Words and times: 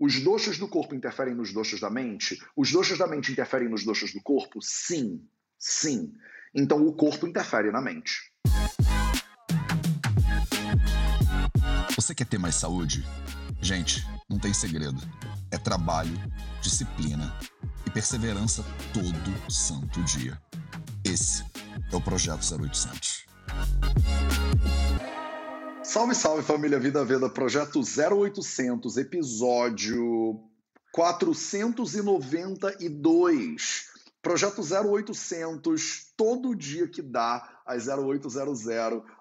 Os 0.00 0.18
doxos 0.22 0.56
do 0.56 0.66
corpo 0.66 0.94
interferem 0.94 1.34
nos 1.34 1.52
doxos 1.52 1.78
da 1.78 1.90
mente? 1.90 2.42
Os 2.56 2.72
doxos 2.72 2.96
da 2.96 3.06
mente 3.06 3.30
interferem 3.30 3.68
nos 3.68 3.84
doxos 3.84 4.14
do 4.14 4.22
corpo? 4.22 4.58
Sim, 4.62 5.20
sim. 5.58 6.14
Então 6.54 6.86
o 6.86 6.94
corpo 6.94 7.26
interfere 7.26 7.70
na 7.70 7.82
mente. 7.82 8.32
Você 11.94 12.14
quer 12.14 12.26
ter 12.26 12.38
mais 12.38 12.54
saúde? 12.54 13.04
Gente, 13.60 14.02
não 14.26 14.38
tem 14.38 14.54
segredo. 14.54 15.02
É 15.50 15.58
trabalho, 15.58 16.16
disciplina 16.62 17.38
e 17.86 17.90
perseverança 17.90 18.64
todo 18.94 19.52
santo 19.52 20.02
dia. 20.04 20.40
Esse 21.04 21.44
é 21.92 21.94
o 21.94 22.00
Projeto 22.00 22.40
0800. 22.40 23.26
Salve, 25.90 26.14
salve 26.14 26.42
família 26.44 26.78
Vida 26.78 27.04
Veda, 27.04 27.28
Projeto 27.28 27.80
0800, 27.80 28.96
episódio 28.96 30.40
492. 30.92 33.86
Projeto 34.22 34.62
0800, 34.62 36.12
todo 36.16 36.54
dia 36.54 36.86
que 36.86 37.02
dá, 37.02 37.60
às 37.66 37.88
0800, 37.88 38.68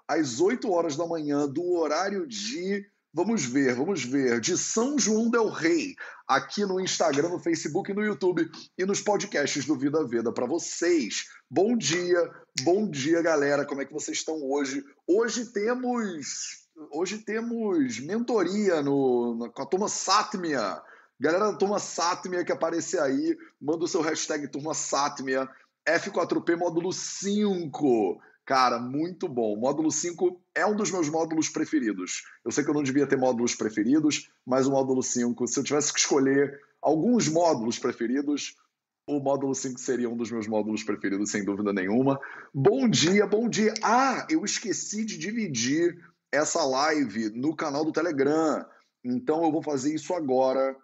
às 0.08 0.40
8 0.40 0.72
horas 0.72 0.96
da 0.96 1.08
manhã, 1.08 1.48
do 1.48 1.72
horário 1.72 2.28
de 2.28 2.86
Vamos 3.12 3.44
ver, 3.44 3.74
vamos 3.74 4.04
ver. 4.04 4.40
De 4.40 4.56
São 4.56 5.00
João 5.00 5.32
Del 5.32 5.50
Rei, 5.50 5.96
aqui 6.28 6.64
no 6.64 6.80
Instagram, 6.80 7.30
no 7.30 7.40
Facebook, 7.40 7.92
no 7.92 8.04
YouTube 8.04 8.48
e 8.78 8.86
nos 8.86 9.02
podcasts 9.02 9.66
do 9.66 9.76
Vida 9.76 10.06
Veda 10.06 10.32
para 10.32 10.46
vocês. 10.46 11.26
Bom 11.50 11.76
dia, 11.76 12.32
bom 12.62 12.88
dia, 12.88 13.20
galera. 13.24 13.66
Como 13.66 13.82
é 13.82 13.86
que 13.86 13.94
vocês 13.94 14.20
estão 14.20 14.40
hoje? 14.44 14.86
Hoje 15.08 15.52
temos, 15.52 16.68
hoje 16.92 17.18
temos 17.20 18.00
mentoria 18.00 18.82
no, 18.82 19.36
no 19.36 19.52
com 19.52 19.62
a 19.62 19.66
turma 19.66 19.88
Satmia. 19.88 20.82
Galera 21.20 21.52
da 21.52 21.58
turma 21.58 21.80
Satmia 21.80 22.46
que 22.46 22.52
aparecer 22.52 23.00
aí, 23.02 23.38
manda 23.60 23.84
o 23.84 23.88
seu 23.88 24.02
hashtag 24.02 24.48
turma 24.48 24.74
Satmia. 24.74 25.50
F4P 25.88 26.56
módulo 26.56 26.94
5. 26.94 28.22
Cara, 28.46 28.80
muito 28.80 29.28
bom. 29.28 29.54
O 29.54 29.60
módulo 29.60 29.92
5 29.92 30.42
é 30.56 30.66
um 30.66 30.76
dos 30.76 30.92
meus 30.92 31.10
módulos 31.10 31.50
preferidos. 31.50 32.24
Eu 32.44 32.52
sei 32.52 32.64
que 32.64 32.70
eu 32.70 32.74
não 32.74 32.84
devia 32.84 33.06
ter 33.06 33.18
módulos 33.18 33.54
preferidos, 33.54 34.30
mas 34.46 34.66
o 34.66 34.72
módulo 34.72 35.04
5, 35.04 35.48
se 35.48 35.60
eu 35.60 35.64
tivesse 35.64 35.94
que 35.94 36.00
escolher 36.00 36.60
alguns 36.82 37.28
módulos 37.28 37.78
preferidos, 37.78 38.56
o 39.06 39.20
módulo 39.20 39.54
5 39.54 39.80
seria 39.80 40.10
um 40.10 40.16
dos 40.16 40.32
meus 40.32 40.48
módulos 40.48 40.84
preferidos, 40.84 41.32
sem 41.32 41.44
dúvida 41.44 41.74
nenhuma. 41.74 42.20
Bom 42.54 42.88
dia, 42.88 43.28
bom 43.28 43.50
dia. 43.50 43.74
Ah, 43.84 44.26
eu 44.30 44.46
esqueci 44.46 45.04
de 45.04 45.18
dividir 45.18 46.00
essa 46.32 46.64
live 46.64 47.30
no 47.32 47.56
canal 47.56 47.84
do 47.84 47.92
Telegram. 47.92 48.66
Então 49.04 49.44
eu 49.44 49.52
vou 49.52 49.62
fazer 49.62 49.94
isso 49.94 50.14
agora 50.14 50.76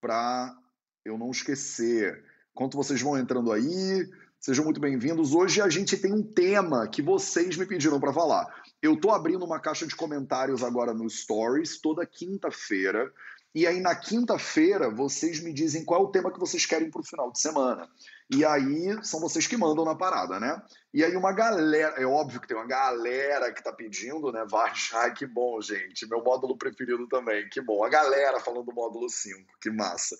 para 0.00 0.56
eu 1.04 1.16
não 1.16 1.30
esquecer. 1.30 2.24
Enquanto 2.52 2.76
vocês 2.76 3.00
vão 3.00 3.18
entrando 3.18 3.52
aí, 3.52 4.08
Sejam 4.40 4.64
muito 4.64 4.80
bem-vindos. 4.80 5.34
Hoje 5.34 5.60
a 5.60 5.68
gente 5.68 5.98
tem 5.98 6.14
um 6.14 6.22
tema 6.22 6.88
que 6.88 7.02
vocês 7.02 7.58
me 7.58 7.66
pediram 7.66 8.00
para 8.00 8.10
falar. 8.10 8.46
Eu 8.80 8.94
estou 8.94 9.10
abrindo 9.10 9.44
uma 9.44 9.60
caixa 9.60 9.86
de 9.86 9.94
comentários 9.94 10.62
agora 10.62 10.94
no 10.94 11.10
Stories 11.10 11.78
toda 11.78 12.06
quinta-feira. 12.06 13.12
E 13.54 13.66
aí 13.66 13.80
na 13.80 13.94
quinta-feira 13.94 14.88
vocês 14.88 15.40
me 15.40 15.52
dizem 15.52 15.84
qual 15.84 16.00
é 16.00 16.04
o 16.04 16.10
tema 16.10 16.32
que 16.32 16.40
vocês 16.40 16.64
querem 16.64 16.90
para 16.90 17.02
o 17.02 17.04
final 17.04 17.30
de 17.30 17.38
semana. 17.38 17.86
E 18.32 18.44
aí 18.44 19.04
são 19.04 19.18
vocês 19.18 19.48
que 19.48 19.56
mandam 19.56 19.84
na 19.84 19.96
parada, 19.96 20.38
né? 20.38 20.62
E 20.94 21.04
aí 21.04 21.16
uma 21.16 21.32
galera, 21.32 22.00
é 22.00 22.06
óbvio 22.06 22.40
que 22.40 22.46
tem 22.46 22.56
uma 22.56 22.66
galera 22.66 23.52
que 23.52 23.62
tá 23.62 23.72
pedindo, 23.72 24.30
né? 24.30 24.46
Vai, 24.48 24.72
ai 24.94 25.12
que 25.12 25.26
bom, 25.26 25.60
gente. 25.60 26.08
Meu 26.08 26.22
módulo 26.22 26.56
preferido 26.56 27.08
também, 27.08 27.48
que 27.48 27.60
bom. 27.60 27.82
A 27.82 27.88
galera 27.88 28.38
falando 28.38 28.66
do 28.66 28.72
módulo 28.72 29.08
5, 29.08 29.58
que 29.60 29.70
massa. 29.70 30.16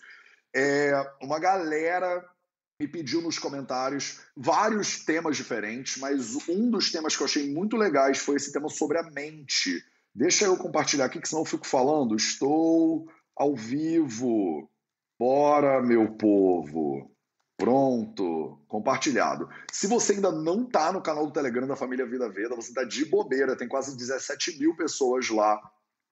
É, 0.55 0.93
uma 1.23 1.39
galera 1.39 2.29
me 2.81 2.89
pediu 2.89 3.23
nos 3.23 3.39
comentários 3.39 4.21
vários 4.37 5.05
temas 5.05 5.37
diferentes, 5.37 5.99
mas 5.99 6.49
um 6.49 6.69
dos 6.69 6.91
temas 6.91 7.15
que 7.15 7.23
eu 7.23 7.27
achei 7.27 7.53
muito 7.53 7.77
legais 7.77 8.19
foi 8.19 8.37
esse 8.37 8.51
tema 8.51 8.69
sobre 8.69 8.99
a 8.99 9.05
mente. 9.05 9.85
Deixa 10.13 10.47
eu 10.47 10.57
compartilhar 10.57 11.05
aqui, 11.05 11.21
que 11.21 11.29
senão 11.29 11.43
eu 11.43 11.47
fico 11.47 11.67
falando. 11.67 12.17
Estou 12.17 13.07
ao 13.37 13.55
vivo. 13.55 14.69
Bora, 15.17 15.81
meu 15.81 16.17
povo. 16.17 17.15
Pronto, 17.61 18.59
compartilhado. 18.67 19.49
Se 19.71 19.87
você 19.87 20.15
ainda 20.15 20.33
não 20.33 20.65
está 20.65 20.91
no 20.93 21.03
canal 21.03 21.27
do 21.27 21.33
Telegram 21.33 21.69
da 21.69 21.77
família 21.77 22.07
Vida 22.07 22.29
Veda, 22.29 22.57
você 22.57 22.71
está 22.71 22.83
de 22.85 23.05
bobeira, 23.05 23.57
tem 23.57 23.69
quase 23.69 23.97
17 23.97 24.59
mil 24.59 24.75
pessoas 24.75 25.29
lá. 25.31 25.61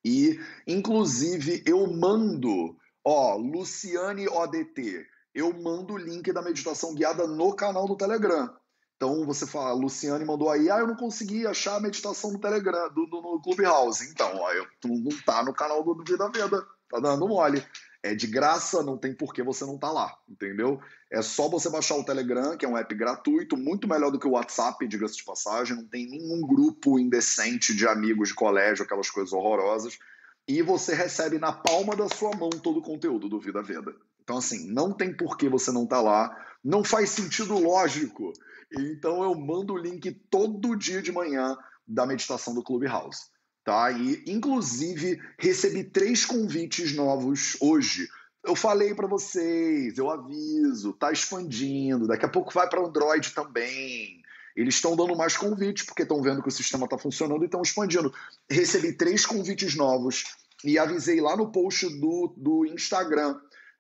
E, 0.05 0.39
inclusive, 0.67 1.63
eu 1.67 1.87
mando, 1.87 2.77
ó, 3.05 3.35
Luciane 3.35 4.29
ODT 4.29 5.07
eu 5.39 5.53
mando 5.53 5.95
o 5.95 5.99
link 5.99 6.33
da 6.33 6.43
meditação 6.43 6.95
guiada 6.95 7.27
no 7.27 7.55
canal 7.55 7.87
do 7.87 7.97
Telegram. 7.97 8.51
Então 8.97 9.25
você 9.25 9.47
fala, 9.47 9.73
Luciane 9.73 10.25
mandou 10.25 10.51
aí, 10.51 10.69
ah, 10.69 10.79
eu 10.79 10.87
não 10.89 10.97
consegui 10.97 11.47
achar 11.47 11.77
a 11.77 11.81
meditação 11.81 12.33
no 12.33 12.41
Telegram, 12.41 12.93
do, 12.93 13.07
do, 13.07 13.23
no 13.23 13.41
Clubhouse. 13.41 14.11
Então, 14.11 14.37
ó, 14.37 14.53
eu, 14.53 14.67
tu 14.81 14.89
não 14.89 15.17
tá 15.25 15.45
no 15.45 15.55
canal 15.55 15.85
do 15.85 16.03
Vida 16.03 16.29
Veda, 16.29 16.67
tá 16.91 16.99
dando 16.99 17.29
mole. 17.29 17.65
É 18.03 18.15
de 18.15 18.27
graça, 18.29 18.83
não 18.83 18.97
tem 18.97 19.13
por 19.13 19.35
que 19.35 19.43
você 19.43 19.65
não 19.65 19.77
tá 19.77 19.91
lá, 19.91 20.17
entendeu? 20.29 20.81
É 21.11 21.21
só 21.21 21.49
você 21.49 21.69
baixar 21.69 21.97
o 21.97 22.05
Telegram, 22.05 22.57
que 22.57 22.65
é 22.65 22.69
um 22.69 22.77
app 22.77 22.95
gratuito, 22.95 23.57
muito 23.57 23.89
melhor 23.89 24.11
do 24.11 24.21
que 24.21 24.27
o 24.27 24.33
WhatsApp, 24.33 24.87
diga-se 24.87 25.17
de 25.17 25.25
passagem, 25.25 25.77
não 25.77 25.85
tem 25.85 26.07
nenhum 26.07 26.41
grupo 26.43 26.99
indecente 26.99 27.75
de 27.75 27.89
amigos 27.89 28.29
de 28.29 28.35
colégio, 28.35 28.85
aquelas 28.85 29.11
coisas 29.11 29.33
horrorosas, 29.33 29.99
e 30.47 30.63
você 30.63 30.95
recebe 30.95 31.39
na 31.39 31.53
palma 31.53 31.97
da 31.97 32.09
sua 32.09 32.31
mão 32.37 32.51
todo 32.51 32.79
o 32.79 32.83
conteúdo 32.83 33.29
do 33.29 33.41
Vida 33.41 33.63
Veda. 33.63 33.95
Então, 34.23 34.39
assim, 34.39 34.71
não 34.71 34.93
tem 34.93 35.13
por 35.13 35.37
que 35.37 35.49
você 35.49 35.73
não 35.73 35.87
tá 35.87 36.01
lá, 36.01 36.35
não 36.63 36.85
faz 36.85 37.11
sentido 37.11 37.59
lógico. 37.59 38.33
Então, 38.73 39.23
eu 39.23 39.35
mando 39.35 39.75
o 39.75 39.79
link 39.79 40.11
todo 40.31 40.77
dia 40.77 41.03
de 41.03 41.11
manhã 41.11 41.57
da 41.87 42.07
meditação 42.07 42.55
do 42.55 42.63
Clubhouse. 42.63 43.31
Tá? 43.65 43.91
E, 43.91 44.25
inclusive, 44.27 45.21
recebi 45.39 45.85
três 45.85 46.25
convites 46.25 46.95
novos 46.95 47.57
hoje. 47.61 48.09
Eu 48.45 48.57
falei 48.57 48.95
para 48.95 49.07
vocês, 49.07 49.99
eu 49.99 50.11
aviso, 50.11 50.93
tá 50.95 51.13
expandindo, 51.13 52.07
daqui 52.07 52.25
a 52.25 52.31
pouco 52.31 52.53
vai 52.53 52.69
para 52.69 52.81
Android 52.81 53.33
também. 53.35 54.23
Eles 54.57 54.77
estão 54.77 54.97
dando 54.97 55.17
mais 55.17 55.37
convites 55.37 55.85
porque 55.85 56.03
estão 56.03 56.23
vendo 56.23 56.43
que 56.43 56.49
o 56.49 56.53
sistema 56.53 56.85
está 56.85 56.97
funcionando 56.97 57.43
e 57.43 57.45
estão 57.45 57.63
expandindo. 57.63 58.13
Recebi 58.51 58.93
três 58.93 59.27
convites 59.27 59.77
novos 59.77 60.25
e 60.65 60.79
avisei 60.79 61.21
lá 61.21 61.37
no 61.37 61.53
post 61.53 61.89
do, 62.01 62.35
do 62.37 62.67
Instagram 62.67 63.39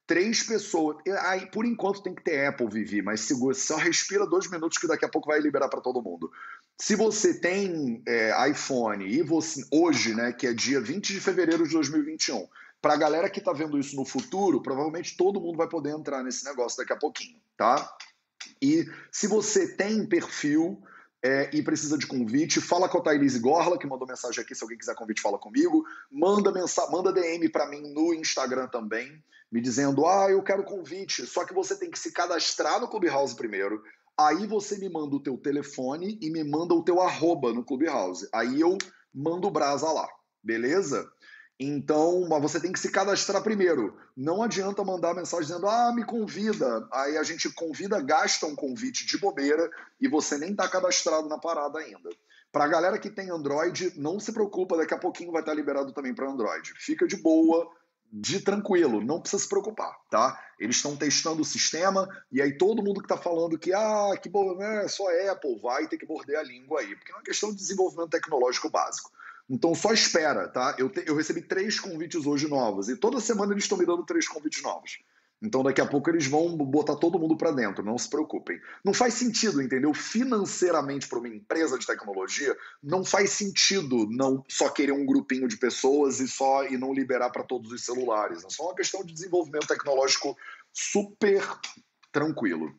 três 0.09 0.43
pessoas. 0.43 0.97
Aí, 1.27 1.47
por 1.50 1.66
enquanto 1.66 2.03
tem 2.03 2.15
que 2.15 2.25
ter 2.25 2.47
Apple, 2.47 2.66
Vivi, 2.66 3.03
mas 3.03 3.21
segura, 3.21 3.55
só 3.55 3.77
respira 3.77 4.27
dois 4.27 4.50
minutos 4.50 4.78
que 4.78 4.89
daqui 4.89 5.05
a 5.05 5.09
pouco 5.09 5.28
vai 5.28 5.39
liberar 5.39 5.69
para 5.69 5.83
todo 5.83 6.03
mundo. 6.03 6.33
Se 6.81 6.94
você 6.94 7.34
tem 7.34 8.03
é, 8.06 8.50
iPhone 8.50 9.05
e 9.05 9.22
você 9.22 9.62
hoje, 9.72 10.15
né, 10.15 10.33
que 10.33 10.47
é 10.47 10.55
dia 10.55 10.81
20 10.81 11.12
de 11.12 11.21
fevereiro 11.21 11.66
de 11.66 11.75
2021, 11.75 12.47
para 12.81 12.94
a 12.94 12.97
galera 12.97 13.28
que 13.28 13.41
está 13.41 13.53
vendo 13.53 13.78
isso 13.78 13.97
no 13.97 14.05
futuro, 14.05 14.62
provavelmente 14.62 15.16
todo 15.16 15.41
mundo 15.41 15.56
vai 15.56 15.69
poder 15.69 15.91
entrar 15.91 16.22
nesse 16.22 16.44
negócio 16.44 16.78
daqui 16.78 16.93
a 16.93 16.97
pouquinho, 16.97 17.41
tá? 17.56 17.97
E 18.62 18.87
se 19.11 19.27
você 19.27 19.75
tem 19.75 20.06
perfil 20.06 20.81
é, 21.21 21.50
e 21.53 21.62
precisa 21.62 21.99
de 21.99 22.06
convite, 22.06 22.61
fala 22.61 22.89
com 22.89 22.99
a 22.99 23.03
Thailise 23.03 23.41
Gorla, 23.41 23.77
que 23.77 23.87
mandou 23.87 24.06
mensagem 24.06 24.41
aqui, 24.41 24.55
se 24.55 24.62
alguém 24.62 24.78
quiser 24.78 24.95
convite, 24.95 25.21
fala 25.21 25.37
comigo. 25.37 25.84
Manda, 26.09 26.53
mensa 26.53 26.89
manda 26.91 27.12
DM 27.12 27.49
para 27.49 27.69
mim 27.69 27.93
no 27.93 28.15
Instagram 28.15 28.69
também 28.69 29.21
me 29.50 29.60
dizendo: 29.60 30.06
ah, 30.06 30.28
eu 30.31 30.43
quero 30.43 30.62
convite, 30.62 31.27
só 31.27 31.45
que 31.45 31.55
você 31.55 31.77
tem 31.77 31.91
que 31.91 31.99
se 31.99 32.12
cadastrar 32.12 32.81
no 32.81 32.89
Clubhouse 32.89 33.34
primeiro. 33.34 33.83
Aí 34.18 34.46
você 34.46 34.76
me 34.78 34.88
manda 34.88 35.14
o 35.14 35.22
teu 35.22 35.38
telefone 35.38 36.18
e 36.20 36.28
me 36.30 36.42
manda 36.42 36.74
o 36.74 36.82
teu 36.82 37.00
arroba 37.00 37.52
no 37.52 37.64
Clubhouse. 37.64 38.28
Aí 38.34 38.60
eu 38.60 38.76
mando 39.14 39.46
o 39.46 39.50
brasa 39.50 39.90
lá, 39.92 40.08
beleza? 40.42 41.08
Então, 41.60 42.26
mas 42.28 42.40
você 42.40 42.60
tem 42.60 42.72
que 42.72 42.78
se 42.78 42.90
cadastrar 42.90 43.42
primeiro. 43.42 43.96
Não 44.16 44.42
adianta 44.42 44.84
mandar 44.84 45.15
mensagem 45.15 45.47
dizendo, 45.47 45.68
ah, 45.68 45.92
me 45.92 46.04
convida. 46.04 46.88
Aí 46.92 47.16
a 47.16 47.22
gente 47.22 47.53
convida, 47.53 48.00
gasta 48.00 48.47
um 48.47 48.54
convite 48.54 49.06
de 49.06 49.18
bobeira 49.18 49.68
e 50.00 50.09
você 50.09 50.38
nem 50.38 50.50
está 50.50 50.68
cadastrado 50.68 51.28
na 51.28 51.38
parada 51.38 51.78
ainda. 51.78 52.10
Para 52.50 52.64
a 52.64 52.68
galera 52.68 52.98
que 52.98 53.10
tem 53.10 53.30
Android, 53.30 53.92
não 53.97 54.18
se 54.18 54.32
preocupa, 54.32 54.76
daqui 54.76 54.94
a 54.94 54.98
pouquinho 54.98 55.32
vai 55.32 55.42
estar 55.42 55.53
liberado 55.53 55.92
também 55.92 56.14
para 56.14 56.30
Android. 56.30 56.72
Fica 56.76 57.06
de 57.06 57.16
boa, 57.16 57.68
de 58.13 58.41
tranquilo, 58.41 59.03
não 59.03 59.21
precisa 59.21 59.43
se 59.43 59.49
preocupar, 59.49 59.95
tá? 60.10 60.43
Eles 60.59 60.77
estão 60.77 60.97
testando 60.97 61.43
o 61.43 61.45
sistema 61.45 62.09
e 62.33 62.41
aí 62.41 62.57
todo 62.57 62.83
mundo 62.83 63.01
que 63.01 63.07
está 63.07 63.16
falando 63.16 63.59
que 63.59 63.72
ah, 63.72 64.16
que 64.21 64.28
bom, 64.28 64.57
né, 64.57 64.89
só 64.89 65.05
Apple 65.31 65.60
vai 65.60 65.87
ter 65.87 65.99
que 65.99 66.07
morder 66.07 66.39
a 66.39 66.43
língua 66.43 66.81
aí, 66.81 66.97
porque 66.97 67.13
é 67.13 67.15
uma 67.15 67.22
questão 67.22 67.51
de 67.51 67.57
desenvolvimento 67.57 68.10
tecnológico 68.10 68.71
básico. 68.71 69.10
Então 69.49 69.75
só 69.75 69.93
espera, 69.93 70.49
tá? 70.49 70.75
Eu, 70.78 70.91
te, 70.91 71.03
eu 71.07 71.16
recebi 71.16 71.43
três 71.43 71.78
convites 71.81 72.27
hoje 72.27 72.49
novos 72.49 72.89
e 72.89 72.97
toda 72.97 73.21
semana 73.21 73.53
eles 73.53 73.65
estão 73.65 73.78
me 73.78 73.87
dando 73.87 74.05
três 74.05 74.27
convites 74.27 74.63
novos. 74.63 74.99
Então 75.40 75.62
daqui 75.62 75.80
a 75.80 75.86
pouco 75.86 76.10
eles 76.10 76.26
vão 76.26 76.56
botar 76.56 76.96
todo 76.96 77.18
mundo 77.18 77.36
para 77.36 77.52
dentro, 77.52 77.84
não 77.84 77.96
se 77.96 78.10
preocupem. 78.10 78.60
Não 78.84 78.92
faz 78.92 79.14
sentido, 79.14 79.62
entendeu? 79.62 79.94
Financeiramente 79.94 81.06
para 81.06 81.18
uma 81.18 81.28
empresa 81.28 81.78
de 81.78 81.86
tecnologia, 81.86 82.56
não 82.82 83.04
faz 83.04 83.30
sentido 83.30 84.08
não 84.10 84.44
só 84.48 84.68
querer 84.68 84.92
um 84.92 85.06
grupinho 85.06 85.46
de 85.46 85.56
pessoas 85.56 86.18
e 86.18 86.26
só 86.26 86.64
e 86.64 86.76
não 86.76 86.92
liberar 86.92 87.30
para 87.30 87.44
todos 87.44 87.70
os 87.70 87.84
celulares. 87.84 88.44
É 88.44 88.50
só 88.50 88.64
uma 88.64 88.74
questão 88.74 89.04
de 89.04 89.12
desenvolvimento 89.12 89.68
tecnológico 89.68 90.36
super 90.72 91.42
tranquilo. 92.10 92.74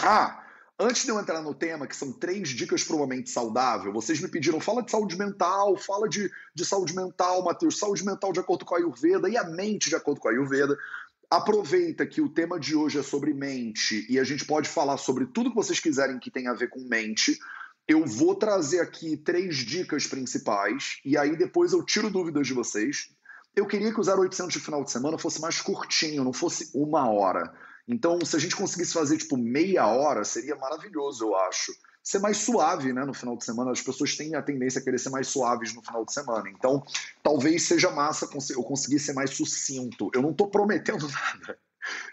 Ah, 0.00 0.44
Antes 0.80 1.02
de 1.02 1.10
eu 1.10 1.18
entrar 1.18 1.42
no 1.42 1.52
tema, 1.52 1.88
que 1.88 1.96
são 1.96 2.12
três 2.12 2.50
dicas 2.50 2.84
para 2.84 2.94
uma 2.94 3.06
mente 3.06 3.30
saudável, 3.30 3.92
vocês 3.92 4.20
me 4.20 4.28
pediram, 4.28 4.60
fala 4.60 4.80
de 4.80 4.92
saúde 4.92 5.18
mental, 5.18 5.76
fala 5.76 6.08
de, 6.08 6.30
de 6.54 6.64
saúde 6.64 6.94
mental, 6.94 7.42
Matheus, 7.42 7.80
saúde 7.80 8.04
mental 8.04 8.32
de 8.32 8.38
acordo 8.38 8.64
com 8.64 8.76
a 8.76 8.78
Ayurveda 8.78 9.28
e 9.28 9.36
a 9.36 9.42
mente 9.42 9.88
de 9.88 9.96
acordo 9.96 10.20
com 10.20 10.28
a 10.28 10.30
Ayurveda. 10.30 10.78
Aproveita 11.30 12.06
que 12.06 12.22
o 12.22 12.28
tema 12.28 12.58
de 12.58 12.74
hoje 12.74 12.98
é 12.98 13.02
sobre 13.02 13.34
mente 13.34 14.06
e 14.08 14.18
a 14.18 14.24
gente 14.24 14.46
pode 14.46 14.66
falar 14.66 14.96
sobre 14.96 15.26
tudo 15.26 15.50
que 15.50 15.56
vocês 15.56 15.78
quiserem 15.78 16.18
que 16.18 16.30
tenha 16.30 16.52
a 16.52 16.54
ver 16.54 16.70
com 16.70 16.80
mente. 16.88 17.38
Eu 17.86 18.06
vou 18.06 18.34
trazer 18.34 18.80
aqui 18.80 19.14
três 19.14 19.56
dicas 19.56 20.06
principais 20.06 21.00
e 21.04 21.18
aí 21.18 21.36
depois 21.36 21.74
eu 21.74 21.84
tiro 21.84 22.08
dúvidas 22.08 22.46
de 22.46 22.54
vocês. 22.54 23.10
Eu 23.54 23.66
queria 23.66 23.92
que 23.92 24.00
o 24.00 24.20
0800 24.20 24.54
de 24.54 24.60
final 24.60 24.82
de 24.82 24.90
semana 24.90 25.18
fosse 25.18 25.38
mais 25.38 25.60
curtinho, 25.60 26.24
não 26.24 26.32
fosse 26.32 26.70
uma 26.74 27.10
hora. 27.10 27.52
Então, 27.86 28.24
se 28.24 28.34
a 28.34 28.38
gente 28.38 28.56
conseguisse 28.56 28.94
fazer 28.94 29.18
tipo 29.18 29.36
meia 29.36 29.86
hora, 29.86 30.24
seria 30.24 30.56
maravilhoso, 30.56 31.24
eu 31.24 31.36
acho 31.36 31.72
ser 32.08 32.20
mais 32.20 32.38
suave 32.38 32.90
né, 32.90 33.04
no 33.04 33.12
final 33.12 33.36
de 33.36 33.44
semana. 33.44 33.70
As 33.70 33.82
pessoas 33.82 34.16
têm 34.16 34.34
a 34.34 34.40
tendência 34.40 34.80
a 34.80 34.82
querer 34.82 34.98
ser 34.98 35.10
mais 35.10 35.28
suaves 35.28 35.74
no 35.74 35.82
final 35.82 36.06
de 36.06 36.12
semana. 36.14 36.48
Então, 36.48 36.82
talvez 37.22 37.64
seja 37.64 37.90
massa 37.90 38.26
eu 38.50 38.62
conseguir 38.62 38.98
ser 38.98 39.12
mais 39.12 39.30
sucinto. 39.30 40.10
Eu 40.14 40.22
não 40.22 40.30
estou 40.30 40.48
prometendo 40.48 41.06
nada. 41.12 41.58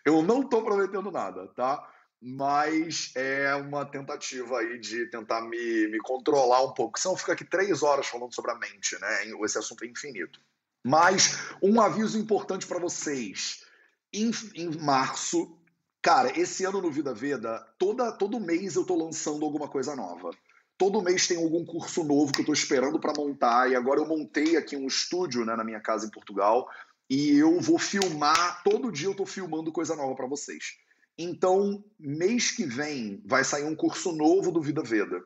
Eu 0.03 0.21
não 0.21 0.41
estou 0.41 0.65
prometendo 0.65 1.09
nada, 1.11 1.47
tá? 1.55 1.89
Mas 2.21 3.13
é 3.15 3.55
uma 3.55 3.85
tentativa 3.85 4.59
aí 4.59 4.77
de 4.79 5.05
tentar 5.05 5.41
me, 5.41 5.87
me 5.87 5.99
controlar 5.99 6.61
um 6.65 6.73
pouco. 6.73 6.99
Senão 6.99 7.15
fica 7.15 7.31
aqui 7.31 7.45
três 7.45 7.81
horas 7.81 8.07
falando 8.07 8.35
sobre 8.35 8.51
a 8.51 8.55
mente, 8.55 8.99
né? 8.99 9.31
Esse 9.45 9.59
assunto 9.59 9.85
é 9.85 9.87
infinito. 9.87 10.41
Mas 10.83 11.39
um 11.61 11.79
aviso 11.79 12.19
importante 12.19 12.67
para 12.67 12.79
vocês. 12.79 13.63
Em, 14.11 14.29
em 14.55 14.77
março, 14.77 15.57
Cara, 16.05 16.39
esse 16.39 16.63
ano 16.63 16.83
no 16.83 16.91
Vida 16.91 17.15
Veda, 17.15 17.65
toda, 17.79 18.11
todo 18.11 18.39
mês 18.39 18.75
eu 18.75 18.85
tô 18.85 18.95
lançando 18.95 19.43
alguma 19.43 19.67
coisa 19.67 19.95
nova. 19.95 20.29
Todo 20.77 21.01
mês 21.01 21.25
tem 21.25 21.35
algum 21.35 21.65
curso 21.65 22.03
novo 22.03 22.31
que 22.31 22.41
eu 22.41 22.45
tô 22.45 22.53
esperando 22.53 22.99
para 22.99 23.11
montar. 23.17 23.71
E 23.71 23.75
agora 23.75 23.99
eu 23.99 24.05
montei 24.05 24.55
aqui 24.55 24.77
um 24.77 24.85
estúdio 24.85 25.43
né, 25.43 25.55
na 25.55 25.63
minha 25.63 25.79
casa 25.79 26.05
em 26.05 26.11
Portugal. 26.11 26.69
E 27.09 27.35
eu 27.35 27.59
vou 27.59 27.79
filmar, 27.79 28.61
todo 28.63 28.91
dia 28.91 29.07
eu 29.07 29.15
tô 29.15 29.25
filmando 29.25 29.71
coisa 29.71 29.95
nova 29.95 30.13
para 30.13 30.27
vocês. 30.27 30.75
Então, 31.17 31.83
mês 31.99 32.51
que 32.51 32.67
vem 32.67 33.19
vai 33.25 33.43
sair 33.43 33.63
um 33.63 33.75
curso 33.75 34.11
novo 34.11 34.51
do 34.51 34.61
Vida 34.61 34.83
Veda. 34.83 35.23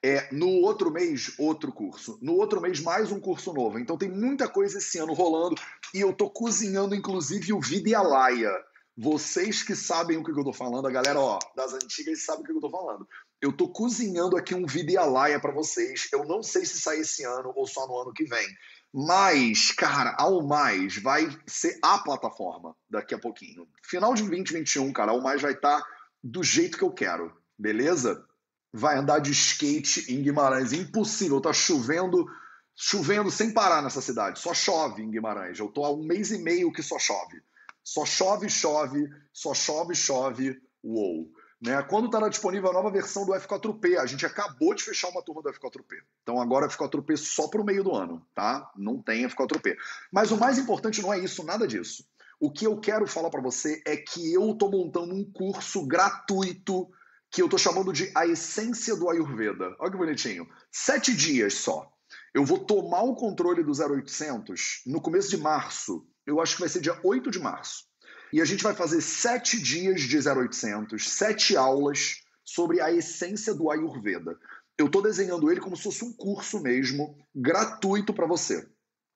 É, 0.00 0.32
no 0.32 0.48
outro 0.60 0.92
mês, 0.92 1.34
outro 1.40 1.72
curso. 1.72 2.20
No 2.22 2.34
outro 2.34 2.60
mês, 2.60 2.78
mais 2.78 3.10
um 3.10 3.18
curso 3.18 3.52
novo. 3.52 3.80
Então 3.80 3.98
tem 3.98 4.08
muita 4.08 4.46
coisa 4.46 4.78
esse 4.78 4.96
ano 4.96 5.12
rolando. 5.12 5.60
E 5.92 5.98
eu 5.98 6.12
tô 6.12 6.30
cozinhando, 6.30 6.94
inclusive, 6.94 7.52
o 7.52 7.60
Vida 7.60 7.98
Alaya 7.98 8.69
vocês 9.02 9.62
que 9.62 9.74
sabem 9.74 10.18
o 10.18 10.22
que 10.22 10.30
eu 10.30 10.36
estou 10.36 10.52
falando, 10.52 10.86
a 10.86 10.90
galera 10.90 11.18
ó, 11.18 11.38
das 11.56 11.72
antigas 11.72 12.22
sabe 12.22 12.42
o 12.42 12.44
que 12.44 12.52
eu 12.52 12.56
estou 12.56 12.70
falando. 12.70 13.08
Eu 13.40 13.48
estou 13.48 13.72
cozinhando 13.72 14.36
aqui 14.36 14.54
um 14.54 14.66
Vidyaalaya 14.66 15.40
para 15.40 15.54
vocês. 15.54 16.06
Eu 16.12 16.26
não 16.26 16.42
sei 16.42 16.66
se 16.66 16.78
sai 16.78 16.98
esse 16.98 17.24
ano 17.24 17.50
ou 17.56 17.66
só 17.66 17.86
no 17.86 17.98
ano 17.98 18.12
que 18.12 18.24
vem. 18.24 18.46
Mas, 18.92 19.72
cara, 19.72 20.14
ao 20.18 20.46
mais 20.46 20.98
vai 20.98 21.26
ser 21.46 21.78
a 21.82 21.96
plataforma 21.96 22.76
daqui 22.90 23.14
a 23.14 23.18
pouquinho. 23.18 23.66
Final 23.82 24.12
de 24.12 24.20
2021, 24.20 24.92
cara, 24.92 25.12
ao 25.12 25.22
mais 25.22 25.40
vai 25.40 25.52
estar 25.52 25.80
tá 25.80 25.86
do 26.22 26.42
jeito 26.42 26.76
que 26.76 26.84
eu 26.84 26.92
quero, 26.92 27.34
beleza? 27.58 28.22
Vai 28.70 28.98
andar 28.98 29.20
de 29.20 29.32
skate 29.32 30.12
em 30.12 30.22
Guimarães. 30.22 30.74
Impossível, 30.74 31.40
tá 31.40 31.54
chovendo, 31.54 32.26
chovendo 32.76 33.30
sem 33.30 33.50
parar 33.50 33.80
nessa 33.80 34.02
cidade. 34.02 34.38
Só 34.40 34.52
chove 34.52 35.02
em 35.02 35.10
Guimarães. 35.10 35.58
Eu 35.58 35.68
tô 35.68 35.86
há 35.86 35.90
um 35.90 36.04
mês 36.04 36.30
e 36.30 36.38
meio 36.38 36.70
que 36.70 36.82
só 36.82 36.98
chove. 36.98 37.40
Só 37.82 38.04
chove, 38.04 38.48
chove, 38.48 39.08
só 39.32 39.54
chove, 39.54 39.94
chove, 39.94 40.60
uou. 40.82 41.30
Né? 41.60 41.82
Quando 41.82 42.06
estará 42.06 42.28
disponível 42.28 42.70
a 42.70 42.72
nova 42.72 42.90
versão 42.90 43.26
do 43.26 43.32
F4P? 43.32 43.98
A 43.98 44.06
gente 44.06 44.24
acabou 44.24 44.74
de 44.74 44.82
fechar 44.82 45.08
uma 45.08 45.22
turma 45.22 45.42
do 45.42 45.50
F4P. 45.50 46.02
Então 46.22 46.40
agora 46.40 46.68
F4P 46.68 47.16
só 47.16 47.48
para 47.48 47.60
o 47.60 47.64
meio 47.64 47.84
do 47.84 47.94
ano, 47.94 48.26
tá? 48.34 48.70
Não 48.76 49.02
tem 49.02 49.28
F4P. 49.28 49.76
Mas 50.10 50.30
o 50.30 50.38
mais 50.38 50.58
importante 50.58 51.02
não 51.02 51.12
é 51.12 51.18
isso, 51.18 51.44
nada 51.44 51.66
disso. 51.66 52.04
O 52.40 52.50
que 52.50 52.66
eu 52.66 52.78
quero 52.80 53.06
falar 53.06 53.28
para 53.28 53.42
você 53.42 53.82
é 53.86 53.94
que 53.98 54.32
eu 54.32 54.52
estou 54.52 54.70
montando 54.70 55.14
um 55.14 55.30
curso 55.30 55.86
gratuito 55.86 56.88
que 57.30 57.42
eu 57.42 57.46
estou 57.46 57.58
chamando 57.58 57.92
de 57.92 58.10
A 58.14 58.26
Essência 58.26 58.96
do 58.96 59.10
Ayurveda. 59.10 59.76
Olha 59.78 59.90
que 59.90 59.98
bonitinho. 59.98 60.48
Sete 60.72 61.14
dias 61.14 61.54
só. 61.54 61.92
Eu 62.32 62.44
vou 62.44 62.58
tomar 62.58 63.02
o 63.02 63.14
controle 63.14 63.62
do 63.62 63.72
0800 63.72 64.82
no 64.86 65.00
começo 65.00 65.28
de 65.28 65.36
março 65.36 66.06
eu 66.26 66.40
acho 66.40 66.54
que 66.54 66.60
vai 66.60 66.68
ser 66.68 66.80
dia 66.80 66.98
8 67.02 67.30
de 67.30 67.38
março. 67.38 67.84
E 68.32 68.40
a 68.40 68.44
gente 68.44 68.62
vai 68.62 68.74
fazer 68.74 69.00
sete 69.00 69.60
dias 69.60 70.02
de 70.02 70.16
0800, 70.16 71.08
sete 71.08 71.56
aulas 71.56 72.22
sobre 72.44 72.80
a 72.80 72.92
essência 72.92 73.52
do 73.52 73.70
Ayurveda. 73.70 74.38
Eu 74.78 74.86
estou 74.86 75.02
desenhando 75.02 75.50
ele 75.50 75.60
como 75.60 75.76
se 75.76 75.82
fosse 75.82 76.04
um 76.04 76.12
curso 76.12 76.60
mesmo, 76.60 77.16
gratuito 77.34 78.14
para 78.14 78.26
você. 78.26 78.66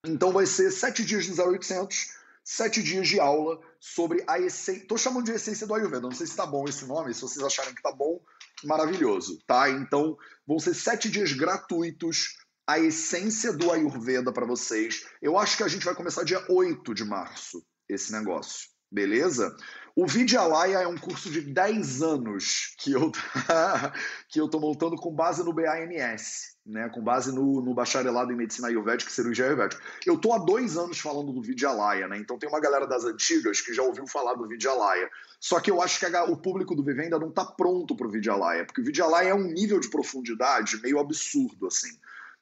Então 0.05 0.33
vai 0.33 0.47
ser 0.47 0.71
sete 0.71 1.05
dias 1.05 1.25
de 1.25 1.41
0800, 1.41 2.09
sete 2.43 2.83
dias 2.83 3.09
de 3.09 3.19
aula 3.21 3.61
sobre 3.81 4.23
a 4.27 4.39
essência. 4.39 4.83
Estou 4.83 4.99
chamando 4.99 5.27
de 5.27 5.33
essência 5.33 5.67
do 5.67 5.75
Ayurveda. 5.75 6.03
Não 6.03 6.13
sei 6.13 6.27
se 6.27 6.33
está 6.33 6.45
bom 6.45 6.65
esse 6.69 6.85
nome. 6.85 7.15
Se 7.15 7.23
vocês 7.23 7.45
acharem 7.45 7.73
que 7.73 7.81
está 7.81 7.93
bom, 7.93 8.21
maravilhoso, 8.65 9.39
tá? 9.47 9.71
Então 9.71 10.19
vão 10.47 10.59
ser 10.59 10.75
sete 10.75 11.09
dias 11.09 11.33
gratuitos 11.33 12.37
a 12.67 12.79
essência 12.79 13.53
do 13.53 13.71
Ayurveda 13.71 14.33
para 14.33 14.47
vocês. 14.47 15.07
Eu 15.21 15.39
acho 15.39 15.57
que 15.57 15.63
a 15.63 15.69
gente 15.69 15.85
vai 15.85 15.95
começar 15.95 16.25
dia 16.25 16.43
8 16.49 16.95
de 16.95 17.05
março 17.05 17.65
esse 17.89 18.11
negócio, 18.13 18.69
beleza? 18.91 19.55
O 19.97 20.07
Vidyalaya 20.07 20.79
é 20.79 20.89
um 20.89 20.97
curso 20.97 21.31
de 21.31 21.41
10 21.41 22.03
anos 22.03 22.75
que 22.79 22.91
eu, 22.91 23.13
que 24.29 24.41
eu 24.41 24.49
tô 24.49 24.59
montando 24.59 24.97
com 24.97 25.15
base 25.15 25.45
no 25.45 25.53
BAMS, 25.53 26.57
né? 26.67 26.89
com 26.89 27.01
base 27.01 27.31
no, 27.31 27.61
no 27.61 27.75
bacharelado 27.75 28.33
em 28.33 28.37
medicina 28.37 28.69
ayurvédica 28.69 29.11
e 29.11 29.15
cirurgia 29.15 29.45
ayurvédica. 29.45 29.81
Eu 30.05 30.19
tô 30.19 30.33
há 30.33 30.39
dois 30.39 30.77
anos 30.77 30.99
falando 30.99 31.33
do 31.33 31.43
Vidyalaya, 31.43 32.09
né? 32.09 32.19
então 32.19 32.39
tem 32.39 32.49
uma 32.49 32.59
galera 32.59 32.87
das 32.87 33.05
antigas 33.05 33.61
que 33.61 33.75
já 33.75 33.83
ouviu 33.83 34.07
falar 34.09 34.35
do 34.35 34.49
Vidyalaya. 34.49 35.09
Só 35.39 35.61
que 35.61 35.71
eu 35.71 35.81
acho 35.81 36.01
que 36.01 36.07
a, 36.07 36.25
o 36.25 36.39
público 36.39 36.75
do 36.75 36.83
Viver 36.83 37.03
ainda 37.03 37.19
não 37.19 37.29
está 37.29 37.45
pronto 37.45 37.95
para 37.95 38.09
o 38.09 38.11
Vidyalaya, 38.11 38.65
porque 38.65 38.81
o 38.81 38.85
Vidyalaya 38.85 39.29
é 39.29 39.35
um 39.35 39.45
nível 39.45 39.79
de 39.79 39.91
profundidade 39.91 40.81
meio 40.83 40.99
absurdo, 40.99 41.67
assim 41.67 41.91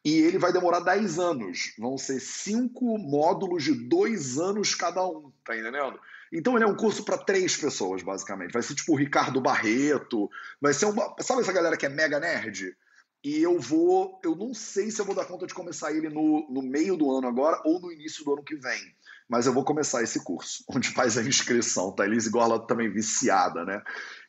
e 0.04 0.18
ele 0.18 0.38
vai 0.38 0.52
demorar 0.52 0.80
10 0.80 1.18
anos. 1.18 1.74
Vão 1.78 1.96
ser 1.96 2.20
cinco 2.20 2.98
módulos 2.98 3.62
de 3.62 3.72
dois 3.72 4.38
anos 4.38 4.74
cada 4.74 5.06
um, 5.06 5.32
tá 5.44 5.56
entendendo? 5.56 5.98
Então 6.32 6.56
ele 6.56 6.64
é 6.64 6.66
um 6.66 6.76
curso 6.76 7.04
para 7.04 7.18
três 7.18 7.56
pessoas, 7.56 8.02
basicamente. 8.02 8.52
Vai 8.52 8.62
ser 8.62 8.74
tipo 8.74 8.92
o 8.92 8.96
Ricardo 8.96 9.40
Barreto, 9.40 10.30
vai 10.60 10.72
ser 10.72 10.86
uma. 10.86 11.14
Sabe 11.20 11.42
essa 11.42 11.52
galera 11.52 11.76
que 11.76 11.86
é 11.86 11.90
mega 11.90 12.18
nerd? 12.18 12.74
E 13.22 13.40
eu 13.40 13.60
vou. 13.60 14.18
Eu 14.24 14.34
não 14.34 14.52
sei 14.52 14.90
se 14.90 15.00
eu 15.00 15.04
vou 15.04 15.14
dar 15.14 15.26
conta 15.26 15.46
de 15.46 15.54
começar 15.54 15.92
ele 15.92 16.08
no, 16.08 16.48
no 16.50 16.62
meio 16.62 16.96
do 16.96 17.10
ano 17.16 17.28
agora 17.28 17.60
ou 17.64 17.80
no 17.80 17.92
início 17.92 18.24
do 18.24 18.32
ano 18.32 18.42
que 18.42 18.56
vem. 18.56 18.80
Mas 19.28 19.46
eu 19.46 19.52
vou 19.52 19.64
começar 19.64 20.02
esse 20.02 20.24
curso, 20.24 20.64
onde 20.74 20.88
faz 20.88 21.16
a 21.16 21.22
inscrição, 21.22 21.92
tá? 21.92 22.04
Elise 22.04 22.30
Gorla 22.30 22.66
também 22.66 22.90
viciada, 22.90 23.64
né? 23.64 23.80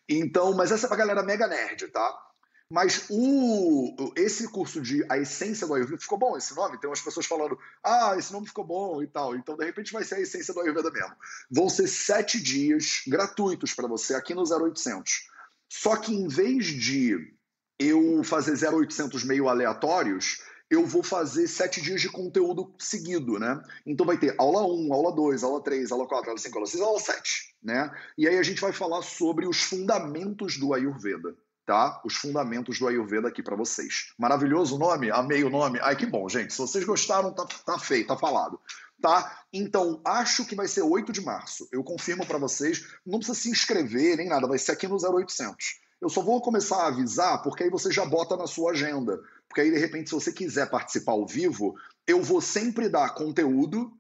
Então, 0.07 0.53
mas 0.53 0.71
essa 0.71 0.85
é 0.85 0.89
pra 0.89 0.97
galera 0.97 1.23
mega 1.23 1.47
nerd, 1.47 1.87
tá? 1.87 2.32
Mas 2.73 3.05
o, 3.07 4.11
esse 4.15 4.47
curso 4.47 4.81
de 4.81 5.05
A 5.07 5.19
Essência 5.19 5.67
do 5.67 5.75
Ayurveda 5.75 6.01
ficou 6.01 6.17
bom 6.17 6.35
esse 6.35 6.55
nome? 6.55 6.79
Tem 6.79 6.89
umas 6.89 7.01
pessoas 7.01 7.27
falando, 7.27 7.55
ah, 7.83 8.15
esse 8.17 8.33
nome 8.33 8.47
ficou 8.47 8.65
bom 8.65 9.03
e 9.03 9.05
tal. 9.05 9.35
Então, 9.35 9.55
de 9.55 9.63
repente, 9.63 9.93
vai 9.93 10.03
ser 10.03 10.15
a 10.15 10.19
Essência 10.21 10.51
do 10.55 10.59
Ayurveda 10.59 10.89
mesmo. 10.89 11.15
Vão 11.51 11.69
ser 11.69 11.87
sete 11.87 12.41
dias 12.41 13.03
gratuitos 13.07 13.75
para 13.75 13.87
você 13.87 14.15
aqui 14.15 14.33
no 14.33 14.41
0800. 14.41 15.29
Só 15.69 15.95
que 15.97 16.15
em 16.15 16.27
vez 16.27 16.65
de 16.65 17.35
eu 17.77 18.23
fazer 18.23 18.53
0800 18.67 19.23
meio 19.23 19.47
aleatórios, 19.47 20.41
eu 20.67 20.83
vou 20.83 21.03
fazer 21.03 21.47
sete 21.47 21.79
dias 21.79 22.01
de 22.01 22.09
conteúdo 22.09 22.73
seguido, 22.79 23.37
né? 23.37 23.61
Então 23.85 24.03
vai 24.03 24.17
ter 24.17 24.33
aula 24.39 24.65
1, 24.65 24.91
aula 24.91 25.15
2, 25.15 25.43
aula 25.43 25.63
3, 25.63 25.91
aula 25.91 26.07
4, 26.07 26.27
aula 26.27 26.39
5, 26.39 26.57
aula 26.57 26.67
6, 26.67 26.81
aula 26.81 26.99
7, 26.99 27.55
né? 27.61 27.91
E 28.17 28.27
aí 28.27 28.39
a 28.39 28.43
gente 28.43 28.59
vai 28.59 28.73
falar 28.73 29.03
sobre 29.03 29.45
os 29.45 29.61
fundamentos 29.61 30.57
do 30.57 30.73
Ayurveda 30.73 31.37
tá? 31.65 32.01
Os 32.03 32.15
fundamentos 32.15 32.79
do 32.79 32.87
Ayurveda 32.87 33.27
aqui 33.27 33.41
para 33.41 33.55
vocês. 33.55 34.13
Maravilhoso 34.17 34.75
o 34.75 34.79
nome? 34.79 35.11
Amei 35.11 35.43
o 35.43 35.49
nome. 35.49 35.79
Ai, 35.81 35.95
que 35.95 36.05
bom, 36.05 36.27
gente. 36.27 36.53
Se 36.53 36.59
vocês 36.59 36.83
gostaram, 36.83 37.33
tá, 37.33 37.45
tá 37.65 37.79
feito, 37.79 38.07
tá 38.07 38.17
falado. 38.17 38.59
Tá? 39.01 39.43
Então, 39.51 40.01
acho 40.05 40.45
que 40.45 40.55
vai 40.55 40.67
ser 40.67 40.81
8 40.81 41.11
de 41.11 41.21
março. 41.21 41.67
Eu 41.71 41.83
confirmo 41.83 42.25
para 42.25 42.37
vocês. 42.37 42.87
Não 43.05 43.19
precisa 43.19 43.39
se 43.39 43.49
inscrever 43.49 44.17
nem 44.17 44.29
nada, 44.29 44.47
vai 44.47 44.57
ser 44.57 44.71
aqui 44.71 44.87
no 44.87 44.97
0800. 44.97 45.81
Eu 46.01 46.09
só 46.09 46.21
vou 46.21 46.41
começar 46.41 46.83
a 46.83 46.87
avisar 46.87 47.41
porque 47.41 47.63
aí 47.63 47.69
você 47.69 47.91
já 47.91 48.05
bota 48.05 48.35
na 48.35 48.47
sua 48.47 48.71
agenda. 48.71 49.19
Porque 49.47 49.61
aí, 49.61 49.71
de 49.71 49.77
repente, 49.77 50.09
se 50.09 50.15
você 50.15 50.31
quiser 50.31 50.69
participar 50.69 51.13
ao 51.13 51.27
vivo, 51.27 51.75
eu 52.07 52.21
vou 52.21 52.41
sempre 52.41 52.89
dar 52.89 53.13
conteúdo 53.13 53.91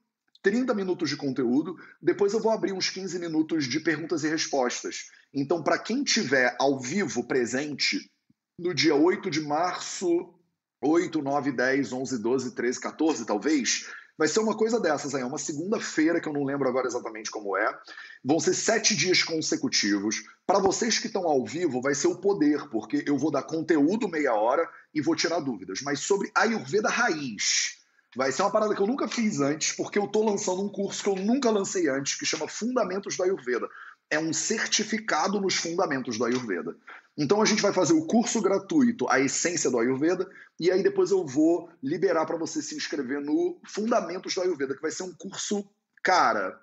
30 0.43 0.73
minutos 0.73 1.09
de 1.09 1.15
conteúdo, 1.15 1.75
depois 2.01 2.33
eu 2.33 2.41
vou 2.41 2.51
abrir 2.51 2.73
uns 2.73 2.89
15 2.89 3.17
minutos 3.17 3.65
de 3.65 3.79
perguntas 3.79 4.25
e 4.25 4.27
respostas. 4.27 5.09
Então, 5.33 5.63
para 5.63 5.79
quem 5.79 6.03
tiver 6.03 6.55
ao 6.59 6.77
vivo 6.79 7.23
presente 7.23 8.11
no 8.59 8.73
dia 8.73 8.93
8 8.93 9.31
de 9.31 9.39
março, 9.39 10.33
8, 10.81 11.21
9, 11.21 11.51
10, 11.53 11.93
11, 11.93 12.17
12, 12.19 12.51
13, 12.51 12.79
14, 12.79 13.25
talvez, 13.25 13.89
vai 14.17 14.27
ser 14.27 14.41
uma 14.41 14.55
coisa 14.55 14.81
dessas 14.81 15.15
aí. 15.15 15.21
É 15.21 15.25
uma 15.25 15.37
segunda-feira, 15.37 16.19
que 16.19 16.27
eu 16.27 16.33
não 16.33 16.43
lembro 16.43 16.67
agora 16.67 16.87
exatamente 16.87 17.31
como 17.31 17.55
é. 17.55 17.79
Vão 18.23 18.37
ser 18.37 18.53
sete 18.53 18.97
dias 18.97 19.23
consecutivos. 19.23 20.23
Para 20.45 20.59
vocês 20.59 20.99
que 20.99 21.07
estão 21.07 21.25
ao 21.25 21.45
vivo, 21.45 21.81
vai 21.81 21.95
ser 21.95 22.07
o 22.07 22.19
poder, 22.19 22.69
porque 22.69 23.01
eu 23.07 23.17
vou 23.17 23.31
dar 23.31 23.43
conteúdo 23.43 24.09
meia 24.09 24.33
hora 24.33 24.69
e 24.93 25.01
vou 25.01 25.15
tirar 25.15 25.39
dúvidas. 25.39 25.81
Mas 25.81 26.01
sobre 26.01 26.29
Ayurveda 26.35 26.89
raiz 26.89 27.81
Vai 28.15 28.31
ser 28.31 28.43
uma 28.43 28.51
parada 28.51 28.75
que 28.75 28.81
eu 28.81 28.87
nunca 28.87 29.07
fiz 29.07 29.39
antes, 29.39 29.73
porque 29.73 29.97
eu 29.97 30.05
estou 30.05 30.23
lançando 30.23 30.61
um 30.61 30.69
curso 30.69 31.03
que 31.03 31.09
eu 31.09 31.15
nunca 31.15 31.49
lancei 31.49 31.89
antes, 31.89 32.15
que 32.15 32.25
chama 32.25 32.47
Fundamentos 32.47 33.17
do 33.17 33.23
Ayurveda. 33.23 33.67
É 34.09 34.19
um 34.19 34.31
certificado 34.31 35.41
nos 35.41 35.55
fundamentos 35.55 36.17
do 36.17 36.25
Ayurveda. 36.25 36.75
Então 37.17 37.41
a 37.41 37.45
gente 37.45 37.61
vai 37.61 37.73
fazer 37.73 37.93
o 37.93 38.05
curso 38.05 38.41
gratuito, 38.41 39.09
a 39.09 39.19
essência 39.19 39.69
do 39.71 39.79
Ayurveda, 39.79 40.29
e 40.59 40.71
aí 40.71 40.83
depois 40.83 41.09
eu 41.09 41.25
vou 41.25 41.69
liberar 41.81 42.25
para 42.25 42.37
você 42.37 42.61
se 42.61 42.75
inscrever 42.75 43.21
no 43.21 43.59
Fundamentos 43.65 44.35
do 44.35 44.41
Ayurveda, 44.41 44.75
que 44.75 44.81
vai 44.81 44.91
ser 44.91 45.03
um 45.03 45.13
curso, 45.13 45.67
cara, 46.03 46.59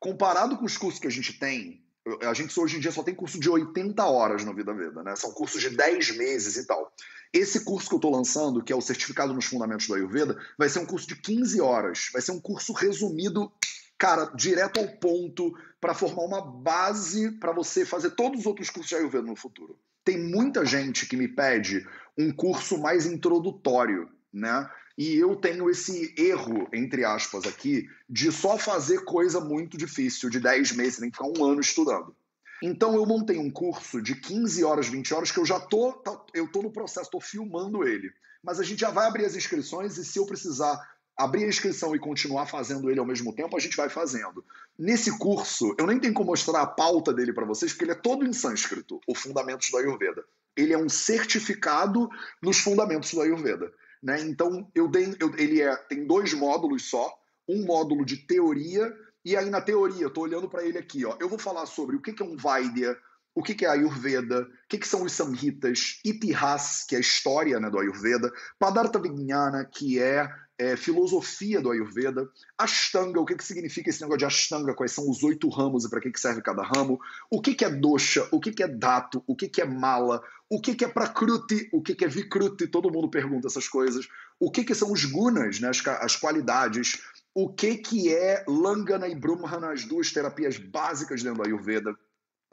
comparado 0.00 0.56
com 0.56 0.64
os 0.64 0.78
cursos 0.78 1.00
que 1.00 1.06
a 1.06 1.10
gente 1.10 1.38
tem, 1.38 1.83
a 2.22 2.34
gente 2.34 2.58
hoje 2.58 2.76
em 2.76 2.80
dia 2.80 2.92
só 2.92 3.02
tem 3.02 3.14
curso 3.14 3.38
de 3.38 3.48
80 3.48 4.04
horas 4.04 4.44
no 4.44 4.54
Vida 4.54 4.74
Veda, 4.74 5.02
né? 5.02 5.16
São 5.16 5.32
cursos 5.32 5.60
de 5.60 5.70
10 5.70 6.16
meses 6.16 6.56
e 6.56 6.66
tal. 6.66 6.92
Esse 7.32 7.64
curso 7.64 7.88
que 7.88 7.94
eu 7.94 7.98
estou 7.98 8.12
lançando, 8.12 8.62
que 8.62 8.72
é 8.72 8.76
o 8.76 8.80
Certificado 8.80 9.32
nos 9.34 9.46
Fundamentos 9.46 9.86
do 9.86 9.94
Ayurveda, 9.94 10.38
vai 10.56 10.68
ser 10.68 10.78
um 10.78 10.86
curso 10.86 11.08
de 11.08 11.16
15 11.16 11.60
horas. 11.60 12.10
Vai 12.12 12.22
ser 12.22 12.32
um 12.32 12.40
curso 12.40 12.72
resumido, 12.72 13.50
cara, 13.98 14.26
direto 14.36 14.78
ao 14.78 14.88
ponto, 14.98 15.52
para 15.80 15.94
formar 15.94 16.22
uma 16.22 16.40
base 16.40 17.32
para 17.32 17.52
você 17.52 17.84
fazer 17.84 18.10
todos 18.10 18.40
os 18.40 18.46
outros 18.46 18.70
cursos 18.70 18.90
de 18.90 18.96
Ayurveda 18.96 19.26
no 19.26 19.34
futuro. 19.34 19.78
Tem 20.04 20.18
muita 20.18 20.64
gente 20.64 21.06
que 21.06 21.16
me 21.16 21.26
pede 21.26 21.86
um 22.16 22.30
curso 22.30 22.78
mais 22.78 23.06
introdutório, 23.06 24.08
né? 24.32 24.68
E 24.96 25.16
eu 25.16 25.34
tenho 25.34 25.68
esse 25.68 26.14
erro, 26.16 26.68
entre 26.72 27.04
aspas, 27.04 27.46
aqui, 27.46 27.88
de 28.08 28.30
só 28.30 28.56
fazer 28.56 29.04
coisa 29.04 29.40
muito 29.40 29.76
difícil, 29.76 30.30
de 30.30 30.38
10 30.38 30.72
meses, 30.72 31.00
tem 31.00 31.10
que 31.10 31.16
ficar 31.16 31.28
um 31.28 31.44
ano 31.44 31.60
estudando. 31.60 32.14
Então 32.62 32.94
eu 32.94 33.04
montei 33.04 33.36
um 33.36 33.50
curso 33.50 34.00
de 34.00 34.14
15 34.14 34.62
horas, 34.64 34.88
20 34.88 35.12
horas, 35.12 35.30
que 35.30 35.38
eu 35.38 35.44
já 35.44 35.58
tô, 35.58 35.92
tá, 35.92 36.18
eu 36.32 36.46
tô 36.50 36.62
no 36.62 36.72
processo, 36.72 37.10
tô 37.10 37.20
filmando 37.20 37.86
ele. 37.86 38.10
Mas 38.42 38.60
a 38.60 38.62
gente 38.62 38.80
já 38.80 38.90
vai 38.90 39.06
abrir 39.06 39.24
as 39.24 39.34
inscrições 39.34 39.98
e 39.98 40.04
se 40.04 40.18
eu 40.18 40.26
precisar 40.26 40.80
abrir 41.16 41.44
a 41.44 41.48
inscrição 41.48 41.94
e 41.94 41.98
continuar 41.98 42.46
fazendo 42.46 42.90
ele 42.90 42.98
ao 42.98 43.06
mesmo 43.06 43.34
tempo, 43.34 43.56
a 43.56 43.60
gente 43.60 43.76
vai 43.76 43.88
fazendo. 43.88 44.44
Nesse 44.78 45.16
curso, 45.18 45.74
eu 45.78 45.86
nem 45.86 45.98
tenho 45.98 46.14
como 46.14 46.30
mostrar 46.30 46.60
a 46.60 46.66
pauta 46.66 47.12
dele 47.12 47.32
para 47.32 47.46
vocês, 47.46 47.72
porque 47.72 47.84
ele 47.84 47.92
é 47.92 47.96
todo 47.96 48.26
em 48.26 48.32
sânscrito, 48.32 49.00
o 49.06 49.14
Fundamentos 49.14 49.70
do 49.70 49.78
Ayurveda. 49.78 50.24
Ele 50.56 50.72
é 50.72 50.78
um 50.78 50.88
certificado 50.88 52.08
nos 52.42 52.58
Fundamentos 52.58 53.12
do 53.12 53.20
Ayurveda. 53.20 53.72
Né? 54.04 54.20
Então, 54.20 54.70
eu 54.74 54.86
dei, 54.86 55.16
eu, 55.18 55.34
ele 55.36 55.62
é, 55.62 55.74
tem 55.74 56.06
dois 56.06 56.34
módulos 56.34 56.90
só, 56.90 57.10
um 57.48 57.64
módulo 57.64 58.04
de 58.04 58.18
teoria 58.18 58.92
e 59.24 59.34
aí, 59.34 59.48
na 59.48 59.60
teoria, 59.60 60.06
estou 60.06 60.24
olhando 60.24 60.50
para 60.50 60.64
ele 60.64 60.76
aqui, 60.76 61.06
ó. 61.06 61.16
Eu 61.18 61.30
vou 61.30 61.38
falar 61.38 61.64
sobre 61.64 61.96
o 61.96 62.02
que, 62.02 62.12
que 62.12 62.22
é 62.22 62.26
um 62.26 62.36
Vaidya, 62.36 62.94
o 63.34 63.42
que, 63.42 63.54
que 63.54 63.64
é 63.64 63.68
Ayurveda, 63.70 64.42
o 64.42 64.68
que, 64.68 64.76
que 64.76 64.86
são 64.86 65.02
os 65.02 65.12
Samhitas, 65.12 65.98
Itihas, 66.04 66.84
que 66.86 66.94
é 66.94 66.98
a 66.98 67.00
história 67.00 67.58
né, 67.58 67.70
do 67.70 67.78
Ayurveda, 67.78 68.30
Padartha 68.58 69.00
Vijnana, 69.00 69.64
que 69.64 69.98
é, 69.98 70.28
é, 70.58 70.76
filosofia 70.76 71.60
do 71.60 71.70
Ayurveda, 71.70 72.28
Ashtanga, 72.56 73.20
o 73.20 73.24
que, 73.24 73.34
que 73.34 73.44
significa 73.44 73.90
esse 73.90 74.00
negócio 74.00 74.18
de 74.18 74.24
Ashtanga, 74.24 74.74
quais 74.74 74.92
são 74.92 75.08
os 75.08 75.22
oito 75.22 75.48
ramos 75.48 75.84
e 75.84 75.90
para 75.90 76.00
que, 76.00 76.10
que 76.10 76.20
serve 76.20 76.42
cada 76.42 76.62
ramo, 76.62 77.00
o 77.30 77.40
que, 77.40 77.54
que 77.54 77.64
é 77.64 77.70
Dosha, 77.70 78.28
o 78.30 78.40
que, 78.40 78.52
que 78.52 78.62
é 78.62 78.68
Dato, 78.68 79.22
o 79.26 79.34
que, 79.34 79.48
que 79.48 79.60
é 79.60 79.64
Mala, 79.64 80.22
o 80.48 80.60
que, 80.60 80.74
que 80.74 80.84
é 80.84 80.88
Prakruti, 80.88 81.68
o 81.72 81.82
que, 81.82 81.94
que 81.94 82.04
é 82.04 82.08
Vikruti, 82.08 82.68
todo 82.68 82.90
mundo 82.90 83.10
pergunta 83.10 83.48
essas 83.48 83.68
coisas, 83.68 84.06
o 84.38 84.50
que, 84.50 84.64
que 84.64 84.74
são 84.74 84.92
os 84.92 85.04
gunas, 85.04 85.58
né, 85.58 85.68
as, 85.68 85.84
as 85.86 86.16
qualidades, 86.16 87.02
o 87.34 87.52
que, 87.52 87.76
que 87.76 88.14
é 88.14 88.44
Langana 88.46 89.08
e 89.08 89.14
Brahmana, 89.14 89.72
as 89.72 89.84
duas 89.84 90.12
terapias 90.12 90.56
básicas 90.56 91.22
dentro 91.22 91.42
do 91.42 91.46
Ayurveda, 91.46 91.94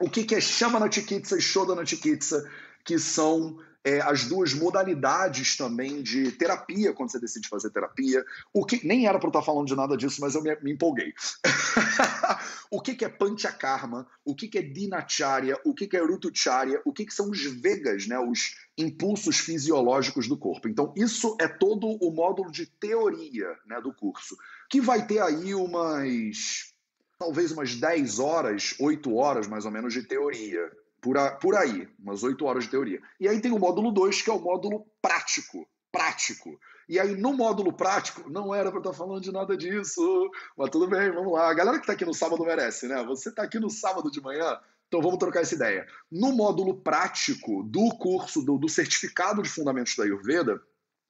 o 0.00 0.10
que, 0.10 0.24
que 0.24 0.34
é 0.34 0.40
Shamana 0.40 0.90
Chikitsa 0.90 1.38
e 1.38 1.40
Shodana 1.40 1.86
Chikitsa, 1.86 2.50
que 2.84 2.98
são 2.98 3.58
é, 3.84 4.00
as 4.00 4.24
duas 4.24 4.54
modalidades 4.54 5.56
também 5.56 6.02
de 6.02 6.30
terapia 6.32 6.92
quando 6.92 7.10
você 7.10 7.18
decide 7.18 7.48
fazer 7.48 7.70
terapia. 7.70 8.24
O 8.52 8.64
que 8.64 8.86
nem 8.86 9.06
era 9.06 9.18
para 9.18 9.26
eu 9.26 9.30
estar 9.30 9.42
falando 9.42 9.66
de 9.66 9.74
nada 9.74 9.96
disso, 9.96 10.20
mas 10.20 10.34
eu 10.34 10.42
me, 10.42 10.54
me 10.60 10.72
empolguei. 10.72 11.12
o 12.70 12.80
que, 12.80 12.94
que 12.94 13.04
é 13.04 13.08
Panchakarma? 13.08 14.06
O 14.24 14.34
que, 14.34 14.46
que 14.48 14.58
é 14.58 14.62
Dinacharya? 14.62 15.58
O 15.64 15.74
que, 15.74 15.86
que 15.86 15.96
é 15.96 16.00
Rutucharya? 16.00 16.80
O 16.84 16.92
que, 16.92 17.04
que 17.06 17.14
são 17.14 17.30
os 17.30 17.42
Vegas, 17.42 18.06
né? 18.06 18.18
Os 18.18 18.54
impulsos 18.78 19.38
fisiológicos 19.38 20.28
do 20.28 20.36
corpo. 20.36 20.68
Então, 20.68 20.92
isso 20.96 21.36
é 21.40 21.48
todo 21.48 21.86
o 21.86 22.10
módulo 22.10 22.50
de 22.50 22.66
teoria 22.66 23.58
né, 23.66 23.80
do 23.80 23.92
curso, 23.92 24.36
que 24.70 24.80
vai 24.80 25.06
ter 25.06 25.20
aí 25.20 25.54
umas. 25.54 26.72
talvez 27.18 27.52
umas 27.52 27.74
10 27.74 28.18
horas, 28.18 28.74
8 28.78 29.14
horas 29.14 29.46
mais 29.46 29.64
ou 29.64 29.70
menos 29.70 29.92
de 29.92 30.02
teoria. 30.02 30.70
Por, 31.02 31.18
a, 31.18 31.32
por 31.32 31.56
aí, 31.56 31.88
umas 31.98 32.22
8 32.22 32.44
horas 32.44 32.64
de 32.64 32.70
teoria. 32.70 33.02
E 33.18 33.28
aí 33.28 33.40
tem 33.40 33.52
o 33.52 33.58
módulo 33.58 33.90
2, 33.90 34.22
que 34.22 34.30
é 34.30 34.32
o 34.32 34.40
módulo 34.40 34.86
prático. 35.02 35.68
Prático. 35.90 36.58
E 36.88 36.98
aí, 36.98 37.16
no 37.16 37.32
módulo 37.32 37.72
prático, 37.72 38.30
não 38.30 38.54
era 38.54 38.70
para 38.70 38.80
estar 38.80 38.92
falando 38.92 39.20
de 39.20 39.32
nada 39.32 39.56
disso, 39.56 40.30
mas 40.56 40.70
tudo 40.70 40.86
bem, 40.88 41.10
vamos 41.10 41.32
lá. 41.32 41.50
A 41.50 41.54
galera 41.54 41.78
que 41.78 41.82
está 41.82 41.92
aqui 41.92 42.04
no 42.04 42.14
sábado 42.14 42.44
merece, 42.44 42.86
né? 42.86 43.02
Você 43.04 43.28
está 43.28 43.42
aqui 43.42 43.58
no 43.58 43.68
sábado 43.68 44.10
de 44.10 44.20
manhã, 44.20 44.58
então 44.86 45.02
vamos 45.02 45.18
trocar 45.18 45.40
essa 45.40 45.54
ideia. 45.54 45.86
No 46.10 46.32
módulo 46.32 46.82
prático 46.82 47.62
do 47.64 47.90
curso, 47.96 48.42
do, 48.42 48.56
do 48.56 48.68
certificado 48.68 49.42
de 49.42 49.48
fundamentos 49.48 49.96
da 49.96 50.04
Ayurveda, 50.04 50.62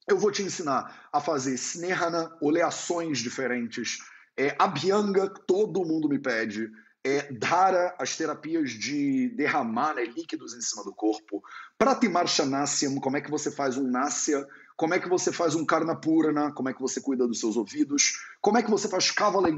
eu 0.07 0.17
vou 0.17 0.31
te 0.31 0.41
ensinar 0.41 1.07
a 1.11 1.21
fazer 1.21 1.53
snehana, 1.53 2.35
oleações 2.41 3.19
diferentes, 3.19 3.99
é, 4.37 4.55
abhyanga, 4.57 5.29
todo 5.29 5.85
mundo 5.85 6.09
me 6.09 6.19
pede, 6.19 6.69
é, 7.05 7.31
Dhara, 7.33 7.95
as 7.99 8.15
terapias 8.15 8.71
de 8.71 9.29
derramar 9.35 9.95
né, 9.95 10.05
líquidos 10.05 10.55
em 10.55 10.61
cima 10.61 10.83
do 10.83 10.93
corpo, 10.93 11.43
Pratimarshanasya, 11.77 12.89
como 13.01 13.17
é 13.17 13.21
que 13.21 13.29
você 13.29 13.51
faz 13.51 13.77
um 13.77 13.89
Nasya, 13.89 14.47
como 14.77 14.93
é 14.93 14.99
que 14.99 15.09
você 15.09 15.31
faz 15.31 15.53
um 15.53 15.65
Karna 15.65 15.95
Purana, 15.95 16.51
como 16.51 16.69
é 16.69 16.73
que 16.73 16.81
você 16.81 17.01
cuida 17.01 17.27
dos 17.27 17.39
seus 17.39 17.57
ouvidos, 17.57 18.13
como 18.41 18.57
é 18.57 18.63
que 18.63 18.71
você 18.71 18.87
faz 18.87 19.11
Kavala 19.11 19.49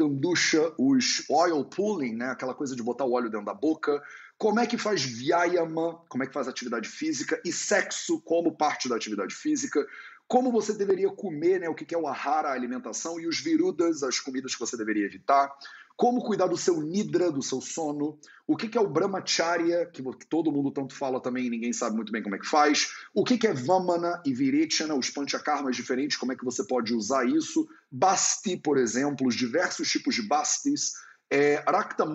os 0.77 1.29
oil 1.29 1.63
pulling, 1.65 2.15
né, 2.15 2.31
aquela 2.31 2.53
coisa 2.53 2.75
de 2.75 2.81
botar 2.83 3.05
o 3.05 3.13
óleo 3.13 3.29
dentro 3.29 3.45
da 3.45 3.53
boca, 3.53 4.01
como 4.37 4.59
é 4.59 4.67
que 4.67 4.77
faz 4.77 5.03
Vyayama, 5.03 6.01
como 6.09 6.23
é 6.23 6.27
que 6.27 6.33
faz 6.33 6.47
atividade 6.47 6.89
física, 6.89 7.39
e 7.45 7.51
sexo 7.53 8.19
como 8.21 8.57
parte 8.57 8.89
da 8.89 8.95
atividade 8.95 9.33
física, 9.33 9.85
como 10.27 10.51
você 10.51 10.73
deveria 10.73 11.09
comer, 11.11 11.59
né, 11.59 11.69
o 11.69 11.75
que 11.75 11.93
é 11.93 11.97
o 11.97 12.07
ahara, 12.07 12.49
a 12.49 12.53
alimentação, 12.53 13.19
e 13.19 13.27
os 13.27 13.39
virudas, 13.39 14.01
as 14.01 14.19
comidas 14.19 14.53
que 14.53 14.59
você 14.59 14.75
deveria 14.75 15.05
evitar, 15.05 15.51
como 15.95 16.23
cuidar 16.23 16.47
do 16.47 16.57
seu 16.57 16.81
nidra, 16.81 17.31
do 17.31 17.41
seu 17.41 17.61
sono, 17.61 18.19
o 18.45 18.55
que, 18.55 18.67
que 18.67 18.77
é 18.77 18.81
o 18.81 18.89
brahmacharya, 18.89 19.85
que, 19.85 20.03
todo 20.29 20.51
mundo 20.51 20.71
tanto 20.71 20.93
fala 20.93 21.21
também 21.21 21.45
e 21.45 21.49
ninguém 21.49 21.71
sabe 21.71 21.95
muito 21.95 22.11
bem 22.11 22.21
como 22.21 22.35
é 22.35 22.39
que 22.39 22.47
faz, 22.47 22.89
o 23.13 23.23
que, 23.23 23.37
que 23.37 23.47
é 23.47 23.53
vamana 23.53 24.21
e 24.25 24.33
virechana, 24.33 24.93
os 24.93 25.09
panchakarmas 25.09 25.75
diferentes, 25.75 26.17
como 26.17 26.33
é 26.33 26.35
que 26.35 26.43
você 26.43 26.65
pode 26.65 26.93
usar 26.93 27.25
isso, 27.25 27.67
basti, 27.91 28.57
por 28.57 28.77
exemplo, 28.77 29.27
os 29.27 29.35
diversos 29.35 29.89
tipos 29.89 30.15
de 30.15 30.21
bastis, 30.21 30.91
é, 31.31 31.63
Rakta 31.67 32.05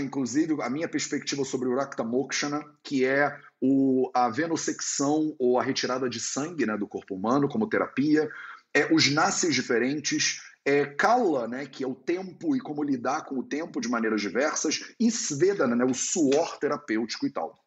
inclusive, 0.00 0.62
a 0.62 0.70
minha 0.70 0.88
perspectiva 0.88 1.44
sobre 1.44 1.68
o 1.68 1.74
Rakta 1.74 2.04
Mokshana, 2.04 2.64
que 2.82 3.04
é 3.04 3.36
o, 3.60 4.10
a 4.14 4.28
venossecção 4.28 5.34
ou 5.38 5.58
a 5.58 5.62
retirada 5.62 6.08
de 6.08 6.20
sangue 6.20 6.64
né, 6.64 6.76
do 6.76 6.86
corpo 6.86 7.14
humano 7.14 7.48
como 7.48 7.68
terapia, 7.68 8.28
é, 8.74 8.92
os 8.94 9.10
nasces 9.10 9.54
diferentes, 9.54 10.40
é, 10.64 10.86
Kala, 10.86 11.48
né, 11.48 11.66
que 11.66 11.82
é 11.82 11.86
o 11.86 11.94
tempo 11.94 12.54
e 12.54 12.60
como 12.60 12.82
lidar 12.82 13.24
com 13.24 13.38
o 13.38 13.42
tempo 13.42 13.80
de 13.80 13.88
maneiras 13.88 14.20
diversas, 14.20 14.94
e 14.98 15.10
Svedana, 15.10 15.74
né, 15.74 15.84
o 15.84 15.94
suor 15.94 16.58
terapêutico 16.58 17.26
e 17.26 17.30
tal. 17.30 17.58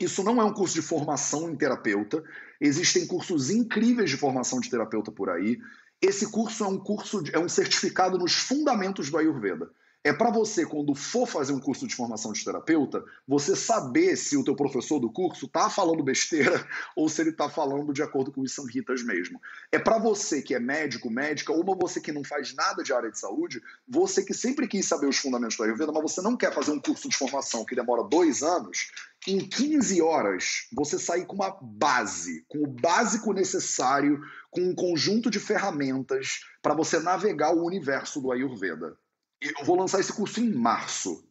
Isso 0.00 0.22
não 0.22 0.40
é 0.40 0.44
um 0.44 0.52
curso 0.52 0.74
de 0.74 0.82
formação 0.82 1.50
em 1.50 1.56
terapeuta, 1.56 2.22
existem 2.60 3.06
cursos 3.06 3.50
incríveis 3.50 4.10
de 4.10 4.16
formação 4.16 4.60
de 4.60 4.68
terapeuta 4.68 5.10
por 5.10 5.30
aí. 5.30 5.58
Esse 6.00 6.30
curso 6.30 6.64
é 6.64 6.68
um 6.68 6.78
curso, 6.78 7.22
de, 7.22 7.34
é 7.34 7.38
um 7.38 7.48
certificado 7.48 8.18
nos 8.18 8.34
fundamentos 8.34 9.10
do 9.10 9.18
Ayurveda 9.18 9.70
é 10.06 10.12
para 10.12 10.30
você, 10.30 10.66
quando 10.66 10.94
for 10.94 11.26
fazer 11.26 11.54
um 11.54 11.58
curso 11.58 11.86
de 11.88 11.96
formação 11.96 12.30
de 12.30 12.44
terapeuta, 12.44 13.02
você 13.26 13.56
saber 13.56 14.14
se 14.16 14.36
o 14.36 14.44
teu 14.44 14.54
professor 14.54 15.00
do 15.00 15.10
curso 15.10 15.46
está 15.46 15.70
falando 15.70 16.04
besteira 16.04 16.62
ou 16.94 17.08
se 17.08 17.22
ele 17.22 17.30
está 17.30 17.48
falando 17.48 17.90
de 17.90 18.02
acordo 18.02 18.30
com 18.30 18.42
os 18.42 18.54
samhitas 18.54 19.02
mesmo. 19.02 19.40
É 19.72 19.78
para 19.78 19.98
você 19.98 20.42
que 20.42 20.54
é 20.54 20.60
médico, 20.60 21.08
médica, 21.08 21.54
ou 21.54 21.64
você 21.74 22.02
que 22.02 22.12
não 22.12 22.22
faz 22.22 22.54
nada 22.54 22.82
de 22.82 22.92
área 22.92 23.10
de 23.10 23.18
saúde, 23.18 23.62
você 23.88 24.22
que 24.22 24.34
sempre 24.34 24.68
quis 24.68 24.84
saber 24.84 25.08
os 25.08 25.16
fundamentos 25.16 25.56
da 25.56 25.64
Ayurveda, 25.64 25.90
mas 25.90 26.02
você 26.02 26.20
não 26.20 26.36
quer 26.36 26.52
fazer 26.52 26.72
um 26.72 26.80
curso 26.80 27.08
de 27.08 27.16
formação 27.16 27.64
que 27.64 27.74
demora 27.74 28.04
dois 28.04 28.42
anos, 28.42 28.90
em 29.26 29.38
15 29.38 30.02
horas 30.02 30.68
você 30.70 30.98
sair 30.98 31.24
com 31.24 31.36
uma 31.36 31.56
base, 31.62 32.44
com 32.46 32.62
o 32.62 32.66
básico 32.66 33.32
necessário, 33.32 34.20
com 34.50 34.60
um 34.60 34.74
conjunto 34.74 35.30
de 35.30 35.40
ferramentas 35.40 36.40
para 36.60 36.74
você 36.74 36.98
navegar 36.98 37.54
o 37.54 37.64
universo 37.64 38.20
do 38.20 38.30
Ayurveda. 38.30 38.98
Eu 39.58 39.64
vou 39.64 39.76
lançar 39.76 40.00
esse 40.00 40.12
curso 40.12 40.40
em 40.40 40.52
março. 40.52 41.24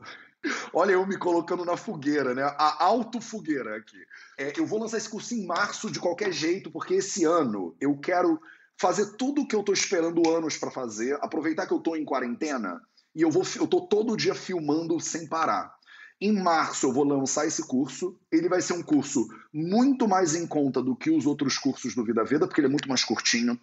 Olha, 0.74 0.92
eu 0.92 1.08
me 1.08 1.18
colocando 1.18 1.64
na 1.64 1.78
fogueira, 1.78 2.34
né? 2.34 2.44
A 2.44 2.84
auto-fogueira 2.84 3.78
aqui. 3.78 3.98
É, 4.38 4.54
eu 4.58 4.66
vou 4.66 4.80
lançar 4.80 4.98
esse 4.98 5.10
curso 5.10 5.34
em 5.34 5.46
março 5.46 5.90
de 5.90 6.00
qualquer 6.00 6.32
jeito, 6.32 6.70
porque 6.70 6.96
esse 6.96 7.24
ano 7.24 7.76
eu 7.80 7.98
quero 7.98 8.40
fazer 8.78 9.16
tudo 9.16 9.42
o 9.42 9.48
que 9.48 9.56
eu 9.56 9.62
estou 9.62 9.74
esperando 9.74 10.30
anos 10.30 10.58
para 10.58 10.72
fazer, 10.72 11.18
aproveitar 11.22 11.66
que 11.66 11.74
eu 11.74 11.78
estou 11.78 11.96
em 11.96 12.04
quarentena 12.04 12.82
e 13.16 13.22
eu 13.22 13.32
vou 13.32 13.44
eu 13.56 13.68
tô 13.68 13.82
todo 13.82 14.18
dia 14.18 14.36
filmando 14.36 15.00
sem 15.00 15.28
parar. 15.28 15.74
Em 16.20 16.34
março 16.34 16.88
eu 16.88 16.94
vou 16.94 17.04
lançar 17.04 17.46
esse 17.48 17.66
curso. 17.68 18.18
Ele 18.32 18.50
vai 18.50 18.62
ser 18.62 18.74
um 18.74 18.84
curso 18.84 19.28
muito 19.54 20.08
mais 20.08 20.36
em 20.36 20.48
conta 20.48 20.82
do 20.82 20.96
que 20.96 21.10
os 21.10 21.26
outros 21.26 21.58
cursos 21.58 21.96
do 21.96 22.04
Vida 22.04 22.24
Veda, 22.24 22.48
porque 22.48 22.60
ele 22.62 22.68
é 22.68 22.72
muito 22.72 22.90
mais 22.90 23.04
curtinho. 23.04 23.60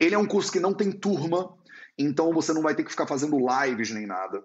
Ele 0.00 0.14
é 0.14 0.18
um 0.18 0.26
curso 0.26 0.52
que 0.52 0.60
não 0.60 0.72
tem 0.72 0.92
turma, 0.92 1.52
então 1.98 2.32
você 2.32 2.52
não 2.52 2.62
vai 2.62 2.74
ter 2.74 2.84
que 2.84 2.90
ficar 2.90 3.06
fazendo 3.06 3.36
lives 3.38 3.90
nem 3.90 4.06
nada. 4.06 4.44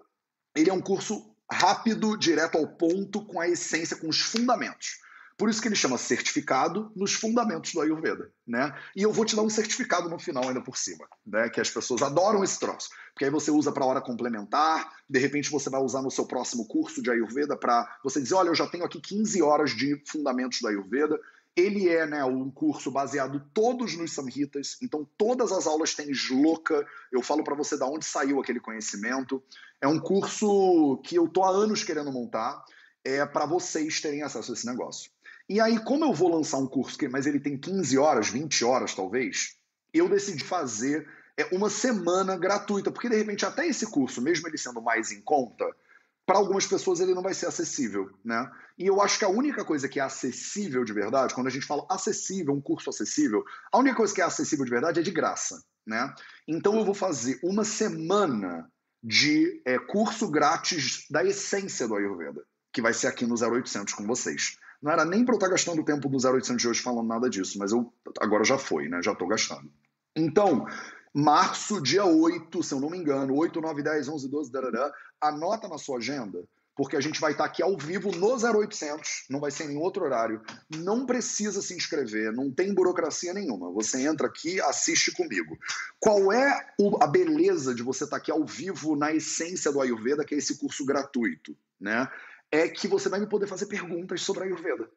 Ele 0.56 0.70
é 0.70 0.72
um 0.72 0.80
curso 0.80 1.34
rápido, 1.50 2.16
direto 2.16 2.58
ao 2.58 2.66
ponto, 2.66 3.24
com 3.24 3.40
a 3.40 3.48
essência, 3.48 3.96
com 3.96 4.08
os 4.08 4.20
fundamentos. 4.20 5.04
Por 5.36 5.50
isso 5.50 5.60
que 5.60 5.66
ele 5.66 5.74
chama 5.74 5.98
certificado 5.98 6.92
nos 6.94 7.12
fundamentos 7.12 7.72
do 7.72 7.80
Ayurveda, 7.80 8.30
né? 8.46 8.72
E 8.94 9.02
eu 9.02 9.12
vou 9.12 9.24
te 9.24 9.34
dar 9.34 9.42
um 9.42 9.50
certificado 9.50 10.08
no 10.08 10.16
final 10.16 10.46
ainda 10.46 10.60
por 10.60 10.76
cima, 10.76 11.08
né? 11.26 11.48
Que 11.48 11.60
as 11.60 11.68
pessoas 11.68 12.02
adoram 12.02 12.44
esse 12.44 12.58
troço, 12.58 12.88
porque 13.12 13.24
aí 13.24 13.30
você 13.30 13.50
usa 13.50 13.72
para 13.72 13.84
hora 13.84 14.00
complementar, 14.00 14.92
de 15.10 15.18
repente 15.18 15.50
você 15.50 15.68
vai 15.68 15.80
usar 15.80 16.02
no 16.02 16.10
seu 16.10 16.24
próximo 16.24 16.66
curso 16.68 17.02
de 17.02 17.10
Ayurveda 17.10 17.56
para 17.56 17.98
você 18.04 18.20
dizer, 18.22 18.34
olha, 18.34 18.48
eu 18.48 18.54
já 18.54 18.66
tenho 18.68 18.84
aqui 18.84 19.00
15 19.00 19.42
horas 19.42 19.72
de 19.72 20.00
fundamentos 20.06 20.60
do 20.60 20.68
Ayurveda, 20.68 21.18
ele 21.56 21.88
é 21.88 22.04
né, 22.04 22.24
um 22.24 22.50
curso 22.50 22.90
baseado 22.90 23.40
todos 23.52 23.96
nos 23.96 24.12
Samhitas, 24.12 24.76
então 24.82 25.08
todas 25.16 25.52
as 25.52 25.66
aulas 25.66 25.94
têm 25.94 26.12
shloka. 26.12 26.84
Eu 27.12 27.22
falo 27.22 27.44
para 27.44 27.54
você 27.54 27.76
de 27.76 27.84
onde 27.84 28.04
saiu 28.04 28.40
aquele 28.40 28.58
conhecimento. 28.58 29.42
É 29.80 29.86
um 29.86 30.00
curso 30.00 31.00
que 31.04 31.16
eu 31.16 31.28
tô 31.28 31.44
há 31.44 31.50
anos 31.50 31.84
querendo 31.84 32.10
montar, 32.10 32.64
é 33.04 33.24
para 33.24 33.46
vocês 33.46 34.00
terem 34.00 34.22
acesso 34.22 34.50
a 34.50 34.54
esse 34.54 34.66
negócio. 34.66 35.10
E 35.48 35.60
aí, 35.60 35.78
como 35.78 36.04
eu 36.04 36.12
vou 36.12 36.34
lançar 36.34 36.58
um 36.58 36.66
curso, 36.66 36.98
que, 36.98 37.06
mas 37.06 37.26
ele 37.26 37.38
tem 37.38 37.56
15 37.56 37.98
horas, 37.98 38.28
20 38.28 38.64
horas 38.64 38.94
talvez, 38.94 39.56
eu 39.92 40.08
decidi 40.08 40.42
fazer 40.42 41.06
é, 41.36 41.44
uma 41.54 41.68
semana 41.68 42.36
gratuita, 42.36 42.90
porque 42.90 43.08
de 43.08 43.16
repente 43.16 43.44
até 43.44 43.66
esse 43.66 43.86
curso, 43.86 44.22
mesmo 44.22 44.48
ele 44.48 44.58
sendo 44.58 44.80
mais 44.80 45.12
em 45.12 45.20
conta, 45.20 45.64
para 46.26 46.38
algumas 46.38 46.66
pessoas 46.66 47.00
ele 47.00 47.14
não 47.14 47.22
vai 47.22 47.34
ser 47.34 47.46
acessível, 47.46 48.10
né? 48.24 48.50
E 48.78 48.86
eu 48.86 49.00
acho 49.00 49.18
que 49.18 49.24
a 49.24 49.28
única 49.28 49.64
coisa 49.64 49.88
que 49.88 50.00
é 50.00 50.02
acessível 50.02 50.84
de 50.84 50.92
verdade, 50.92 51.34
quando 51.34 51.48
a 51.48 51.50
gente 51.50 51.66
fala 51.66 51.86
acessível, 51.88 52.54
um 52.54 52.60
curso 52.60 52.90
acessível, 52.90 53.44
a 53.70 53.78
única 53.78 53.96
coisa 53.96 54.14
que 54.14 54.20
é 54.20 54.24
acessível 54.24 54.64
de 54.64 54.70
verdade 54.70 55.00
é 55.00 55.02
de 55.02 55.10
graça, 55.10 55.62
né? 55.86 56.14
Então 56.48 56.76
eu 56.78 56.84
vou 56.84 56.94
fazer 56.94 57.38
uma 57.42 57.64
semana 57.64 58.70
de 59.02 59.60
é, 59.66 59.78
curso 59.78 60.30
grátis 60.30 61.06
da 61.10 61.22
essência 61.22 61.86
do 61.86 61.94
Ayurveda, 61.94 62.42
que 62.72 62.80
vai 62.80 62.94
ser 62.94 63.06
aqui 63.06 63.26
no 63.26 63.34
0800 63.34 63.92
com 63.92 64.06
vocês. 64.06 64.56
Não 64.80 64.90
era 64.90 65.04
nem 65.04 65.24
para 65.24 65.34
eu 65.34 65.38
estar 65.38 65.48
gastando 65.48 65.82
o 65.82 65.84
tempo 65.84 66.08
do 66.08 66.16
0800 66.16 66.56
de 66.56 66.68
hoje 66.68 66.80
falando 66.80 67.08
nada 67.08 67.28
disso, 67.28 67.58
mas 67.58 67.72
eu 67.72 67.92
agora 68.20 68.44
já 68.44 68.56
foi, 68.56 68.88
né? 68.88 69.00
Já 69.02 69.12
estou 69.12 69.28
gastando. 69.28 69.70
Então, 70.16 70.66
março, 71.14 71.80
dia 71.80 72.04
8, 72.04 72.62
se 72.62 72.74
eu 72.74 72.80
não 72.80 72.90
me 72.90 72.98
engano, 72.98 73.36
8, 73.36 73.60
9, 73.60 73.82
10, 73.82 74.08
11, 74.08 74.28
12, 74.28 74.50
darará, 74.50 74.92
anota 75.20 75.68
na 75.68 75.78
sua 75.78 75.98
agenda, 75.98 76.44
porque 76.76 76.96
a 76.96 77.00
gente 77.00 77.20
vai 77.20 77.30
estar 77.30 77.44
aqui 77.44 77.62
ao 77.62 77.78
vivo 77.78 78.10
no 78.10 78.34
0800, 78.34 79.26
não 79.30 79.38
vai 79.38 79.52
ser 79.52 79.64
em 79.64 79.68
nenhum 79.68 79.82
outro 79.82 80.04
horário. 80.04 80.42
Não 80.68 81.06
precisa 81.06 81.62
se 81.62 81.72
inscrever, 81.72 82.32
não 82.32 82.50
tem 82.50 82.74
burocracia 82.74 83.32
nenhuma. 83.32 83.70
Você 83.72 84.02
entra 84.02 84.26
aqui, 84.26 84.60
assiste 84.60 85.12
comigo. 85.12 85.56
Qual 86.00 86.32
é 86.32 86.66
a 87.00 87.06
beleza 87.06 87.72
de 87.72 87.82
você 87.84 88.02
estar 88.02 88.16
aqui 88.16 88.32
ao 88.32 88.44
vivo 88.44 88.96
na 88.96 89.12
essência 89.14 89.70
do 89.70 89.80
Ayurveda, 89.80 90.24
que 90.24 90.34
é 90.34 90.38
esse 90.38 90.58
curso 90.58 90.84
gratuito, 90.84 91.56
né? 91.80 92.08
É 92.50 92.68
que 92.68 92.88
você 92.88 93.08
vai 93.08 93.20
me 93.20 93.28
poder 93.28 93.46
fazer 93.46 93.66
perguntas 93.66 94.22
sobre 94.22 94.42
a 94.42 94.46
Ayurveda. 94.46 94.90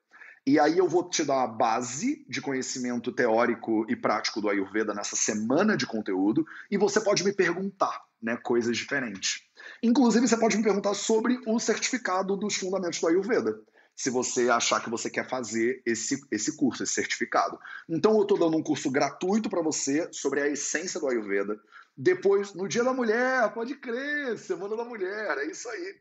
E 0.47 0.57
aí 0.57 0.77
eu 0.77 0.87
vou 0.87 1.09
te 1.09 1.25
dar 1.25 1.43
a 1.43 1.47
base 1.47 2.25
de 2.29 2.39
conhecimento 2.39 3.11
teórico 3.11 3.85
e 3.89 3.97
prático 3.97 4.39
do 4.39 4.47
Ayurveda 4.47 4.93
nessa 4.93 5.13
semana 5.13 5.75
de 5.75 5.85
conteúdo 5.85 6.45
e 6.71 6.77
você 6.77 7.01
pode 7.01 7.21
me 7.25 7.33
perguntar, 7.33 8.01
né, 8.21 8.37
coisas 8.37 8.77
diferentes. 8.77 9.41
Inclusive 9.83 10.25
você 10.25 10.37
pode 10.37 10.55
me 10.55 10.63
perguntar 10.63 10.93
sobre 10.93 11.37
o 11.45 11.59
certificado 11.59 12.37
dos 12.37 12.55
fundamentos 12.55 13.01
do 13.01 13.07
Ayurveda, 13.07 13.59
se 13.93 14.09
você 14.09 14.49
achar 14.49 14.81
que 14.81 14.89
você 14.89 15.09
quer 15.09 15.27
fazer 15.27 15.81
esse, 15.85 16.17
esse 16.31 16.55
curso, 16.55 16.81
esse 16.81 16.93
certificado. 16.93 17.59
Então 17.89 18.15
eu 18.15 18.21
estou 18.21 18.39
dando 18.39 18.55
um 18.55 18.63
curso 18.63 18.89
gratuito 18.89 19.49
para 19.49 19.61
você 19.61 20.07
sobre 20.13 20.39
a 20.39 20.47
essência 20.47 20.97
do 20.97 21.09
Ayurveda. 21.09 21.59
Depois, 21.97 22.53
no 22.53 22.69
Dia 22.69 22.85
da 22.85 22.93
Mulher, 22.93 23.53
pode 23.53 23.75
crer, 23.75 24.37
Semana 24.37 24.77
da 24.77 24.85
Mulher, 24.85 25.39
é 25.39 25.51
isso 25.51 25.67
aí. 25.67 25.95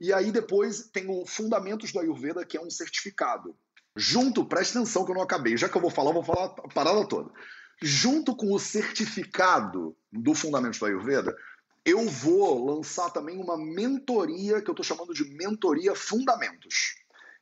E 0.00 0.12
aí 0.12 0.32
depois 0.32 0.88
tem 0.88 1.08
o 1.08 1.24
Fundamentos 1.24 1.92
do 1.92 2.00
Ayurveda, 2.00 2.44
que 2.44 2.56
é 2.56 2.60
um 2.60 2.68
certificado. 2.68 3.56
Junto, 3.94 4.44
presta 4.44 4.78
atenção 4.78 5.04
que 5.04 5.10
eu 5.10 5.14
não 5.14 5.22
acabei, 5.22 5.56
já 5.56 5.68
que 5.68 5.76
eu 5.76 5.80
vou 5.80 5.90
falar, 5.90 6.10
eu 6.10 6.22
vou 6.22 6.24
falar 6.24 6.46
a 6.46 6.68
parada 6.68 7.06
toda. 7.06 7.30
Junto 7.80 8.34
com 8.34 8.52
o 8.52 8.58
certificado 8.58 9.96
do 10.10 10.34
Fundamentos 10.34 10.78
do 10.78 10.86
Ayurveda, 10.86 11.36
eu 11.84 12.08
vou 12.08 12.64
lançar 12.64 13.10
também 13.10 13.38
uma 13.38 13.56
mentoria 13.56 14.62
que 14.62 14.70
eu 14.70 14.72
estou 14.72 14.84
chamando 14.84 15.12
de 15.12 15.24
Mentoria 15.36 15.94
Fundamentos. 15.94 16.94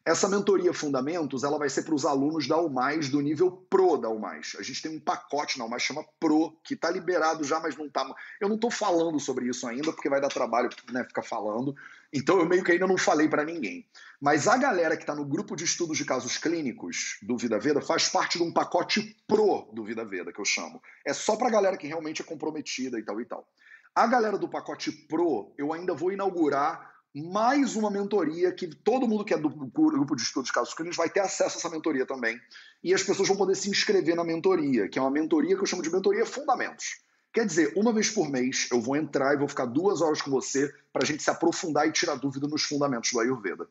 Essa 0.04 0.28
mentoria 0.28 0.72
Fundamentos, 0.72 1.44
ela 1.44 1.58
vai 1.58 1.68
ser 1.68 1.82
para 1.82 1.94
os 1.94 2.06
alunos 2.06 2.48
da 2.48 2.56
UMAIS 2.56 3.10
do 3.10 3.20
nível 3.20 3.50
Pro 3.68 3.98
da 3.98 4.08
UMAIS. 4.08 4.56
A 4.58 4.62
gente 4.62 4.80
tem 4.80 4.96
um 4.96 5.00
pacote 5.00 5.58
na 5.58 5.66
UMAIS 5.66 5.82
chama 5.82 6.04
Pro, 6.18 6.56
que 6.64 6.72
está 6.72 6.90
liberado 6.90 7.44
já, 7.44 7.60
mas 7.60 7.76
não 7.76 7.84
está. 7.86 8.10
Eu 8.40 8.48
não 8.48 8.54
estou 8.54 8.70
falando 8.70 9.20
sobre 9.20 9.46
isso 9.46 9.66
ainda, 9.66 9.92
porque 9.92 10.08
vai 10.08 10.20
dar 10.20 10.28
trabalho 10.28 10.70
né, 10.90 11.04
ficar 11.04 11.22
falando. 11.22 11.76
Então 12.12 12.38
eu 12.38 12.46
meio 12.46 12.64
que 12.64 12.72
ainda 12.72 12.86
não 12.86 12.96
falei 12.96 13.28
para 13.28 13.44
ninguém. 13.44 13.86
Mas 14.18 14.48
a 14.48 14.56
galera 14.56 14.96
que 14.96 15.02
está 15.02 15.14
no 15.14 15.24
grupo 15.24 15.54
de 15.54 15.64
estudos 15.64 15.98
de 15.98 16.04
casos 16.06 16.38
clínicos 16.38 17.18
do 17.20 17.36
Vida 17.36 17.58
Veda 17.58 17.82
faz 17.82 18.08
parte 18.08 18.38
de 18.38 18.44
um 18.44 18.52
pacote 18.52 19.14
Pro 19.26 19.68
do 19.72 19.84
Vida 19.84 20.04
Veda, 20.04 20.32
que 20.32 20.40
eu 20.40 20.46
chamo. 20.46 20.82
É 21.04 21.12
só 21.12 21.36
para 21.36 21.48
a 21.48 21.50
galera 21.52 21.76
que 21.76 21.86
realmente 21.86 22.22
é 22.22 22.24
comprometida 22.24 22.98
e 22.98 23.02
tal 23.02 23.20
e 23.20 23.26
tal. 23.26 23.46
A 23.94 24.06
galera 24.06 24.38
do 24.38 24.48
pacote 24.48 24.90
Pro, 24.90 25.52
eu 25.58 25.72
ainda 25.74 25.92
vou 25.92 26.10
inaugurar 26.10 26.90
mais 27.14 27.74
uma 27.74 27.90
mentoria 27.90 28.52
que 28.52 28.68
todo 28.68 29.08
mundo 29.08 29.24
que 29.24 29.34
é 29.34 29.38
do 29.38 29.48
grupo 29.48 30.14
de 30.14 30.22
estudos 30.22 30.48
de 30.48 30.52
casos 30.52 30.74
clínicos 30.74 30.96
vai 30.96 31.08
ter 31.08 31.20
acesso 31.20 31.56
a 31.56 31.58
essa 31.58 31.68
mentoria 31.70 32.06
também. 32.06 32.40
E 32.84 32.94
as 32.94 33.02
pessoas 33.02 33.28
vão 33.28 33.36
poder 33.36 33.56
se 33.56 33.68
inscrever 33.68 34.14
na 34.14 34.22
mentoria, 34.22 34.88
que 34.88 34.98
é 34.98 35.02
uma 35.02 35.10
mentoria 35.10 35.56
que 35.56 35.62
eu 35.62 35.66
chamo 35.66 35.82
de 35.82 35.90
mentoria 35.90 36.24
fundamentos. 36.24 37.00
Quer 37.32 37.46
dizer, 37.46 37.72
uma 37.76 37.92
vez 37.92 38.10
por 38.10 38.28
mês 38.28 38.68
eu 38.72 38.80
vou 38.80 38.96
entrar 38.96 39.34
e 39.34 39.38
vou 39.38 39.48
ficar 39.48 39.66
duas 39.66 40.00
horas 40.00 40.20
com 40.20 40.30
você 40.30 40.72
para 40.92 41.02
a 41.02 41.06
gente 41.06 41.22
se 41.22 41.30
aprofundar 41.30 41.86
e 41.86 41.92
tirar 41.92 42.16
dúvida 42.16 42.46
nos 42.46 42.62
fundamentos 42.62 43.12
do 43.12 43.20
Ayurveda. 43.20 43.68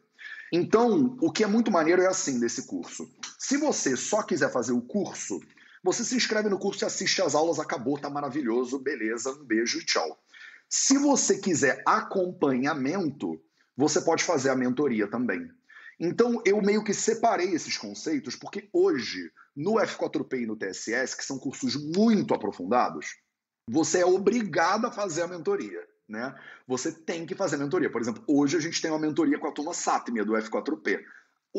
Então, 0.51 1.17
o 1.21 1.31
que 1.31 1.43
é 1.43 1.47
muito 1.47 1.69
maneiro 1.69 2.01
é 2.01 2.07
assim 2.07 2.39
desse 2.39 2.65
curso. 2.65 3.09
Se 3.37 3.57
você 3.57 3.95
só 3.95 4.23
quiser 4.23 4.51
fazer 4.51 4.71
o 4.71 4.81
curso, 4.81 5.41
você 5.83 6.03
se 6.03 6.15
inscreve 6.15 6.49
no 6.49 6.57
curso 6.57 6.83
e 6.83 6.87
assiste 6.87 7.21
as 7.21 7.35
aulas, 7.35 7.59
acabou, 7.59 7.97
tá 7.97 8.09
maravilhoso, 8.09 8.79
beleza, 8.79 9.31
um 9.31 9.43
beijo 9.43 9.79
e 9.79 9.85
tchau. 9.85 10.17
Se 10.69 10.99
você 10.99 11.39
quiser 11.39 11.81
acompanhamento, 11.85 13.41
você 13.75 13.99
pode 14.01 14.23
fazer 14.23 14.51
a 14.51 14.55
mentoria 14.55 15.09
também. 15.09 15.49
Então, 15.99 16.41
eu 16.45 16.61
meio 16.61 16.83
que 16.83 16.93
separei 16.93 17.53
esses 17.53 17.75
conceitos, 17.75 18.35
porque 18.35 18.69
hoje, 18.71 19.31
no 19.55 19.73
F4P 19.73 20.43
e 20.43 20.45
no 20.45 20.55
TSS, 20.55 21.15
que 21.15 21.25
são 21.25 21.39
cursos 21.39 21.75
muito 21.75 22.33
aprofundados, 22.33 23.07
você 23.67 24.01
é 24.01 24.05
obrigado 24.05 24.85
a 24.85 24.91
fazer 24.91 25.23
a 25.23 25.27
mentoria. 25.27 25.85
Né? 26.07 26.33
Você 26.67 26.91
tem 26.91 27.25
que 27.25 27.35
fazer 27.35 27.55
a 27.55 27.59
mentoria. 27.59 27.91
Por 27.91 28.01
exemplo, 28.01 28.23
hoje 28.27 28.55
a 28.55 28.59
gente 28.59 28.81
tem 28.81 28.89
uma 28.89 28.99
mentoria 28.99 29.37
com 29.37 29.47
a 29.47 29.51
turma 29.51 29.73
Satmia 29.73 30.23
do 30.23 30.33
F4P. 30.33 31.03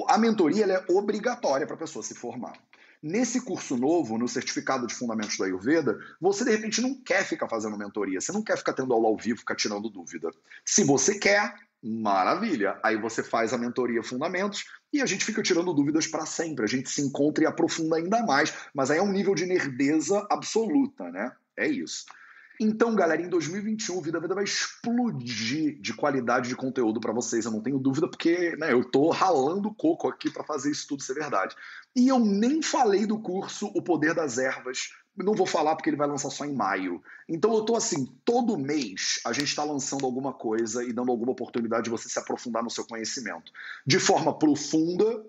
A 0.08 0.16
mentoria 0.16 0.66
é 0.66 0.92
obrigatória 0.92 1.66
para 1.66 1.76
a 1.76 1.78
pessoa 1.78 2.02
se 2.02 2.14
formar. 2.14 2.52
Nesse 3.02 3.40
curso 3.40 3.76
novo, 3.76 4.18
no 4.18 4.28
certificado 4.28 4.86
de 4.86 4.94
fundamentos 4.94 5.38
da 5.38 5.46
Ayurveda, 5.46 5.98
você 6.20 6.44
de 6.44 6.50
repente 6.50 6.82
não 6.82 6.94
quer 6.94 7.24
ficar 7.24 7.48
fazendo 7.48 7.78
mentoria, 7.78 8.20
você 8.20 8.30
não 8.30 8.42
quer 8.42 8.58
ficar 8.58 8.74
tendo 8.74 8.92
aula 8.92 9.08
ao 9.08 9.16
vivo, 9.16 9.38
ficar 9.38 9.54
tirando 9.54 9.88
dúvida. 9.88 10.30
Se 10.66 10.84
você 10.84 11.18
quer, 11.18 11.54
maravilha. 11.82 12.78
Aí 12.82 12.96
você 12.96 13.22
faz 13.22 13.52
a 13.52 13.58
mentoria 13.58 14.02
fundamentos 14.02 14.64
e 14.92 15.00
a 15.00 15.06
gente 15.06 15.24
fica 15.24 15.42
tirando 15.42 15.72
dúvidas 15.72 16.06
para 16.06 16.26
sempre. 16.26 16.64
A 16.64 16.68
gente 16.68 16.90
se 16.90 17.00
encontra 17.00 17.44
e 17.44 17.46
aprofunda 17.46 17.96
ainda 17.96 18.22
mais, 18.24 18.52
mas 18.74 18.90
aí 18.90 18.98
é 18.98 19.02
um 19.02 19.12
nível 19.12 19.34
de 19.34 19.46
nerdeza 19.46 20.26
absoluta, 20.30 21.10
né? 21.10 21.32
É 21.56 21.66
isso. 21.66 22.04
Então, 22.62 22.94
galera, 22.94 23.22
em 23.22 23.28
2021, 23.30 23.96
o 23.96 24.02
Vida 24.02 24.20
Vida 24.20 24.34
vai 24.34 24.44
explodir 24.44 25.80
de 25.80 25.94
qualidade 25.94 26.50
de 26.50 26.54
conteúdo 26.54 27.00
para 27.00 27.10
vocês, 27.10 27.46
eu 27.46 27.50
não 27.50 27.62
tenho 27.62 27.78
dúvida, 27.78 28.06
porque 28.06 28.54
né, 28.56 28.70
eu 28.70 28.84
tô 28.84 29.08
ralando 29.08 29.72
coco 29.72 30.06
aqui 30.06 30.30
para 30.30 30.44
fazer 30.44 30.70
isso 30.70 30.86
tudo 30.86 31.02
ser 31.02 31.14
verdade. 31.14 31.56
E 31.96 32.06
eu 32.08 32.18
nem 32.18 32.60
falei 32.60 33.06
do 33.06 33.18
curso 33.18 33.66
O 33.74 33.80
Poder 33.80 34.14
das 34.14 34.36
Ervas, 34.36 34.90
não 35.16 35.32
vou 35.32 35.46
falar 35.46 35.74
porque 35.74 35.88
ele 35.88 35.96
vai 35.96 36.06
lançar 36.06 36.28
só 36.28 36.44
em 36.44 36.54
maio. 36.54 37.02
Então 37.26 37.54
eu 37.54 37.64
tô 37.64 37.76
assim, 37.76 38.04
todo 38.26 38.58
mês 38.58 39.20
a 39.24 39.32
gente 39.32 39.48
está 39.48 39.64
lançando 39.64 40.04
alguma 40.04 40.34
coisa 40.34 40.84
e 40.84 40.92
dando 40.92 41.10
alguma 41.10 41.32
oportunidade 41.32 41.84
de 41.84 41.90
você 41.90 42.10
se 42.10 42.18
aprofundar 42.18 42.62
no 42.62 42.70
seu 42.70 42.86
conhecimento. 42.86 43.50
De 43.86 43.98
forma 43.98 44.38
profunda 44.38 45.24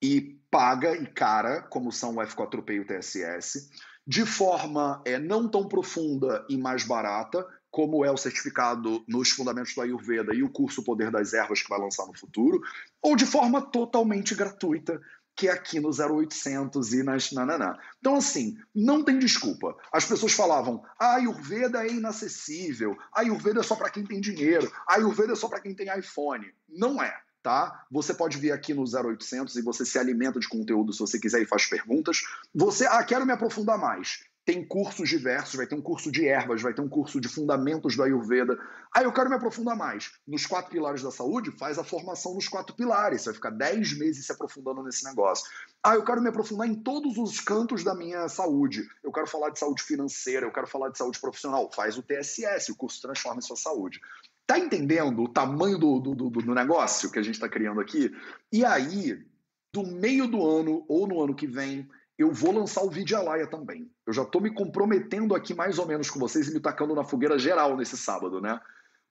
e 0.00 0.38
paga 0.48 0.96
e 0.96 1.06
cara, 1.06 1.62
como 1.62 1.90
são 1.90 2.14
o 2.14 2.20
F4P 2.20 2.74
e 2.74 2.80
o 2.80 2.86
TSS 2.86 3.70
de 4.06 4.24
forma 4.24 5.02
é, 5.04 5.18
não 5.18 5.48
tão 5.48 5.66
profunda 5.66 6.44
e 6.48 6.56
mais 6.56 6.84
barata, 6.84 7.46
como 7.70 8.04
é 8.04 8.10
o 8.10 8.16
certificado 8.16 9.04
nos 9.06 9.30
Fundamentos 9.30 9.74
do 9.74 9.82
Ayurveda 9.82 10.34
e 10.34 10.42
o 10.42 10.48
curso 10.48 10.82
Poder 10.82 11.10
das 11.10 11.34
Ervas 11.34 11.60
que 11.60 11.68
vai 11.68 11.78
lançar 11.78 12.06
no 12.06 12.16
futuro, 12.16 12.60
ou 13.02 13.16
de 13.16 13.26
forma 13.26 13.60
totalmente 13.60 14.34
gratuita, 14.34 15.00
que 15.36 15.48
é 15.48 15.52
aqui 15.52 15.78
no 15.78 15.90
0800 15.90 16.94
e 16.94 17.02
nas 17.02 17.30
nananá. 17.30 17.78
Então, 17.98 18.16
assim, 18.16 18.56
não 18.74 19.04
tem 19.04 19.18
desculpa. 19.18 19.76
As 19.92 20.06
pessoas 20.06 20.32
falavam, 20.32 20.82
a 20.98 21.16
Ayurveda 21.16 21.84
é 21.84 21.90
inacessível, 21.90 22.96
a 23.12 23.20
Ayurveda 23.20 23.60
é 23.60 23.62
só 23.62 23.76
para 23.76 23.90
quem 23.90 24.04
tem 24.04 24.20
dinheiro, 24.20 24.72
a 24.88 24.94
Ayurveda 24.94 25.34
é 25.34 25.36
só 25.36 25.46
para 25.48 25.60
quem 25.60 25.74
tem 25.74 25.94
iPhone. 25.98 26.46
Não 26.66 27.02
é. 27.02 27.14
Tá? 27.46 27.86
Você 27.92 28.12
pode 28.12 28.38
vir 28.38 28.50
aqui 28.50 28.74
no 28.74 28.82
0800 28.82 29.54
e 29.54 29.62
você 29.62 29.86
se 29.86 29.96
alimenta 30.00 30.40
de 30.40 30.48
conteúdo 30.48 30.92
se 30.92 30.98
você 30.98 31.16
quiser 31.16 31.40
e 31.40 31.46
faz 31.46 31.64
perguntas. 31.64 32.22
Você, 32.52 32.84
ah, 32.86 33.04
quero 33.04 33.24
me 33.24 33.30
aprofundar 33.30 33.78
mais 33.78 34.24
tem 34.44 34.64
cursos 34.64 35.08
diversos, 35.08 35.56
vai 35.56 35.66
ter 35.66 35.74
um 35.74 35.82
curso 35.82 36.10
de 36.10 36.24
ervas, 36.28 36.62
vai 36.62 36.72
ter 36.72 36.80
um 36.80 36.88
curso 36.88 37.20
de 37.20 37.26
fundamentos 37.26 37.96
do 37.96 38.02
Ayurveda. 38.04 38.56
Ah, 38.94 39.02
eu 39.02 39.12
quero 39.12 39.28
me 39.28 39.34
aprofundar 39.34 39.76
mais. 39.76 40.12
Nos 40.24 40.46
quatro 40.46 40.70
pilares 40.70 41.02
da 41.02 41.10
saúde, 41.10 41.50
faz 41.50 41.80
a 41.80 41.84
formação 41.84 42.32
nos 42.32 42.46
quatro 42.46 42.72
pilares. 42.76 43.22
Você 43.22 43.30
vai 43.30 43.34
ficar 43.34 43.50
dez 43.50 43.98
meses 43.98 44.24
se 44.24 44.30
aprofundando 44.30 44.84
nesse 44.84 45.04
negócio. 45.04 45.50
Ah, 45.82 45.96
eu 45.96 46.04
quero 46.04 46.22
me 46.22 46.28
aprofundar 46.28 46.68
em 46.68 46.76
todos 46.76 47.18
os 47.18 47.40
cantos 47.40 47.82
da 47.82 47.92
minha 47.92 48.28
saúde. 48.28 48.88
Eu 49.02 49.10
quero 49.10 49.26
falar 49.26 49.50
de 49.50 49.58
saúde 49.58 49.82
financeira, 49.82 50.46
eu 50.46 50.52
quero 50.52 50.68
falar 50.68 50.90
de 50.90 50.98
saúde 50.98 51.18
profissional. 51.18 51.68
Faz 51.72 51.98
o 51.98 52.02
TSS, 52.02 52.70
o 52.70 52.76
curso 52.76 53.02
Transforma 53.02 53.40
Sua 53.40 53.56
Saúde. 53.56 54.00
Tá 54.46 54.58
entendendo 54.58 55.24
o 55.24 55.28
tamanho 55.28 55.78
do, 55.78 55.98
do, 55.98 56.14
do, 56.14 56.30
do 56.30 56.54
negócio 56.54 57.10
que 57.10 57.18
a 57.18 57.22
gente 57.22 57.34
está 57.34 57.48
criando 57.48 57.80
aqui? 57.80 58.14
E 58.52 58.64
aí, 58.64 59.24
do 59.72 59.84
meio 59.84 60.28
do 60.28 60.46
ano 60.46 60.84
ou 60.88 61.06
no 61.06 61.20
ano 61.20 61.34
que 61.34 61.46
vem, 61.46 61.88
eu 62.16 62.32
vou 62.32 62.52
lançar 62.52 62.82
o 62.82 62.90
Vidialaia 62.90 63.46
também. 63.46 63.90
Eu 64.06 64.12
já 64.12 64.22
estou 64.22 64.40
me 64.40 64.50
comprometendo 64.50 65.34
aqui 65.34 65.52
mais 65.52 65.78
ou 65.78 65.86
menos 65.86 66.08
com 66.08 66.18
vocês 66.18 66.48
e 66.48 66.54
me 66.54 66.60
tacando 66.60 66.94
na 66.94 67.04
fogueira 67.04 67.38
geral 67.38 67.76
nesse 67.76 67.96
sábado, 67.96 68.40
né? 68.40 68.60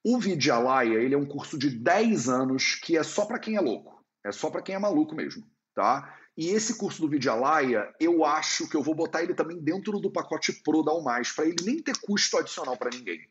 O 0.04 0.18
Vidialaia, 0.18 1.00
ele 1.00 1.14
é 1.14 1.18
um 1.18 1.26
curso 1.26 1.58
de 1.58 1.70
10 1.70 2.30
anos 2.30 2.76
que 2.76 2.98
é 2.98 3.04
só 3.04 3.26
para 3.26 3.40
quem 3.40 3.58
é 3.58 3.62
louco. 3.62 4.04
É 4.24 4.32
só 4.32 4.50
para 4.50 4.62
quem 4.62 4.74
é 4.74 4.80
maluco 4.80 5.14
mesmo, 5.14 5.46
tá? 5.76 6.18
E 6.38 6.50
esse 6.50 6.78
curso 6.78 7.02
do 7.02 7.10
Vidialaia, 7.10 7.94
eu 8.00 8.26
acho 8.26 8.68
que 8.68 8.76
eu 8.76 8.82
vou 8.82 8.96
botar 8.96 9.24
ele 9.24 9.34
também 9.34 9.60
dentro 9.60 10.00
do 10.00 10.12
pacote 10.12 10.52
Pro 10.64 10.84
da 10.84 11.00
mais 11.02 11.32
para 11.32 11.46
ele 11.46 11.64
nem 11.64 11.82
ter 11.82 11.98
custo 12.00 12.38
adicional 12.38 12.76
para 12.76 12.90
ninguém. 12.90 13.28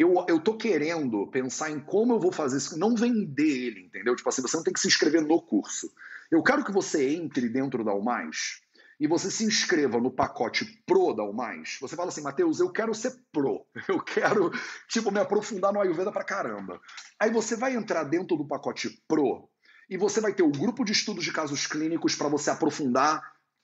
Eu, 0.00 0.24
eu 0.26 0.40
tô 0.40 0.56
querendo 0.56 1.26
pensar 1.26 1.70
em 1.70 1.78
como 1.78 2.14
eu 2.14 2.18
vou 2.18 2.32
fazer 2.32 2.56
isso, 2.56 2.78
não 2.78 2.94
vender 2.94 3.66
ele, 3.66 3.80
entendeu? 3.84 4.16
Tipo 4.16 4.30
assim, 4.30 4.40
você 4.40 4.56
não 4.56 4.64
tem 4.64 4.72
que 4.72 4.80
se 4.80 4.88
inscrever 4.88 5.20
no 5.20 5.42
curso. 5.42 5.92
Eu 6.30 6.42
quero 6.42 6.64
que 6.64 6.72
você 6.72 7.16
entre 7.16 7.50
dentro 7.50 7.84
da 7.84 7.94
mais 8.00 8.62
e 8.98 9.06
você 9.06 9.30
se 9.30 9.44
inscreva 9.44 10.00
no 10.00 10.10
pacote 10.10 10.64
Pro 10.86 11.12
da 11.12 11.30
mais 11.30 11.76
você 11.82 11.96
fala 11.96 12.08
assim, 12.08 12.22
Matheus, 12.22 12.60
eu 12.60 12.72
quero 12.72 12.94
ser 12.94 13.12
Pro, 13.30 13.66
eu 13.88 14.00
quero, 14.00 14.50
tipo, 14.88 15.10
me 15.10 15.20
aprofundar 15.20 15.70
no 15.70 15.82
Ayurveda 15.82 16.10
pra 16.10 16.24
caramba. 16.24 16.80
Aí 17.20 17.30
você 17.30 17.54
vai 17.54 17.74
entrar 17.74 18.04
dentro 18.04 18.38
do 18.38 18.48
pacote 18.48 18.88
Pro 19.06 19.50
e 19.90 19.98
você 19.98 20.18
vai 20.18 20.32
ter 20.32 20.42
o 20.42 20.50
grupo 20.50 20.82
de 20.82 20.92
estudos 20.92 21.24
de 21.24 21.32
casos 21.32 21.66
clínicos 21.66 22.14
para 22.14 22.28
você 22.30 22.48
aprofundar 22.48 23.20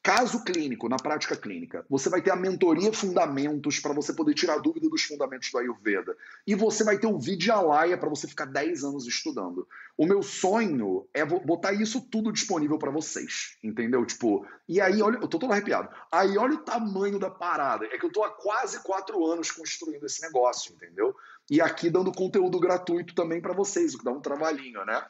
caso 0.06 0.44
clínico, 0.44 0.88
na 0.88 0.98
prática 0.98 1.34
clínica. 1.34 1.84
Você 1.90 2.08
vai 2.08 2.22
ter 2.22 2.30
a 2.30 2.36
mentoria 2.36 2.92
Fundamentos 2.92 3.80
para 3.80 3.92
você 3.92 4.12
poder 4.12 4.34
tirar 4.34 4.58
dúvida 4.58 4.88
dos 4.88 5.02
fundamentos 5.02 5.50
do 5.50 5.58
Ayurveda. 5.58 6.16
E 6.46 6.54
você 6.54 6.84
vai 6.84 6.96
ter 6.96 7.08
o 7.08 7.18
Vidyalaya 7.18 7.98
para 7.98 8.08
você 8.08 8.28
ficar 8.28 8.44
10 8.44 8.84
anos 8.84 9.04
estudando. 9.08 9.66
O 9.98 10.06
meu 10.06 10.22
sonho 10.22 11.08
é 11.12 11.24
botar 11.24 11.72
isso 11.72 12.00
tudo 12.00 12.30
disponível 12.30 12.78
para 12.78 12.92
vocês, 12.92 13.58
entendeu? 13.64 14.06
Tipo, 14.06 14.46
e 14.68 14.80
aí, 14.80 15.02
olha, 15.02 15.16
eu 15.16 15.26
tô 15.26 15.40
todo 15.40 15.50
arrepiado. 15.50 15.88
Aí 16.12 16.38
olha 16.38 16.54
o 16.54 16.58
tamanho 16.62 17.18
da 17.18 17.28
parada. 17.28 17.86
É 17.86 17.98
que 17.98 18.06
eu 18.06 18.12
tô 18.12 18.22
há 18.22 18.30
quase 18.30 18.84
quatro 18.84 19.26
anos 19.26 19.50
construindo 19.50 20.06
esse 20.06 20.22
negócio, 20.22 20.72
entendeu? 20.72 21.16
E 21.48 21.60
aqui 21.60 21.88
dando 21.88 22.12
conteúdo 22.12 22.58
gratuito 22.58 23.14
também 23.14 23.40
para 23.40 23.54
vocês, 23.54 23.94
o 23.94 23.98
que 23.98 24.04
dá 24.04 24.10
um 24.10 24.20
trabalhinho, 24.20 24.84
né? 24.84 25.06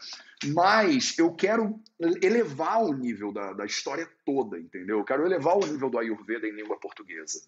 Mas 0.49 1.19
eu 1.19 1.33
quero 1.33 1.81
elevar 2.23 2.83
o 2.83 2.93
nível 2.93 3.33
da, 3.33 3.55
da 3.55 3.65
história 3.65 4.09
toda, 4.25 4.59
entendeu? 4.59 4.99
Eu 4.99 5.05
quero 5.05 5.25
elevar 5.25 5.57
o 5.57 5.67
nível 5.67 5.89
do 5.89 5.99
Ayurveda 5.99 6.47
em 6.47 6.55
língua 6.55 6.79
portuguesa. 6.79 7.41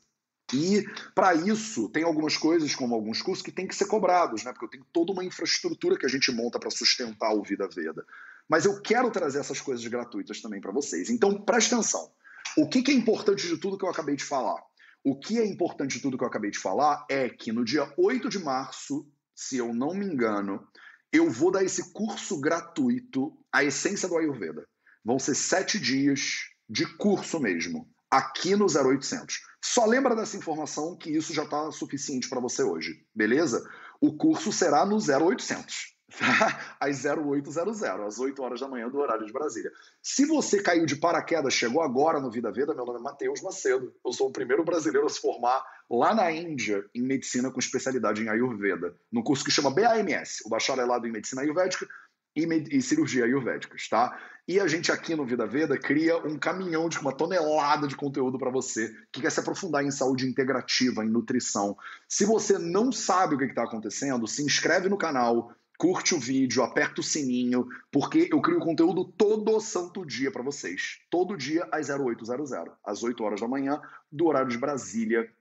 E 0.55 0.87
para 1.15 1.35
isso 1.35 1.91
tem 1.91 2.03
algumas 2.03 2.37
coisas, 2.39 2.75
como 2.75 2.95
alguns 2.95 3.21
cursos, 3.21 3.45
que 3.45 3.53
tem 3.53 3.67
que 3.67 3.77
ser 3.77 3.87
cobrados, 3.87 4.45
né? 4.45 4.53
Porque 4.53 4.65
eu 4.65 4.71
tenho 4.71 4.87
toda 4.91 5.13
uma 5.13 5.25
infraestrutura 5.25 5.99
que 5.99 6.07
a 6.07 6.09
gente 6.09 6.33
monta 6.33 6.59
para 6.59 6.71
sustentar 6.71 7.35
o 7.35 7.43
Vida 7.43 7.69
Veda. 7.69 8.05
Mas 8.49 8.65
eu 8.65 8.81
quero 8.81 9.11
trazer 9.11 9.41
essas 9.41 9.61
coisas 9.61 9.87
gratuitas 9.87 10.41
também 10.41 10.61
para 10.61 10.73
vocês. 10.73 11.11
Então 11.11 11.39
preste 11.43 11.75
atenção. 11.75 12.11
O 12.57 12.67
que, 12.67 12.83
que 12.83 12.91
é 12.91 12.95
importante 12.95 13.47
de 13.47 13.59
tudo 13.59 13.77
que 13.77 13.85
eu 13.85 13.91
acabei 13.91 14.17
de 14.17 14.25
falar? 14.25 14.63
O 15.05 15.19
que 15.19 15.39
é 15.39 15.47
importante 15.47 15.97
de 15.97 16.03
tudo 16.03 16.19
que 16.19 16.25
eu 16.25 16.29
acabei 16.29 16.51
de 16.51 16.59
falar 16.59 17.07
é 17.09 17.29
que 17.29 17.53
no 17.53 17.65
dia 17.65 17.93
8 17.97 18.29
de 18.29 18.39
março, 18.39 19.07
se 19.35 19.57
eu 19.57 19.73
não 19.73 19.95
me 19.95 20.05
engano, 20.05 20.67
eu 21.13 21.31
vou 21.31 21.51
dar 21.51 21.65
esse 21.65 21.93
curso 21.93 22.41
gratuito, 22.41 23.33
A 23.53 23.65
Essência 23.65 24.09
do 24.09 24.17
Ayurveda. 24.17 24.67
Vão 25.05 25.19
ser 25.19 25.35
sete 25.35 25.79
dias 25.79 26.49
de 26.69 26.85
curso 26.97 27.41
mesmo, 27.41 27.89
aqui 28.11 28.55
no 28.55 28.67
0800. 28.67 29.41
Só 29.65 29.87
lembra 29.87 30.15
dessa 30.15 30.37
informação 30.37 30.97
que 30.97 31.11
isso 31.11 31.33
já 31.33 31.45
está 31.45 31.71
suficiente 31.71 32.29
para 32.29 32.41
você 32.41 32.63
hoje, 32.63 33.07
beleza? 33.15 33.67
O 34.01 34.17
curso 34.17 34.53
será 34.53 34.85
no 34.85 34.97
0800. 34.97 35.98
às 36.81 37.05
0800, 37.05 37.83
às 37.83 38.19
8 38.19 38.43
horas 38.43 38.61
da 38.61 38.69
manhã 38.69 38.89
do 38.89 38.99
horário 38.99 39.27
de 39.27 39.33
Brasília. 39.33 39.71
Se 40.03 40.25
você 40.25 40.63
caiu 40.63 40.87
de 40.87 40.97
paraquedas, 40.97 41.53
chegou 41.53 41.83
agora 41.83 42.21
no 42.21 42.31
Vida 42.31 42.51
Veda, 42.51 42.75
meu 42.75 42.85
nome 42.85 42.99
é 42.99 43.03
Matheus 43.03 43.43
Macedo. 43.43 43.95
Eu 44.05 44.13
sou 44.13 44.29
o 44.29 44.33
primeiro 44.33 44.65
brasileiro 44.65 45.07
a 45.07 45.11
se 45.11 45.21
formar 45.21 45.63
lá 45.91 46.15
na 46.15 46.31
Índia 46.33 46.85
em 46.95 47.03
medicina 47.03 47.51
com 47.51 47.59
especialidade 47.59 48.23
em 48.23 48.29
Ayurveda, 48.29 48.95
no 49.13 49.23
curso 49.23 49.45
que 49.45 49.51
chama 49.51 49.71
BAMS, 49.71 50.43
o 50.45 50.49
bacharelado 50.49 51.07
em 51.07 51.13
medicina 51.13 51.43
ayurvédica 51.43 51.87
e, 52.35 52.45
e 52.71 52.83
cirurgia 52.83 53.25
ayurvédicas, 53.25 53.89
tá? 53.89 54.19
E 54.47 54.59
a 54.59 54.67
gente 54.67 54.91
aqui 54.91 55.15
no 55.15 55.27
Vida 55.27 55.47
Veda 55.47 55.79
cria 55.79 56.17
um 56.27 56.39
caminhão 56.39 56.89
de 56.89 56.99
uma 56.99 57.13
tonelada 57.13 57.87
de 57.87 57.95
conteúdo 57.95 58.39
para 58.39 58.51
você 58.51 58.95
que 59.13 59.21
quer 59.21 59.31
se 59.31 59.41
aprofundar 59.41 59.85
em 59.85 59.91
saúde 59.91 60.27
integrativa, 60.27 61.05
em 61.05 61.09
nutrição. 61.11 61.77
Se 62.09 62.25
você 62.25 62.59
não 62.59 62.91
sabe 62.91 63.35
o 63.35 63.39
que 63.39 63.45
está 63.45 63.65
acontecendo, 63.65 64.27
se 64.27 64.43
inscreve 64.43 64.89
no 64.89 64.97
canal, 64.97 65.53
curte 65.79 66.13
o 66.13 66.19
vídeo, 66.19 66.65
aperta 66.65 67.01
o 67.01 67.05
sininho, 67.05 67.69
porque 67.91 68.29
eu 68.33 68.43
crio 68.43 68.59
conteúdo 68.59 69.05
todo 69.05 69.61
santo 69.61 70.05
dia 70.05 70.31
para 70.31 70.43
vocês. 70.43 70.99
Todo 71.09 71.37
dia 71.37 71.67
às 71.71 71.89
0800, 71.89 72.51
às 72.85 73.03
8 73.05 73.23
horas 73.23 73.41
da 73.41 73.47
manhã, 73.47 73.81
do 74.11 74.27
horário 74.27 74.51
de 74.51 74.59
Brasília, 74.59 75.33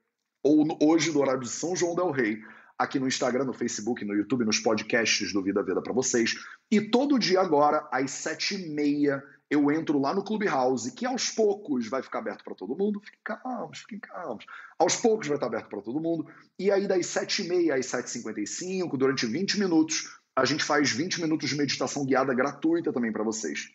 ou 0.44 0.78
hoje 0.82 1.12
do 1.12 1.20
horário 1.20 1.42
de 1.42 1.50
São 1.50 1.76
João 1.76 1.96
del 1.96 2.12
Rei, 2.12 2.40
aqui 2.78 3.00
no 3.00 3.08
Instagram, 3.08 3.46
no 3.46 3.54
Facebook, 3.54 4.06
no 4.06 4.14
YouTube, 4.14 4.46
nos 4.46 4.60
podcasts 4.60 5.34
do 5.34 5.42
Vida 5.42 5.64
Vida 5.64 5.82
para 5.82 5.92
vocês. 5.92 6.36
E 6.70 6.80
todo 6.80 7.18
dia 7.18 7.42
agora, 7.42 7.90
às 7.92 8.12
7h30, 8.12 9.22
eu 9.50 9.72
entro 9.72 10.00
lá 10.00 10.14
no 10.14 10.24
Clubhouse, 10.24 10.92
que 10.92 11.06
aos 11.06 11.30
poucos 11.30 11.88
vai 11.88 12.04
ficar 12.04 12.20
aberto 12.20 12.44
para 12.44 12.54
todo 12.54 12.78
mundo. 12.78 13.00
Fiquem 13.00 13.20
calmos, 13.24 13.80
fiquem 13.80 14.00
calmos. 14.00 14.46
Aos 14.78 14.98
poucos 14.98 15.28
vai 15.28 15.38
estar 15.38 15.48
aberto 15.48 15.70
para 15.70 15.82
todo 15.82 16.00
mundo. 16.00 16.28
E 16.60 16.70
aí, 16.70 16.88
das 16.88 17.08
7h30 17.08 17.72
às 17.72 17.86
7h55, 17.88 18.98
durante 18.98 19.26
20 19.26 19.60
minutos, 19.60 20.17
a 20.38 20.46
gente 20.46 20.64
faz 20.64 20.92
20 20.92 21.20
minutos 21.20 21.50
de 21.50 21.58
meditação 21.58 22.06
guiada 22.06 22.32
gratuita 22.32 22.94
também 22.94 23.12
para 23.12 23.24
vocês. 23.24 23.72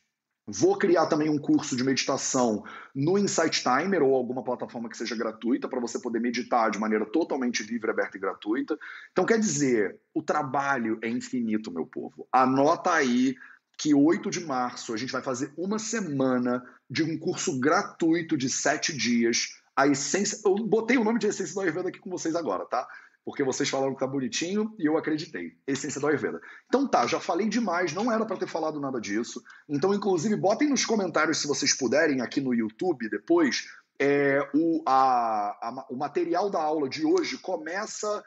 Vou 0.47 0.79
criar 0.79 1.07
também 1.07 1.29
um 1.29 1.39
curso 1.39 1.77
de 1.77 1.83
meditação 1.83 2.63
no 2.95 3.19
Insight 3.19 3.65
Timer 3.65 4.01
ou 4.03 4.15
alguma 4.15 4.45
plataforma 4.45 4.89
que 4.89 4.97
seja 4.97 5.17
gratuita 5.17 5.69
para 5.69 5.81
você 5.81 6.01
poder 6.01 6.21
meditar 6.21 6.71
de 6.71 6.79
maneira 6.79 7.05
totalmente 7.05 7.65
livre, 7.65 7.91
aberta 7.91 8.17
e 8.17 8.21
gratuita. 8.21 8.79
Então, 9.11 9.27
quer 9.27 9.41
dizer, 9.41 10.01
o 10.15 10.23
trabalho 10.23 11.01
é 11.03 11.09
infinito, 11.09 11.73
meu 11.73 11.87
povo. 11.87 12.29
Anota 12.33 12.93
aí 12.93 13.35
que 13.77 13.93
8 13.93 14.31
de 14.31 14.45
março 14.45 14.95
a 14.95 14.97
gente 14.97 15.13
vai 15.13 15.23
fazer 15.23 15.53
uma 15.57 15.81
semana 15.81 16.63
de 16.89 17.03
um 17.03 17.19
curso 17.19 17.59
gratuito 17.59 18.37
de 18.37 18.49
sete 18.49 18.97
dias. 18.97 19.61
A 19.75 19.89
essência. 19.89 20.39
Eu 20.45 20.55
botei 20.55 20.97
o 20.97 21.05
nome 21.05 21.19
de 21.19 21.27
essência 21.27 21.55
do 21.55 21.61
Ayurveda 21.61 21.89
aqui 21.89 21.99
com 21.99 22.11
vocês 22.11 22.37
agora, 22.37 22.65
tá? 22.67 22.87
Porque 23.25 23.45
vocês 23.45 23.69
falaram 23.69 23.95
que 23.95 24.01
tá 24.01 24.07
bonitinho 24.07 24.75
e 24.79 24.87
eu 24.87 24.97
acreditei. 24.97 25.57
Essência 25.67 26.01
do 26.01 26.07
Ayurveda. 26.07 26.41
Então 26.67 26.87
tá, 26.89 27.07
já 27.07 27.21
falei 27.21 27.49
demais, 27.49 27.93
não 27.93 28.11
era 28.11 28.25
para 28.25 28.37
ter 28.37 28.49
falado 28.49 28.81
nada 28.81 29.01
disso. 29.01 29.43
Então, 29.69 29.95
inclusive, 29.95 30.35
botem 30.37 30.69
nos 30.69 30.85
comentários, 30.85 31.39
se 31.39 31.47
vocês 31.47 31.77
puderem, 31.77 32.21
aqui 32.21 32.41
no 32.41 32.55
YouTube 32.55 33.09
depois, 33.09 33.69
é, 33.99 34.41
o, 34.55 34.83
a, 34.87 35.57
a, 35.61 35.87
o 35.91 35.97
material 35.97 36.51
da 36.51 36.61
aula 36.61 36.89
de 36.89 37.05
hoje 37.05 37.39
começa 37.39 38.25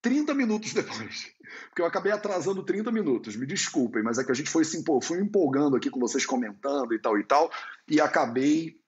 30 0.00 0.34
minutos 0.34 0.72
depois. 0.74 1.30
Porque 1.68 1.82
eu 1.82 1.86
acabei 1.86 2.12
atrasando 2.12 2.62
30 2.62 2.90
minutos, 2.90 3.36
me 3.36 3.46
desculpem, 3.46 4.02
mas 4.02 4.18
é 4.18 4.24
que 4.24 4.32
a 4.32 4.34
gente 4.34 4.50
foi 4.50 4.64
se 4.64 4.82
foi 5.02 5.18
empolgando 5.18 5.76
aqui 5.76 5.90
com 5.90 6.00
vocês 6.00 6.24
comentando 6.24 6.94
e 6.94 6.98
tal 6.98 7.18
e 7.18 7.24
tal, 7.24 7.50
e 7.86 8.00
acabei 8.00 8.78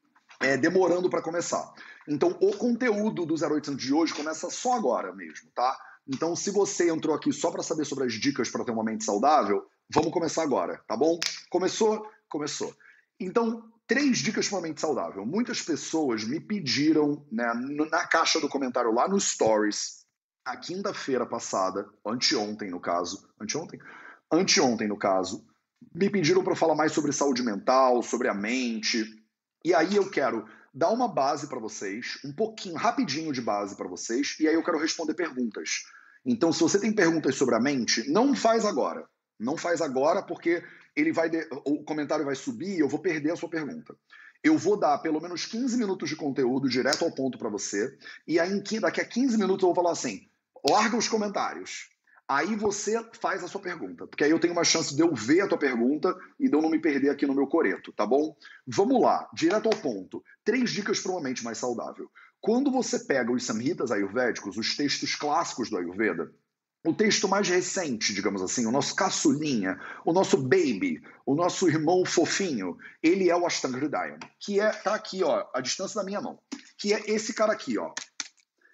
é, 0.40 0.56
demorando 0.56 1.10
para 1.10 1.22
começar. 1.22 1.72
Então, 2.10 2.36
o 2.40 2.56
conteúdo 2.56 3.24
do 3.24 3.34
0800 3.34 3.80
de 3.80 3.94
hoje 3.94 4.12
começa 4.12 4.50
só 4.50 4.72
agora 4.72 5.14
mesmo, 5.14 5.48
tá? 5.54 5.78
Então, 6.08 6.34
se 6.34 6.50
você 6.50 6.90
entrou 6.90 7.14
aqui 7.14 7.32
só 7.32 7.52
para 7.52 7.62
saber 7.62 7.84
sobre 7.84 8.04
as 8.04 8.14
dicas 8.14 8.50
para 8.50 8.64
ter 8.64 8.72
uma 8.72 8.82
mente 8.82 9.04
saudável, 9.04 9.64
vamos 9.88 10.10
começar 10.10 10.42
agora, 10.42 10.82
tá 10.88 10.96
bom? 10.96 11.20
Começou? 11.48 12.04
Começou. 12.28 12.74
Então, 13.20 13.62
três 13.86 14.18
dicas 14.18 14.48
para 14.48 14.58
uma 14.58 14.66
mente 14.66 14.80
saudável. 14.80 15.24
Muitas 15.24 15.62
pessoas 15.62 16.24
me 16.24 16.40
pediram 16.40 17.24
né, 17.30 17.46
na 17.88 18.04
caixa 18.04 18.40
do 18.40 18.48
comentário 18.48 18.92
lá 18.92 19.06
no 19.06 19.20
Stories 19.20 20.00
a 20.44 20.56
quinta-feira 20.56 21.24
passada, 21.24 21.88
anteontem 22.04 22.70
no 22.70 22.80
caso, 22.80 23.28
anteontem? 23.40 23.78
Anteontem 24.32 24.88
no 24.88 24.96
caso, 24.96 25.46
me 25.94 26.10
pediram 26.10 26.42
para 26.42 26.56
falar 26.56 26.74
mais 26.74 26.90
sobre 26.90 27.12
saúde 27.12 27.44
mental, 27.44 28.02
sobre 28.02 28.26
a 28.26 28.34
mente. 28.34 29.04
E 29.64 29.72
aí 29.72 29.94
eu 29.94 30.10
quero 30.10 30.44
dar 30.72 30.90
uma 30.90 31.08
base 31.08 31.48
para 31.48 31.58
vocês, 31.58 32.18
um 32.24 32.32
pouquinho, 32.32 32.76
rapidinho 32.76 33.32
de 33.32 33.40
base 33.40 33.76
para 33.76 33.88
vocês, 33.88 34.36
e 34.38 34.46
aí 34.46 34.54
eu 34.54 34.62
quero 34.62 34.78
responder 34.78 35.14
perguntas. 35.14 35.82
Então, 36.24 36.52
se 36.52 36.60
você 36.60 36.78
tem 36.78 36.92
perguntas 36.92 37.34
sobre 37.34 37.54
a 37.54 37.60
mente, 37.60 38.08
não 38.10 38.34
faz 38.34 38.64
agora. 38.64 39.08
Não 39.38 39.56
faz 39.56 39.80
agora 39.80 40.22
porque 40.22 40.62
ele 40.94 41.12
vai 41.12 41.30
de... 41.30 41.48
o 41.64 41.82
comentário 41.82 42.24
vai 42.24 42.34
subir 42.34 42.76
e 42.76 42.80
eu 42.80 42.88
vou 42.88 43.00
perder 43.00 43.32
a 43.32 43.36
sua 43.36 43.48
pergunta. 43.48 43.96
Eu 44.42 44.56
vou 44.56 44.78
dar 44.78 44.98
pelo 44.98 45.20
menos 45.20 45.44
15 45.46 45.76
minutos 45.76 46.08
de 46.08 46.16
conteúdo 46.16 46.68
direto 46.68 47.04
ao 47.04 47.12
ponto 47.12 47.38
para 47.38 47.48
você, 47.48 47.96
e 48.26 48.38
aí 48.38 48.62
daqui 48.80 49.00
a 49.00 49.04
15 49.04 49.36
minutos 49.36 49.62
eu 49.62 49.68
vou 49.68 49.74
falar 49.74 49.92
assim: 49.92 50.28
larga 50.68 50.96
os 50.96 51.08
comentários. 51.08 51.90
Aí 52.30 52.54
você 52.54 53.04
faz 53.20 53.42
a 53.42 53.48
sua 53.48 53.60
pergunta, 53.60 54.06
porque 54.06 54.22
aí 54.22 54.30
eu 54.30 54.38
tenho 54.38 54.52
uma 54.52 54.62
chance 54.62 54.94
de 54.94 55.02
eu 55.02 55.12
ver 55.12 55.40
a 55.40 55.48
tua 55.48 55.58
pergunta 55.58 56.16
e 56.38 56.48
de 56.48 56.54
eu 56.54 56.62
não 56.62 56.70
me 56.70 56.78
perder 56.78 57.10
aqui 57.10 57.26
no 57.26 57.34
meu 57.34 57.48
coreto, 57.48 57.92
tá 57.92 58.06
bom? 58.06 58.36
Vamos 58.64 59.02
lá, 59.02 59.28
direto 59.34 59.66
ao 59.66 59.76
ponto. 59.76 60.22
Três 60.44 60.70
dicas 60.70 61.00
para 61.00 61.10
uma 61.10 61.20
mente 61.20 61.42
mais 61.42 61.58
saudável. 61.58 62.08
Quando 62.40 62.70
você 62.70 63.00
pega 63.00 63.32
os 63.32 63.44
samhitas 63.44 63.90
ayurvédicos, 63.90 64.56
os 64.56 64.76
textos 64.76 65.16
clássicos 65.16 65.70
do 65.70 65.76
Ayurveda, 65.76 66.32
o 66.86 66.94
texto 66.94 67.26
mais 67.26 67.48
recente, 67.48 68.14
digamos 68.14 68.42
assim, 68.42 68.64
o 68.64 68.70
nosso 68.70 68.94
caçulinha, 68.94 69.80
o 70.04 70.12
nosso 70.12 70.36
baby, 70.36 71.02
o 71.26 71.34
nosso 71.34 71.68
irmão 71.68 72.04
fofinho, 72.06 72.78
ele 73.02 73.28
é 73.28 73.34
o 73.34 73.44
Ashtanga 73.44 73.76
Hridayam, 73.76 74.20
que 74.38 74.60
é 74.60 74.70
tá 74.70 74.94
aqui, 74.94 75.24
ó, 75.24 75.48
a 75.52 75.60
distância 75.60 76.00
da 76.00 76.06
minha 76.06 76.20
mão, 76.20 76.38
que 76.78 76.94
é 76.94 77.10
esse 77.10 77.34
cara 77.34 77.52
aqui, 77.52 77.76
ó. 77.76 77.92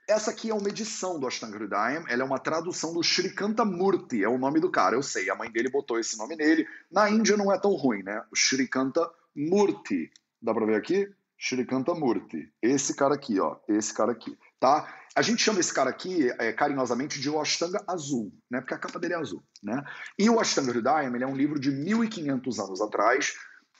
Essa 0.09 0.31
aqui 0.31 0.51
é 0.51 0.55
uma 0.55 0.69
edição 0.69 1.19
do 1.19 1.27
Ashtanga 1.27 1.57
Hridayam, 1.57 2.05
ela 2.09 2.23
é 2.23 2.25
uma 2.25 2.39
tradução 2.39 2.95
do 2.95 3.03
Shrikanta 3.03 3.65
Murti, 3.65 4.23
é 4.23 4.29
o 4.29 4.39
nome 4.39 4.61
do 4.61 4.71
cara, 4.71 4.95
eu 4.95 5.03
sei, 5.03 5.29
a 5.29 5.35
mãe 5.35 5.51
dele 5.51 5.69
botou 5.69 5.99
esse 5.99 6.17
nome 6.17 6.37
nele. 6.37 6.65
Na 6.89 7.11
Índia 7.11 7.37
não 7.37 7.53
é 7.53 7.59
tão 7.59 7.73
ruim, 7.73 8.05
né? 8.05 8.23
O 8.31 8.37
Shrikanta 8.37 9.01
Murti. 9.35 10.09
Dá 10.41 10.55
para 10.55 10.65
ver 10.65 10.77
aqui? 10.77 11.13
Shrikanta 11.37 11.93
Murti. 11.93 12.49
Esse 12.63 12.95
cara 12.95 13.17
aqui, 13.17 13.41
ó, 13.41 13.57
esse 13.69 13.93
cara 13.93 14.13
aqui, 14.13 14.39
tá? 14.61 14.89
A 15.17 15.23
gente 15.23 15.43
chama 15.43 15.59
esse 15.59 15.75
cara 15.75 15.91
aqui 15.91 16.31
é, 16.39 16.53
carinhosamente 16.53 17.21
de 17.21 17.29
o 17.29 17.41
Ashtanga 17.41 17.83
Azul, 17.85 18.33
né? 18.49 18.61
Porque 18.61 18.75
a 18.75 18.79
capa 18.79 19.01
dele 19.01 19.15
é 19.15 19.17
azul, 19.17 19.43
né? 19.61 19.83
E 20.17 20.31
o 20.31 20.39
Ashtanga 20.39 20.71
Hridayam, 20.71 21.17
ele 21.17 21.25
é 21.25 21.27
um 21.27 21.35
livro 21.35 21.59
de 21.59 21.73
1500 21.73 22.61
anos 22.61 22.81
atrás, 22.81 23.35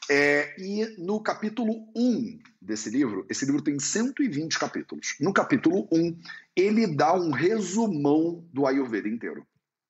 é, 0.09 0.55
e 0.59 0.95
no 0.99 1.21
capítulo 1.21 1.89
1 1.97 2.39
desse 2.63 2.91
livro, 2.91 3.27
esse 3.29 3.45
livro 3.45 3.63
tem 3.63 3.79
120 3.79 4.59
capítulos. 4.59 5.17
No 5.21 5.33
capítulo 5.33 5.89
1, 5.93 6.19
ele 6.55 6.87
dá 6.87 7.13
um 7.15 7.31
resumão 7.31 8.47
do 8.53 8.67
Ayurveda 8.67 9.09
inteiro. 9.09 9.47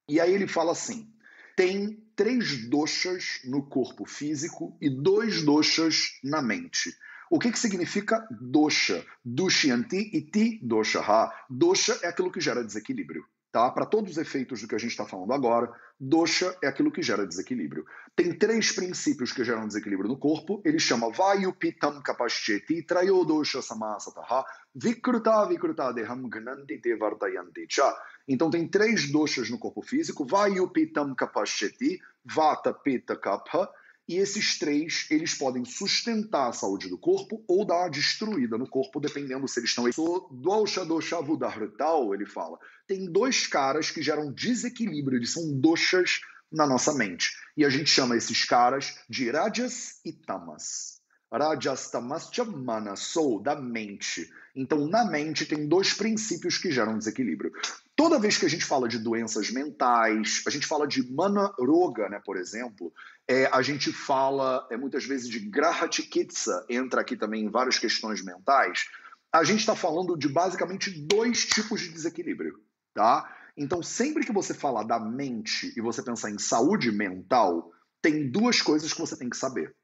E 0.08 0.18
aí 0.18 0.32
ele 0.32 0.46
fala 0.46 0.72
assim: 0.72 1.10
tem 1.54 2.02
três 2.14 2.68
doshas 2.68 3.40
no 3.44 3.62
corpo 3.62 4.06
físico 4.06 4.76
e 4.80 4.88
dois 4.88 5.42
doshas 5.42 6.18
na 6.24 6.40
mente. 6.40 6.96
O 7.30 7.38
que, 7.38 7.50
que 7.50 7.58
significa 7.58 8.26
dosha? 8.30 9.04
Dushyanti 9.24 10.10
e 10.12 10.22
ti 10.22 10.60
dosha. 10.62 11.02
Dosha 11.50 11.98
é 12.02 12.08
aquilo 12.08 12.30
que 12.30 12.40
gera 12.40 12.64
desequilíbrio. 12.64 13.24
Tá? 13.56 13.70
Para 13.70 13.86
todos 13.86 14.10
os 14.10 14.18
efeitos 14.18 14.60
do 14.60 14.68
que 14.68 14.74
a 14.74 14.78
gente 14.78 14.90
está 14.90 15.06
falando 15.06 15.32
agora, 15.32 15.72
dosha 15.98 16.54
é 16.62 16.66
aquilo 16.66 16.92
que 16.92 17.00
gera 17.00 17.26
desequilíbrio. 17.26 17.86
Tem 18.14 18.30
três 18.30 18.70
princípios 18.70 19.32
que 19.32 19.42
geram 19.42 19.66
desequilíbrio 19.66 20.10
no 20.10 20.18
corpo. 20.18 20.60
Ele 20.62 20.78
chama 20.78 21.10
Vayupitam 21.10 22.02
Kapashcheti 22.02 22.82
Trayodosha 22.82 23.62
Samasataha 23.62 24.44
Vikruta 24.74 25.46
Vikruta 25.48 25.90
Deham 25.94 26.28
Gnanti 26.28 26.94
Vartayanti 26.96 27.66
Cha. 27.66 27.96
Então 28.28 28.50
tem 28.50 28.68
três 28.68 29.10
doshas 29.10 29.48
no 29.48 29.58
corpo 29.58 29.80
físico. 29.80 30.26
Vayupitam 30.26 31.14
Kapashcheti 31.14 31.98
Vata 32.26 32.74
Pitta 32.74 33.16
Kapha 33.16 33.70
e 34.08 34.16
esses 34.16 34.58
três, 34.58 35.06
eles 35.10 35.34
podem 35.34 35.64
sustentar 35.64 36.48
a 36.48 36.52
saúde 36.52 36.88
do 36.88 36.96
corpo 36.96 37.42
ou 37.48 37.64
dar 37.64 37.78
uma 37.78 37.90
destruída 37.90 38.56
no 38.56 38.68
corpo, 38.68 39.00
dependendo 39.00 39.48
se 39.48 39.58
eles 39.58 39.70
estão... 39.70 39.84
Dosha 40.30 40.84
dosha 40.84 41.20
vudartal, 41.20 42.14
ele 42.14 42.24
fala. 42.24 42.58
Tem 42.86 43.10
dois 43.10 43.46
caras 43.46 43.90
que 43.90 44.02
geram 44.02 44.32
desequilíbrio, 44.32 45.18
eles 45.18 45.32
são 45.32 45.58
doshas 45.58 46.20
na 46.52 46.66
nossa 46.66 46.94
mente. 46.94 47.32
E 47.56 47.64
a 47.64 47.68
gente 47.68 47.90
chama 47.90 48.16
esses 48.16 48.44
caras 48.44 48.96
de 49.08 49.30
rajas 49.30 50.00
e 50.04 50.12
tamas. 50.12 50.95
Rajas 51.32 51.90
tamascha 51.90 52.44
manasou, 52.44 53.40
da 53.40 53.54
mente. 53.54 54.30
Então, 54.54 54.86
na 54.86 55.04
mente 55.04 55.44
tem 55.44 55.66
dois 55.66 55.92
princípios 55.92 56.56
que 56.56 56.70
geram 56.70 56.96
desequilíbrio. 56.96 57.52
Toda 57.94 58.18
vez 58.18 58.38
que 58.38 58.46
a 58.46 58.48
gente 58.48 58.64
fala 58.64 58.88
de 58.88 58.98
doenças 58.98 59.50
mentais, 59.50 60.42
a 60.46 60.50
gente 60.50 60.66
fala 60.66 60.86
de 60.86 61.02
mana 61.12 61.52
roga, 61.58 62.08
né, 62.08 62.20
por 62.24 62.36
exemplo, 62.36 62.92
é, 63.26 63.46
a 63.46 63.60
gente 63.60 63.92
fala 63.92 64.66
é, 64.70 64.76
muitas 64.76 65.04
vezes 65.04 65.28
de 65.28 65.40
graha 65.40 65.90
chikitsa, 65.90 66.64
entra 66.68 67.00
aqui 67.00 67.16
também 67.16 67.44
em 67.44 67.50
várias 67.50 67.78
questões 67.78 68.22
mentais. 68.24 68.86
A 69.32 69.44
gente 69.44 69.60
está 69.60 69.74
falando 69.74 70.16
de 70.16 70.28
basicamente 70.28 70.90
dois 70.90 71.44
tipos 71.44 71.80
de 71.80 71.88
desequilíbrio, 71.88 72.60
tá? 72.94 73.34
Então, 73.56 73.82
sempre 73.82 74.24
que 74.24 74.32
você 74.32 74.54
falar 74.54 74.84
da 74.84 75.00
mente 75.00 75.72
e 75.76 75.80
você 75.80 76.02
pensar 76.02 76.30
em 76.30 76.38
saúde 76.38 76.92
mental, 76.92 77.72
tem 78.00 78.30
duas 78.30 78.60
coisas 78.62 78.92
que 78.92 79.00
você 79.00 79.16
tem 79.16 79.28
que 79.28 79.36
saber. 79.36 79.74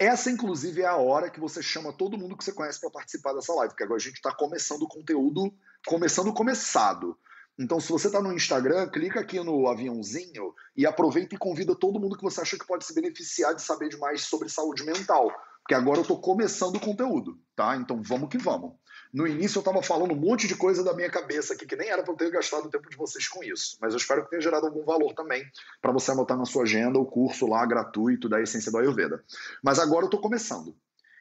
Essa, 0.00 0.30
inclusive, 0.30 0.80
é 0.80 0.86
a 0.86 0.96
hora 0.96 1.28
que 1.28 1.38
você 1.38 1.62
chama 1.62 1.92
todo 1.92 2.16
mundo 2.16 2.34
que 2.34 2.42
você 2.42 2.52
conhece 2.52 2.80
para 2.80 2.88
participar 2.88 3.34
dessa 3.34 3.52
live, 3.52 3.68
porque 3.68 3.84
agora 3.84 4.00
a 4.00 4.02
gente 4.02 4.14
está 4.14 4.34
começando 4.34 4.80
o 4.84 4.88
conteúdo, 4.88 5.52
começando 5.86 6.32
começado. 6.32 7.18
Então, 7.58 7.78
se 7.78 7.92
você 7.92 8.06
está 8.06 8.22
no 8.22 8.32
Instagram, 8.32 8.88
clica 8.88 9.20
aqui 9.20 9.38
no 9.40 9.68
aviãozinho 9.68 10.54
e 10.74 10.86
aproveita 10.86 11.34
e 11.34 11.38
convida 11.38 11.74
todo 11.74 12.00
mundo 12.00 12.16
que 12.16 12.22
você 12.22 12.40
acha 12.40 12.58
que 12.58 12.66
pode 12.66 12.86
se 12.86 12.94
beneficiar 12.94 13.54
de 13.54 13.60
saber 13.60 13.94
mais 13.98 14.22
sobre 14.22 14.48
saúde 14.48 14.82
mental. 14.84 15.30
Porque 15.58 15.74
agora 15.74 15.98
eu 15.98 16.02
estou 16.02 16.18
começando 16.18 16.76
o 16.76 16.80
conteúdo, 16.80 17.38
tá? 17.54 17.76
Então 17.76 18.00
vamos 18.02 18.30
que 18.30 18.38
vamos. 18.38 18.72
No 19.12 19.26
início 19.26 19.58
eu 19.58 19.60
estava 19.60 19.82
falando 19.82 20.12
um 20.12 20.16
monte 20.16 20.46
de 20.46 20.54
coisa 20.54 20.84
da 20.84 20.94
minha 20.94 21.10
cabeça 21.10 21.54
aqui, 21.54 21.66
que 21.66 21.74
nem 21.74 21.88
era 21.88 22.02
para 22.02 22.12
eu 22.12 22.16
ter 22.16 22.30
gastado 22.30 22.66
o 22.66 22.70
tempo 22.70 22.88
de 22.88 22.96
vocês 22.96 23.26
com 23.26 23.42
isso. 23.42 23.76
Mas 23.80 23.92
eu 23.92 23.98
espero 23.98 24.22
que 24.22 24.30
tenha 24.30 24.40
gerado 24.40 24.66
algum 24.66 24.84
valor 24.84 25.12
também 25.14 25.44
para 25.82 25.92
você 25.92 26.12
anotar 26.12 26.38
na 26.38 26.44
sua 26.44 26.62
agenda 26.62 26.98
o 26.98 27.04
curso 27.04 27.46
lá 27.46 27.64
gratuito 27.66 28.28
da 28.28 28.40
Essência 28.40 28.70
do 28.70 28.78
Ayurveda. 28.78 29.22
Mas 29.62 29.78
agora 29.78 30.02
eu 30.02 30.06
estou 30.06 30.20
começando. 30.20 30.76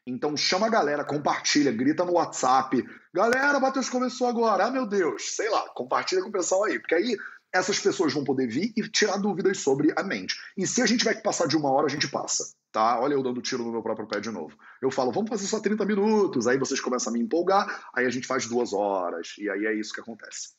Então 0.06 0.36
chama 0.38 0.68
a 0.68 0.70
galera, 0.70 1.04
compartilha, 1.04 1.72
grita 1.72 2.06
no 2.06 2.14
WhatsApp. 2.14 2.84
Galera, 3.14 3.60
Matheus 3.60 3.90
começou 3.90 4.28
agora. 4.28 4.66
Ah, 4.66 4.72
meu 4.72 4.86
Deus, 4.86 5.36
sei 5.36 5.50
lá, 5.50 5.68
compartilha 5.70 6.22
com 6.22 6.30
o 6.30 6.32
pessoal 6.32 6.66
aí. 6.66 6.80
Porque 6.80 6.96
aí 6.96 7.18
essas 7.54 7.80
pessoas 7.80 8.14
vão 8.14 8.24
poder 8.24 8.48
vir 8.48 8.72
e 8.76 8.88
tirar 8.90 9.18
dúvidas 9.18 9.60
sobre 9.60 9.94
a 9.96 10.04
mente. 10.04 10.36
E 10.58 10.68
se 10.68 10.82
a 10.82 10.86
gente 10.86 11.04
que 11.04 11.24
passar 11.24 11.48
de 11.48 11.58
uma 11.58 11.72
hora, 11.72 11.88
a 11.88 11.90
gente 11.90 12.08
passa. 12.08 12.54
Tá? 12.72 13.00
Olha 13.00 13.14
eu 13.14 13.24
dando 13.24 13.42
tiro 13.42 13.64
no 13.64 13.72
meu 13.72 13.82
próprio 13.82 14.08
pé 14.08 14.20
de 14.20 14.30
novo. 14.30 14.56
Eu 14.82 14.92
falo, 14.92 15.12
vamos 15.12 15.30
fazer 15.30 15.48
só 15.48 15.60
30 15.60 15.86
minutos. 15.86 16.48
Aí 16.48 16.58
vocês 16.58 16.80
começam 16.80 17.12
a 17.12 17.14
me 17.14 17.24
empolgar, 17.24 17.90
aí 17.96 18.06
a 18.06 18.10
gente 18.10 18.28
faz 18.28 18.46
duas 18.48 18.74
horas. 18.74 19.36
E 19.40 19.50
aí 19.50 19.66
é 19.66 19.74
isso 19.74 19.94
que 19.94 20.02
acontece. 20.02 20.50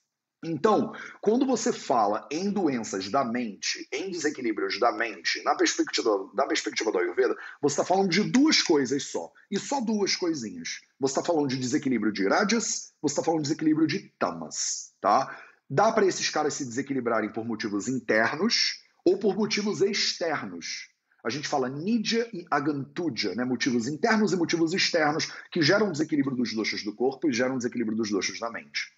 Então, 0.43 0.95
quando 1.21 1.45
você 1.45 1.71
fala 1.71 2.27
em 2.31 2.51
doenças 2.51 3.11
da 3.11 3.23
mente, 3.23 3.87
em 3.93 4.11
desequilíbrios 4.11 4.81
da 4.81 4.91
mente, 4.91 5.43
na 5.45 5.55
perspectiva, 5.55 6.31
da 6.35 6.47
perspectiva 6.47 6.91
do 6.91 6.99
Ayurveda, 6.99 7.37
você 7.61 7.75
está 7.75 7.85
falando 7.85 8.09
de 8.09 8.23
duas 8.23 8.63
coisas 8.63 9.05
só. 9.05 9.31
E 9.51 9.59
só 9.59 9.83
duas 9.83 10.17
coisinhas. 10.17 10.81
Você 10.99 11.13
está 11.13 11.23
falando 11.23 11.49
de 11.49 11.59
desequilíbrio 11.59 12.11
de 12.11 12.27
rajas, 12.27 12.95
você 13.03 13.13
está 13.13 13.23
falando 13.23 13.43
de 13.43 13.49
desequilíbrio 13.49 13.87
de 13.87 14.13
tamas. 14.19 14.95
Tá? 14.99 15.39
Dá 15.73 15.93
para 15.93 16.05
esses 16.05 16.29
caras 16.29 16.55
se 16.55 16.65
desequilibrarem 16.65 17.33
por 17.33 17.45
motivos 17.45 17.87
internos 17.87 18.83
ou 19.05 19.17
por 19.17 19.37
motivos 19.37 19.81
externos. 19.81 20.89
A 21.25 21.31
gente 21.31 21.47
fala 21.47 21.69
Nidya 21.69 22.29
e 22.33 22.45
Agantuja, 22.51 23.37
né? 23.37 23.45
motivos 23.45 23.87
internos 23.87 24.33
e 24.33 24.37
motivos 24.37 24.75
externos 24.75 25.31
que 25.49 25.63
geram 25.63 25.93
desequilíbrio 25.93 26.37
dos 26.37 26.53
doxas 26.53 26.83
do 26.83 26.93
corpo 26.93 27.29
e 27.29 27.33
geram 27.33 27.57
desequilíbrio 27.57 27.97
dos 27.97 28.11
doxas 28.11 28.41
da 28.41 28.51
mente. 28.51 28.91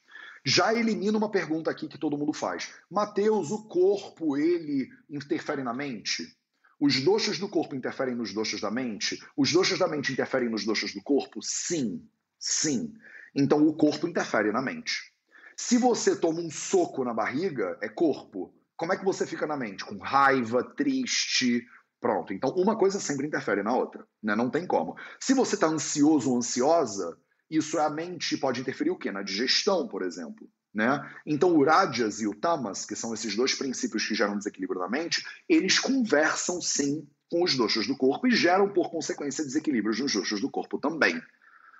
Já 0.46 0.72
elimina 0.72 1.18
uma 1.18 1.30
pergunta 1.30 1.70
aqui 1.70 1.86
que 1.86 1.98
todo 1.98 2.16
mundo 2.16 2.32
faz. 2.32 2.72
Mateus, 2.90 3.50
o 3.50 3.64
corpo, 3.68 4.38
ele 4.38 4.88
interfere 5.10 5.62
na 5.62 5.74
mente? 5.74 6.34
Os 6.80 7.02
doxas 7.02 7.38
do 7.38 7.50
corpo 7.50 7.76
interferem 7.76 8.14
nos 8.14 8.32
doxas 8.32 8.62
da 8.62 8.70
mente? 8.70 9.22
Os 9.36 9.52
doxas 9.52 9.78
da 9.78 9.86
mente 9.86 10.10
interferem 10.10 10.48
nos 10.48 10.64
doxas 10.64 10.94
do 10.94 11.02
corpo? 11.02 11.40
Sim, 11.42 12.08
sim. 12.38 12.94
Então 13.34 13.66
o 13.68 13.74
corpo 13.74 14.08
interfere 14.08 14.50
na 14.50 14.62
mente. 14.62 15.11
Se 15.56 15.78
você 15.78 16.16
toma 16.16 16.40
um 16.40 16.50
soco 16.50 17.04
na 17.04 17.14
barriga, 17.14 17.78
é 17.80 17.88
corpo. 17.88 18.54
Como 18.76 18.92
é 18.92 18.96
que 18.96 19.04
você 19.04 19.26
fica 19.26 19.46
na 19.46 19.56
mente? 19.56 19.84
Com 19.84 19.98
raiva, 19.98 20.64
triste, 20.64 21.64
pronto. 22.00 22.32
Então 22.32 22.50
uma 22.50 22.76
coisa 22.76 22.98
sempre 22.98 23.26
interfere 23.26 23.62
na 23.62 23.74
outra, 23.74 24.06
né? 24.22 24.34
Não 24.34 24.50
tem 24.50 24.66
como. 24.66 24.96
Se 25.20 25.34
você 25.34 25.54
está 25.54 25.66
ansioso 25.66 26.30
ou 26.30 26.38
ansiosa, 26.38 27.16
isso 27.50 27.78
é 27.78 27.84
a 27.84 27.90
mente 27.90 28.36
pode 28.36 28.60
interferir 28.60 28.90
o 28.90 28.98
quê? 28.98 29.12
Na 29.12 29.22
digestão, 29.22 29.86
por 29.86 30.02
exemplo. 30.02 30.48
Né? 30.74 31.06
Então, 31.26 31.54
o 31.54 31.62
Rajas 31.62 32.22
e 32.22 32.26
o 32.26 32.34
Tamas, 32.34 32.86
que 32.86 32.96
são 32.96 33.12
esses 33.12 33.36
dois 33.36 33.54
princípios 33.54 34.06
que 34.06 34.14
geram 34.14 34.38
desequilíbrio 34.38 34.80
na 34.80 34.88
mente, 34.88 35.22
eles 35.46 35.78
conversam 35.78 36.62
sim 36.62 37.06
com 37.30 37.44
os 37.44 37.54
doxos 37.54 37.86
do 37.86 37.96
corpo 37.96 38.26
e 38.26 38.34
geram, 38.34 38.72
por 38.72 38.90
consequência, 38.90 39.44
desequilíbrios 39.44 40.00
nos 40.00 40.14
doxos 40.14 40.40
do 40.40 40.50
corpo 40.50 40.78
também. 40.78 41.20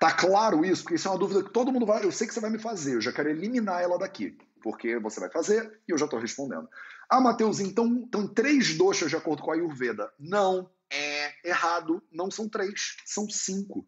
Tá 0.03 0.11
claro 0.11 0.65
isso? 0.65 0.83
Porque 0.83 0.95
isso 0.95 1.07
é 1.07 1.11
uma 1.11 1.17
dúvida 1.17 1.41
que 1.41 1.49
todo 1.49 1.71
mundo 1.71 1.85
vai. 1.85 2.03
Eu 2.03 2.11
sei 2.11 2.27
que 2.27 2.33
você 2.33 2.41
vai 2.41 2.49
me 2.49 2.59
fazer, 2.59 2.95
eu 2.95 2.99
já 3.01 3.13
quero 3.13 3.29
eliminar 3.29 3.81
ela 3.81 3.97
daqui, 3.97 4.37
porque 4.61 4.99
você 4.99 5.17
vai 5.17 5.29
fazer 5.29 5.79
e 5.87 5.93
eu 5.93 5.97
já 5.97 6.03
estou 6.03 6.19
respondendo. 6.19 6.67
Ah, 7.09 7.21
Matheus, 7.21 7.61
então, 7.61 7.85
então 8.05 8.27
três 8.27 8.75
doxas 8.75 9.09
de 9.09 9.15
acordo 9.15 9.41
com 9.41 9.51
a 9.51 9.53
Ayurveda. 9.53 10.11
Não, 10.19 10.69
é 10.91 11.47
errado. 11.47 12.03
Não 12.11 12.29
são 12.29 12.49
três, 12.49 12.97
são 13.05 13.29
cinco. 13.29 13.87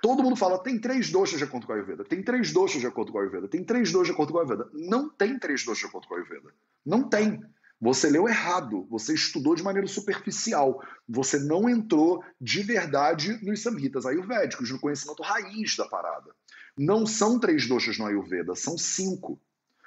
Todo 0.00 0.22
mundo 0.22 0.36
fala, 0.36 0.62
tem 0.62 0.80
três 0.80 1.10
doxas 1.10 1.38
de 1.38 1.42
acordo 1.42 1.66
com 1.66 1.72
a 1.72 1.74
Ayurveda, 1.74 2.04
tem 2.04 2.22
três 2.22 2.52
doxas 2.52 2.80
de 2.80 2.86
acordo 2.86 3.10
com 3.10 3.18
a 3.18 3.22
Ayurveda, 3.22 3.48
tem 3.48 3.64
três 3.64 3.90
doxas 3.90 4.06
de 4.06 4.12
acordo 4.12 4.32
com 4.32 4.38
a 4.38 4.42
Ayurveda. 4.42 4.70
Não 4.72 5.08
tem 5.08 5.36
três 5.36 5.64
doxas 5.64 5.80
de 5.80 5.86
acordo 5.86 6.06
com 6.06 6.14
a 6.14 6.18
Ayurveda. 6.18 6.54
Não 6.84 7.02
tem. 7.08 7.42
Você 7.80 8.08
leu 8.08 8.26
errado, 8.26 8.86
você 8.88 9.12
estudou 9.12 9.54
de 9.54 9.62
maneira 9.62 9.86
superficial, 9.86 10.82
você 11.06 11.38
não 11.38 11.68
entrou 11.68 12.24
de 12.40 12.62
verdade 12.62 13.38
nos 13.44 13.62
samhitas 13.62 14.06
ayurvédicos, 14.06 14.70
no 14.70 14.80
conhecimento 14.80 15.22
raiz 15.22 15.76
da 15.76 15.86
parada. 15.86 16.34
Não 16.76 17.06
são 17.06 17.38
três 17.38 17.66
doxas 17.66 17.98
no 17.98 18.06
Ayurveda, 18.06 18.54
são 18.54 18.76
cinco. 18.76 19.40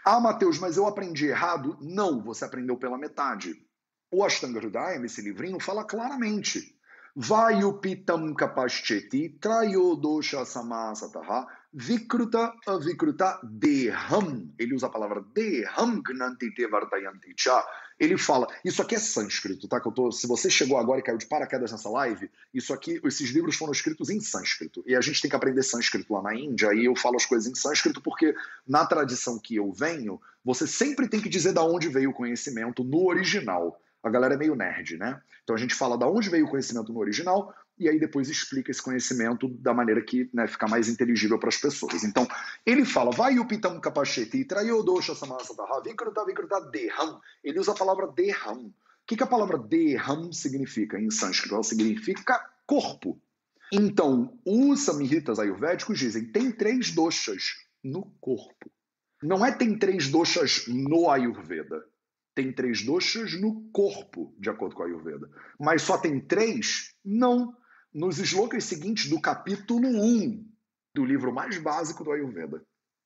Ah, 0.04 0.19
Mateus, 0.19 0.58
mas 0.58 0.78
eu 0.78 0.88
aprendi 0.88 1.28
errado? 1.28 1.78
Não, 1.82 2.23
você 2.23 2.45
aprendeu 2.45 2.78
pela 2.78 2.97
metade. 2.97 3.56
O 4.12 4.23
Ashtanga 4.23 4.60
Hridayam, 4.60 5.06
esse 5.06 5.21
livrinho, 5.21 5.60
fala 5.60 5.84
claramente. 5.84 6.75
Vayupitam 7.15 8.34
kapascheti 8.34 9.30
trayodosha 9.41 10.45
samasataha 10.45 11.47
vikruta 11.73 12.53
avikruta 12.67 13.39
deham. 13.43 14.51
Ele 14.58 14.73
usa 14.73 14.88
a 14.88 14.89
palavra 14.89 15.23
deham 15.34 16.01
gnantite 16.01 16.65
vartayanti 16.67 17.34
cha. 17.38 17.65
Ele 17.99 18.17
fala, 18.17 18.47
isso 18.63 18.82
aqui 18.82 18.95
é 18.95 18.99
sânscrito, 18.99 19.67
tá? 19.67 19.79
Tô, 19.82 20.10
se 20.10 20.25
você 20.25 20.49
chegou 20.49 20.77
agora 20.77 21.01
e 21.01 21.03
caiu 21.03 21.17
de 21.17 21.27
paraquedas 21.27 21.71
nessa 21.71 21.89
live, 21.89 22.32
isso 22.53 22.73
aqui, 22.73 22.99
esses 23.03 23.29
livros 23.32 23.58
foram 23.58 23.73
escritos 23.73 24.10
em 24.10 24.21
sânscrito. 24.21 24.82
E 24.88 24.95
a 24.95 25.01
gente 25.01 25.21
tem 25.21 25.29
que 25.29 25.36
aprender 25.36 25.63
sânscrito 25.63 26.13
lá 26.13 26.21
na 26.21 26.34
Índia, 26.34 26.73
e 26.73 26.86
eu 26.86 26.95
falo 26.95 27.17
as 27.17 27.25
coisas 27.25 27.51
em 27.51 27.55
sânscrito 27.55 28.01
porque 28.01 28.34
na 28.65 28.86
tradição 28.86 29.38
que 29.38 29.58
eu 29.58 29.69
venho, 29.73 30.19
você 30.45 30.65
sempre 30.65 31.10
tem 31.10 31.19
que 31.19 31.27
dizer 31.27 31.51
da 31.51 31.62
onde 31.62 31.89
veio 31.89 32.12
o 32.12 32.13
conhecimento 32.13 32.86
no 32.86 33.05
original 33.05 33.77
a 34.01 34.10
galera 34.10 34.34
é 34.34 34.38
meio 34.38 34.55
nerd, 34.55 34.97
né? 34.97 35.21
Então 35.43 35.55
a 35.55 35.60
gente 35.60 35.75
fala 35.75 35.97
da 35.97 36.08
onde 36.08 36.29
veio 36.29 36.45
o 36.45 36.49
conhecimento 36.49 36.93
no 36.93 36.99
original 36.99 37.53
e 37.79 37.87
aí 37.87 37.99
depois 37.99 38.29
explica 38.29 38.71
esse 38.71 38.81
conhecimento 38.81 39.47
da 39.47 39.73
maneira 39.73 40.01
que 40.01 40.29
né, 40.33 40.47
fica 40.47 40.67
mais 40.67 40.89
inteligível 40.89 41.39
para 41.39 41.49
as 41.49 41.57
pessoas. 41.57 42.03
Então, 42.03 42.27
ele 42.65 42.83
fala, 42.83 43.11
vai 43.11 43.39
o 43.39 43.47
pitam 43.47 43.79
capachete 43.79 44.43
traiodosha 44.43 45.15
samasadaha 45.15 45.81
vikruta 45.81 46.25
vikruta 46.25 46.59
deham. 46.69 47.21
Ele 47.43 47.59
usa 47.59 47.71
a 47.71 47.75
palavra 47.75 48.07
deham. 48.07 48.65
O 48.65 48.73
que, 49.07 49.15
que 49.15 49.23
a 49.23 49.27
palavra 49.27 49.57
deham 49.57 50.31
significa 50.33 50.99
em 50.99 51.09
sânscrito? 51.09 51.55
Ela 51.55 51.63
significa 51.63 52.39
corpo. 52.67 53.19
Então, 53.71 54.37
os 54.45 54.81
samhitas 54.81 55.39
ayurvédicos 55.39 55.97
dizem 55.97 56.25
tem 56.25 56.51
três 56.51 56.91
doshas 56.91 57.55
no 57.83 58.03
corpo. 58.19 58.69
Não 59.23 59.45
é 59.45 59.51
tem 59.51 59.77
três 59.77 60.09
doshas 60.09 60.65
no 60.67 61.09
Ayurveda 61.09 61.83
tem 62.39 62.53
três 62.53 62.85
doshas 62.85 63.33
no 63.33 63.69
corpo, 63.71 64.33
de 64.39 64.49
acordo 64.49 64.73
com 64.73 64.83
a 64.83 64.85
Ayurveda. 64.85 65.29
Mas 65.59 65.81
só 65.81 65.97
tem 65.97 66.21
três? 66.21 66.95
Não. 67.03 67.53
Nos 67.91 68.19
slokas 68.19 68.65
seguintes 68.65 69.10
do 69.10 69.19
capítulo 69.19 69.88
1 69.88 70.45
do 70.93 71.04
livro 71.04 71.34
mais 71.34 71.58
básico 71.58 72.04
do 72.04 72.12
Ayurveda. 72.12 72.63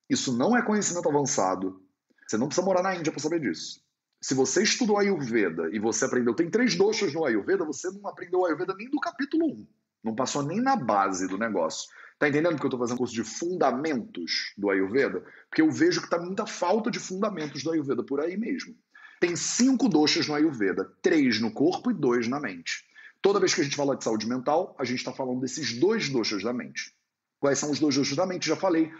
Isso 0.10 0.36
não 0.36 0.58
é 0.58 0.62
conhecimento 0.62 1.08
avançado. 1.08 1.82
Você 2.28 2.38
não 2.38 2.48
precisa 2.48 2.66
morar 2.66 2.84
na 2.84 2.94
Índia 2.94 3.10
para 3.10 3.22
saber 3.22 3.40
disso. 3.40 3.82
Se 4.22 4.34
você 4.34 4.62
estudou 4.62 4.98
Ayurveda 4.98 5.70
e 5.72 5.80
você 5.80 6.04
aprendeu, 6.04 6.34
tem 6.34 6.50
três 6.50 6.76
doshas 6.76 7.14
no 7.14 7.24
Ayurveda, 7.24 7.64
você 7.64 7.90
não 7.92 8.10
aprendeu 8.10 8.46
Ayurveda 8.46 8.76
nem 8.78 8.90
do 8.90 9.00
capítulo 9.00 9.46
1. 9.46 9.68
Não 10.04 10.16
passou 10.16 10.44
nem 10.44 10.60
na 10.60 10.76
base 10.76 11.30
do 11.30 11.38
negócio. 11.38 11.90
Tá 12.20 12.28
entendendo 12.28 12.56
porque 12.56 12.66
eu 12.66 12.70
estou 12.70 12.80
fazendo 12.80 12.98
curso 12.98 13.14
de 13.14 13.24
fundamentos 13.24 14.54
do 14.58 14.70
Ayurveda? 14.70 15.24
Porque 15.50 15.62
eu 15.62 15.72
vejo 15.72 16.02
que 16.02 16.10
tá 16.10 16.20
muita 16.20 16.46
falta 16.46 16.92
de 16.92 17.00
fundamentos 17.00 17.64
do 17.64 17.72
Ayurveda 17.72 18.04
por 18.04 18.20
aí 18.20 18.36
mesmo. 18.36 18.76
Tem 19.22 19.34
cinco 19.38 19.88
doxas 19.88 20.28
no 20.28 20.36
Ayurveda, 20.36 20.92
três 21.02 21.40
no 21.40 21.54
corpo 21.54 21.90
e 21.90 21.94
dois 21.94 22.28
na 22.28 22.38
mente. 22.38 22.84
Toda 23.24 23.40
vez 23.40 23.54
que 23.54 23.62
a 23.62 23.64
gente 23.64 23.78
fala 23.78 23.96
de 23.96 24.04
saúde 24.04 24.28
mental, 24.28 24.76
a 24.78 24.84
gente 24.84 24.98
está 24.98 25.14
falando 25.14 25.40
desses 25.40 25.80
dois 25.80 26.10
doxas 26.10 26.44
da 26.44 26.52
mente. 26.52 26.94
Quais 27.40 27.58
são 27.58 27.72
os 27.72 27.80
dois 27.80 27.96
doxas 27.96 28.18
da 28.18 28.26
mente? 28.26 28.50
Já 28.50 28.58
falei. 28.58 28.92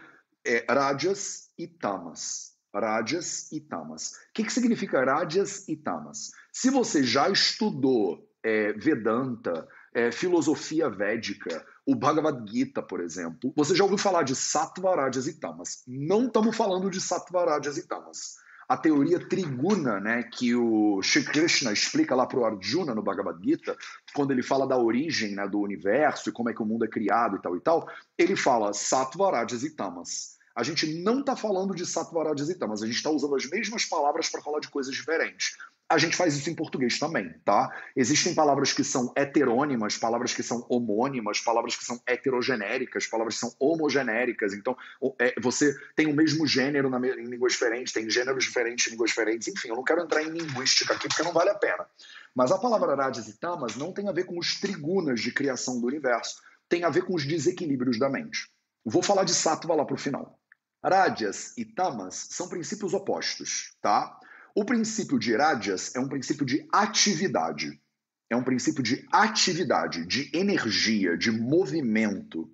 É 0.48 0.66
Rajas 0.68 1.50
e 1.58 1.68
Tamas. 1.68 2.54
Rajas 2.74 3.52
e 3.52 3.60
Tamas. 3.60 4.14
O 4.14 4.34
que, 4.34 4.46
que 4.46 4.54
significa 4.54 5.04
Rajas 5.04 5.68
e 5.68 5.76
Tamas? 5.76 6.32
Se 6.54 6.70
você 6.70 7.04
já 7.04 7.30
estudou 7.30 8.26
é, 8.42 8.72
Vedanta, 8.72 9.68
é, 9.94 10.10
filosofia 10.10 10.90
védica, 10.90 11.66
o 11.86 11.94
Bhagavad 11.94 12.50
Gita, 12.50 12.82
por 12.82 13.02
exemplo, 13.02 13.54
você 13.58 13.76
já 13.76 13.84
ouviu 13.84 13.98
falar 13.98 14.24
de 14.24 14.38
Sattva, 14.38 14.96
Rajas 14.96 15.28
e 15.28 15.38
Tamas. 15.38 15.84
Não 15.86 16.28
estamos 16.28 16.56
falando 16.56 16.90
de 16.90 17.02
Sattva, 17.02 17.44
Rajas 17.44 17.78
e 17.78 17.86
Tamas 17.86 18.42
a 18.74 18.78
teoria 18.78 19.20
triguna, 19.20 20.00
né, 20.00 20.24
que 20.24 20.56
o 20.56 21.00
Shri 21.04 21.24
Krishna 21.24 21.72
explica 21.72 22.16
lá 22.16 22.26
para 22.26 22.40
o 22.40 22.46
Arjuna 22.46 22.96
no 22.96 23.04
Bhagavad 23.04 23.38
Gita, 23.44 23.78
quando 24.16 24.32
ele 24.32 24.42
fala 24.42 24.68
da 24.68 24.76
origem 24.76 25.36
né, 25.36 25.48
do 25.48 25.60
universo 25.60 26.30
e 26.30 26.32
como 26.32 26.50
é 26.50 26.54
que 26.54 26.62
o 26.62 26.66
mundo 26.66 26.84
é 26.84 26.88
criado 26.88 27.36
e 27.36 27.40
tal 27.40 27.56
e 27.56 27.62
tal, 27.62 27.88
ele 28.18 28.36
fala 28.36 28.74
sattva, 28.74 29.30
rajas 29.30 29.64
e 29.64 29.70
tamas. 29.76 30.40
A 30.56 30.64
gente 30.64 31.02
não 31.02 31.20
está 31.20 31.36
falando 31.36 31.74
de 31.74 31.84
e 31.84 32.56
tamas, 32.56 32.84
a 32.84 32.86
gente 32.86 32.96
está 32.96 33.10
usando 33.10 33.36
as 33.36 33.50
mesmas 33.50 33.86
palavras 33.86 34.30
para 34.30 34.42
falar 34.42 34.60
de 34.60 34.70
coisas 34.70 34.94
diferentes 34.94 35.56
a 35.94 35.98
gente 35.98 36.16
faz 36.16 36.36
isso 36.36 36.50
em 36.50 36.56
português 36.56 36.98
também, 36.98 37.34
tá? 37.46 37.70
Existem 37.96 38.34
palavras 38.34 38.74
que 38.74 38.84
são 38.84 39.14
heterônimas, 39.16 39.98
palavras 39.98 40.34
que 40.34 40.42
são 40.42 40.66
homônimas, 40.70 41.40
palavras 41.40 41.76
que 41.76 41.86
são 41.86 42.02
heterogenéricas, 42.08 43.06
palavras 43.06 43.36
que 43.36 43.42
são 43.42 43.54
homogenéricas. 43.60 44.54
Então, 44.54 44.76
é, 45.20 45.40
você 45.40 45.76
tem 45.96 46.08
o 46.08 46.16
mesmo 46.16 46.48
gênero 46.48 46.90
na, 46.90 46.98
em 46.98 47.26
línguas 47.26 47.54
diferentes, 47.54 47.94
tem 47.94 48.10
gêneros 48.10 48.44
diferentes 48.44 48.88
em 48.88 48.92
línguas 48.92 49.12
diferentes. 49.12 49.48
Enfim, 49.48 49.70
eu 49.70 49.76
não 49.76 49.84
quero 49.84 50.02
entrar 50.02 50.24
em 50.24 50.30
linguística 50.30 50.94
aqui 50.94 51.08
porque 51.08 51.24
não 51.24 51.34
vale 51.34 51.50
a 51.50 51.56
pena. 51.56 51.86
Mas 52.34 52.52
a 52.52 52.58
palavra 52.58 52.96
Radhas 52.96 53.28
e 53.28 53.38
Tamas 53.38 53.76
não 53.76 53.94
tem 53.94 54.08
a 54.08 54.12
ver 54.12 54.26
com 54.26 54.40
os 54.40 54.60
trigunas 54.60 55.22
de 55.22 55.32
criação 55.32 55.80
do 55.80 55.86
universo, 55.86 56.38
tem 56.68 56.84
a 56.84 56.90
ver 56.90 57.04
com 57.04 57.14
os 57.14 57.26
desequilíbrios 57.26 58.00
da 58.00 58.10
mente. 58.10 58.50
Vou 58.84 59.04
falar 59.04 59.24
de 59.24 59.34
Sattva 59.34 59.76
lá 59.76 59.86
para 59.86 59.96
o 59.96 60.00
final. 60.00 60.40
Rádias 60.84 61.54
e 61.58 61.64
tamas 61.64 62.28
são 62.32 62.50
princípios 62.50 62.94
opostos, 62.94 63.74
tá? 63.82 64.20
O 64.54 64.66
princípio 64.66 65.18
de 65.18 65.34
Rádias 65.36 65.96
é 65.96 66.00
um 66.00 66.10
princípio 66.10 66.46
de 66.46 66.68
atividade. 66.72 67.82
É 68.30 68.36
um 68.36 68.44
princípio 68.44 68.84
de 68.84 69.08
atividade, 69.12 70.06
de 70.06 70.30
energia, 70.36 71.18
de 71.18 71.32
movimento. 71.32 72.52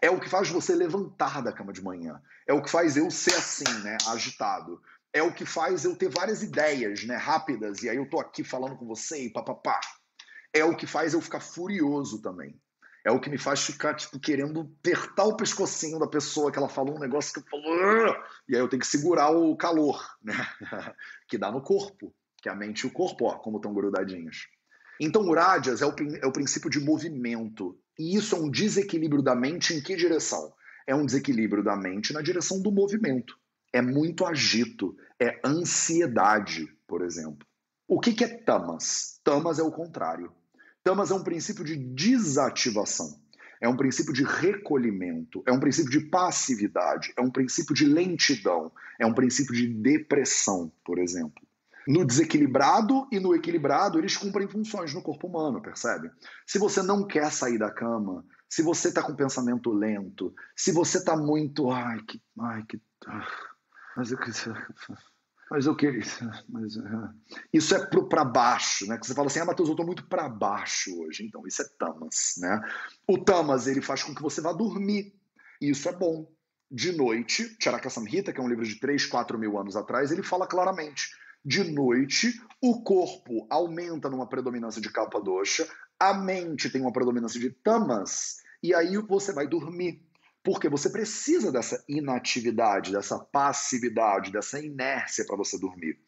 É 0.00 0.08
o 0.10 0.20
que 0.20 0.28
faz 0.28 0.48
você 0.48 0.74
levantar 0.74 1.42
da 1.42 1.52
cama 1.52 1.72
de 1.72 1.82
manhã. 1.82 2.22
É 2.46 2.52
o 2.52 2.62
que 2.62 2.70
faz 2.70 2.96
eu 2.96 3.10
ser 3.10 3.34
assim, 3.34 3.70
né, 3.82 3.98
agitado. 4.06 4.80
É 5.12 5.22
o 5.22 5.34
que 5.34 5.44
faz 5.44 5.84
eu 5.84 5.96
ter 5.96 6.08
várias 6.08 6.42
ideias, 6.42 7.04
né, 7.04 7.16
rápidas, 7.16 7.82
e 7.82 7.88
aí 7.88 7.96
eu 7.96 8.08
tô 8.08 8.20
aqui 8.20 8.44
falando 8.44 8.76
com 8.76 8.86
você 8.86 9.24
e 9.24 9.32
papapá. 9.32 9.80
É 10.54 10.64
o 10.64 10.76
que 10.76 10.86
faz 10.86 11.14
eu 11.14 11.20
ficar 11.20 11.40
furioso 11.40 12.22
também 12.22 12.58
é 13.04 13.10
o 13.10 13.20
que 13.20 13.28
me 13.28 13.38
faz 13.38 13.64
ficar, 13.64 13.94
tipo, 13.94 14.18
querendo 14.20 14.60
apertar 14.60 15.24
o 15.24 15.36
pescocinho 15.36 15.98
da 15.98 16.06
pessoa 16.06 16.52
que 16.52 16.58
ela 16.58 16.68
falou 16.68 16.96
um 16.96 17.00
negócio 17.00 17.32
que 17.32 17.40
eu 17.40 17.44
falo, 17.50 18.16
e 18.48 18.54
aí 18.54 18.60
eu 18.60 18.68
tenho 18.68 18.80
que 18.80 18.86
segurar 18.86 19.30
o 19.30 19.56
calor, 19.56 20.00
né? 20.22 20.34
que 21.28 21.36
dá 21.36 21.50
no 21.50 21.60
corpo, 21.60 22.14
que 22.40 22.48
a 22.48 22.54
mente 22.54 22.82
e 22.82 22.86
o 22.86 22.92
corpo, 22.92 23.24
ó, 23.24 23.38
como 23.38 23.56
estão 23.56 23.74
grudadinhos. 23.74 24.46
Então, 25.00 25.22
o 25.22 25.34
Rádias 25.34 25.82
é 25.82 25.86
o, 25.86 25.94
é 26.22 26.26
o 26.26 26.32
princípio 26.32 26.70
de 26.70 26.78
movimento, 26.78 27.76
e 27.98 28.16
isso 28.16 28.36
é 28.36 28.38
um 28.38 28.50
desequilíbrio 28.50 29.22
da 29.22 29.34
mente 29.34 29.74
em 29.74 29.82
que 29.82 29.96
direção? 29.96 30.52
É 30.86 30.94
um 30.94 31.04
desequilíbrio 31.04 31.62
da 31.62 31.76
mente 31.76 32.12
na 32.12 32.22
direção 32.22 32.62
do 32.62 32.70
movimento. 32.70 33.36
É 33.72 33.82
muito 33.82 34.24
agito, 34.24 34.96
é 35.18 35.40
ansiedade, 35.44 36.68
por 36.86 37.02
exemplo. 37.02 37.46
O 37.88 37.98
que, 37.98 38.12
que 38.12 38.24
é 38.24 38.28
tamas? 38.28 39.20
Tamas 39.24 39.58
é 39.58 39.62
o 39.62 39.72
contrário 39.72 40.32
Tamas 40.84 41.10
é 41.10 41.14
um 41.14 41.22
princípio 41.22 41.64
de 41.64 41.76
desativação, 41.76 43.20
é 43.60 43.68
um 43.68 43.76
princípio 43.76 44.12
de 44.12 44.24
recolhimento, 44.24 45.42
é 45.46 45.52
um 45.52 45.60
princípio 45.60 45.90
de 45.90 46.00
passividade, 46.08 47.12
é 47.16 47.20
um 47.20 47.30
princípio 47.30 47.74
de 47.74 47.84
lentidão, 47.84 48.72
é 48.98 49.06
um 49.06 49.14
princípio 49.14 49.54
de 49.54 49.68
depressão, 49.68 50.72
por 50.84 50.98
exemplo. 50.98 51.42
No 51.86 52.04
desequilibrado 52.04 53.08
e 53.10 53.18
no 53.18 53.34
equilibrado, 53.34 53.98
eles 53.98 54.16
cumprem 54.16 54.48
funções 54.48 54.94
no 54.94 55.02
corpo 55.02 55.26
humano, 55.26 55.60
percebe? 55.60 56.10
Se 56.46 56.58
você 56.58 56.82
não 56.82 57.06
quer 57.06 57.30
sair 57.30 57.58
da 57.58 57.70
cama, 57.70 58.24
se 58.48 58.62
você 58.62 58.88
está 58.88 59.02
com 59.02 59.16
pensamento 59.16 59.72
lento, 59.72 60.34
se 60.54 60.72
você 60.72 60.98
está 60.98 61.16
muito. 61.16 61.70
Ai, 61.70 62.00
que. 62.02 62.20
Ai, 62.38 62.62
que. 62.68 62.80
Ah, 63.06 63.26
mas 63.96 64.12
eu 64.12 64.18
mas 65.52 65.66
eu 65.66 65.76
queria. 65.76 66.02
Mas, 66.48 66.76
uh, 66.76 67.10
isso 67.52 67.74
é 67.74 67.86
para 68.08 68.24
baixo, 68.24 68.86
né? 68.86 68.96
Que 68.96 69.06
você 69.06 69.14
fala 69.14 69.26
assim, 69.26 69.40
ah, 69.40 69.44
Matheus, 69.44 69.68
eu 69.68 69.74
estou 69.74 69.84
muito 69.84 70.08
para 70.08 70.26
baixo 70.26 70.90
hoje. 71.02 71.26
Então, 71.26 71.46
isso 71.46 71.60
é 71.60 71.66
tamas, 71.78 72.34
né? 72.38 72.58
O 73.06 73.18
tamas, 73.18 73.66
ele 73.66 73.82
faz 73.82 74.02
com 74.02 74.14
que 74.14 74.22
você 74.22 74.40
vá 74.40 74.50
dormir. 74.50 75.14
E 75.60 75.68
isso 75.68 75.86
é 75.90 75.92
bom. 75.92 76.26
De 76.70 76.90
noite, 76.92 77.54
Charaka 77.60 77.90
Samhita, 77.90 78.32
que 78.32 78.40
é 78.40 78.42
um 78.42 78.48
livro 78.48 78.64
de 78.64 78.80
3, 78.80 79.04
4 79.04 79.38
mil 79.38 79.58
anos 79.58 79.76
atrás, 79.76 80.10
ele 80.10 80.22
fala 80.22 80.46
claramente. 80.46 81.10
De 81.44 81.62
noite, 81.64 82.40
o 82.58 82.82
corpo 82.82 83.46
aumenta 83.50 84.08
numa 84.08 84.26
predominância 84.26 84.80
de 84.80 84.90
capa 84.90 85.20
doxa, 85.20 85.68
a 86.00 86.14
mente 86.14 86.70
tem 86.70 86.80
uma 86.80 86.92
predominância 86.92 87.38
de 87.38 87.50
tamas, 87.50 88.38
e 88.62 88.74
aí 88.74 88.96
você 88.96 89.34
vai 89.34 89.46
dormir. 89.46 90.02
Porque 90.44 90.68
você 90.68 90.90
precisa 90.90 91.52
dessa 91.52 91.82
inatividade, 91.88 92.90
dessa 92.90 93.18
passividade, 93.18 94.32
dessa 94.32 94.58
inércia 94.58 95.24
para 95.24 95.36
você 95.36 95.58
dormir. 95.58 95.98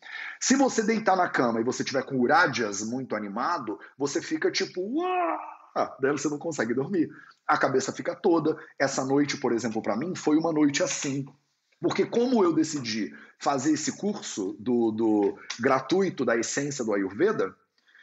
Se 0.41 0.57
você 0.57 0.83
deitar 0.83 1.17
na 1.17 1.29
cama 1.29 1.61
e 1.61 1.65
você 1.65 1.85
tiver 1.85 2.05
com 2.05 2.19
urádias 2.19 2.83
muito 2.83 3.15
animado, 3.15 3.79
você 3.97 4.21
fica 4.21 4.51
tipo, 4.51 4.81
uau! 4.81 5.39
daí 6.01 6.13
você 6.13 6.29
não 6.29 6.39
consegue 6.39 6.75
dormir. 6.75 7.11
A 7.47 7.59
cabeça 7.59 7.93
fica 7.93 8.15
toda. 8.15 8.57
Essa 8.79 9.05
noite, 9.05 9.37
por 9.37 9.53
exemplo, 9.53 9.83
para 9.83 9.97
mim, 9.97 10.15
foi 10.15 10.37
uma 10.37 10.53
noite 10.53 10.83
assim. 10.83 11.27
Porque 11.81 12.07
como 12.07 12.43
eu 12.43 12.53
decidi 12.53 13.15
fazer 13.39 13.73
esse 13.73 13.97
curso 13.99 14.57
do, 14.59 14.91
do 14.91 15.39
gratuito 15.61 16.25
da 16.25 16.37
essência 16.37 16.85
do 16.85 16.95
Ayurveda, 16.95 17.55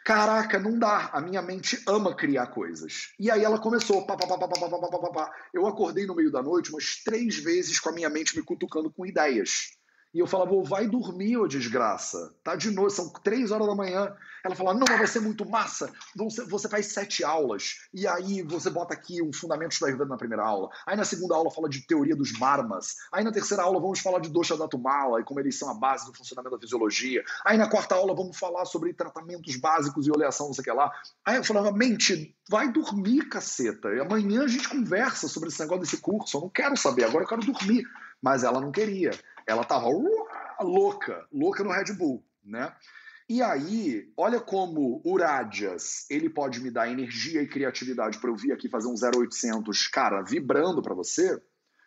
Caraca, 0.04 0.60
não 0.60 0.78
dá. 0.78 1.10
A 1.14 1.22
minha 1.22 1.42
mente 1.42 1.82
ama 1.88 2.16
criar 2.16 2.48
coisas. 2.48 3.14
E 3.20 3.30
aí 3.30 3.44
ela 3.44 3.60
começou. 3.60 4.06
Pá, 4.06 4.18
pá, 4.18 4.26
pá, 4.28 4.38
pá, 4.38 4.48
pá, 4.48 4.58
pá, 4.58 5.00
pá, 5.00 5.10
pá. 5.12 5.36
Eu 5.54 5.68
acordei 5.68 6.06
no 6.06 6.16
meio 6.16 6.32
da 6.32 6.42
noite 6.42 6.72
umas 6.72 7.02
três 7.04 7.38
vezes 7.38 7.80
com 7.80 7.90
a 7.90 7.94
minha 7.94 8.10
mente 8.10 8.36
me 8.36 8.44
cutucando 8.44 8.92
com 8.92 9.06
ideias. 9.06 9.72
E 10.14 10.20
eu 10.20 10.28
falava, 10.28 10.52
vai 10.64 10.88
dormir, 10.88 11.38
ô 11.38 11.48
desgraça. 11.48 12.36
Tá 12.44 12.56
de 12.56 12.70
noite, 12.70 12.94
são 12.94 13.10
três 13.10 13.52
horas 13.52 13.68
da 13.68 13.76
manhã. 13.76 14.14
Ela 14.44 14.56
falava, 14.56 14.78
não, 14.78 14.86
mas 14.90 14.98
vai 14.98 15.08
ser 15.08 15.20
muito 15.20 15.48
massa. 15.48 15.92
Você, 16.16 16.68
faz 16.68 16.88
sete 16.88 17.24
aulas. 17.24 17.76
E 17.94 18.08
aí 18.08 18.42
você 18.42 18.70
bota 18.70 18.94
aqui 18.94 19.22
um 19.22 19.32
fundamento 19.32 19.80
da 19.80 19.88
Ayurveda 19.88 20.10
na 20.10 20.18
primeira 20.18 20.44
aula. 20.44 20.70
Aí 20.86 20.98
na 20.98 21.06
segunda 21.06 21.36
aula 21.36 21.52
fala 21.52 21.70
de 21.70 21.86
teoria 21.86 22.16
dos 22.16 22.38
marmas. 22.38 22.96
Aí 23.12 23.24
na 23.24 23.32
terceira 23.32 23.64
aula 23.64 23.80
vamos 23.80 24.00
falar 24.00 24.20
de 24.20 24.30
dosha 24.30 24.58
da 24.58 24.68
tumala 24.68 25.22
e 25.22 25.24
como 25.24 25.40
eles 25.40 25.58
são 25.58 25.70
a 25.70 25.74
base 25.74 26.06
do 26.06 26.14
funcionamento 26.14 26.56
da 26.56 26.62
fisiologia. 26.62 27.24
Aí 27.46 27.58
na 27.58 27.70
quarta 27.70 27.96
aula 27.96 28.16
vamos 28.16 28.38
falar 28.38 28.66
sobre 28.66 28.94
tratamentos 28.94 29.56
básicos 29.58 30.08
e 30.08 30.12
oleação, 30.12 30.48
não 30.48 30.54
sei 30.54 30.62
o 30.62 30.66
que 30.66 30.72
lá. 30.72 30.92
Aí 31.26 31.38
eu 31.38 31.44
falava, 31.44 31.72
mente, 31.72 32.36
vai 32.50 32.72
dormir, 32.72 33.30
caceta. 33.30 33.90
E 33.90 34.00
amanhã 34.00 34.44
a 34.44 34.48
gente 34.48 34.68
conversa 34.68 35.28
sobre 35.28 35.50
esse 35.50 35.60
negócio 35.60 35.84
desse 35.84 35.98
curso. 35.98 36.38
Eu 36.38 36.42
não 36.42 36.50
quero 36.50 36.76
saber, 36.76 37.04
agora 37.04 37.24
eu 37.24 37.30
quero 37.30 37.46
dormir. 37.46 37.86
Mas 38.22 38.44
ela 38.44 38.62
não 38.62 38.72
queria 38.72 39.12
ela 39.52 39.64
tava 39.64 39.88
louca, 40.62 41.28
louca 41.32 41.64
no 41.64 41.72
Red 41.72 41.94
Bull, 41.94 42.24
né? 42.44 42.74
E 43.30 43.42
aí, 43.42 44.12
olha 44.18 44.42
como 44.42 45.02
o 45.06 45.18
Rádias, 45.18 46.06
ele 46.10 46.30
pode 46.30 46.60
me 46.62 46.70
dar 46.70 46.90
energia 46.90 47.42
e 47.42 47.48
criatividade 47.48 48.20
para 48.20 48.30
eu 48.30 48.36
vir 48.36 48.52
aqui 48.52 48.68
fazer 48.70 48.88
um 48.88 48.96
0800, 48.96 49.88
cara, 49.88 50.22
vibrando 50.22 50.82
para 50.82 50.94
você, 50.94 51.42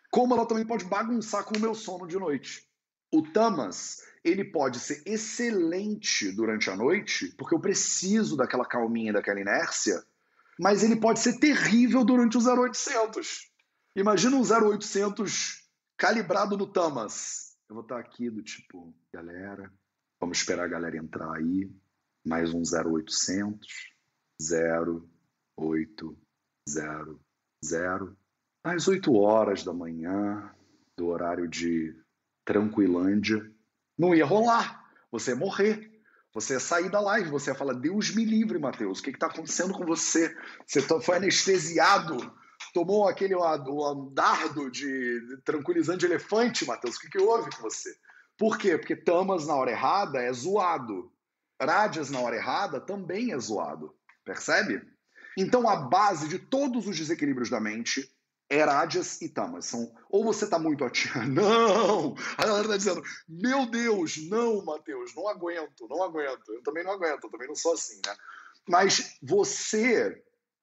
como 0.09 0.33
ela 0.33 0.47
também 0.47 0.65
pode 0.65 0.85
bagunçar 0.85 1.43
com 1.43 1.55
o 1.55 1.61
meu 1.61 1.75
sono 1.75 2.07
de 2.07 2.17
noite. 2.17 2.67
O 3.11 3.21
Tamas, 3.21 4.01
ele 4.23 4.43
pode 4.43 4.79
ser 4.79 5.03
excelente 5.05 6.31
durante 6.31 6.69
a 6.69 6.75
noite, 6.75 7.31
porque 7.37 7.53
eu 7.53 7.59
preciso 7.59 8.35
daquela 8.35 8.65
calminha, 8.65 9.13
daquela 9.13 9.39
inércia, 9.39 10.03
mas 10.59 10.83
ele 10.83 10.95
pode 10.95 11.19
ser 11.19 11.37
terrível 11.37 12.03
durante 12.03 12.37
o 12.37 12.41
0800. 12.41 13.51
Imagina 13.95 14.35
um 14.35 14.41
0800 14.41 15.64
calibrado 15.97 16.57
no 16.57 16.67
Tamas 16.67 17.45
eu 17.67 17.73
vou 17.73 17.81
estar 17.81 17.99
aqui 17.99 18.29
do 18.29 18.43
tipo, 18.43 18.95
galera, 19.11 19.73
vamos 20.19 20.37
esperar 20.37 20.65
a 20.65 20.67
galera 20.67 20.97
entrar 20.97 21.33
aí. 21.33 21.71
Mais 22.25 22.53
um 22.53 22.61
0800 22.61 23.67
0800 25.57 26.15
às 28.63 28.87
8 28.87 29.13
horas 29.13 29.63
da 29.63 29.73
manhã, 29.73 30.53
do 30.95 31.07
horário 31.07 31.47
de 31.47 31.95
Tranquilândia. 32.43 33.51
Não 33.97 34.13
ia 34.13 34.25
rolar. 34.25 34.85
Você 35.11 35.31
ia 35.31 35.37
morrer. 35.37 35.91
Você 36.33 36.53
ia 36.53 36.59
sair 36.59 36.89
da 36.89 36.99
live, 36.99 37.29
você 37.29 37.49
ia 37.49 37.55
falar, 37.55 37.73
Deus 37.73 38.13
me 38.13 38.25
livre, 38.25 38.59
Mateus, 38.59 38.99
o 38.99 39.03
que 39.03 39.09
está 39.09 39.27
acontecendo 39.27 39.73
com 39.73 39.85
você? 39.85 40.35
Você 40.67 40.85
tá, 40.85 40.99
foi 40.99 41.15
anestesiado 41.15 42.17
tomou 42.75 43.07
aquele 43.07 43.33
o 43.33 44.09
dardo 44.11 44.69
de 44.69 45.21
tranquilizante 45.45 46.03
elefante, 46.05 46.65
Matheus. 46.65 46.97
O 46.97 46.99
que, 46.99 47.09
que 47.09 47.17
houve 47.17 47.49
com 47.49 47.61
você? 47.61 47.95
Por 48.37 48.57
quê? 48.57 48.77
Porque 48.77 48.97
tamas 48.97 49.47
na 49.47 49.55
hora 49.55 49.71
errada 49.71 50.21
é 50.21 50.33
zoado. 50.33 51.09
Rádias 51.59 52.09
na 52.09 52.19
hora 52.19 52.35
errada 52.35 52.81
também 52.81 53.31
é 53.31 53.39
zoado. 53.39 53.95
Percebe? 54.25 54.85
Então 55.37 55.69
a 55.69 55.77
base 55.77 56.27
de 56.27 56.37
todos 56.37 56.85
os 56.85 56.97
desequilíbrios 56.97 57.49
da 57.49 57.61
mente 57.61 58.13
é 58.49 58.61
rádias 58.61 59.21
e 59.21 59.29
tamas. 59.29 59.67
São, 59.67 59.89
ou 60.09 60.25
você 60.25 60.43
está 60.43 60.59
muito 60.59 60.83
ativo. 60.83 61.17
Não! 61.31 62.13
A 62.37 62.45
galera 62.45 62.63
está 62.63 62.75
dizendo, 62.75 63.01
meu 63.25 63.67
Deus, 63.67 64.17
não, 64.29 64.65
Matheus, 64.65 65.15
não 65.15 65.29
aguento, 65.29 65.87
não 65.89 66.03
aguento. 66.03 66.51
Eu 66.51 66.61
também 66.61 66.83
não 66.83 66.91
aguento, 66.91 67.23
eu 67.23 67.31
também 67.31 67.47
não 67.47 67.55
sou 67.55 67.73
assim, 67.73 68.01
né? 68.05 68.13
Mas 68.67 69.17
você 69.21 70.21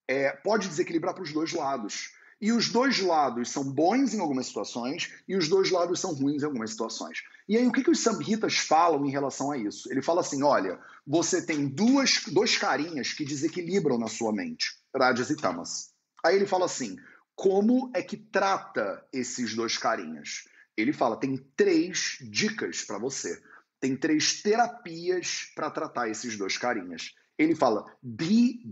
é, 0.09 0.31
pode 0.31 0.69
desequilibrar 0.69 1.15
para 1.15 1.23
os 1.23 1.33
dois 1.33 1.53
lados. 1.53 2.11
E 2.41 2.51
os 2.51 2.71
dois 2.71 2.99
lados 2.99 3.51
são 3.51 3.63
bons 3.63 4.15
em 4.15 4.21
algumas 4.21 4.47
situações 4.47 5.13
e 5.29 5.37
os 5.37 5.49
dois 5.49 5.71
lados 5.71 6.01
são 6.01 6.13
ruins 6.13 6.43
em 6.43 6.47
algumas 6.47 6.73
situações. 6.73 7.23
E 7.49 7.57
aí, 7.57 7.65
o 7.67 7.71
que, 7.71 7.85
que 7.85 7.91
os 7.91 8.03
samhitas 8.03 8.59
falam 8.59 9.07
em 9.07 9.13
relação 9.13 9.53
a 9.53 9.57
isso? 9.57 9.89
Ele 9.93 10.03
fala 10.03 10.23
assim: 10.23 10.43
olha, 10.43 10.81
você 11.07 11.41
tem 11.41 11.69
duas, 11.69 12.25
dois 12.33 12.59
carinhas 12.59 13.13
que 13.13 13.25
desequilibram 13.25 13.97
na 13.97 14.09
sua 14.09 14.33
mente, 14.33 14.67
Rajas 14.97 15.31
e 15.31 15.37
Tamas. 15.37 15.93
Aí 16.25 16.35
ele 16.35 16.47
fala 16.47 16.65
assim: 16.65 16.97
como 17.37 17.93
é 17.95 18.03
que 18.03 18.17
trata 18.17 19.05
esses 19.13 19.55
dois 19.55 19.79
carinhas? 19.79 20.45
Ele 20.77 20.93
fala: 20.93 21.17
tem 21.17 21.37
três 21.57 22.19
dicas 22.23 22.83
para 22.83 22.99
você. 22.99 23.41
Tem 23.81 23.97
três 23.97 24.43
terapias 24.43 25.51
para 25.55 25.71
tratar 25.71 26.09
esses 26.09 26.37
dois 26.37 26.57
carinhas. 26.59 27.15
Ele 27.39 27.55
fala: 27.55 27.85
Di 28.03 28.63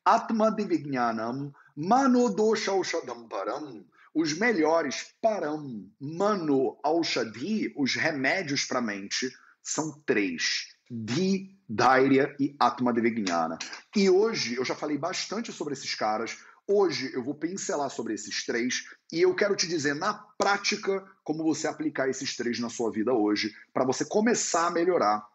Dairya 0.00 0.04
Atma 0.04 0.50
Divijnanam, 0.50 1.52
Mano 1.76 2.34
Dosha 2.34 2.70
Aushadam 2.70 3.28
Param, 3.28 3.84
os 4.14 4.36
melhores 4.36 5.14
param, 5.22 5.88
mano, 6.00 6.78
aushadhi, 6.82 7.72
os 7.76 7.94
remédios 7.94 8.64
para 8.64 8.78
a 8.78 8.82
mente, 8.82 9.30
são 9.62 10.02
três: 10.04 10.68
Di, 10.90 11.56
Dairya 11.68 12.34
e 12.40 12.56
Atma 12.58 12.92
Devijnana. 12.92 13.58
E 13.94 14.10
hoje 14.10 14.56
eu 14.56 14.64
já 14.64 14.74
falei 14.74 14.98
bastante 14.98 15.52
sobre 15.52 15.74
esses 15.74 15.94
caras. 15.94 16.36
Hoje 16.66 17.12
eu 17.14 17.22
vou 17.22 17.34
pincelar 17.34 17.90
sobre 17.90 18.14
esses 18.14 18.44
três 18.44 18.84
e 19.12 19.20
eu 19.22 19.34
quero 19.34 19.56
te 19.56 19.66
dizer 19.66 19.94
na 19.94 20.14
prática 20.14 21.04
como 21.24 21.44
você 21.44 21.66
aplicar 21.66 22.08
esses 22.08 22.36
três 22.36 22.58
na 22.58 22.68
sua 22.68 22.90
vida 22.90 23.12
hoje, 23.12 23.54
para 23.72 23.84
você 23.84 24.04
começar 24.04 24.66
a 24.66 24.70
melhorar 24.70 25.29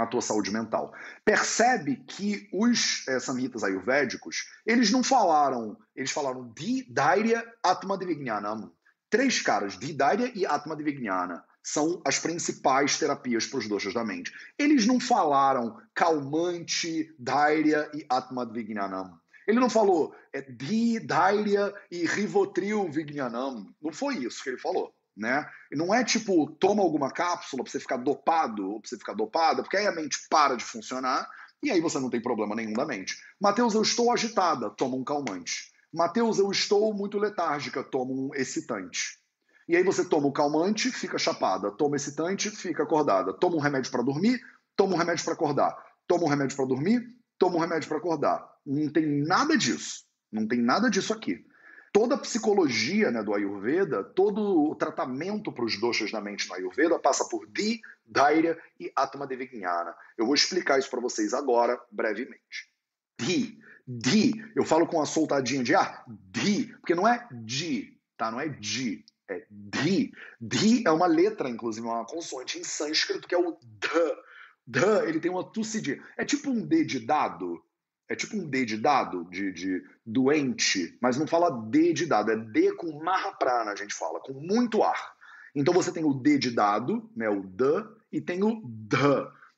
a 0.00 0.06
tua 0.06 0.22
saúde 0.22 0.50
mental. 0.50 0.92
Percebe 1.24 1.96
que 1.96 2.48
os 2.52 3.06
é, 3.06 3.20
samhitas 3.20 3.62
ayurvédicos, 3.62 4.46
eles 4.66 4.90
não 4.90 5.02
falaram, 5.02 5.76
eles 5.94 6.10
falaram 6.10 6.52
di, 6.54 6.86
atma 7.62 7.98
divijnana. 7.98 8.70
Três 9.10 9.42
caras, 9.42 9.78
di, 9.78 9.92
dairya 9.92 10.32
e 10.34 10.46
atma 10.46 10.74
divijnana, 10.74 11.44
são 11.62 12.00
as 12.06 12.18
principais 12.18 12.98
terapias 12.98 13.46
para 13.46 13.58
os 13.58 13.68
doshas 13.68 13.92
da 13.92 14.04
mente. 14.04 14.32
Eles 14.58 14.86
não 14.86 14.98
falaram 14.98 15.76
calmante, 15.94 17.14
dairya 17.18 17.90
e 17.92 18.06
atma 18.08 18.46
divijnanam. 18.46 19.18
Ele 19.46 19.60
não 19.60 19.68
falou 19.68 20.14
é, 20.32 20.40
di, 20.40 20.98
dairya 21.00 21.74
e 21.90 22.06
rivotril 22.06 22.90
vijnanam. 22.90 23.66
Não 23.82 23.92
foi 23.92 24.16
isso 24.18 24.42
que 24.42 24.50
ele 24.50 24.58
falou 24.58 24.94
né? 25.16 25.46
E 25.70 25.76
não 25.76 25.94
é 25.94 26.04
tipo, 26.04 26.50
toma 26.52 26.82
alguma 26.82 27.10
cápsula 27.10 27.62
para 27.62 27.70
você 27.70 27.80
ficar 27.80 27.96
dopado 27.96 28.70
ou 28.70 28.80
para 28.80 28.88
você 28.88 28.98
ficar 28.98 29.14
dopada, 29.14 29.62
porque 29.62 29.76
aí 29.76 29.86
a 29.86 29.92
mente 29.92 30.26
para 30.28 30.56
de 30.56 30.64
funcionar 30.64 31.28
e 31.62 31.70
aí 31.70 31.80
você 31.80 31.98
não 31.98 32.08
tem 32.08 32.22
problema 32.22 32.54
nenhum 32.54 32.72
da 32.72 32.86
mente. 32.86 33.16
Mateus, 33.40 33.74
eu 33.74 33.82
estou 33.82 34.10
agitada, 34.12 34.70
toma 34.70 34.96
um 34.96 35.04
calmante. 35.04 35.70
Mateus, 35.92 36.38
eu 36.38 36.50
estou 36.50 36.94
muito 36.94 37.18
letárgica, 37.18 37.82
toma 37.82 38.12
um 38.12 38.30
excitante. 38.34 39.18
E 39.68 39.76
aí 39.76 39.84
você 39.84 40.04
toma 40.04 40.26
o 40.26 40.32
calmante, 40.32 40.90
fica 40.90 41.18
chapada, 41.18 41.70
toma 41.70 41.96
excitante, 41.96 42.50
fica 42.50 42.82
acordada. 42.82 43.32
Toma 43.34 43.56
um 43.56 43.60
remédio 43.60 43.90
para 43.90 44.02
dormir, 44.02 44.40
toma 44.74 44.94
um 44.94 44.98
remédio 44.98 45.24
para 45.24 45.34
acordar. 45.34 45.76
Toma 46.06 46.24
um 46.24 46.28
remédio 46.28 46.56
para 46.56 46.66
dormir, 46.66 47.06
toma 47.38 47.56
um 47.56 47.60
remédio 47.60 47.88
para 47.88 47.98
acordar. 47.98 48.48
Não 48.64 48.90
tem 48.90 49.06
nada 49.06 49.56
disso. 49.56 50.04
Não 50.32 50.46
tem 50.46 50.60
nada 50.60 50.88
disso 50.88 51.12
aqui 51.12 51.44
toda 51.92 52.14
a 52.14 52.18
psicologia 52.18 53.10
né, 53.10 53.22
do 53.22 53.34
Ayurveda, 53.34 54.04
todo 54.04 54.70
o 54.70 54.74
tratamento 54.74 55.52
para 55.52 55.64
os 55.64 55.78
doshas 55.78 56.10
da 56.10 56.20
mente 56.20 56.48
no 56.48 56.54
Ayurveda 56.54 56.98
passa 56.98 57.24
por 57.28 57.46
Di, 57.46 57.80
Dairya 58.06 58.58
e 58.78 58.92
Atma 58.94 59.26
Devijnana. 59.26 59.94
Eu 60.16 60.26
vou 60.26 60.34
explicar 60.34 60.78
isso 60.78 60.90
para 60.90 61.00
vocês 61.00 61.34
agora, 61.34 61.80
brevemente. 61.90 62.70
Di, 63.20 63.58
Di, 63.86 64.32
eu 64.54 64.64
falo 64.64 64.86
com 64.86 65.00
a 65.00 65.06
soltadinha 65.06 65.62
de 65.62 65.74
ar, 65.74 66.04
Di, 66.08 66.66
porque 66.80 66.94
não 66.94 67.06
é 67.06 67.26
Di, 67.32 67.98
tá? 68.16 68.30
Não 68.30 68.40
é 68.40 68.48
Di, 68.48 69.04
é 69.28 69.44
Di. 69.50 70.12
Di 70.40 70.84
é 70.86 70.90
uma 70.90 71.06
letra, 71.06 71.48
inclusive, 71.48 71.86
uma 71.86 72.06
consoante 72.06 72.58
em 72.58 72.64
sânscrito 72.64 73.26
que 73.26 73.34
é 73.34 73.38
o 73.38 73.58
D. 73.62 73.88
D, 74.66 74.80
ele 75.08 75.18
tem 75.18 75.30
uma 75.30 75.44
tussidinha. 75.44 76.00
É 76.16 76.24
tipo 76.24 76.50
um 76.50 76.64
D 76.64 76.84
de 76.84 77.00
dado, 77.00 77.60
é 78.10 78.16
tipo 78.16 78.36
um 78.36 78.44
D 78.44 78.64
de 78.64 78.76
dado, 78.76 79.24
de, 79.30 79.52
de 79.52 79.84
doente, 80.04 80.98
mas 81.00 81.16
não 81.16 81.28
fala 81.28 81.48
D 81.70 81.92
de 81.92 82.06
dado, 82.06 82.32
é 82.32 82.36
D 82.36 82.72
com 82.72 83.00
prana, 83.38 83.70
a 83.70 83.76
gente 83.76 83.94
fala, 83.94 84.18
com 84.18 84.32
muito 84.32 84.82
ar. 84.82 85.14
Então 85.54 85.72
você 85.72 85.92
tem 85.92 86.04
o 86.04 86.12
D 86.12 86.36
de 86.36 86.50
dado, 86.50 87.08
né, 87.16 87.28
o 87.28 87.40
D, 87.40 87.64
e 88.10 88.20
tem 88.20 88.42
o 88.42 88.60
D. 88.64 88.96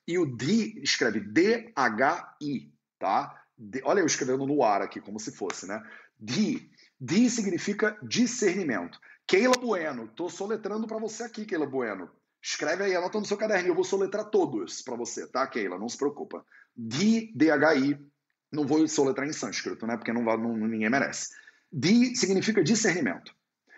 E 0.07 0.19
o 0.19 0.27
D 0.27 0.81
escreve 0.83 1.21
D-H-I, 1.21 2.71
tá? 2.99 3.43
D, 3.57 3.81
olha 3.85 4.01
eu 4.01 4.07
escrevendo 4.07 4.47
no 4.47 4.63
ar 4.63 4.83
aqui, 4.83 5.01
como 5.01 5.19
se 5.19 5.33
fosse, 5.33 5.67
né? 5.67 5.83
D. 6.19 6.69
D 7.01 7.31
significa 7.31 7.97
discernimento. 8.03 8.99
Keila 9.27 9.55
Bueno, 9.59 10.09
tô 10.09 10.29
soletrando 10.29 10.87
para 10.87 10.99
você 10.99 11.23
aqui, 11.23 11.47
Keila 11.47 11.67
Bueno. 11.67 12.11
Escreve 12.43 12.85
aí, 12.85 12.95
anota 12.95 13.19
no 13.19 13.25
seu 13.25 13.37
caderninho, 13.39 13.71
eu 13.71 13.77
vou 13.77 13.85
soletrar 13.85 14.27
todos 14.27 14.83
para 14.83 14.97
você, 14.97 15.27
tá, 15.27 15.47
Keila? 15.47 15.79
Não 15.79 15.89
se 15.89 15.97
preocupa. 15.97 16.45
D, 16.77 17.33
D-H-I, 17.35 18.12
não 18.53 18.67
vou 18.67 18.87
soletrar 18.87 19.27
em 19.27 19.33
sânscrito, 19.33 19.87
né? 19.87 19.97
Porque 19.97 20.13
não, 20.13 20.23
não, 20.23 20.57
ninguém 20.57 20.91
merece. 20.91 21.31
D 21.73 22.15
significa 22.15 22.63
discernimento. 22.63 23.35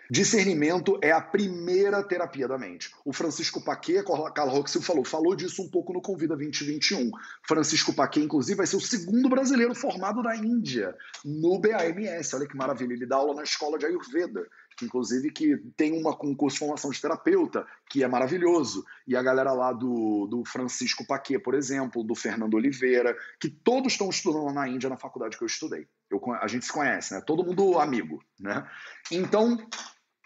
Discernimento 0.09 0.99
é 1.01 1.11
a 1.11 1.19
primeira 1.19 2.03
terapia 2.03 2.47
da 2.47 2.57
mente. 2.57 2.91
O 3.03 3.11
Francisco 3.11 3.63
Paquet, 3.63 4.03
Carl 4.03 4.49
Roxil 4.49 4.81
falou, 4.81 5.03
falou 5.03 5.35
disso 5.35 5.63
um 5.63 5.69
pouco 5.69 5.93
no 5.93 6.01
Convida 6.01 6.35
2021. 6.35 7.09
Francisco 7.47 7.93
Paquet, 7.93 8.21
inclusive, 8.21 8.57
vai 8.57 8.67
ser 8.67 8.75
o 8.75 8.81
segundo 8.81 9.27
brasileiro 9.27 9.73
formado 9.73 10.21
na 10.21 10.35
Índia, 10.35 10.95
no 11.23 11.59
BAMS. 11.59 12.33
Olha 12.35 12.47
que 12.47 12.55
maravilha. 12.55 12.93
Ele 12.93 13.05
dá 13.05 13.15
aula 13.15 13.33
na 13.33 13.43
escola 13.43 13.79
de 13.79 13.85
Ayurveda, 13.85 14.45
inclusive 14.83 15.31
que 15.31 15.57
tem 15.75 15.99
uma, 15.99 16.11
um 16.23 16.35
curso 16.35 16.55
de 16.55 16.59
formação 16.59 16.91
de 16.91 17.01
terapeuta, 17.01 17.65
que 17.89 18.03
é 18.03 18.07
maravilhoso. 18.07 18.85
E 19.07 19.15
a 19.15 19.23
galera 19.23 19.53
lá 19.53 19.73
do, 19.73 20.27
do 20.27 20.43
Francisco 20.45 21.05
Paquet, 21.07 21.39
por 21.39 21.55
exemplo, 21.55 22.03
do 22.03 22.13
Fernando 22.13 22.53
Oliveira, 22.53 23.17
que 23.39 23.49
todos 23.49 23.93
estão 23.93 24.09
estudando 24.09 24.45
lá 24.45 24.53
na 24.53 24.67
Índia, 24.67 24.89
na 24.89 24.97
faculdade 24.97 25.37
que 25.37 25.43
eu 25.43 25.47
estudei. 25.47 25.87
Eu, 26.09 26.21
a 26.41 26.47
gente 26.47 26.65
se 26.65 26.71
conhece, 26.71 27.13
né? 27.13 27.21
Todo 27.21 27.43
mundo 27.43 27.79
amigo, 27.79 28.23
né? 28.39 28.67
Então, 29.11 29.57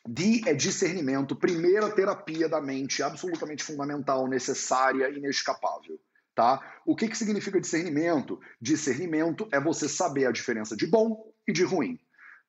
D 0.07 0.41
é 0.45 0.53
discernimento, 0.53 1.35
primeira 1.35 1.89
terapia 1.89 2.47
da 2.49 2.61
mente, 2.61 3.03
absolutamente 3.03 3.63
fundamental, 3.63 4.27
necessária, 4.27 5.09
inescapável. 5.09 5.99
Tá? 6.35 6.59
O 6.85 6.95
que, 6.95 7.07
que 7.07 7.17
significa 7.17 7.59
discernimento? 7.59 8.39
Discernimento 8.61 9.47
é 9.51 9.59
você 9.59 9.89
saber 9.89 10.25
a 10.25 10.31
diferença 10.31 10.75
de 10.75 10.87
bom 10.87 11.31
e 11.47 11.51
de 11.51 11.63
ruim. 11.63 11.99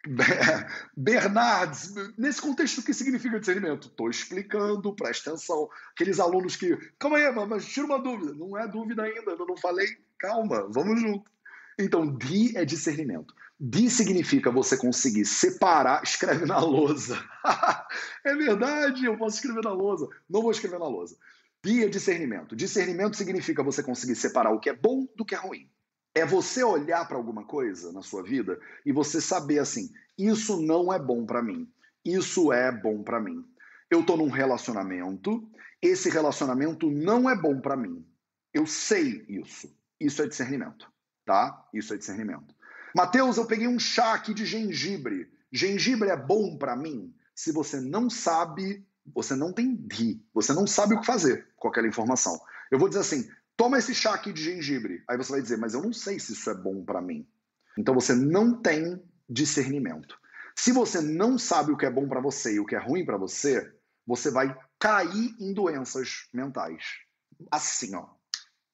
Bernardes, 0.97 1.93
nesse 2.17 2.41
contexto, 2.41 2.79
o 2.79 2.83
que 2.83 2.95
significa 2.95 3.39
discernimento? 3.39 3.89
Estou 3.89 4.09
explicando, 4.09 4.95
presta 4.95 5.31
atenção. 5.31 5.69
Aqueles 5.93 6.19
alunos 6.21 6.57
que. 6.57 6.77
Calma 6.99 7.19
aí, 7.19 7.31
mas 7.47 7.67
tira 7.67 7.87
uma 7.87 7.99
dúvida. 7.99 8.33
Não 8.33 8.57
é 8.57 8.67
dúvida 8.67 9.03
ainda, 9.03 9.33
eu 9.33 9.47
não 9.47 9.57
falei. 9.57 9.89
Calma, 10.19 10.69
vamos 10.71 11.01
junto. 11.01 11.31
Então, 11.81 12.07
D 12.07 12.53
é 12.55 12.65
discernimento. 12.65 13.35
D 13.59 13.89
significa 13.89 14.51
você 14.51 14.77
conseguir 14.77 15.25
separar. 15.25 16.03
Escreve 16.05 16.45
na 16.45 16.59
lousa. 16.59 17.23
é 18.25 18.35
verdade, 18.35 19.05
eu 19.05 19.17
posso 19.17 19.37
escrever 19.37 19.65
na 19.65 19.73
lousa. 19.73 20.09
Não 20.29 20.43
vou 20.43 20.51
escrever 20.51 20.79
na 20.79 20.89
lousa. 20.89 21.17
D 21.63 21.85
é 21.85 21.89
discernimento. 21.89 22.55
Discernimento 22.55 23.17
significa 23.17 23.63
você 23.63 23.83
conseguir 23.83 24.15
separar 24.15 24.53
o 24.53 24.61
que 24.61 24.71
é 24.71 24.75
bom 24.75 25.07
do 25.17 25.25
que 25.25 25.35
é 25.35 25.39
ruim. 25.39 25.69
É 26.15 26.25
você 26.27 26.63
olhar 26.65 27.07
para 27.07 27.17
alguma 27.17 27.45
coisa 27.45 27.93
na 27.93 28.03
sua 28.03 28.23
vida 28.23 28.59
e 28.85 28.93
você 28.93 29.21
saber 29.21 29.59
assim: 29.59 29.91
isso 30.19 30.61
não 30.61 30.93
é 30.93 30.99
bom 30.99 31.25
para 31.25 31.43
mim. 31.43 31.71
Isso 32.05 32.53
é 32.53 32.73
bom 32.73 33.03
para 33.03 33.21
mim. 33.21 33.45
Eu 33.91 34.01
estou 34.01 34.17
num 34.17 34.29
relacionamento, 34.29 35.49
esse 35.83 36.09
relacionamento 36.09 36.91
não 36.91 37.29
é 37.29 37.37
bom 37.37 37.61
para 37.61 37.77
mim. 37.77 38.05
Eu 38.53 38.67
sei 38.67 39.25
isso. 39.29 39.75
Isso 40.01 40.23
é 40.23 40.27
discernimento, 40.27 40.90
tá? 41.31 41.65
Isso 41.73 41.95
é 41.95 41.97
discernimento. 41.97 42.53
Mateus, 42.93 43.37
eu 43.37 43.47
peguei 43.47 43.69
um 43.69 43.79
chá 43.79 44.15
aqui 44.15 44.35
de 44.35 44.45
gengibre. 44.45 45.31
Gengibre 45.53 46.09
é 46.09 46.17
bom 46.17 46.59
para 46.59 46.75
mim? 46.75 47.15
Se 47.33 47.53
você 47.53 47.81
não 47.81 48.11
sabe, 48.11 48.85
você 49.15 49.37
não 49.37 49.53
tem 49.53 49.77
DI. 49.77 50.27
Você 50.35 50.53
não 50.53 50.67
sabe 50.67 50.95
o 50.97 51.01
que 51.01 51.07
fazer 51.07 51.47
com 51.55 51.69
aquela 51.69 51.87
informação. 51.87 52.37
Eu 52.69 52.81
vou 52.81 52.89
dizer 52.89 53.03
assim: 53.03 53.31
toma 53.57 53.79
esse 53.79 53.95
chá 53.95 54.13
aqui 54.13 54.33
de 54.33 54.43
gengibre. 54.43 55.05
Aí 55.09 55.17
você 55.17 55.31
vai 55.31 55.41
dizer, 55.41 55.57
mas 55.57 55.73
eu 55.73 55.81
não 55.81 55.93
sei 55.93 56.19
se 56.19 56.33
isso 56.33 56.51
é 56.51 56.55
bom 56.55 56.85
para 56.85 57.01
mim. 57.01 57.25
Então 57.79 57.95
você 57.95 58.13
não 58.13 58.61
tem 58.61 59.01
discernimento. 59.29 60.19
Se 60.57 60.73
você 60.73 61.01
não 61.01 61.39
sabe 61.39 61.71
o 61.71 61.77
que 61.77 61.87
é 61.87 61.91
bom 61.91 62.09
para 62.09 62.21
você 62.21 62.55
e 62.55 62.61
o 62.61 62.67
que 62.67 62.75
é 62.75 62.81
ruim 62.81 63.05
para 63.05 63.17
você, 63.17 63.73
você 64.05 64.33
vai 64.33 64.53
cair 64.81 65.33
em 65.39 65.55
doenças 65.55 66.29
mentais. 66.35 66.83
Assim, 67.53 67.95
ó. 67.95 68.09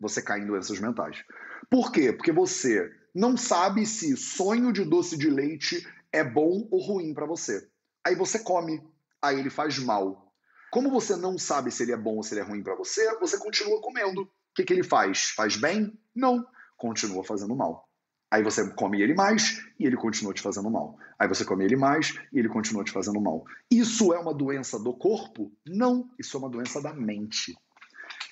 Você 0.01 0.23
cai 0.23 0.41
em 0.41 0.47
doenças 0.47 0.79
mentais. 0.81 1.23
Por 1.71 1.93
quê? 1.93 2.13
Porque 2.13 2.33
você 2.33 2.91
não 3.15 3.37
sabe 3.37 3.87
se 3.87 4.17
sonho 4.17 4.73
de 4.73 4.85
doce 4.85 5.17
de 5.17 5.31
leite 5.31 5.87
é 6.13 6.23
bom 6.23 6.69
ou 6.71 6.81
ruim 6.81 7.13
para 7.13 7.27
você. 7.27 7.69
Aí 8.05 8.15
você 8.15 8.39
come, 8.39 8.83
aí 9.21 9.39
ele 9.39 9.51
faz 9.51 9.79
mal. 9.79 10.33
Como 10.71 10.91
você 10.91 11.17
não 11.17 11.39
sabe 11.39 11.71
se 11.71 11.83
ele 11.83 11.93
é 11.93 11.97
bom 11.97 12.17
ou 12.17 12.23
se 12.23 12.35
ele 12.35 12.41
é 12.41 12.45
ruim 12.45 12.63
para 12.63 12.75
você, 12.75 13.19
você 13.19 13.39
continua 13.39 13.81
comendo. 13.81 14.23
O 14.23 14.29
que, 14.55 14.65
que 14.65 14.73
ele 14.73 14.83
faz? 14.83 15.31
Faz 15.31 15.57
bem? 15.57 15.99
Não. 16.15 16.47
Continua 16.77 17.25
fazendo 17.25 17.57
mal. 17.57 17.89
Aí 18.31 18.43
você 18.43 18.69
come 18.75 19.01
ele 19.01 19.15
mais 19.15 19.65
e 19.79 19.87
ele 19.87 19.97
continua 19.97 20.35
te 20.35 20.43
fazendo 20.43 20.71
mal. 20.71 20.99
Aí 21.19 21.29
você 21.29 21.45
come 21.45 21.65
ele 21.65 21.77
mais 21.77 22.19
e 22.33 22.39
ele 22.39 22.49
continua 22.49 22.85
te 22.85 22.93
fazendo 22.93 23.21
mal. 23.21 23.45
Isso 23.71 24.13
é 24.13 24.19
uma 24.19 24.35
doença 24.35 24.79
do 24.79 24.93
corpo? 24.93 25.53
Não, 25.67 26.11
isso 26.19 26.37
é 26.37 26.41
uma 26.41 26.51
doença 26.51 26.83
da 26.83 26.93
mente. 26.93 27.57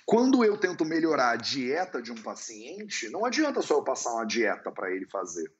Quando 0.06 0.44
eu 0.44 0.58
tento 0.58 0.84
melhorar 0.84 1.30
a 1.30 1.36
dieta 1.36 2.02
de 2.02 2.12
um 2.12 2.16
paciente, 2.16 3.08
não 3.08 3.24
adianta 3.24 3.62
só 3.62 3.78
eu 3.78 3.84
passar 3.84 4.12
uma 4.12 4.26
dieta 4.26 4.70
para 4.70 4.90
ele 4.90 5.06
fazer. 5.06 5.50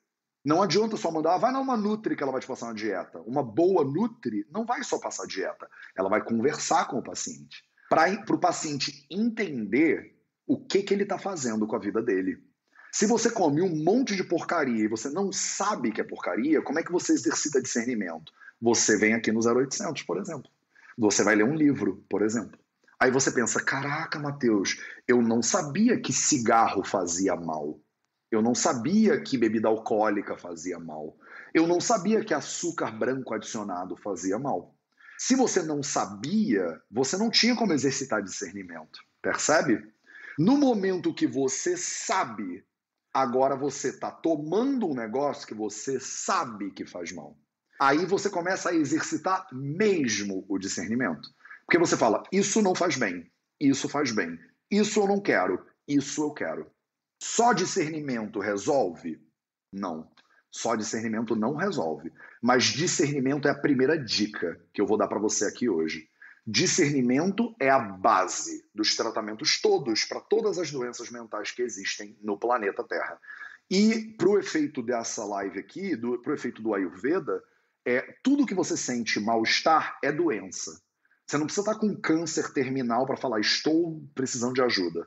Não 0.45 0.62
adianta 0.62 0.99
só 0.99 1.11
mandar, 1.11 1.34
ah, 1.34 1.38
vai 1.38 1.53
numa 1.53 1.76
Nutri 1.76 2.14
que 2.14 2.22
ela 2.22 2.32
vai 2.32 2.40
te 2.40 2.47
passar 2.47 2.66
uma 2.66 2.74
dieta. 2.74 3.20
Uma 3.22 3.42
boa 3.42 3.82
Nutri 3.82 4.47
não 4.51 4.66
vai 4.66 4.84
só 4.84 4.99
passar 4.99 5.26
dieta, 5.26 5.66
ela 5.97 6.11
vai 6.11 6.22
conversar 6.22 6.86
com 6.86 6.99
o 6.99 7.03
paciente. 7.03 7.64
Para 7.88 8.11
o 8.30 8.38
paciente 8.38 9.07
entender 9.11 10.14
o 10.47 10.59
que, 10.59 10.82
que 10.82 10.92
ele 10.92 11.05
está 11.05 11.18
fazendo 11.18 11.66
com 11.66 11.76
a 11.76 11.78
vida 11.78 12.03
dele. 12.03 12.36
Se 12.92 13.07
você 13.07 13.30
come 13.30 13.62
um 13.62 13.82
monte 13.82 14.14
de 14.14 14.22
porcaria 14.22 14.84
e 14.84 14.88
você 14.88 15.09
não 15.09 15.32
sabe 15.32 15.90
que 15.90 16.01
é 16.01 16.05
porcaria, 16.05 16.61
como 16.61 16.78
é 16.78 16.82
que 16.82 16.92
você 16.92 17.12
exercita 17.14 17.62
discernimento? 17.62 18.30
Você 18.61 18.99
vem 18.99 19.14
aqui 19.14 19.32
no 19.32 19.40
0800, 19.40 20.03
por 20.03 20.18
exemplo. 20.18 20.51
Você 20.97 21.24
vai 21.24 21.34
ler 21.34 21.45
um 21.45 21.55
livro, 21.55 22.05
por 22.09 22.22
exemplo. 22.22 22.59
Aí 23.05 23.11
você 23.11 23.30
pensa: 23.30 23.62
caraca, 23.62 24.18
Mateus, 24.18 24.80
eu 25.07 25.20
não 25.20 25.42
sabia 25.42 26.00
que 26.00 26.11
cigarro 26.11 26.82
fazia 26.82 27.36
mal. 27.36 27.78
Eu 28.30 28.40
não 28.40 28.55
sabia 28.55 29.20
que 29.20 29.36
bebida 29.36 29.68
alcoólica 29.68 30.38
fazia 30.38 30.78
mal. 30.78 31.14
Eu 31.52 31.66
não 31.66 31.82
sabia 31.82 32.24
que 32.24 32.32
açúcar 32.32 32.90
branco 32.90 33.34
adicionado 33.34 33.94
fazia 33.94 34.38
mal. 34.38 34.74
Se 35.18 35.36
você 35.36 35.62
não 35.62 35.82
sabia, 35.82 36.80
você 36.90 37.18
não 37.18 37.30
tinha 37.30 37.55
como 37.55 37.74
exercitar 37.74 38.22
discernimento. 38.22 38.98
Percebe? 39.20 39.86
No 40.38 40.57
momento 40.57 41.12
que 41.12 41.26
você 41.26 41.76
sabe, 41.76 42.64
agora 43.12 43.55
você 43.55 43.88
está 43.88 44.11
tomando 44.11 44.88
um 44.88 44.94
negócio 44.94 45.46
que 45.46 45.55
você 45.55 46.00
sabe 46.00 46.70
que 46.70 46.86
faz 46.86 47.12
mal. 47.12 47.36
Aí 47.78 48.07
você 48.07 48.30
começa 48.30 48.70
a 48.70 48.74
exercitar 48.74 49.46
mesmo 49.52 50.46
o 50.48 50.59
discernimento. 50.59 51.28
Porque 51.67 51.79
você 51.79 51.97
fala, 51.97 52.23
isso 52.33 52.61
não 52.62 52.75
faz 52.75 52.97
bem, 52.97 53.31
isso 53.61 53.89
faz 53.89 54.12
bem, 54.12 54.39
isso 54.71 55.01
eu 55.01 55.07
não 55.07 55.21
quero, 55.21 55.65
isso 55.89 56.23
eu 56.23 56.31
quero. 56.33 56.71
Só 57.23 57.53
discernimento 57.53 58.39
resolve? 58.39 59.21
Não. 59.73 60.11
Só 60.51 60.77
discernimento 60.77 61.35
não 61.35 61.57
resolve. 61.57 62.12
Mas 62.41 62.65
discernimento 62.65 63.49
é 63.49 63.51
a 63.51 63.59
primeira 63.59 63.99
dica 63.99 64.61
que 64.73 64.81
eu 64.81 64.87
vou 64.87 64.97
dar 64.99 65.09
para 65.09 65.19
você 65.19 65.47
aqui 65.47 65.69
hoje. 65.69 66.09
Discernimento 66.47 67.57
é 67.59 67.71
a 67.71 67.79
base 67.79 68.65
dos 68.75 68.95
tratamentos 68.95 69.61
todos 69.61 70.05
para 70.05 70.21
todas 70.21 70.59
as 70.59 70.71
doenças 70.71 71.11
mentais 71.11 71.51
que 71.51 71.62
existem 71.62 72.17
no 72.23 72.39
planeta 72.39 72.85
Terra. 72.85 73.19
E 73.71 74.15
para 74.19 74.29
o 74.29 74.39
efeito 74.39 74.83
dessa 74.83 75.25
live 75.25 75.59
aqui, 75.59 75.97
para 75.97 76.31
o 76.31 76.35
efeito 76.35 76.61
do 76.61 76.75
Ayurveda, 76.75 77.43
é 77.85 78.03
tudo 78.23 78.47
que 78.47 78.55
você 78.55 78.77
sente 78.77 79.19
mal-estar 79.19 79.99
é 80.03 80.12
doença. 80.12 80.84
Você 81.27 81.39
não 81.39 81.47
precisa 81.47 81.70
estar 81.70 81.81
com 81.81 81.97
câncer 81.97 82.53
terminal 82.53 83.07
para 83.07 83.16
falar, 83.16 83.41
estou 83.41 84.03
precisando 84.14 84.55
de 84.55 84.62
ajuda. 84.62 85.07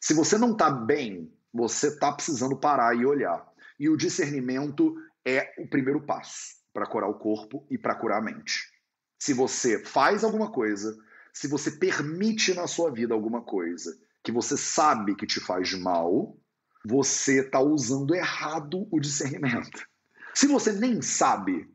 Se 0.00 0.14
você 0.14 0.38
não 0.38 0.52
está 0.52 0.70
bem, 0.70 1.32
você 1.52 1.88
está 1.88 2.12
precisando 2.12 2.56
parar 2.56 2.96
e 2.96 3.04
olhar. 3.04 3.46
E 3.78 3.88
o 3.88 3.96
discernimento 3.96 4.94
é 5.24 5.54
o 5.58 5.68
primeiro 5.68 6.00
passo 6.00 6.56
para 6.72 6.86
curar 6.86 7.08
o 7.08 7.18
corpo 7.18 7.66
e 7.70 7.76
para 7.76 7.94
curar 7.94 8.18
a 8.18 8.24
mente. 8.24 8.72
Se 9.18 9.34
você 9.34 9.84
faz 9.84 10.24
alguma 10.24 10.50
coisa, 10.50 10.96
se 11.32 11.48
você 11.48 11.72
permite 11.72 12.54
na 12.54 12.66
sua 12.66 12.90
vida 12.90 13.12
alguma 13.12 13.42
coisa 13.42 13.96
que 14.22 14.32
você 14.32 14.56
sabe 14.56 15.16
que 15.16 15.26
te 15.26 15.40
faz 15.40 15.74
mal, 15.74 16.36
você 16.84 17.40
está 17.40 17.60
usando 17.60 18.14
errado 18.14 18.86
o 18.90 19.00
discernimento. 19.00 19.86
Se 20.34 20.46
você 20.46 20.72
nem 20.72 21.02
sabe, 21.02 21.68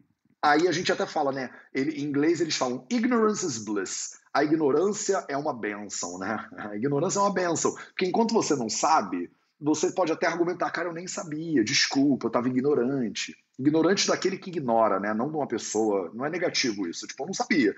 Aí 0.43 0.67
a 0.67 0.73
gente 0.73 0.91
até 0.91 1.05
fala, 1.07 1.31
né? 1.31 1.49
Ele, 1.73 1.91
em 1.91 2.03
inglês 2.03 2.41
eles 2.41 2.57
falam 2.57 2.85
ignorance 2.89 3.45
is 3.45 3.57
bliss. 3.57 4.19
A 4.33 4.43
ignorância 4.43 5.23
é 5.29 5.37
uma 5.37 5.53
benção, 5.53 6.19
né? 6.19 6.49
A 6.57 6.75
ignorância 6.75 7.19
é 7.19 7.21
uma 7.21 7.33
benção. 7.33 7.73
Porque 7.73 8.05
enquanto 8.05 8.33
você 8.33 8.53
não 8.53 8.67
sabe, 8.67 9.31
você 9.57 9.89
pode 9.93 10.11
até 10.11 10.27
argumentar, 10.27 10.69
cara, 10.71 10.89
eu 10.89 10.93
nem 10.93 11.07
sabia, 11.07 11.63
desculpa, 11.63 12.25
eu 12.25 12.27
estava 12.27 12.49
ignorante. 12.49 13.33
Ignorante 13.57 14.05
daquele 14.05 14.37
que 14.37 14.49
ignora, 14.49 14.99
né? 14.99 15.13
Não 15.13 15.29
de 15.29 15.37
uma 15.37 15.47
pessoa. 15.47 16.11
Não 16.13 16.25
é 16.25 16.29
negativo 16.29 16.85
isso. 16.87 17.07
Tipo, 17.07 17.23
eu 17.23 17.27
não 17.27 17.33
sabia. 17.33 17.73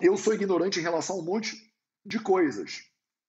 Eu 0.00 0.16
sou 0.16 0.32
ignorante 0.32 0.80
em 0.80 0.82
relação 0.82 1.16
a 1.16 1.18
um 1.18 1.24
monte 1.24 1.70
de 2.06 2.18
coisas. 2.18 2.84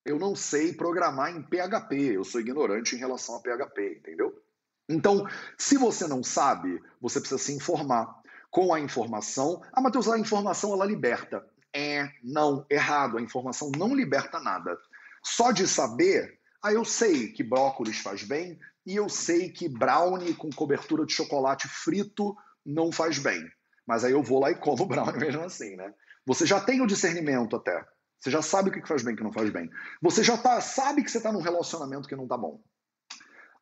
Eu 0.05 0.17
não 0.17 0.37
sei 0.37 0.71
programar 0.71 1.35
em 1.35 1.41
PHP. 1.41 1.95
Eu 2.15 2.23
sou 2.23 2.39
ignorante 2.39 2.95
em 2.95 2.99
relação 2.99 3.35
a 3.35 3.41
PHP, 3.41 3.97
entendeu? 3.99 4.41
Então, 4.87 5.27
se 5.57 5.77
você 5.77 6.07
não 6.07 6.23
sabe, 6.23 6.81
você 7.01 7.19
precisa 7.19 7.41
se 7.41 7.53
informar. 7.53 8.22
Com 8.53 8.71
a 8.71 8.79
informação. 8.79 9.63
Ah, 9.73 9.81
Matheus, 9.81 10.07
a 10.07 10.17
informação 10.17 10.73
ela 10.73 10.85
liberta. 10.85 11.43
É, 11.75 12.07
não, 12.23 12.63
errado. 12.69 13.17
A 13.17 13.21
informação 13.21 13.71
não 13.75 13.95
liberta 13.95 14.39
nada. 14.39 14.77
Só 15.23 15.51
de 15.51 15.67
saber, 15.67 16.39
ah, 16.61 16.71
eu 16.71 16.85
sei 16.85 17.29
que 17.29 17.43
brócolis 17.43 17.97
faz 17.97 18.21
bem 18.23 18.59
e 18.85 18.95
eu 18.95 19.09
sei 19.09 19.49
que 19.49 19.67
brownie 19.67 20.35
com 20.35 20.51
cobertura 20.51 21.03
de 21.03 21.13
chocolate 21.13 21.67
frito 21.67 22.37
não 22.63 22.91
faz 22.91 23.17
bem. 23.17 23.43
Mas 23.87 24.03
aí 24.03 24.11
eu 24.11 24.21
vou 24.21 24.39
lá 24.39 24.51
e 24.51 24.55
como 24.55 24.85
brownie 24.85 25.19
mesmo 25.19 25.41
assim, 25.41 25.75
né? 25.75 25.91
Você 26.23 26.45
já 26.45 26.61
tem 26.61 26.79
o 26.79 26.87
discernimento 26.87 27.55
até. 27.55 27.83
Você 28.19 28.29
já 28.29 28.43
sabe 28.43 28.69
o 28.69 28.71
que 28.71 28.87
faz 28.87 29.01
bem 29.01 29.13
e 29.13 29.15
o 29.15 29.17
que 29.17 29.23
não 29.23 29.33
faz 29.33 29.49
bem. 29.49 29.67
Você 29.99 30.23
já 30.23 30.37
tá, 30.37 30.61
sabe 30.61 31.03
que 31.03 31.09
você 31.09 31.17
está 31.17 31.31
num 31.31 31.41
relacionamento 31.41 32.07
que 32.07 32.15
não 32.15 32.27
tá 32.27 32.37
bom. 32.37 32.61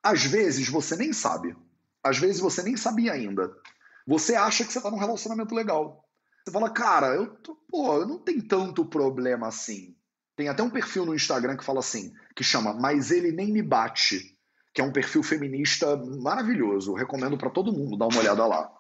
Às 0.04 0.26
vezes 0.26 0.68
você 0.68 0.98
nem 0.98 1.14
sabe. 1.14 1.56
Às 2.04 2.18
vezes 2.18 2.42
você 2.42 2.62
nem 2.62 2.76
sabia 2.76 3.14
ainda. 3.14 3.56
Você 4.08 4.36
acha 4.36 4.66
que 4.66 4.72
você 4.72 4.80
está 4.80 4.89
num 4.89 4.97
relacionamento 4.97 5.54
legal. 5.54 6.04
Você 6.43 6.52
fala, 6.52 6.70
cara, 6.70 7.08
eu 7.16 7.28
tô, 7.38 7.56
pô, 7.70 7.97
eu 7.97 8.08
não 8.08 8.20
tenho 8.20 8.45
tanto 8.47 8.86
problema 8.86 9.47
assim. 9.47 9.95
Tem 10.36 10.47
até 10.47 10.64
um 10.64 10.70
perfil 10.70 11.06
no 11.06 11.14
Instagram 11.14 11.56
que 11.56 11.64
fala 11.64 11.80
assim, 11.80 12.12
que 12.36 12.43
chama 12.43 12.74
Mas 12.74 13.12
ele 13.12 13.32
nem 13.32 13.52
me 13.52 13.62
bate, 13.62 14.38
que 14.74 14.82
é 14.82 14.84
um 14.84 14.91
perfil 14.91 15.22
feminista 15.22 15.95
maravilhoso. 15.97 16.93
Recomendo 16.93 17.38
para 17.38 17.49
todo 17.49 17.74
mundo 17.74 17.97
dar 17.97 18.08
uma 18.08 18.20
olhada 18.20 18.45
lá. 18.45 18.72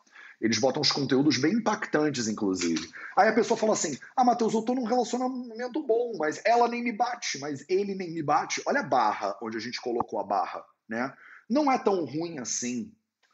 Eles 0.41 0.57
botam 0.57 0.81
os 0.81 0.91
conteúdos 0.91 1.37
bem 1.37 1.53
impactantes, 1.53 2.27
inclusive. 2.27 2.89
Aí 3.15 3.29
a 3.29 3.33
pessoa 3.33 3.55
fala 3.55 3.73
assim: 3.73 3.95
Ah, 4.17 4.23
Matheus, 4.23 4.55
eu 4.55 4.63
tô 4.63 4.73
num 4.73 4.85
relacionamento 4.85 5.85
bom, 5.85 6.13
mas 6.17 6.41
ela 6.43 6.67
nem 6.67 6.83
me 6.83 6.91
bate, 6.91 7.37
mas 7.37 7.63
ele 7.69 7.93
nem 7.93 8.11
me 8.11 8.23
bate. 8.23 8.59
Olha 8.65 8.79
a 8.79 8.83
barra 8.83 9.37
onde 9.43 9.57
a 9.57 9.59
gente 9.59 9.79
colocou 9.79 10.19
a 10.19 10.23
barra, 10.23 10.65
né? 10.89 11.13
Não 11.47 11.71
é 11.71 11.77
tão 11.77 12.05
ruim 12.05 12.39
assim. 12.39 12.91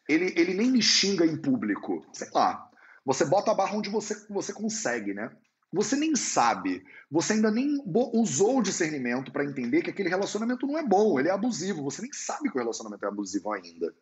Ele, 0.07 0.33
ele 0.35 0.53
nem 0.53 0.71
me 0.71 0.81
xinga 0.81 1.25
em 1.25 1.37
público. 1.37 2.05
Sei 2.13 2.29
lá. 2.33 2.69
Você 3.05 3.25
bota 3.25 3.51
a 3.51 3.55
barra 3.55 3.75
onde 3.75 3.89
você, 3.89 4.15
você 4.29 4.51
consegue, 4.51 5.13
né? 5.13 5.31
Você 5.71 5.95
nem 5.97 6.15
sabe, 6.15 6.85
você 7.11 7.33
ainda 7.33 7.51
nem 7.51 7.81
usou 7.85 8.59
o 8.59 8.63
discernimento 8.63 9.33
para 9.33 9.43
entender 9.43 9.81
que 9.81 9.89
aquele 9.89 10.07
relacionamento 10.07 10.65
não 10.65 10.77
é 10.77 10.83
bom, 10.83 11.19
ele 11.19 11.27
é 11.27 11.31
abusivo. 11.31 11.83
Você 11.83 12.01
nem 12.01 12.13
sabe 12.13 12.49
que 12.49 12.55
o 12.57 12.59
relacionamento 12.59 13.03
é 13.03 13.07
abusivo 13.07 13.51
ainda. 13.51 13.93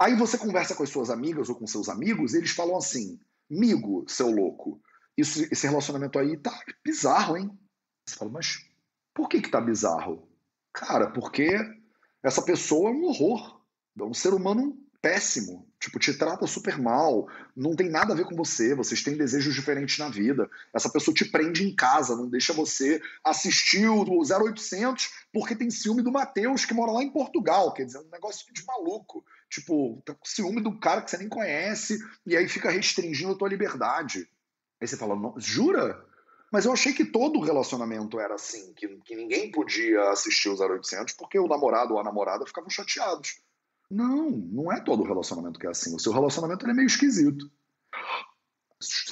Aí 0.00 0.14
você 0.14 0.38
conversa 0.38 0.76
com 0.76 0.84
as 0.84 0.90
suas 0.90 1.10
amigas 1.10 1.48
ou 1.48 1.56
com 1.56 1.66
seus 1.66 1.88
amigos, 1.88 2.34
e 2.34 2.38
eles 2.38 2.50
falam 2.50 2.76
assim: 2.76 3.18
Migo, 3.50 4.04
seu 4.08 4.30
louco, 4.30 4.80
isso, 5.16 5.42
esse 5.50 5.66
relacionamento 5.66 6.18
aí 6.18 6.36
tá 6.36 6.56
bizarro, 6.84 7.36
hein? 7.36 7.50
Você 8.06 8.16
fala, 8.16 8.30
mas 8.30 8.64
por 9.12 9.28
que 9.28 9.40
que 9.40 9.50
tá 9.50 9.60
bizarro? 9.60 10.28
Cara, 10.72 11.10
porque 11.10 11.58
essa 12.22 12.42
pessoa 12.42 12.90
é 12.90 12.92
um 12.92 13.04
horror. 13.04 13.60
É 13.98 14.04
um 14.04 14.14
ser 14.14 14.32
humano 14.32 14.78
péssimo. 15.00 15.66
Tipo, 15.80 15.98
te 15.98 16.12
trata 16.12 16.46
super 16.46 16.76
mal, 16.76 17.28
não 17.56 17.76
tem 17.76 17.88
nada 17.88 18.12
a 18.12 18.16
ver 18.16 18.24
com 18.24 18.34
você, 18.34 18.74
vocês 18.74 19.02
têm 19.02 19.16
desejos 19.16 19.54
diferentes 19.54 19.96
na 19.98 20.08
vida. 20.08 20.50
Essa 20.74 20.90
pessoa 20.90 21.14
te 21.14 21.24
prende 21.24 21.64
em 21.64 21.74
casa, 21.74 22.16
não 22.16 22.28
deixa 22.28 22.52
você 22.52 23.00
assistir 23.22 23.86
o 23.88 24.02
0800 24.02 25.08
porque 25.32 25.54
tem 25.54 25.70
ciúme 25.70 26.02
do 26.02 26.10
Matheus, 26.10 26.64
que 26.64 26.74
mora 26.74 26.90
lá 26.90 27.02
em 27.02 27.12
Portugal. 27.12 27.72
Quer 27.72 27.84
dizer, 27.84 27.98
um 27.98 28.10
negócio 28.10 28.52
de 28.52 28.64
maluco. 28.64 29.24
Tipo, 29.48 30.02
tá 30.04 30.14
com 30.14 30.24
ciúme 30.24 30.60
do 30.60 30.78
cara 30.78 31.00
que 31.00 31.10
você 31.10 31.18
nem 31.18 31.28
conhece 31.28 31.98
e 32.26 32.36
aí 32.36 32.48
fica 32.48 32.70
restringindo 32.70 33.32
a 33.32 33.38
tua 33.38 33.48
liberdade. 33.48 34.28
Aí 34.80 34.86
você 34.86 34.96
fala, 34.96 35.16
jura? 35.38 36.04
Mas 36.50 36.64
eu 36.64 36.72
achei 36.72 36.92
que 36.92 37.04
todo 37.04 37.40
relacionamento 37.40 38.18
era 38.18 38.34
assim, 38.34 38.72
que, 38.74 38.88
que 39.04 39.14
ninguém 39.14 39.50
podia 39.50 40.10
assistir 40.10 40.48
o 40.48 40.56
0800 40.56 41.14
porque 41.14 41.38
o 41.38 41.46
namorado 41.46 41.94
ou 41.94 42.00
a 42.00 42.04
namorada 42.04 42.46
ficavam 42.46 42.70
chateados. 42.70 43.40
Não, 43.90 44.30
não 44.30 44.72
é 44.72 44.80
todo 44.80 45.02
relacionamento 45.02 45.58
que 45.58 45.66
é 45.66 45.70
assim. 45.70 45.94
O 45.94 45.98
seu 45.98 46.12
relacionamento 46.12 46.66
é 46.68 46.74
meio 46.74 46.86
esquisito. 46.86 47.50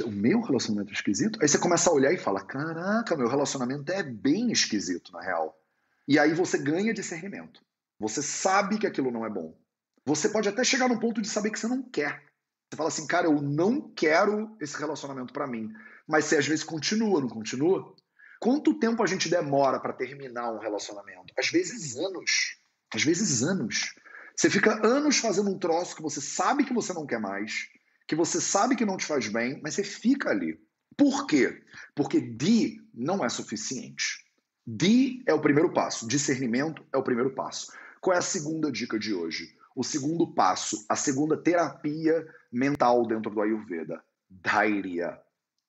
O 0.04 0.10
meu 0.10 0.40
relacionamento 0.42 0.90
é 0.90 0.94
esquisito? 0.94 1.38
Aí 1.42 1.48
você 1.48 1.58
começa 1.58 1.90
a 1.90 1.92
olhar 1.92 2.12
e 2.12 2.18
fala: 2.18 2.44
Caraca, 2.44 3.16
meu 3.16 3.28
relacionamento 3.28 3.90
é 3.90 4.02
bem 4.02 4.52
esquisito, 4.52 5.12
na 5.12 5.20
real. 5.22 5.58
E 6.06 6.18
aí 6.18 6.34
você 6.34 6.58
ganha 6.58 6.94
discernimento. 6.94 7.60
Você 7.98 8.22
sabe 8.22 8.78
que 8.78 8.86
aquilo 8.86 9.10
não 9.10 9.24
é 9.24 9.30
bom. 9.30 9.56
Você 10.04 10.28
pode 10.28 10.48
até 10.48 10.62
chegar 10.62 10.88
no 10.88 11.00
ponto 11.00 11.20
de 11.20 11.28
saber 11.28 11.50
que 11.50 11.58
você 11.58 11.66
não 11.66 11.82
quer. 11.82 12.22
Você 12.70 12.76
fala 12.76 12.88
assim, 12.88 13.06
cara, 13.06 13.26
eu 13.26 13.40
não 13.40 13.80
quero 13.80 14.56
esse 14.60 14.76
relacionamento 14.76 15.32
para 15.32 15.46
mim. 15.46 15.72
Mas 16.06 16.26
você 16.26 16.36
às 16.36 16.46
vezes 16.46 16.62
continua, 16.62 17.20
não 17.20 17.28
continua? 17.28 17.94
Quanto 18.38 18.78
tempo 18.78 19.02
a 19.02 19.06
gente 19.06 19.28
demora 19.28 19.80
para 19.80 19.92
terminar 19.92 20.52
um 20.52 20.58
relacionamento? 20.58 21.32
Às 21.38 21.48
vezes 21.48 21.96
anos. 21.96 22.58
Às 22.94 23.02
vezes 23.02 23.42
anos. 23.42 23.94
Você 24.36 24.50
fica 24.50 24.86
anos 24.86 25.16
fazendo 25.16 25.50
um 25.50 25.58
troço 25.58 25.96
que 25.96 26.02
você 26.02 26.20
sabe 26.20 26.64
que 26.64 26.74
você 26.74 26.92
não 26.92 27.06
quer 27.06 27.18
mais, 27.18 27.68
que 28.06 28.14
você 28.14 28.38
sabe 28.38 28.76
que 28.76 28.84
não 28.84 28.98
te 28.98 29.06
faz 29.06 29.28
bem, 29.28 29.58
mas 29.62 29.74
você 29.74 29.82
fica 29.82 30.28
ali. 30.28 30.60
Por 30.94 31.26
quê? 31.26 31.62
Porque 31.94 32.20
de 32.20 32.82
não 32.92 33.24
é 33.24 33.30
suficiente. 33.30 34.24
De 34.66 35.22
é 35.26 35.32
o 35.32 35.40
primeiro 35.40 35.72
passo, 35.72 36.06
discernimento 36.06 36.84
é 36.92 36.98
o 36.98 37.02
primeiro 37.02 37.34
passo. 37.34 37.72
Qual 38.00 38.14
é 38.14 38.18
a 38.18 38.22
segunda 38.22 38.70
dica 38.70 38.98
de 38.98 39.14
hoje? 39.14 39.56
O 39.74 39.82
segundo 39.82 40.34
passo, 40.34 40.84
a 40.88 40.96
segunda 40.96 41.36
terapia 41.36 42.26
mental 42.52 43.06
dentro 43.06 43.30
do 43.30 43.40
Ayurveda, 43.40 44.02
Dhairya. 44.28 45.18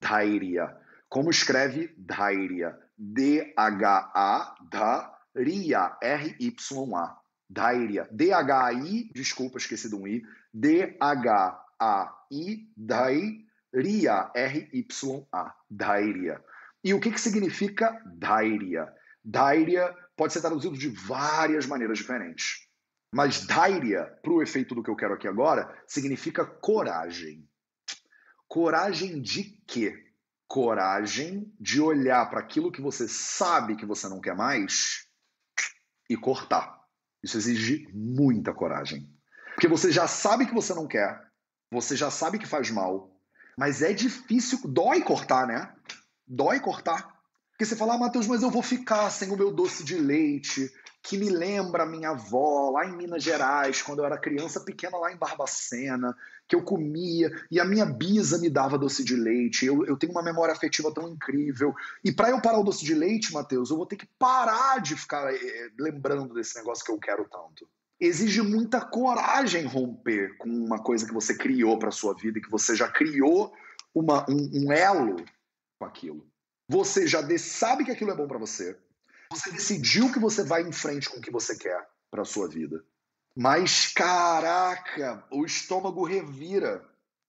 Dhairya. 0.02 0.76
Como 1.08 1.30
escreve 1.30 1.94
Dhairya? 1.98 2.78
D-H-A, 2.98 4.56
Dhairya. 7.50 8.08
D-H-I, 8.12 9.12
desculpa, 9.14 9.58
esqueci 9.58 9.90
do 9.90 10.02
um 10.02 10.08
I. 10.08 10.24
D-H-A-I, 10.54 11.10
Dhairya, 12.76 14.32
R-Y-A. 14.36 15.56
Dhairya. 15.70 16.44
E 16.84 16.94
o 16.94 17.00
que, 17.00 17.12
que 17.12 17.22
significa 17.22 18.02
Dhairya? 18.06 18.94
Dhairya 19.24 19.96
pode 20.16 20.34
ser 20.34 20.42
traduzido 20.42 20.78
de 20.78 20.90
várias 20.90 21.66
maneiras 21.66 21.98
diferentes. 21.98 22.68
Mas 23.14 23.46
Dhairya, 23.46 24.06
para 24.22 24.34
o 24.34 24.42
efeito 24.42 24.76
do 24.76 24.84
que 24.84 24.90
eu 24.90 24.96
quero 24.96 25.14
aqui 25.14 25.28
agora, 25.28 25.74
significa 25.88 26.46
coragem. 26.46 27.48
Coragem 28.48 29.22
de 29.22 29.44
quê? 29.66 30.06
Coragem 30.48 31.54
de 31.60 31.82
olhar 31.82 32.30
para 32.30 32.40
aquilo 32.40 32.72
que 32.72 32.82
você 32.82 33.08
sabe 33.08 33.76
que 33.76 33.86
você 33.86 34.08
não 34.08 34.22
quer 34.22 34.36
mais 34.36 35.08
e 36.10 36.16
cortar. 36.16 36.77
Isso 37.28 37.38
exige 37.38 37.90
muita 37.94 38.54
coragem. 38.54 39.06
Porque 39.54 39.68
você 39.68 39.92
já 39.92 40.08
sabe 40.08 40.46
que 40.46 40.54
você 40.54 40.74
não 40.74 40.88
quer, 40.88 41.20
você 41.70 41.94
já 41.94 42.10
sabe 42.10 42.40
que 42.40 42.48
faz 42.48 42.72
mal, 42.72 43.12
mas 43.58 43.82
é 43.82 43.92
difícil, 43.92 44.60
dói 44.64 45.02
cortar, 45.02 45.46
né? 45.46 45.74
Dói 46.26 46.62
cortar. 46.62 47.18
Porque 47.52 47.66
você 47.66 47.76
fala, 47.76 47.96
ah, 47.96 47.98
Matheus, 47.98 48.28
mas 48.28 48.44
eu 48.44 48.50
vou 48.50 48.64
ficar 48.64 49.10
sem 49.10 49.30
o 49.30 49.36
meu 49.36 49.52
doce 49.52 49.84
de 49.84 49.96
leite, 49.96 50.72
que 51.02 51.18
me 51.18 51.30
lembra 51.30 51.84
a 51.84 51.86
minha 51.86 52.10
avó 52.10 52.72
lá 52.72 52.86
em 52.86 52.96
Minas 52.96 53.24
Gerais, 53.24 53.82
quando 53.82 54.00
eu 54.00 54.06
era 54.06 54.18
criança 54.18 54.60
pequena 54.60 54.98
lá 54.98 55.12
em 55.12 55.18
Barbacena, 55.18 56.16
que 56.48 56.56
eu 56.56 56.64
comia 56.64 57.32
e 57.50 57.60
a 57.60 57.66
minha 57.66 57.86
bisa 57.86 58.38
me 58.38 58.50
dava 58.50 58.78
doce 58.78 59.04
de 59.04 59.16
leite. 59.16 59.66
Eu, 59.66 59.86
eu 59.86 59.98
tenho 59.98 60.12
uma 60.12 60.24
memória 60.24 60.54
afetiva 60.54 60.94
tão 60.94 61.08
incrível. 61.08 61.74
E 62.04 62.12
para 62.12 62.30
eu 62.30 62.42
parar 62.42 62.60
o 62.60 62.64
doce 62.64 62.84
de 62.84 62.94
leite, 62.94 63.34
Matheus, 63.34 63.70
eu 63.70 63.78
vou 63.78 63.86
ter 63.86 63.96
que 63.96 64.08
parar 64.20 64.82
de 64.82 64.96
ficar 64.96 65.34
é, 65.34 65.70
lembrando 65.80 66.34
desse 66.34 66.58
negócio 66.58 66.84
que 66.84 66.92
eu 66.92 67.00
quero 67.00 67.26
tanto. 67.30 67.68
Exige 68.00 68.42
muita 68.42 68.82
coragem 68.82 69.66
romper 69.66 70.38
com 70.38 70.50
uma 70.50 70.84
coisa 70.84 71.06
que 71.06 71.14
você 71.14 71.36
criou 71.36 71.80
para 71.80 71.90
sua 71.90 72.14
vida 72.14 72.40
que 72.40 72.52
você 72.52 72.76
já 72.76 72.88
criou 72.88 73.52
uma, 73.94 74.26
um, 74.30 74.66
um 74.66 74.72
elo 74.72 75.16
com 75.80 75.86
aquilo. 75.86 76.28
Você 76.70 77.08
já 77.08 77.26
sabe 77.38 77.86
que 77.86 77.92
aquilo 77.92 78.12
é 78.12 78.16
bom 78.16 78.28
para 78.28 78.38
você 78.38 78.78
você 79.32 79.52
decidiu 79.52 80.12
que 80.12 80.20
você 80.20 80.44
vai 80.44 80.62
em 80.62 80.72
frente 80.72 81.10
com 81.10 81.18
o 81.18 81.22
que 81.22 81.32
você 81.32 81.58
quer 81.58 81.88
para 82.10 82.26
sua 82.26 82.48
vida. 82.48 82.84
Mas 83.36 83.94
caraca, 83.94 85.24
o 85.32 85.46
estômago 85.46 86.04
revira. 86.04 86.84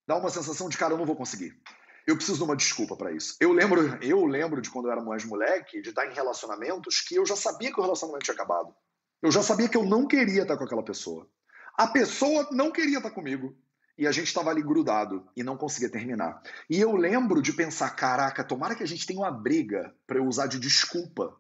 Dá 0.06 0.16
uma 0.16 0.30
sensação 0.30 0.68
de 0.68 0.78
cara, 0.78 0.94
eu 0.94 0.98
não 0.98 1.04
vou 1.04 1.16
conseguir. 1.16 1.60
Eu 2.06 2.16
preciso 2.16 2.38
de 2.38 2.44
uma 2.44 2.56
desculpa 2.56 2.96
para 2.96 3.12
isso. 3.12 3.36
Eu 3.38 3.52
lembro, 3.52 4.02
eu 4.02 4.24
lembro 4.24 4.62
de 4.62 4.70
quando 4.70 4.86
eu 4.86 4.92
era 4.92 5.02
mais 5.02 5.24
moleque, 5.24 5.82
de 5.82 5.90
estar 5.90 6.06
em 6.06 6.14
relacionamentos 6.14 7.02
que 7.02 7.16
eu 7.16 7.26
já 7.26 7.36
sabia 7.36 7.70
que 7.70 7.78
o 7.78 7.82
relacionamento 7.82 8.24
tinha 8.24 8.34
acabado. 8.34 8.74
Eu 9.20 9.30
já 9.30 9.42
sabia 9.42 9.68
que 9.68 9.76
eu 9.76 9.84
não 9.84 10.06
queria 10.06 10.42
estar 10.42 10.56
com 10.56 10.64
aquela 10.64 10.82
pessoa. 10.82 11.28
A 11.76 11.86
pessoa 11.86 12.48
não 12.50 12.72
queria 12.72 12.96
estar 12.96 13.10
comigo. 13.10 13.54
E 13.98 14.06
a 14.06 14.12
gente 14.12 14.28
estava 14.28 14.48
ali 14.48 14.62
grudado 14.62 15.28
e 15.36 15.42
não 15.42 15.56
conseguia 15.56 15.90
terminar. 15.90 16.40
E 16.70 16.80
eu 16.80 16.96
lembro 16.96 17.42
de 17.42 17.52
pensar: 17.52 17.90
caraca, 17.90 18.44
tomara 18.44 18.76
que 18.76 18.82
a 18.82 18.86
gente 18.86 19.04
tenha 19.04 19.18
uma 19.18 19.30
briga 19.30 19.94
para 20.06 20.18
eu 20.18 20.24
usar 20.24 20.46
de 20.46 20.58
desculpa 20.58 21.36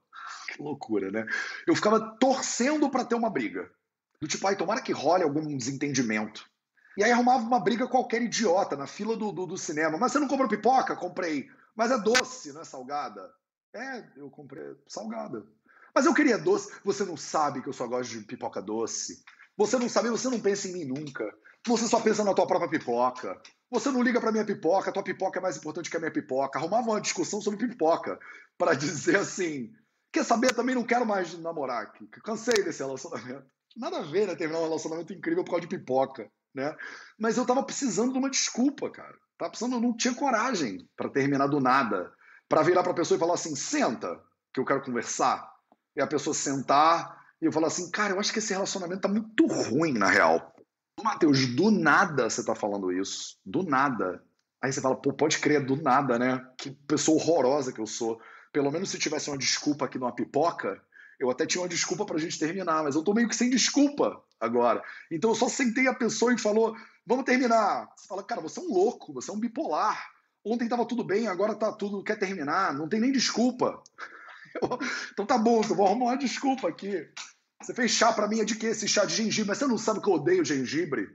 que 0.58 0.62
loucura, 0.62 1.10
né? 1.10 1.24
Eu 1.66 1.74
ficava 1.74 2.00
torcendo 2.18 2.90
para 2.90 3.04
ter 3.04 3.14
uma 3.14 3.30
briga. 3.30 3.70
Do 4.20 4.26
tipo, 4.26 4.46
ai, 4.46 4.56
tomara 4.56 4.82
que 4.82 4.92
role 4.92 5.22
algum 5.22 5.56
desentendimento. 5.56 6.44
E 6.96 7.04
aí 7.04 7.12
arrumava 7.12 7.44
uma 7.44 7.60
briga 7.60 7.86
qualquer 7.86 8.20
idiota 8.22 8.76
na 8.76 8.88
fila 8.88 9.16
do, 9.16 9.30
do, 9.30 9.46
do 9.46 9.56
cinema. 9.56 9.96
Mas 9.96 10.10
você 10.10 10.18
não 10.18 10.26
comprou 10.26 10.48
pipoca? 10.48 10.96
Comprei. 10.96 11.48
Mas 11.76 11.92
é 11.92 11.98
doce, 11.98 12.52
não 12.52 12.62
é 12.62 12.64
salgada? 12.64 13.32
É, 13.72 14.04
eu 14.16 14.28
comprei 14.28 14.64
salgada. 14.88 15.46
Mas 15.94 16.06
eu 16.06 16.14
queria 16.14 16.36
doce. 16.36 16.72
Você 16.84 17.04
não 17.04 17.16
sabe 17.16 17.62
que 17.62 17.68
eu 17.68 17.72
só 17.72 17.86
gosto 17.86 18.10
de 18.10 18.24
pipoca 18.24 18.60
doce. 18.60 19.22
Você 19.56 19.78
não 19.78 19.88
sabe, 19.88 20.10
você 20.10 20.28
não 20.28 20.40
pensa 20.40 20.66
em 20.66 20.72
mim 20.72 20.84
nunca. 20.84 21.32
Você 21.66 21.86
só 21.86 22.00
pensa 22.00 22.24
na 22.24 22.34
tua 22.34 22.46
própria 22.46 22.70
pipoca. 22.70 23.40
Você 23.70 23.90
não 23.90 24.02
liga 24.02 24.20
para 24.20 24.32
minha 24.32 24.44
pipoca, 24.44 24.90
tua 24.90 25.02
pipoca 25.02 25.38
é 25.38 25.42
mais 25.42 25.56
importante 25.56 25.90
que 25.90 25.96
a 25.96 26.00
minha 26.00 26.12
pipoca. 26.12 26.58
Arrumava 26.58 26.90
uma 26.90 27.00
discussão 27.00 27.40
sobre 27.40 27.68
pipoca 27.68 28.18
para 28.56 28.74
dizer 28.74 29.16
assim: 29.16 29.72
quer 30.12 30.24
saber? 30.24 30.54
Também 30.54 30.74
não 30.74 30.84
quero 30.84 31.06
mais 31.06 31.36
namorar 31.38 31.82
aqui. 31.82 32.06
Cansei 32.24 32.62
desse 32.62 32.82
relacionamento. 32.82 33.44
Nada 33.76 33.98
a 33.98 34.02
ver, 34.02 34.26
né? 34.26 34.34
Terminar 34.34 34.60
um 34.60 34.64
relacionamento 34.64 35.12
incrível 35.12 35.44
por 35.44 35.52
causa 35.52 35.66
de 35.66 35.76
pipoca, 35.76 36.30
né? 36.54 36.74
Mas 37.18 37.36
eu 37.36 37.46
tava 37.46 37.62
precisando 37.62 38.12
de 38.12 38.18
uma 38.18 38.30
desculpa, 38.30 38.90
cara. 38.90 39.14
Tava 39.38 39.50
precisando, 39.50 39.74
eu 39.74 39.80
não 39.80 39.96
tinha 39.96 40.14
coragem 40.14 40.88
para 40.96 41.10
terminar 41.10 41.46
do 41.46 41.60
nada. 41.60 42.12
para 42.48 42.62
virar 42.62 42.82
pra 42.82 42.94
pessoa 42.94 43.16
e 43.16 43.20
falar 43.20 43.34
assim: 43.34 43.54
senta, 43.54 44.20
que 44.52 44.60
eu 44.60 44.64
quero 44.64 44.82
conversar. 44.82 45.48
E 45.94 46.00
a 46.00 46.06
pessoa 46.06 46.34
sentar 46.34 47.18
e 47.40 47.46
eu 47.46 47.52
falar 47.52 47.68
assim: 47.68 47.90
cara, 47.90 48.14
eu 48.14 48.20
acho 48.20 48.32
que 48.32 48.38
esse 48.38 48.52
relacionamento 48.52 49.02
tá 49.02 49.08
muito 49.08 49.46
ruim, 49.46 49.92
na 49.92 50.08
real. 50.08 50.54
Matheus, 51.02 51.46
do 51.54 51.70
nada 51.70 52.28
você 52.28 52.44
tá 52.44 52.54
falando 52.54 52.90
isso. 52.90 53.36
Do 53.44 53.62
nada. 53.62 54.22
Aí 54.60 54.72
você 54.72 54.80
fala, 54.80 54.96
pô, 54.96 55.12
pode 55.12 55.38
crer, 55.38 55.64
do 55.64 55.76
nada, 55.76 56.18
né? 56.18 56.44
Que 56.58 56.70
pessoa 56.70 57.16
horrorosa 57.16 57.72
que 57.72 57.80
eu 57.80 57.86
sou. 57.86 58.20
Pelo 58.52 58.70
menos 58.70 58.90
se 58.90 58.98
tivesse 58.98 59.30
uma 59.30 59.38
desculpa 59.38 59.84
aqui 59.84 59.98
numa 59.98 60.14
pipoca, 60.14 60.82
eu 61.18 61.30
até 61.30 61.44
tinha 61.44 61.60
uma 61.60 61.68
desculpa 61.68 62.04
pra 62.04 62.18
gente 62.18 62.38
terminar, 62.38 62.84
mas 62.84 62.94
eu 62.94 63.02
tô 63.02 63.12
meio 63.12 63.28
que 63.28 63.36
sem 63.36 63.50
desculpa 63.50 64.22
agora. 64.40 64.82
Então 65.10 65.30
eu 65.30 65.34
só 65.34 65.48
sentei 65.48 65.88
a 65.88 65.94
pessoa 65.94 66.32
e 66.32 66.38
falou, 66.38 66.76
vamos 67.06 67.24
terminar. 67.24 67.88
Você 67.96 68.06
fala, 68.06 68.22
cara, 68.22 68.40
você 68.40 68.60
é 68.60 68.62
um 68.62 68.72
louco, 68.72 69.12
você 69.12 69.30
é 69.30 69.34
um 69.34 69.40
bipolar. 69.40 70.10
Ontem 70.44 70.68
tava 70.68 70.86
tudo 70.86 71.02
bem, 71.02 71.26
agora 71.26 71.54
tá 71.54 71.72
tudo, 71.72 72.02
quer 72.04 72.16
terminar, 72.16 72.72
não 72.72 72.88
tem 72.88 73.00
nem 73.00 73.12
desculpa. 73.12 73.82
Eu, 74.62 74.78
então 75.12 75.26
tá 75.26 75.36
bom, 75.36 75.60
eu 75.60 75.76
vou 75.76 75.86
arrumar 75.86 76.06
uma 76.06 76.16
desculpa 76.16 76.68
aqui. 76.68 77.06
Você 77.60 77.74
fez 77.74 77.90
chá 77.90 78.12
para 78.14 78.26
mim, 78.26 78.40
é 78.40 78.44
de 78.44 78.54
que 78.54 78.66
esse 78.66 78.88
chá 78.88 79.04
de 79.04 79.14
gengibre? 79.14 79.48
Mas 79.48 79.58
você 79.58 79.66
não 79.66 79.76
sabe 79.76 80.00
que 80.00 80.08
eu 80.08 80.14
odeio 80.14 80.44
gengibre? 80.44 81.06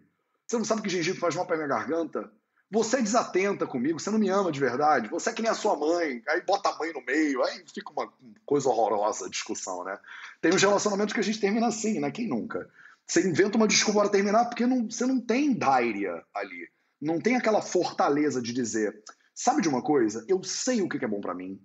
Você 0.46 0.58
não 0.58 0.64
sabe 0.64 0.84
que 0.84 0.90
gengibre 0.90 1.20
faz 1.20 1.36
mal 1.36 1.46
para 1.46 1.56
minha 1.56 1.68
garganta? 1.68 2.32
Você 2.72 2.98
é 2.98 3.02
desatenta 3.02 3.68
comigo, 3.68 4.00
você 4.00 4.10
não 4.10 4.18
me 4.18 4.30
ama 4.30 4.52
de 4.52 4.60
verdade, 4.60 5.08
você 5.08 5.30
é 5.30 5.34
que 5.34 5.42
nem 5.42 5.52
a 5.52 5.56
sua 5.56 5.78
mãe, 5.78 6.24
aí 6.28 6.42
bota 6.42 6.70
a 6.70 6.78
mãe 6.78 6.92
no 6.92 7.06
meio, 7.06 7.44
aí 7.44 7.64
fica 7.72 7.92
uma 7.92 8.12
coisa 8.46 8.68
horrorosa 8.68 9.28
a 9.28 9.30
discussão, 9.30 9.84
né? 9.84 9.98
Tem 10.42 10.52
uns 10.52 10.62
relacionamentos 10.62 11.14
que 11.14 11.20
a 11.20 11.24
gente 11.24 11.40
termina 11.40 11.68
assim, 11.68 12.00
né? 12.00 12.10
Quem 12.10 12.28
nunca? 12.28 12.68
Você 13.06 13.28
inventa 13.28 13.58
uma 13.58 13.68
desculpa 13.68 14.00
para 14.02 14.10
terminar 14.10 14.46
porque 14.46 14.66
não, 14.66 14.90
você 14.90 15.06
não 15.06 15.22
tem 15.22 15.54
daíria 15.54 16.24
ali. 16.34 16.68
Não 17.00 17.20
tem 17.20 17.36
aquela 17.36 17.62
fortaleza 17.62 18.42
de 18.42 18.54
dizer, 18.54 19.04
sabe 19.36 19.62
de 19.62 19.70
uma 19.70 19.82
coisa? 19.82 20.26
Eu 20.28 20.44
sei 20.44 20.82
o 20.82 20.90
que 20.90 21.04
é 21.04 21.08
bom 21.08 21.20
para 21.20 21.36
mim, 21.36 21.62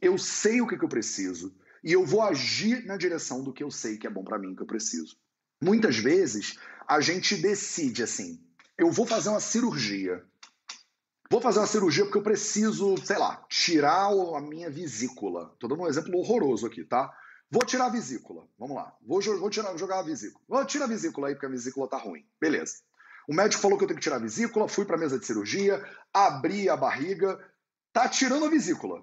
eu 0.00 0.18
sei 0.18 0.60
o 0.60 0.66
que 0.66 0.74
eu 0.74 0.88
preciso, 0.88 1.54
e 1.82 1.92
eu 1.92 2.04
vou 2.04 2.22
agir 2.22 2.84
na 2.84 2.96
direção 2.96 3.42
do 3.42 3.52
que 3.52 3.64
eu 3.64 3.70
sei 3.70 3.96
que 3.96 4.06
é 4.06 4.10
bom 4.10 4.22
para 4.22 4.38
mim, 4.38 4.54
que 4.54 4.62
eu 4.62 4.66
preciso. 4.66 5.16
Muitas 5.60 5.96
vezes 5.96 6.58
a 6.86 7.00
gente 7.00 7.36
decide 7.36 8.02
assim: 8.02 8.40
eu 8.76 8.90
vou 8.90 9.06
fazer 9.06 9.28
uma 9.28 9.40
cirurgia. 9.40 10.24
Vou 11.32 11.40
fazer 11.40 11.60
uma 11.60 11.66
cirurgia 11.66 12.04
porque 12.04 12.18
eu 12.18 12.22
preciso, 12.22 12.94
sei 13.06 13.16
lá, 13.16 13.42
tirar 13.48 14.10
a 14.10 14.40
minha 14.42 14.68
vesícula. 14.68 15.56
Tô 15.58 15.66
dando 15.66 15.80
um 15.80 15.86
exemplo 15.86 16.14
horroroso 16.18 16.66
aqui, 16.66 16.84
tá? 16.84 17.10
Vou 17.50 17.64
tirar 17.64 17.86
a 17.86 17.88
vesícula. 17.88 18.46
Vamos 18.58 18.76
lá. 18.76 18.94
Vou, 19.00 19.18
vou 19.40 19.48
tirar, 19.48 19.74
jogar 19.78 20.00
a 20.00 20.02
vesícula. 20.02 20.44
Vou 20.46 20.62
tirar 20.66 20.84
a 20.84 20.88
vesícula 20.88 21.28
aí 21.28 21.34
porque 21.34 21.46
a 21.46 21.48
vesícula 21.48 21.88
tá 21.88 21.96
ruim. 21.96 22.22
Beleza. 22.38 22.74
O 23.26 23.32
médico 23.32 23.62
falou 23.62 23.78
que 23.78 23.84
eu 23.84 23.88
tenho 23.88 23.98
que 23.98 24.02
tirar 24.02 24.16
a 24.16 24.18
vesícula, 24.18 24.68
fui 24.68 24.84
para 24.84 24.96
a 24.96 24.98
mesa 24.98 25.18
de 25.18 25.24
cirurgia, 25.24 25.82
abri 26.12 26.68
a 26.68 26.76
barriga, 26.76 27.42
tá 27.94 28.06
tirando 28.10 28.44
a 28.44 28.50
vesícula. 28.50 29.02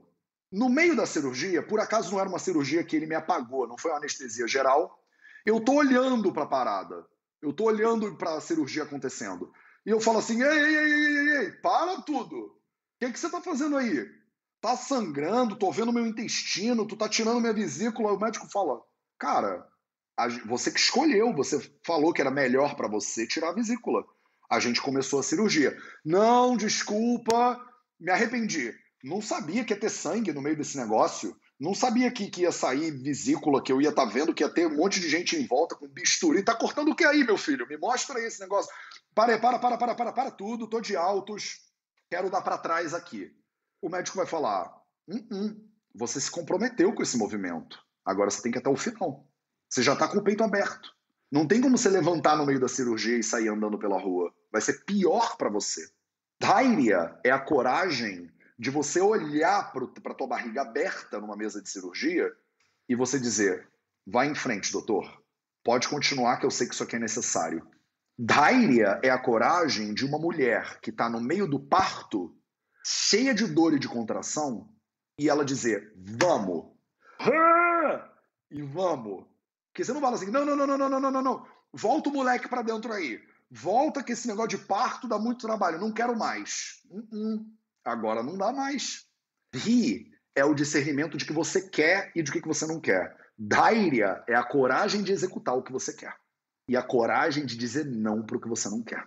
No 0.52 0.70
meio 0.70 0.96
da 0.96 1.08
cirurgia, 1.08 1.64
por 1.64 1.80
acaso 1.80 2.12
não 2.12 2.20
era 2.20 2.30
uma 2.30 2.38
cirurgia 2.38 2.84
que 2.84 2.96
ele 2.96 3.08
me 3.08 3.16
apagou, 3.16 3.68
não 3.68 3.76
foi 3.76 3.90
uma 3.90 3.98
anestesia 3.98 4.48
geral. 4.48 5.04
Eu 5.44 5.60
tô 5.60 5.74
olhando 5.74 6.32
para 6.32 6.44
a 6.44 6.48
parada. 6.48 7.08
Eu 7.42 7.52
tô 7.52 7.64
olhando 7.64 8.16
para 8.18 8.36
a 8.36 8.42
cirurgia 8.42 8.84
acontecendo. 8.84 9.52
E 9.90 9.92
eu 9.92 10.00
falo 10.00 10.20
assim: 10.20 10.44
ei, 10.44 10.48
ei, 10.48 10.76
ei, 10.76 11.18
ei, 11.18 11.38
ei, 11.38 11.52
para 11.54 12.00
tudo. 12.04 12.36
O 12.36 12.52
que, 13.00 13.12
que 13.12 13.20
você 13.20 13.28
tá 13.28 13.42
fazendo 13.42 13.76
aí? 13.76 14.08
Tá 14.62 14.78
sangrando, 14.78 15.56
tô 15.56 15.72
vendo 15.72 15.92
meu 15.92 16.06
intestino, 16.06 16.86
tu 16.86 16.96
tá 16.96 17.10
tirando 17.10 17.42
minha 17.42 17.52
vesícula. 17.52 18.14
O 18.14 18.20
médico 18.20 18.48
fala: 18.52 18.80
cara, 19.18 19.68
você 20.46 20.70
que 20.70 20.80
escolheu, 20.80 21.34
você 21.34 21.60
falou 21.84 22.14
que 22.14 22.22
era 22.22 22.30
melhor 22.30 22.76
para 22.76 22.88
você 22.88 23.26
tirar 23.26 23.50
a 23.50 23.54
vesícula. 23.54 24.06
A 24.48 24.60
gente 24.60 24.80
começou 24.80 25.22
a 25.22 25.24
cirurgia. 25.24 25.76
Não, 26.06 26.56
desculpa, 26.56 27.60
me 28.00 28.12
arrependi. 28.12 28.72
Não 29.04 29.24
sabia 29.24 29.64
que 29.66 29.74
ia 29.74 29.80
ter 29.80 29.90
sangue 29.90 30.32
no 30.32 30.42
meio 30.42 30.56
desse 30.56 30.78
negócio. 30.78 31.36
Não 31.60 31.74
sabia 31.74 32.10
que, 32.10 32.30
que 32.30 32.42
ia 32.42 32.52
sair 32.54 32.90
vesícula, 32.92 33.62
que 33.62 33.72
eu 33.72 33.82
ia 33.82 33.90
estar 33.90 34.06
tá 34.06 34.12
vendo 34.12 34.34
que 34.34 34.44
ia 34.44 34.50
ter 34.50 34.66
um 34.66 34.78
monte 34.78 35.00
de 35.02 35.10
gente 35.10 35.36
em 35.36 35.46
volta 35.46 35.76
com 35.76 35.90
bisturi. 35.90 36.42
Tá 36.42 36.56
cortando 36.56 36.92
o 36.92 36.96
que 36.96 37.04
aí, 37.04 37.24
meu 37.26 37.38
filho? 37.38 37.68
Me 37.68 37.78
mostra 37.78 38.18
aí 38.18 38.26
esse 38.26 38.40
negócio. 38.40 38.72
Para, 39.14 39.38
para, 39.38 39.60
para, 39.60 39.78
para, 39.78 39.96
para, 39.96 40.14
para 40.14 40.32
tudo. 40.32 40.70
Tô 40.70 40.80
de 40.80 40.96
altos. 40.96 41.60
Quero 42.10 42.30
dar 42.30 42.42
para 42.42 42.58
trás 42.58 42.94
aqui. 42.94 43.30
O 43.82 43.90
médico 43.90 44.16
vai 44.16 44.26
falar: 44.26 44.74
hum, 45.06 45.28
hum, 45.30 45.70
você 45.94 46.22
se 46.22 46.32
comprometeu 46.32 46.94
com 46.94 47.04
esse 47.04 47.18
movimento. 47.18 47.78
Agora 48.06 48.30
você 48.30 48.42
tem 48.42 48.54
que 48.54 48.58
até 48.58 48.70
o 48.70 48.78
final. 48.78 49.28
Você 49.70 49.84
já 49.84 49.94
está 49.94 50.08
com 50.08 50.18
o 50.18 50.24
peito 50.24 50.44
aberto. 50.44 50.90
Não 51.30 51.46
tem 51.46 51.60
como 51.60 51.78
você 51.78 51.90
levantar 51.90 52.38
no 52.38 52.46
meio 52.46 52.60
da 52.60 52.70
cirurgia 52.70 53.18
e 53.18 53.24
sair 53.24 53.50
andando 53.50 53.78
pela 53.78 54.00
rua. 54.00 54.34
Vai 54.52 54.62
ser 54.62 54.86
pior 54.86 55.36
para 55.36 55.50
você. 55.50 55.88
Daíria 56.40 57.20
é 57.24 57.30
a 57.30 57.38
coragem 57.38 58.32
de 58.60 58.70
você 58.70 59.00
olhar 59.00 59.72
para 59.72 60.12
a 60.12 60.14
tua 60.14 60.28
barriga 60.28 60.64
aberta 60.64 61.18
numa 61.22 61.38
mesa 61.38 61.62
de 61.62 61.70
cirurgia 61.70 62.30
e 62.90 62.96
você 62.96 63.18
dizer: 63.18 63.70
vai 64.06 64.28
em 64.28 64.36
frente, 64.36 64.74
doutor. 64.74 65.24
Pode 65.64 65.88
continuar, 65.88 66.38
que 66.38 66.46
eu 66.46 66.52
sei 66.52 66.68
que 66.68 66.74
isso 66.74 66.84
aqui 66.84 66.98
é 66.98 67.00
necessário. 67.00 67.66
Daíria 68.18 69.00
é 69.02 69.10
a 69.10 69.18
coragem 69.18 69.94
de 69.94 70.06
uma 70.06 70.20
mulher 70.20 70.80
que 70.82 70.90
está 70.90 71.10
no 71.10 71.22
meio 71.22 71.48
do 71.48 71.58
parto, 71.58 72.36
cheia 72.86 73.34
de 73.34 73.48
dor 73.48 73.74
e 73.74 73.80
de 73.80 73.88
contração, 73.88 74.70
e 75.18 75.30
ela 75.30 75.46
dizer: 75.46 75.94
vamos. 75.96 76.66
E 78.52 78.62
vamos. 78.62 79.26
Porque 79.72 79.86
você 79.86 79.94
não 79.94 80.02
fala 80.02 80.18
assim: 80.18 80.32
não, 80.32 80.44
não, 80.44 80.56
não, 80.58 80.68
não, 80.68 80.78
não, 80.78 81.00
não, 81.00 81.12
não, 81.12 81.22
não. 81.22 81.48
Volta 81.72 82.10
o 82.10 82.14
moleque 82.14 82.50
para 82.50 82.62
dentro 82.62 82.92
aí. 82.92 83.22
Volta 83.50 84.04
que 84.04 84.12
esse 84.12 84.28
negócio 84.28 84.58
de 84.58 84.66
parto 84.66 85.08
dá 85.08 85.18
muito 85.18 85.48
trabalho. 85.48 85.80
Não 85.80 85.94
quero 85.94 86.18
mais. 86.18 86.84
Uh 86.90 87.00
-uh. 87.00 87.59
Agora 87.84 88.24
não 88.24 88.38
dá 88.38 88.52
mais. 88.52 89.06
Ri 89.54 90.12
é 90.36 90.46
o 90.46 90.54
discernimento 90.54 91.18
de 91.18 91.26
que 91.26 91.34
você 91.34 91.70
quer 91.70 92.12
e 92.16 92.22
de 92.22 92.32
que 92.32 92.48
você 92.48 92.66
não 92.66 92.80
quer. 92.80 93.16
Daíria 93.38 94.24
é 94.28 94.36
a 94.36 94.44
coragem 94.44 95.02
de 95.02 95.12
executar 95.12 95.56
o 95.56 95.64
que 95.64 95.72
você 95.72 95.94
quer. 95.94 96.16
E 96.68 96.78
a 96.78 96.84
coragem 96.84 97.46
de 97.46 97.58
dizer 97.58 97.86
não 97.86 98.24
para 98.26 98.38
o 98.38 98.42
que 98.42 98.48
você 98.48 98.70
não 98.70 98.84
quer. 98.84 99.04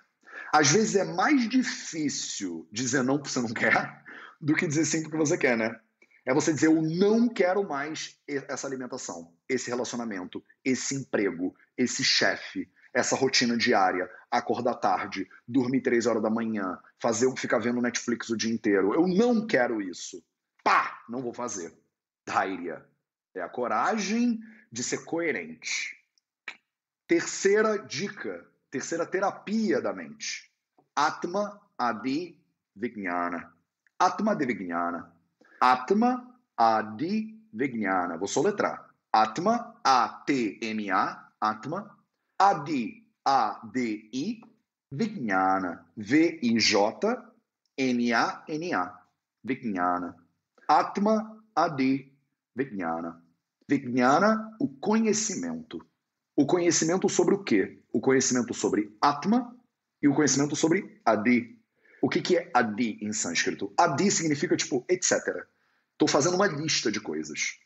Às 0.53 0.71
vezes 0.71 0.97
é 0.97 1.05
mais 1.05 1.49
difícil 1.49 2.69
dizer 2.73 3.03
não 3.03 3.21
que 3.21 3.31
você 3.31 3.41
não 3.41 3.53
quer 3.53 4.03
do 4.41 4.55
que 4.55 4.67
dizer 4.67 4.85
sim 4.85 5.03
para 5.03 5.09
o 5.09 5.13
que 5.13 5.19
você 5.19 5.39
quer, 5.39 5.57
né? 5.57 5.79
É 6.25 6.33
você 6.33 6.53
dizer 6.53 6.67
eu 6.67 6.81
não 6.81 7.29
quero 7.29 7.67
mais 7.67 8.19
essa 8.27 8.67
alimentação, 8.67 9.35
esse 9.49 9.69
relacionamento, 9.69 10.45
esse 10.65 10.95
emprego, 10.95 11.55
esse 11.77 12.05
chefe, 12.05 12.71
essa 12.93 13.17
rotina 13.17 13.57
diária, 13.57 14.11
acordar 14.31 14.75
tarde, 14.75 15.29
dormir 15.47 15.81
três 15.81 16.07
horas 16.07 16.23
da 16.23 16.31
manhã, 16.31 16.79
fazer 17.01 17.33
ficar 17.37 17.59
vendo 17.59 17.81
Netflix 17.81 18.29
o 18.29 18.37
dia 18.37 18.53
inteiro. 18.53 18.95
Eu 18.95 19.07
não 19.07 19.47
quero 19.47 19.81
isso. 19.81 20.23
Pá, 20.63 21.03
não 21.09 21.23
vou 21.23 21.33
fazer. 21.33 21.73
Daíria 22.27 22.85
é 23.35 23.41
a 23.41 23.49
coragem 23.49 24.41
de 24.71 24.83
ser 24.83 25.05
coerente. 25.05 25.97
Terceira 27.07 27.79
dica, 27.79 28.47
terceira 28.71 29.07
terapia 29.07 29.81
da 29.81 29.93
mente. 29.93 30.51
Atma 30.95 31.61
Adi 31.77 32.39
Vijnana. 32.77 33.53
Atma 33.99 34.37
de 34.37 34.47
Vijnana. 34.47 35.13
Atma 35.61 36.39
Adi 36.57 37.39
Vijnana. 37.53 38.17
Vou 38.17 38.29
soletrar. 38.29 38.89
Atma, 39.13 39.79
A-T-M-A, 39.85 41.29
Atma 41.39 42.02
Adi, 42.43 43.07
A-D-I, 43.25 44.41
Vijnana, 44.91 45.87
V-I-J-N-A-N-A, 45.97 47.23
Vijnana. 49.45 50.17
Atma, 50.67 51.41
Adi, 51.55 52.13
Vijnana. 52.57 53.23
Vijnana, 53.69 54.57
o 54.59 54.67
conhecimento. 54.69 55.87
O 56.35 56.45
conhecimento 56.45 57.09
sobre 57.09 57.37
o 57.37 57.45
quê? 57.45 57.81
O 57.93 58.01
conhecimento 58.01 58.53
sobre 58.53 58.93
Atma 59.01 59.57
e 60.03 60.09
o 60.09 60.15
conhecimento 60.15 60.57
sobre 60.57 61.01
Adi. 61.05 61.57
O 62.03 62.09
que, 62.09 62.21
que 62.21 62.37
é 62.37 62.51
Adi 62.53 62.99
em 63.01 63.13
sânscrito? 63.13 63.73
Adi 63.79 64.11
significa 64.11 64.57
tipo, 64.57 64.85
etc. 64.89 65.47
Estou 65.93 66.09
fazendo 66.09 66.35
uma 66.35 66.49
lista 66.49 66.91
de 66.91 66.99
coisas. 66.99 67.61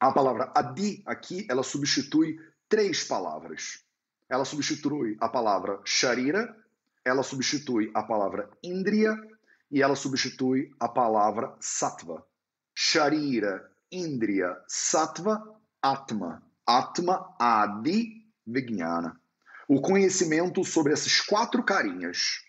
A 0.00 0.10
palavra 0.10 0.50
Adi 0.54 1.02
aqui, 1.04 1.46
ela 1.50 1.62
substitui 1.62 2.38
três 2.66 3.04
palavras 3.04 3.84
ela 4.32 4.46
substitui 4.46 5.14
a 5.20 5.28
palavra 5.28 5.78
sharira, 5.84 6.56
ela 7.04 7.22
substitui 7.22 7.90
a 7.92 8.02
palavra 8.02 8.48
indriya 8.62 9.14
e 9.70 9.82
ela 9.82 9.94
substitui 9.94 10.74
a 10.80 10.88
palavra 10.88 11.54
sattva. 11.60 12.24
Sharira, 12.74 13.70
indriya, 13.90 14.56
sattva, 14.66 15.38
atma. 15.82 16.42
Atma, 16.66 17.36
adi, 17.38 18.26
vijnana. 18.46 19.20
O 19.68 19.82
conhecimento 19.82 20.64
sobre 20.64 20.94
esses 20.94 21.20
quatro 21.20 21.62
carinhas. 21.62 22.42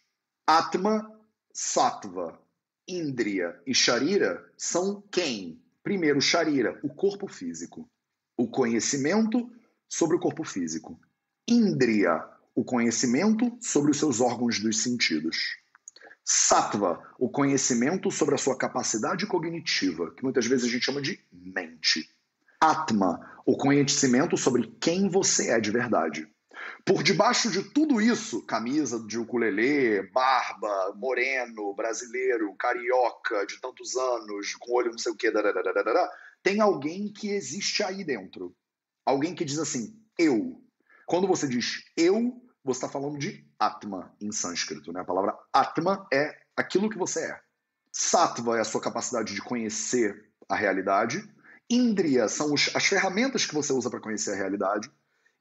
Atma 0.48 1.12
Sattva, 1.54 2.40
Indriya 2.88 3.62
e 3.68 3.76
Sharira 3.76 4.44
são 4.58 5.04
quem? 5.12 5.62
Primeiro, 5.84 6.22
Sharira, 6.22 6.80
o 6.82 6.90
corpo 6.90 7.28
físico. 7.28 7.90
O 8.38 8.48
conhecimento 8.48 9.52
sobre 9.90 10.16
o 10.16 10.20
corpo 10.20 10.44
físico. 10.46 10.98
Indriya, 11.48 12.24
o 12.56 12.64
conhecimento 12.64 13.58
sobre 13.62 13.92
os 13.92 13.98
seus 13.98 14.22
órgãos 14.22 14.60
dos 14.60 14.82
sentidos. 14.82 15.38
Sattva, 16.24 17.02
o 17.20 17.30
conhecimento 17.30 18.10
sobre 18.10 18.36
a 18.36 18.38
sua 18.38 18.58
capacidade 18.58 19.28
cognitiva, 19.28 20.14
que 20.16 20.24
muitas 20.24 20.46
vezes 20.46 20.66
a 20.66 20.70
gente 20.70 20.86
chama 20.86 21.02
de 21.02 21.20
mente. 21.32 22.10
Atma, 22.62 23.42
o 23.46 23.58
conhecimento 23.58 24.38
sobre 24.38 24.74
quem 24.80 25.10
você 25.10 25.50
é 25.52 25.60
de 25.60 25.70
verdade. 25.70 26.26
Por 26.86 27.04
debaixo 27.04 27.52
de 27.52 27.62
tudo 27.62 28.00
isso, 28.00 28.42
camisa 28.46 29.00
de 29.06 29.20
ukulele, 29.20 30.10
barba, 30.14 30.94
moreno, 30.96 31.74
brasileiro, 31.74 32.56
carioca, 32.56 33.46
de 33.46 33.60
tantos 33.60 33.98
anos, 33.98 34.56
com 34.56 34.74
olho 34.74 34.92
não 34.92 34.98
sei 34.98 35.12
o 35.12 35.16
quê, 35.16 35.32
tem 36.42 36.62
alguém 36.62 37.12
que 37.12 37.30
existe 37.30 37.84
aí 37.84 38.04
dentro. 38.06 38.56
Alguém 39.06 39.36
que 39.36 39.44
diz 39.44 39.60
assim, 39.60 40.00
eu. 40.18 40.63
Quando 41.14 41.28
você 41.28 41.48
diz 41.48 41.84
eu, 41.96 42.44
você 42.64 42.80
está 42.80 42.90
falando 42.90 43.20
de 43.20 43.48
Atma 43.60 44.12
em 44.20 44.32
sânscrito. 44.32 44.92
Né? 44.92 45.02
A 45.02 45.06
palavra 45.06 45.38
Atma 45.54 46.08
é 46.12 46.36
aquilo 46.58 46.90
que 46.90 46.98
você 46.98 47.20
é. 47.24 47.40
Sattva 47.92 48.58
é 48.58 48.62
a 48.62 48.66
sua 48.66 48.82
capacidade 48.82 49.36
de 49.36 49.40
conhecer 49.40 50.28
a 50.50 50.56
realidade. 50.56 51.24
Indriya 51.70 52.28
são 52.28 52.52
os, 52.52 52.76
as 52.76 52.88
ferramentas 52.88 53.46
que 53.46 53.54
você 53.54 53.72
usa 53.72 53.92
para 53.92 54.00
conhecer 54.00 54.32
a 54.32 54.36
realidade. 54.38 54.90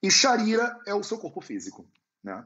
E 0.03 0.11
Sharira 0.11 0.79
é 0.87 0.95
o 0.95 1.03
seu 1.03 1.17
corpo 1.17 1.41
físico. 1.41 1.89
Né? 2.23 2.45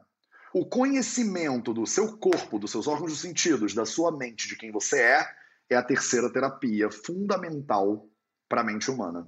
O 0.55 0.65
conhecimento 0.65 1.75
do 1.75 1.85
seu 1.85 2.17
corpo, 2.19 2.61
dos 2.61 2.71
seus 2.71 2.87
órgãos 2.87 3.11
dos 3.11 3.21
sentidos, 3.23 3.75
da 3.75 3.85
sua 3.85 4.17
mente, 4.17 4.47
de 4.47 4.55
quem 4.55 4.71
você 4.71 5.01
é, 5.01 5.29
é 5.69 5.75
a 5.75 5.83
terceira 5.83 6.33
terapia 6.33 6.89
fundamental 6.93 8.09
para 8.49 8.61
a 8.61 8.65
mente 8.65 8.89
humana. 8.89 9.27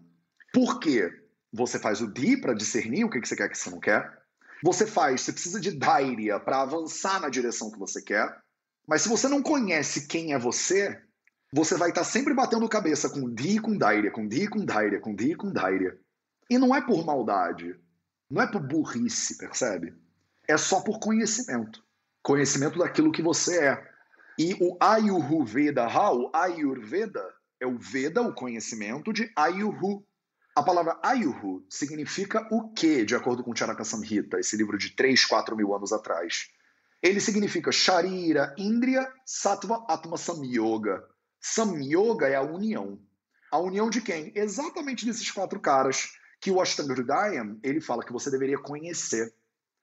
Por 0.53 0.79
quê? 0.79 1.11
Você 1.53 1.79
faz 1.79 2.01
o 2.01 2.07
DI 2.07 2.41
para 2.41 2.55
discernir 2.55 3.05
o 3.05 3.11
que 3.11 3.25
você 3.25 3.37
quer 3.37 3.49
que 3.49 3.57
você 3.57 3.71
não 3.71 3.81
quer. 3.81 4.19
Você 4.63 4.87
faz, 4.87 5.21
você 5.21 5.33
precisa 5.33 5.61
de 5.61 5.73
Dairia 5.73 6.39
para 6.41 6.63
avançar 6.63 7.21
na 7.21 7.29
direção 7.29 7.71
que 7.71 7.79
você 7.79 8.03
quer. 8.03 8.37
Mas 8.87 9.03
se 9.03 9.09
você 9.09 9.29
não 9.29 9.43
conhece 9.43 10.07
quem 10.07 10.33
é 10.33 10.39
você, 10.39 11.01
você 11.53 11.77
vai 11.77 11.91
estar 11.91 12.03
tá 12.03 12.07
sempre 12.07 12.35
batendo 12.35 12.69
cabeça 12.69 13.09
com 13.09 13.33
Di 13.33 13.57
e 13.57 13.61
com 13.61 13.77
Dairia, 13.77 14.11
com 14.11 14.27
Di 14.27 14.45
e 14.45 14.49
com 14.49 14.65
Dairia, 14.65 15.01
com 15.01 15.15
Di 15.15 15.33
e 15.33 15.37
com 15.37 15.53
Dairia. 15.53 15.99
E 16.51 16.59
não 16.59 16.75
é 16.75 16.81
por 16.81 17.05
maldade, 17.05 17.79
não 18.31 18.43
é 18.43 18.47
por 18.47 18.61
burrice, 18.61 19.39
percebe? 19.39 19.95
É 20.47 20.57
só 20.57 20.81
por 20.81 20.99
conhecimento. 20.99 21.83
Conhecimento 22.23 22.79
daquilo 22.79 23.13
que 23.13 23.23
você 23.23 23.65
é. 23.65 23.89
E 24.39 24.55
o 24.61 24.77
Ayurveda, 24.81 25.87
o 25.87 26.31
Ayurveda 26.35 27.23
é 27.61 27.67
o 27.67 27.79
Veda, 27.79 28.23
o 28.23 28.35
conhecimento 28.35 29.13
de 29.13 29.31
Ayurhu, 29.37 30.07
a 30.59 30.63
palavra 30.65 30.99
Ayuhu 31.05 31.65
significa 31.71 32.45
o 32.51 32.71
que, 32.71 33.05
de 33.05 33.15
acordo 33.15 33.45
com 33.45 33.55
Charaka 33.55 33.85
Samhita, 33.85 34.41
esse 34.41 34.57
livro 34.57 34.77
de 34.77 34.91
3, 34.91 35.25
4 35.25 35.57
mil 35.57 35.73
anos 35.73 35.93
atrás? 35.93 36.49
Ele 37.01 37.21
significa 37.21 37.71
Sharira, 37.71 38.53
Indriya, 38.59 39.09
Sattva, 39.25 39.87
Atma, 39.89 40.17
Samyoga. 40.17 41.01
Samyoga 41.41 42.27
é 42.27 42.35
a 42.35 42.43
união. 42.43 42.99
A 43.53 43.59
união 43.61 43.89
de 43.89 44.01
quem? 44.01 44.33
Exatamente 44.35 45.07
desses 45.07 45.31
quatro 45.31 45.61
caras 45.61 46.11
que 46.41 46.51
o 46.51 46.61
Ashtanga 46.61 46.93
Hridayam, 46.93 47.61
ele 47.63 47.81
fala 47.81 48.05
que 48.05 48.13
você 48.13 48.29
deveria 48.29 48.59
conhecer. 48.59 49.33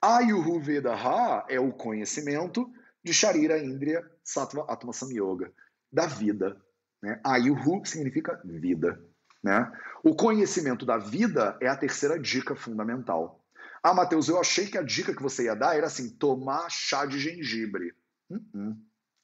Ayuhu 0.01 0.59
Vedaha 0.59 1.45
é 1.47 1.57
o 1.57 1.71
conhecimento 1.71 2.69
de 3.01 3.13
Sharira, 3.13 3.57
Indriya, 3.57 4.05
Sattva, 4.21 4.65
Atma, 4.67 4.91
Samyoga, 4.91 5.53
da 5.89 6.05
vida. 6.05 6.61
Né? 7.01 7.17
Ayuhu 7.23 7.85
significa 7.85 8.41
vida. 8.43 9.01
Né? 9.45 9.71
O 10.03 10.15
conhecimento 10.15 10.87
da 10.87 10.97
vida 10.97 11.55
é 11.61 11.67
a 11.67 11.77
terceira 11.77 12.19
dica 12.19 12.55
fundamental. 12.55 13.39
Ah, 13.83 13.93
Matheus, 13.93 14.27
eu 14.27 14.39
achei 14.39 14.65
que 14.65 14.75
a 14.75 14.81
dica 14.81 15.15
que 15.15 15.21
você 15.21 15.43
ia 15.43 15.53
dar 15.53 15.77
era 15.77 15.85
assim: 15.85 16.09
tomar 16.09 16.67
chá 16.71 17.05
de 17.05 17.19
gengibre. 17.19 17.93
Uh 18.27 18.37
-uh. 18.37 18.75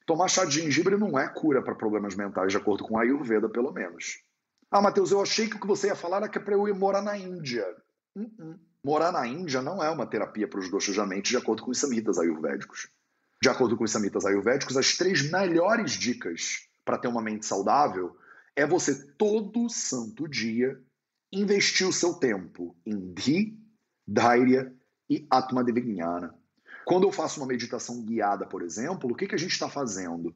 Tomar 0.05 0.27
chá 0.27 0.45
de 0.45 0.61
gengibre 0.61 0.95
não 0.95 1.17
é 1.17 1.27
cura 1.27 1.63
para 1.63 1.73
problemas 1.73 2.13
mentais, 2.15 2.51
de 2.51 2.57
acordo 2.57 2.83
com 2.83 2.99
a 2.99 3.01
Ayurveda, 3.01 3.49
pelo 3.49 3.71
menos. 3.71 4.21
Ah, 4.69 4.79
Matheus, 4.79 5.09
eu 5.09 5.23
achei 5.23 5.49
que 5.49 5.55
o 5.55 5.59
que 5.59 5.65
você 5.65 5.87
ia 5.87 5.95
falar 5.95 6.17
era 6.17 6.29
que 6.29 6.37
é 6.37 6.41
para 6.41 6.53
eu 6.53 6.67
ir 6.67 6.75
morar 6.75 7.01
na 7.01 7.17
Índia. 7.17 7.65
Uh 8.15 8.59
morar 8.83 9.11
na 9.11 9.27
Índia 9.27 9.61
não 9.61 9.83
é 9.83 9.89
uma 9.89 10.07
terapia 10.07 10.47
para 10.47 10.59
os 10.59 10.69
doxos 10.69 10.95
da 10.95 11.05
mente, 11.05 11.29
de 11.29 11.37
acordo 11.37 11.63
com 11.63 11.71
os 11.71 11.79
samitas 11.79 12.17
ayurvédicos. 12.17 12.89
De 13.41 13.49
acordo 13.49 13.75
com 13.77 13.83
os 13.83 13.91
samitas 13.91 14.25
ayurvédicos, 14.25 14.77
as 14.77 14.97
três 14.97 15.31
melhores 15.31 15.91
dicas 15.91 16.67
para 16.85 16.97
ter 16.97 17.07
uma 17.07 17.21
mente 17.21 17.45
saudável 17.45 18.15
é 18.55 18.65
você 18.65 19.07
todo 19.13 19.69
santo 19.69 20.27
dia 20.27 20.79
investir 21.31 21.87
o 21.87 21.93
seu 21.93 22.15
tempo 22.15 22.75
em 22.85 23.13
Dhi, 23.13 23.57
Dhairya 24.07 24.73
e 25.09 25.25
Atma 25.29 25.63
Devijnana. 25.63 26.35
Quando 26.85 27.07
eu 27.07 27.11
faço 27.11 27.39
uma 27.39 27.47
meditação 27.47 28.03
guiada, 28.03 28.45
por 28.45 28.61
exemplo, 28.61 29.11
o 29.11 29.15
que, 29.15 29.27
que 29.27 29.35
a 29.35 29.37
gente 29.37 29.51
está 29.51 29.69
fazendo? 29.69 30.35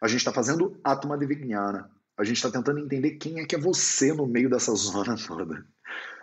A 0.00 0.08
gente 0.08 0.18
está 0.18 0.32
fazendo 0.32 0.78
Atma 0.84 1.16
Devijnana. 1.16 1.90
A 2.16 2.24
gente 2.24 2.36
está 2.36 2.50
tentando 2.50 2.78
entender 2.78 3.12
quem 3.12 3.40
é 3.40 3.46
que 3.46 3.56
é 3.56 3.58
você 3.58 4.12
no 4.12 4.26
meio 4.26 4.48
dessa 4.50 4.72
zona 4.74 5.16
toda. 5.26 5.66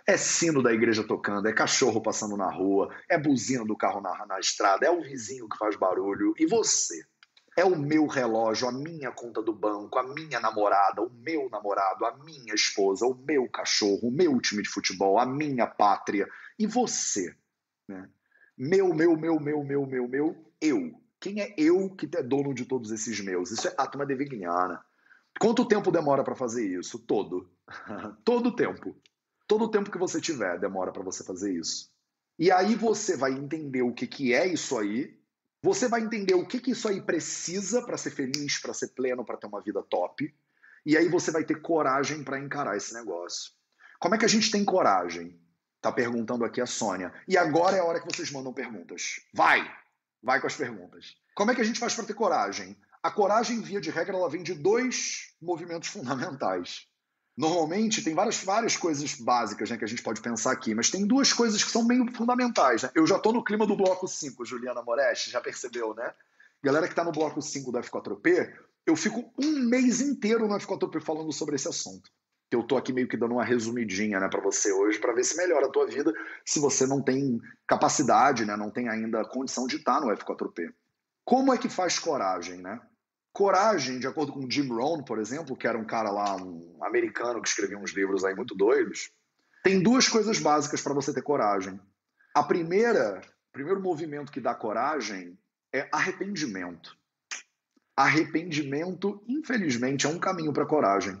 É 0.06 0.16
sino 0.16 0.62
da 0.62 0.72
igreja 0.72 1.04
tocando, 1.04 1.46
é 1.46 1.52
cachorro 1.52 2.00
passando 2.00 2.36
na 2.36 2.50
rua, 2.50 2.92
é 3.08 3.18
buzina 3.18 3.64
do 3.64 3.76
carro 3.76 4.00
na, 4.00 4.26
na 4.26 4.40
estrada, 4.40 4.86
é 4.86 4.90
o 4.90 5.02
vizinho 5.02 5.48
que 5.48 5.56
faz 5.56 5.76
barulho. 5.76 6.34
E 6.38 6.46
você? 6.46 7.04
É 7.56 7.64
o 7.64 7.76
meu 7.78 8.06
relógio, 8.06 8.66
a 8.66 8.72
minha 8.72 9.10
conta 9.10 9.42
do 9.42 9.52
banco, 9.52 9.98
a 9.98 10.02
minha 10.02 10.40
namorada, 10.40 11.02
o 11.02 11.10
meu 11.10 11.50
namorado, 11.50 12.06
a 12.06 12.16
minha 12.16 12.54
esposa, 12.54 13.06
o 13.06 13.14
meu 13.14 13.48
cachorro, 13.48 14.08
o 14.08 14.10
meu 14.10 14.40
time 14.40 14.62
de 14.62 14.70
futebol, 14.70 15.18
a 15.18 15.26
minha 15.26 15.66
pátria. 15.66 16.26
E 16.58 16.66
você? 16.66 17.34
Né? 17.86 18.08
Meu, 18.56 18.94
meu, 18.94 19.16
meu, 19.16 19.38
meu, 19.38 19.62
meu, 19.62 19.86
meu, 19.86 20.08
meu, 20.08 20.52
eu. 20.60 20.98
Quem 21.20 21.40
é 21.40 21.54
eu 21.58 21.90
que 21.90 22.08
é 22.16 22.22
dono 22.22 22.54
de 22.54 22.64
todos 22.64 22.90
esses 22.90 23.20
meus? 23.20 23.50
Isso 23.50 23.68
é 23.68 23.74
Atma 23.76 24.06
Devignyana. 24.06 24.82
Quanto 25.38 25.66
tempo 25.66 25.90
demora 25.90 26.24
para 26.24 26.34
fazer 26.34 26.66
isso? 26.66 26.98
Todo. 26.98 27.50
Todo 28.24 28.56
tempo. 28.56 28.96
Todo 29.46 29.70
tempo 29.70 29.90
que 29.90 29.98
você 29.98 30.20
tiver 30.20 30.58
demora 30.58 30.90
para 30.90 31.02
você 31.02 31.22
fazer 31.22 31.52
isso. 31.52 31.90
E 32.38 32.50
aí 32.50 32.74
você 32.74 33.16
vai 33.16 33.32
entender 33.32 33.82
o 33.82 33.92
que, 33.92 34.06
que 34.06 34.34
é 34.34 34.46
isso 34.46 34.78
aí 34.78 35.21
você 35.62 35.88
vai 35.88 36.00
entender 36.00 36.34
o 36.34 36.46
que, 36.46 36.60
que 36.60 36.72
isso 36.72 36.88
aí 36.88 37.00
precisa 37.00 37.82
para 37.82 37.96
ser 37.96 38.10
feliz, 38.10 38.58
para 38.58 38.74
ser 38.74 38.88
pleno, 38.88 39.24
para 39.24 39.36
ter 39.36 39.46
uma 39.46 39.60
vida 39.60 39.82
top. 39.82 40.34
E 40.84 40.96
aí 40.96 41.08
você 41.08 41.30
vai 41.30 41.44
ter 41.44 41.60
coragem 41.62 42.24
para 42.24 42.38
encarar 42.38 42.76
esse 42.76 42.92
negócio. 42.92 43.52
Como 44.00 44.16
é 44.16 44.18
que 44.18 44.24
a 44.24 44.28
gente 44.28 44.50
tem 44.50 44.64
coragem? 44.64 45.40
Tá 45.80 45.92
perguntando 45.92 46.44
aqui 46.44 46.60
a 46.60 46.66
Sônia. 46.66 47.14
E 47.28 47.38
agora 47.38 47.76
é 47.76 47.80
a 47.80 47.84
hora 47.84 48.00
que 48.00 48.12
vocês 48.12 48.32
mandam 48.32 48.52
perguntas. 48.52 49.20
Vai! 49.32 49.70
Vai 50.20 50.40
com 50.40 50.46
as 50.48 50.56
perguntas. 50.56 51.16
Como 51.34 51.50
é 51.50 51.54
que 51.54 51.60
a 51.60 51.64
gente 51.64 51.78
faz 51.78 51.94
para 51.94 52.04
ter 52.04 52.14
coragem? 52.14 52.76
A 53.02 53.10
coragem, 53.10 53.60
via 53.60 53.80
de 53.80 53.90
regra, 53.90 54.16
ela 54.16 54.28
vem 54.28 54.42
de 54.42 54.54
dois 54.54 55.34
movimentos 55.40 55.88
fundamentais. 55.88 56.88
Normalmente 57.42 58.04
tem 58.04 58.14
várias, 58.14 58.40
várias 58.44 58.76
coisas 58.76 59.14
básicas 59.16 59.68
né, 59.68 59.76
que 59.76 59.84
a 59.84 59.88
gente 59.88 60.00
pode 60.00 60.20
pensar 60.20 60.52
aqui, 60.52 60.76
mas 60.76 60.90
tem 60.90 61.04
duas 61.04 61.32
coisas 61.32 61.64
que 61.64 61.72
são 61.72 61.84
meio 61.84 62.06
fundamentais. 62.12 62.84
Né? 62.84 62.90
Eu 62.94 63.04
já 63.04 63.16
estou 63.16 63.32
no 63.32 63.42
clima 63.42 63.66
do 63.66 63.76
bloco 63.76 64.06
5, 64.06 64.44
Juliana 64.44 64.80
Moreste, 64.80 65.28
já 65.28 65.40
percebeu, 65.40 65.92
né? 65.92 66.14
Galera 66.62 66.86
que 66.86 66.92
está 66.92 67.02
no 67.02 67.10
bloco 67.10 67.42
5 67.42 67.72
do 67.72 67.80
F4P, 67.80 68.48
eu 68.86 68.94
fico 68.94 69.34
um 69.36 69.58
mês 69.58 70.00
inteiro 70.00 70.46
no 70.46 70.54
F4P 70.54 71.00
falando 71.00 71.32
sobre 71.32 71.56
esse 71.56 71.66
assunto. 71.66 72.08
Eu 72.48 72.60
estou 72.60 72.78
aqui 72.78 72.92
meio 72.92 73.08
que 73.08 73.16
dando 73.16 73.32
uma 73.32 73.44
resumidinha 73.44 74.20
né, 74.20 74.28
para 74.28 74.40
você 74.40 74.72
hoje, 74.72 75.00
para 75.00 75.12
ver 75.12 75.24
se 75.24 75.36
melhora 75.36 75.66
a 75.66 75.70
tua 75.70 75.88
vida, 75.88 76.14
se 76.46 76.60
você 76.60 76.86
não 76.86 77.02
tem 77.02 77.40
capacidade, 77.66 78.44
né, 78.44 78.56
não 78.56 78.70
tem 78.70 78.88
ainda 78.88 79.24
condição 79.24 79.66
de 79.66 79.78
estar 79.78 80.00
tá 80.00 80.06
no 80.06 80.16
F4P. 80.16 80.72
Como 81.24 81.52
é 81.52 81.58
que 81.58 81.68
faz 81.68 81.98
coragem, 81.98 82.62
né? 82.62 82.80
Coragem, 83.32 83.98
de 83.98 84.06
acordo 84.06 84.32
com 84.32 84.50
Jim 84.50 84.68
Rohn, 84.68 85.02
por 85.02 85.18
exemplo, 85.18 85.56
que 85.56 85.66
era 85.66 85.78
um 85.78 85.86
cara 85.86 86.10
lá, 86.10 86.36
um 86.36 86.78
americano 86.82 87.40
que 87.40 87.48
escrevia 87.48 87.78
uns 87.78 87.92
livros 87.92 88.24
aí 88.24 88.34
muito 88.34 88.54
doidos, 88.54 89.10
tem 89.62 89.82
duas 89.82 90.08
coisas 90.08 90.38
básicas 90.38 90.82
para 90.82 90.92
você 90.92 91.14
ter 91.14 91.22
coragem. 91.22 91.80
A 92.34 92.42
primeira, 92.42 93.20
o 93.48 93.52
primeiro 93.52 93.80
movimento 93.80 94.32
que 94.32 94.40
dá 94.40 94.54
coragem 94.54 95.38
é 95.72 95.88
arrependimento. 95.92 96.96
Arrependimento, 97.96 99.22
infelizmente, 99.26 100.06
é 100.06 100.08
um 100.08 100.18
caminho 100.18 100.52
para 100.52 100.66
coragem. 100.66 101.18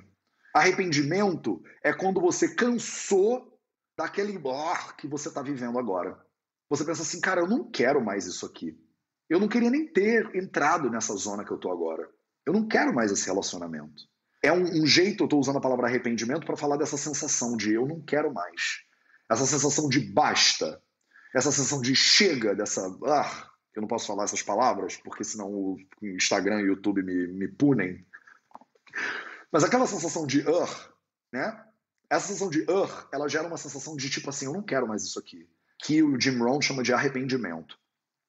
Arrependimento 0.54 1.62
é 1.82 1.92
quando 1.92 2.20
você 2.20 2.54
cansou 2.54 3.58
daquele 3.96 4.38
blá 4.38 4.92
que 4.94 5.06
você 5.06 5.28
está 5.28 5.40
vivendo 5.40 5.78
agora. 5.78 6.18
Você 6.68 6.84
pensa 6.84 7.02
assim, 7.02 7.20
cara, 7.20 7.40
eu 7.40 7.46
não 7.46 7.70
quero 7.70 8.04
mais 8.04 8.26
isso 8.26 8.44
aqui. 8.44 8.78
Eu 9.32 9.40
não 9.40 9.48
queria 9.48 9.70
nem 9.70 9.86
ter 9.86 10.28
entrado 10.36 10.90
nessa 10.90 11.16
zona 11.16 11.42
que 11.42 11.50
eu 11.50 11.56
tô 11.56 11.72
agora. 11.72 12.06
Eu 12.44 12.52
não 12.52 12.68
quero 12.68 12.94
mais 12.94 13.10
esse 13.10 13.24
relacionamento. 13.24 14.02
É 14.42 14.52
um, 14.52 14.82
um 14.82 14.86
jeito, 14.86 15.22
eu 15.22 15.24
estou 15.24 15.40
usando 15.40 15.56
a 15.56 15.60
palavra 15.60 15.86
arrependimento 15.86 16.44
para 16.44 16.54
falar 16.54 16.76
dessa 16.76 16.98
sensação 16.98 17.56
de 17.56 17.72
eu 17.72 17.86
não 17.86 17.98
quero 18.02 18.30
mais. 18.30 18.82
Essa 19.30 19.46
sensação 19.46 19.88
de 19.88 20.00
basta. 20.00 20.82
Essa 21.34 21.50
sensação 21.50 21.80
de 21.80 21.96
chega, 21.96 22.54
dessa. 22.54 22.82
Ah, 23.06 23.48
Eu 23.74 23.80
não 23.80 23.88
posso 23.88 24.06
falar 24.06 24.24
essas 24.24 24.42
palavras, 24.42 24.98
porque 24.98 25.24
senão 25.24 25.50
o 25.50 25.78
Instagram 26.02 26.60
e 26.60 26.64
o 26.64 26.66
YouTube 26.66 27.02
me, 27.02 27.28
me 27.28 27.48
punem. 27.48 28.06
Mas 29.50 29.64
aquela 29.64 29.86
sensação 29.86 30.26
de 30.26 30.40
uh, 30.40 30.92
né? 31.32 31.58
Essa 32.10 32.26
sensação 32.26 32.50
de 32.50 32.60
uh, 32.64 33.08
ela 33.10 33.30
gera 33.30 33.48
uma 33.48 33.56
sensação 33.56 33.96
de 33.96 34.10
tipo 34.10 34.28
assim, 34.28 34.44
eu 34.44 34.52
não 34.52 34.62
quero 34.62 34.86
mais 34.86 35.02
isso 35.02 35.18
aqui. 35.18 35.48
Que 35.82 36.02
o 36.02 36.20
Jim 36.20 36.36
Rohn 36.36 36.60
chama 36.60 36.82
de 36.82 36.92
arrependimento. 36.92 37.80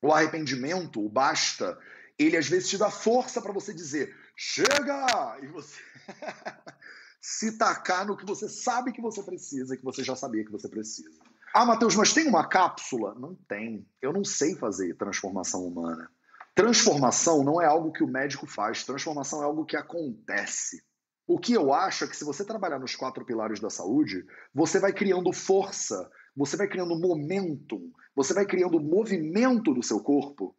O 0.03 0.11
arrependimento, 0.11 1.03
o 1.03 1.07
basta, 1.07 1.79
ele 2.19 2.35
às 2.35 2.47
vezes 2.47 2.69
te 2.69 2.77
dá 2.77 2.91
força 2.91 3.41
para 3.41 3.53
você 3.53 3.73
dizer, 3.73 4.13
chega! 4.35 5.37
E 5.41 5.47
você 5.47 5.79
se 7.21 7.57
tacar 7.57 8.05
no 8.05 8.17
que 8.17 8.25
você 8.25 8.49
sabe 8.49 8.91
que 8.91 9.01
você 9.01 9.23
precisa, 9.23 9.77
que 9.77 9.83
você 9.83 10.03
já 10.03 10.13
sabia 10.13 10.43
que 10.43 10.51
você 10.51 10.67
precisa. 10.67 11.09
Ah, 11.55 11.65
Matheus, 11.65 11.95
mas 11.95 12.13
tem 12.13 12.27
uma 12.27 12.45
cápsula? 12.45 13.15
Não 13.15 13.33
tem. 13.47 13.87
Eu 14.01 14.11
não 14.11 14.25
sei 14.25 14.55
fazer 14.55 14.97
transformação 14.97 15.65
humana. 15.65 16.11
Transformação 16.53 17.41
não 17.41 17.61
é 17.61 17.65
algo 17.65 17.93
que 17.93 18.03
o 18.03 18.07
médico 18.07 18.45
faz, 18.45 18.83
transformação 18.83 19.41
é 19.41 19.45
algo 19.45 19.65
que 19.65 19.77
acontece. 19.77 20.83
O 21.25 21.39
que 21.39 21.53
eu 21.53 21.73
acho 21.73 22.03
é 22.03 22.07
que 22.07 22.17
se 22.17 22.25
você 22.25 22.43
trabalhar 22.43 22.77
nos 22.77 22.95
quatro 22.95 23.23
pilares 23.23 23.61
da 23.61 23.69
saúde, 23.69 24.25
você 24.53 24.79
vai 24.79 24.91
criando 24.91 25.31
força, 25.31 26.11
você 26.35 26.57
vai 26.57 26.67
criando 26.67 26.99
momentum, 26.99 27.91
você 28.15 28.33
vai 28.33 28.45
criando 28.45 28.79
movimento 28.79 29.73
do 29.73 29.83
seu 29.83 29.99
corpo, 29.99 30.55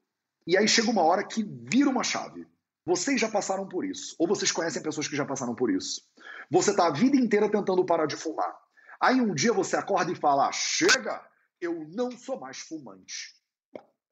e 0.46 0.56
aí 0.56 0.68
chega 0.68 0.90
uma 0.90 1.02
hora 1.02 1.26
que 1.26 1.42
vira 1.42 1.88
uma 1.88 2.04
chave. 2.04 2.46
Vocês 2.86 3.20
já 3.20 3.30
passaram 3.30 3.66
por 3.66 3.84
isso, 3.84 4.14
ou 4.18 4.28
vocês 4.28 4.52
conhecem 4.52 4.82
pessoas 4.82 5.08
que 5.08 5.16
já 5.16 5.24
passaram 5.24 5.54
por 5.54 5.70
isso. 5.70 6.02
Você 6.50 6.70
está 6.70 6.88
a 6.88 6.92
vida 6.92 7.16
inteira 7.16 7.50
tentando 7.50 7.84
parar 7.86 8.06
de 8.06 8.16
fumar. 8.16 8.54
Aí 9.00 9.20
um 9.20 9.34
dia 9.34 9.52
você 9.52 9.76
acorda 9.76 10.12
e 10.12 10.16
fala: 10.16 10.52
chega, 10.52 11.26
eu 11.60 11.86
não 11.88 12.10
sou 12.10 12.38
mais 12.38 12.58
fumante. 12.58 13.34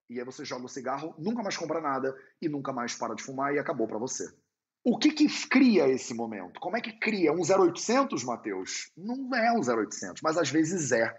E 0.09 0.19
aí 0.19 0.25
você 0.25 0.45
joga 0.45 0.65
o 0.65 0.69
cigarro, 0.69 1.15
nunca 1.19 1.43
mais 1.43 1.57
compra 1.57 1.81
nada 1.81 2.15
e 2.41 2.49
nunca 2.49 2.73
mais 2.73 2.95
para 2.95 3.15
de 3.15 3.23
fumar 3.23 3.55
e 3.55 3.59
acabou 3.59 3.87
para 3.87 3.99
você. 3.99 4.27
O 4.85 4.99
que, 4.99 5.13
que 5.13 5.29
cria 5.49 5.89
esse 5.89 6.13
momento? 6.13 6.59
Como 6.59 6.77
é 6.77 6.81
que 6.81 6.99
cria? 6.99 7.33
Um 7.33 7.41
0800, 7.41 8.25
Matheus? 8.25 8.91
Não 8.97 9.35
é 9.35 9.53
um 9.53 9.61
0800, 9.61 10.21
mas 10.23 10.37
às 10.37 10.51
vezes 10.51 10.93
é. 10.93 11.19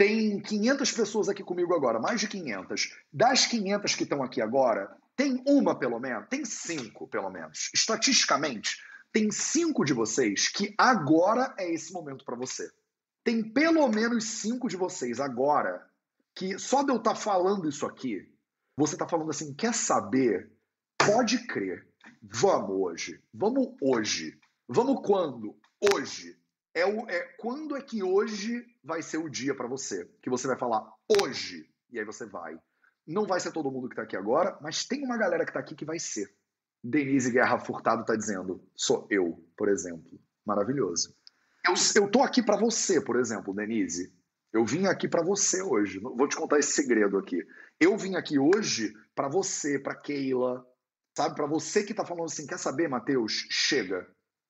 Tem 0.00 0.40
500 0.40 0.92
pessoas 0.92 1.28
aqui 1.28 1.44
comigo 1.44 1.74
agora, 1.74 2.00
mais 2.00 2.22
de 2.22 2.26
500. 2.26 2.96
Das 3.12 3.44
500 3.44 3.94
que 3.94 4.04
estão 4.04 4.22
aqui 4.22 4.40
agora, 4.40 4.90
tem 5.14 5.42
uma 5.46 5.78
pelo 5.78 6.00
menos, 6.00 6.26
tem 6.30 6.42
cinco 6.42 7.06
pelo 7.06 7.28
menos. 7.28 7.68
Estatisticamente, 7.74 8.82
tem 9.12 9.30
cinco 9.30 9.84
de 9.84 9.92
vocês 9.92 10.48
que 10.48 10.74
agora 10.78 11.54
é 11.58 11.70
esse 11.70 11.92
momento 11.92 12.24
para 12.24 12.34
você. 12.34 12.70
Tem 13.22 13.42
pelo 13.52 13.86
menos 13.88 14.24
cinco 14.24 14.70
de 14.70 14.76
vocês 14.78 15.20
agora 15.20 15.86
que 16.34 16.58
só 16.58 16.82
de 16.82 16.92
eu 16.92 16.96
estar 16.96 17.12
tá 17.12 17.20
falando 17.20 17.68
isso 17.68 17.84
aqui, 17.84 18.26
você 18.74 18.94
está 18.94 19.06
falando 19.06 19.28
assim, 19.28 19.52
quer 19.52 19.74
saber? 19.74 20.50
Pode 20.96 21.46
crer 21.46 21.86
Vamos 22.22 22.70
hoje. 22.70 23.22
Vamos 23.34 23.74
hoje. 23.82 24.38
Vamos 24.66 25.06
quando? 25.06 25.58
Hoje. 25.92 26.39
É, 26.74 26.86
o, 26.86 27.08
é 27.08 27.20
quando 27.38 27.76
é 27.76 27.82
que 27.82 28.02
hoje 28.02 28.64
vai 28.82 29.02
ser 29.02 29.18
o 29.18 29.28
dia 29.28 29.54
para 29.54 29.66
você? 29.66 30.04
Que 30.22 30.30
você 30.30 30.46
vai 30.46 30.58
falar 30.58 30.86
hoje. 31.20 31.68
E 31.90 31.98
aí 31.98 32.04
você 32.04 32.26
vai. 32.26 32.58
Não 33.06 33.26
vai 33.26 33.40
ser 33.40 33.52
todo 33.52 33.70
mundo 33.70 33.88
que 33.88 33.94
está 33.94 34.02
aqui 34.02 34.16
agora, 34.16 34.56
mas 34.60 34.84
tem 34.84 35.04
uma 35.04 35.16
galera 35.16 35.44
que 35.44 35.50
está 35.50 35.60
aqui 35.60 35.74
que 35.74 35.84
vai 35.84 35.98
ser. 35.98 36.32
Denise 36.82 37.30
Guerra 37.30 37.58
Furtado 37.58 38.02
está 38.02 38.14
dizendo: 38.14 38.64
sou 38.74 39.06
eu, 39.10 39.44
por 39.56 39.68
exemplo. 39.68 40.20
Maravilhoso. 40.46 41.14
Eu, 41.66 41.74
eu 42.02 42.10
tô 42.10 42.22
aqui 42.22 42.42
para 42.42 42.56
você, 42.56 43.00
por 43.00 43.16
exemplo, 43.16 43.54
Denise. 43.54 44.14
Eu 44.52 44.64
vim 44.64 44.86
aqui 44.86 45.08
para 45.08 45.22
você 45.22 45.62
hoje. 45.62 45.98
Vou 45.98 46.26
te 46.26 46.36
contar 46.36 46.58
esse 46.58 46.72
segredo 46.72 47.18
aqui. 47.18 47.44
Eu 47.78 47.96
vim 47.96 48.16
aqui 48.16 48.38
hoje 48.38 48.92
para 49.14 49.28
você, 49.28 49.78
para 49.78 49.94
Keila, 49.94 50.66
Sabe, 51.16 51.34
para 51.34 51.46
você 51.46 51.82
que 51.82 51.92
está 51.92 52.04
falando 52.04 52.26
assim, 52.26 52.46
quer 52.46 52.58
saber, 52.58 52.88
Mateus? 52.88 53.46
Chega. 53.50 54.06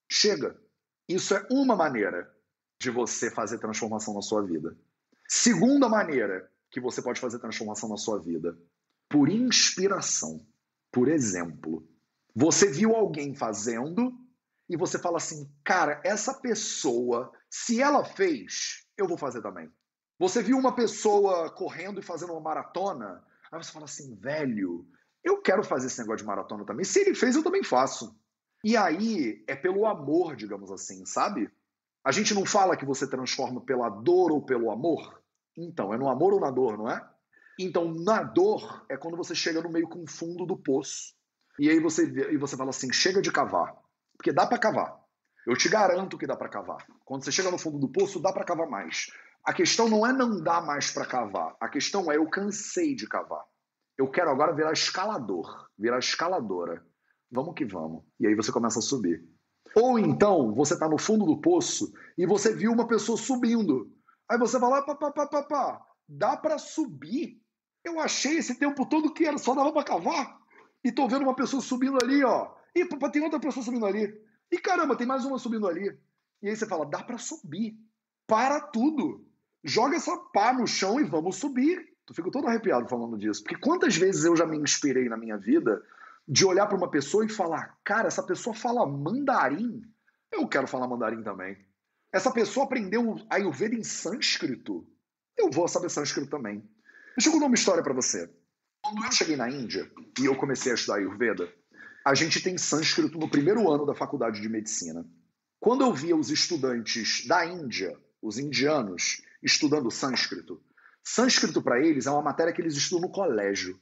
Chega. 0.09 0.57
Isso 1.11 1.35
é 1.35 1.45
uma 1.51 1.75
maneira 1.75 2.33
de 2.81 2.89
você 2.89 3.33
fazer 3.33 3.59
transformação 3.59 4.15
na 4.15 4.23
sua 4.23 4.43
vida. 4.43 4.79
Segunda 5.29 5.89
maneira 5.89 6.49
que 6.71 6.81
você 6.81 7.03
pode 7.03 7.21
fazer 7.21 7.41
transformação 7.41 7.89
na 7.89 7.97
sua 7.97 8.21
vida, 8.21 8.57
por 9.09 9.29
inspiração, 9.29 10.47
por 10.93 11.09
exemplo. 11.09 11.85
Você 12.33 12.71
viu 12.71 12.95
alguém 12.95 13.35
fazendo 13.35 14.17
e 14.69 14.77
você 14.77 15.01
fala 15.01 15.17
assim, 15.17 15.53
cara, 15.65 16.01
essa 16.05 16.33
pessoa, 16.35 17.33
se 17.51 17.83
ela 17.83 18.05
fez, 18.05 18.87
eu 18.97 19.09
vou 19.09 19.19
fazer 19.19 19.43
também. 19.43 19.69
Você 20.17 20.41
viu 20.45 20.57
uma 20.57 20.77
pessoa 20.77 21.51
correndo 21.51 21.99
e 21.99 22.05
fazendo 22.05 22.35
uma 22.35 22.41
maratona, 22.41 23.21
aí 23.51 23.61
você 23.61 23.73
fala 23.73 23.87
assim, 23.87 24.15
velho, 24.15 24.87
eu 25.25 25.43
quero 25.43 25.65
fazer 25.65 25.89
esse 25.89 25.99
negócio 25.99 26.19
de 26.19 26.27
maratona 26.27 26.65
também. 26.65 26.85
Se 26.85 27.01
ele 27.01 27.17
fez, 27.17 27.35
eu 27.35 27.43
também 27.43 27.65
faço. 27.65 28.17
E 28.63 28.77
aí 28.77 29.43
é 29.47 29.57
pelo 29.57 29.87
amor, 29.87 30.37
digamos 30.37 30.71
assim, 30.71 31.05
sabe? 31.07 31.51
A 32.05 32.13
gente 32.13 32.35
não 32.35 32.45
fala 32.45 32.77
que 32.77 32.85
você 32.85 33.09
transforma 33.09 33.61
pela 33.61 33.89
dor 33.89 34.33
ou 34.33 34.43
pelo 34.43 34.71
amor? 34.71 35.23
Então, 35.57 35.93
é 35.93 35.99
no 35.99 36.09
amor 36.09 36.33
ou 36.35 36.41
na 36.41 36.51
dor, 36.51 36.79
não 36.79 36.91
é? 36.91 37.07
Então, 37.59 37.93
na 37.93 38.23
dor 38.23 38.85
é 38.89 38.97
quando 38.97 39.17
você 39.17 39.35
chega 39.35 39.61
no 39.61 39.71
meio 39.71 39.89
com 39.89 40.03
o 40.03 40.09
fundo 40.09 40.47
do 40.47 40.57
poço. 40.57 41.15
E 41.59 41.69
aí 41.69 41.79
você, 41.79 42.05
e 42.05 42.37
você 42.37 42.57
fala 42.57 42.71
assim: 42.71 42.93
chega 42.93 43.21
de 43.21 43.31
cavar. 43.31 43.77
Porque 44.17 44.33
dá 44.33 44.47
para 44.47 44.59
cavar. 44.59 44.99
Eu 45.47 45.57
te 45.57 45.69
garanto 45.69 46.17
que 46.17 46.27
dá 46.27 46.37
para 46.37 46.49
cavar. 46.49 46.87
Quando 47.05 47.25
você 47.25 47.33
chega 47.33 47.51
no 47.51 47.59
fundo 47.59 47.79
do 47.79 47.89
poço, 47.89 48.21
dá 48.21 48.33
para 48.33 48.45
cavar 48.45 48.69
mais. 48.69 49.07
A 49.45 49.53
questão 49.53 49.89
não 49.89 50.07
é 50.07 50.13
não 50.13 50.43
dar 50.43 50.65
mais 50.65 50.91
para 50.91 51.07
cavar. 51.07 51.57
A 51.61 51.69
questão 51.69 52.11
é 52.13 52.17
eu 52.17 52.29
cansei 52.29 52.95
de 52.95 53.07
cavar 53.07 53.45
eu 54.01 54.11
quero 54.11 54.31
agora 54.31 54.55
virar 54.55 54.73
escalador, 54.73 55.69
virar 55.79 55.99
escaladora. 55.99 56.83
Vamos 57.31 57.55
que 57.55 57.64
vamos. 57.64 58.03
E 58.18 58.26
aí 58.26 58.35
você 58.35 58.51
começa 58.51 58.78
a 58.78 58.83
subir. 58.83 59.24
Ou 59.74 59.99
então 59.99 60.53
você 60.55 60.74
está 60.74 60.89
no 60.89 60.99
fundo 60.99 61.24
do 61.24 61.41
poço 61.41 61.93
e 62.18 62.26
você 62.26 62.55
viu 62.55 62.72
uma 62.72 62.89
pessoa 62.89 63.16
subindo. 63.16 63.91
Aí 64.28 64.39
você 64.39 64.59
lá, 64.59 64.83
pá, 64.83 64.95
pá, 64.95 65.11
pá, 65.11 65.26
pá, 65.26 65.43
pá. 65.43 65.87
dá 66.09 66.37
para 66.37 66.59
subir. 66.59 67.41
Eu 67.85 67.99
achei 68.01 68.39
esse 68.39 68.59
tempo 68.59 68.85
todo 68.87 69.12
que 69.12 69.24
era 69.24 69.39
só 69.39 69.55
dava 69.55 69.72
para 69.72 69.85
cavar. 69.85 70.41
E 70.85 70.91
tô 70.91 71.07
vendo 71.09 71.22
uma 71.22 71.35
pessoa 71.35 71.62
subindo 71.62 71.99
ali, 72.03 72.22
ó. 72.24 72.53
E 72.74 72.85
tem 72.85 73.22
outra 73.22 73.41
pessoa 73.41 73.64
subindo 73.64 73.87
ali. 73.87 74.12
E 74.51 74.59
caramba, 74.59 74.97
tem 74.97 75.07
mais 75.07 75.24
uma 75.24 75.39
subindo 75.39 75.66
ali. 75.66 75.97
E 76.43 76.49
aí 76.49 76.57
você 76.57 76.66
fala, 76.66 76.87
dá 76.87 77.03
para 77.03 77.18
subir. 77.18 77.76
Para 78.26 78.61
tudo. 78.61 79.24
Joga 79.62 79.97
essa 79.97 80.16
pá 80.33 80.53
no 80.53 80.66
chão 80.66 81.01
e 81.01 81.05
vamos 81.05 81.37
subir. 81.37 81.91
Eu 82.09 82.14
fico 82.14 82.31
todo 82.31 82.49
arrepiado 82.49 82.89
falando 82.89 83.16
disso. 83.16 83.43
Porque 83.43 83.57
quantas 83.57 83.97
vezes 83.97 84.24
eu 84.24 84.35
já 84.35 84.47
me 84.47 84.57
inspirei 84.57 85.09
na 85.09 85.16
minha 85.16 85.37
vida 85.37 85.81
de 86.27 86.45
olhar 86.45 86.66
para 86.66 86.77
uma 86.77 86.91
pessoa 86.91 87.25
e 87.25 87.29
falar: 87.29 87.79
cara, 87.85 88.09
essa 88.09 88.23
pessoa 88.23 88.55
fala 88.55 88.87
mandarim. 88.87 89.83
Eu 90.31 90.47
quero 90.49 90.66
falar 90.66 90.87
mandarim 90.87 91.23
também. 91.23 91.57
Essa 92.12 92.33
pessoa 92.33 92.66
aprendeu 92.66 93.16
Ayurveda 93.29 93.75
em 93.75 93.83
sânscrito. 93.83 94.87
Eu 95.37 95.51
vou 95.51 95.68
saber 95.68 95.91
sânscrito 95.91 96.31
também. 96.31 96.68
Deixa 97.16 97.29
eu 97.29 97.33
contar 97.33 97.47
uma 97.47 97.55
história 97.55 97.83
para 97.83 97.95
você. 97.95 98.31
Quando 98.83 99.05
eu 99.05 99.12
cheguei 99.12 99.37
na 99.37 99.51
Índia 99.51 99.91
e 100.18 100.25
eu 100.25 100.37
comecei 100.37 100.73
a 100.73 100.75
estudar 100.75 100.99
Ayurveda, 100.99 101.53
a 102.05 102.14
gente 102.14 102.43
tem 102.43 102.57
sânscrito 102.57 103.18
no 103.18 103.31
primeiro 103.31 103.71
ano 103.71 103.85
da 103.87 103.95
faculdade 103.95 104.41
de 104.41 104.49
medicina. 104.49 105.05
Quando 105.59 105.83
eu 105.83 105.93
via 105.93 106.16
os 106.16 106.31
estudantes 106.31 107.27
da 107.27 107.45
Índia, 107.45 107.97
os 108.23 108.39
indianos, 108.39 109.23
estudando 109.43 109.91
sânscrito, 109.91 110.62
Sânscrito 111.05 111.62
para 111.62 111.81
eles 111.81 112.07
é 112.07 112.11
uma 112.11 112.23
matéria 112.23 112.53
que 112.53 112.61
eles 112.61 112.77
estudam 112.77 113.09
no 113.09 113.12
colégio. 113.12 113.81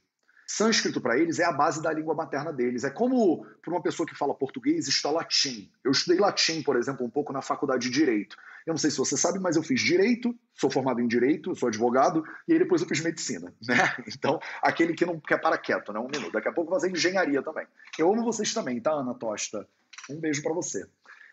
Sânscrito 0.51 0.99
para 0.99 1.19
eles 1.19 1.39
é 1.39 1.45
a 1.45 1.53
base 1.53 1.83
da 1.83 1.93
língua 1.93 2.15
materna 2.15 2.51
deles. 2.51 2.83
É 2.83 2.89
como 2.89 3.45
para 3.61 3.71
uma 3.71 3.83
pessoa 3.83 4.07
que 4.07 4.17
fala 4.17 4.33
português 4.33 4.89
estudar 4.89 5.13
latim. 5.13 5.71
Eu 5.85 5.91
estudei 5.91 6.19
latim, 6.19 6.63
por 6.63 6.75
exemplo, 6.75 7.05
um 7.05 7.11
pouco 7.11 7.35
na 7.35 7.43
faculdade 7.43 7.83
de 7.83 7.91
direito. 7.91 8.35
Eu 8.67 8.73
não 8.73 8.79
sei 8.79 8.91
se 8.91 8.97
você 8.97 9.15
sabe, 9.15 9.39
mas 9.39 9.57
eu 9.57 9.63
fiz 9.63 9.79
direito, 9.79 10.35
sou 10.55 10.71
formado 10.71 11.03
em 11.03 11.07
direito, 11.07 11.55
sou 11.55 11.69
advogado, 11.69 12.25
e 12.49 12.55
aí 12.55 12.59
depois 12.59 12.81
eu 12.81 12.89
fiz 12.89 13.01
medicina, 13.03 13.53
né? 13.69 13.77
Então, 14.07 14.41
aquele 14.63 14.95
que 14.95 15.05
não 15.05 15.21
quer 15.21 15.39
para 15.39 15.59
quieto, 15.59 15.93
né? 15.93 16.01
Um 16.01 16.09
minuto. 16.09 16.33
Daqui 16.33 16.49
a 16.49 16.53
pouco 16.53 16.69
eu 16.69 16.73
vou 16.73 16.81
fazer 16.81 16.91
engenharia 16.91 17.43
também. 17.43 17.67
Eu 17.99 18.11
amo 18.11 18.25
vocês 18.25 18.55
também, 18.55 18.81
tá, 18.81 18.93
Ana 18.93 19.13
Tosta? 19.13 19.69
Um 20.09 20.19
beijo 20.19 20.43
para 20.43 20.55
você. 20.55 20.87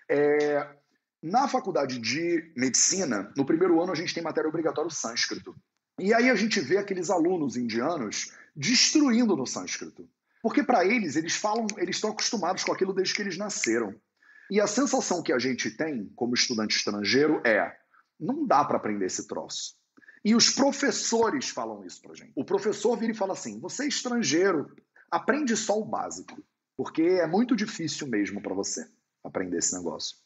É... 0.09 0.67
Na 1.23 1.47
faculdade 1.47 1.99
de 1.99 2.51
medicina, 2.55 3.31
no 3.35 3.45
primeiro 3.45 3.81
ano 3.81 3.93
a 3.93 3.95
gente 3.95 4.13
tem 4.13 4.21
matéria 4.21 4.49
obrigatória 4.49 4.91
sânscrito. 4.91 5.55
E 5.99 6.13
aí 6.13 6.29
a 6.29 6.35
gente 6.35 6.59
vê 6.59 6.77
aqueles 6.77 7.09
alunos 7.09 7.55
indianos 7.55 8.31
destruindo 8.55 9.35
no 9.35 9.45
sânscrito. 9.45 10.07
Porque 10.41 10.63
para 10.63 10.85
eles, 10.85 11.15
eles 11.15 11.35
falam, 11.35 11.65
eles 11.77 11.95
estão 11.95 12.11
acostumados 12.11 12.63
com 12.63 12.71
aquilo 12.71 12.93
desde 12.93 13.15
que 13.15 13.21
eles 13.21 13.37
nasceram. 13.37 13.95
E 14.49 14.61
a 14.61 14.67
sensação 14.67 15.23
que 15.23 15.33
a 15.33 15.39
gente 15.39 15.71
tem 15.71 16.11
como 16.15 16.35
estudante 16.35 16.77
estrangeiro 16.77 17.41
é: 17.45 17.75
não 18.19 18.45
dá 18.45 18.63
para 18.63 18.77
aprender 18.77 19.05
esse 19.05 19.27
troço. 19.27 19.75
E 20.23 20.35
os 20.35 20.49
professores 20.49 21.49
falam 21.49 21.83
isso 21.85 22.01
para 22.01 22.13
gente. 22.13 22.31
O 22.35 22.45
professor 22.45 22.95
vira 22.97 23.11
e 23.11 23.15
fala 23.15 23.33
assim: 23.33 23.59
você 23.59 23.85
é 23.85 23.87
estrangeiro, 23.87 24.71
aprende 25.09 25.55
só 25.57 25.79
o 25.79 25.85
básico, 25.85 26.43
porque 26.77 27.01
é 27.01 27.27
muito 27.27 27.55
difícil 27.55 28.07
mesmo 28.07 28.41
para 28.41 28.53
você 28.53 28.87
aprender 29.23 29.57
esse 29.57 29.75
negócio. 29.75 30.17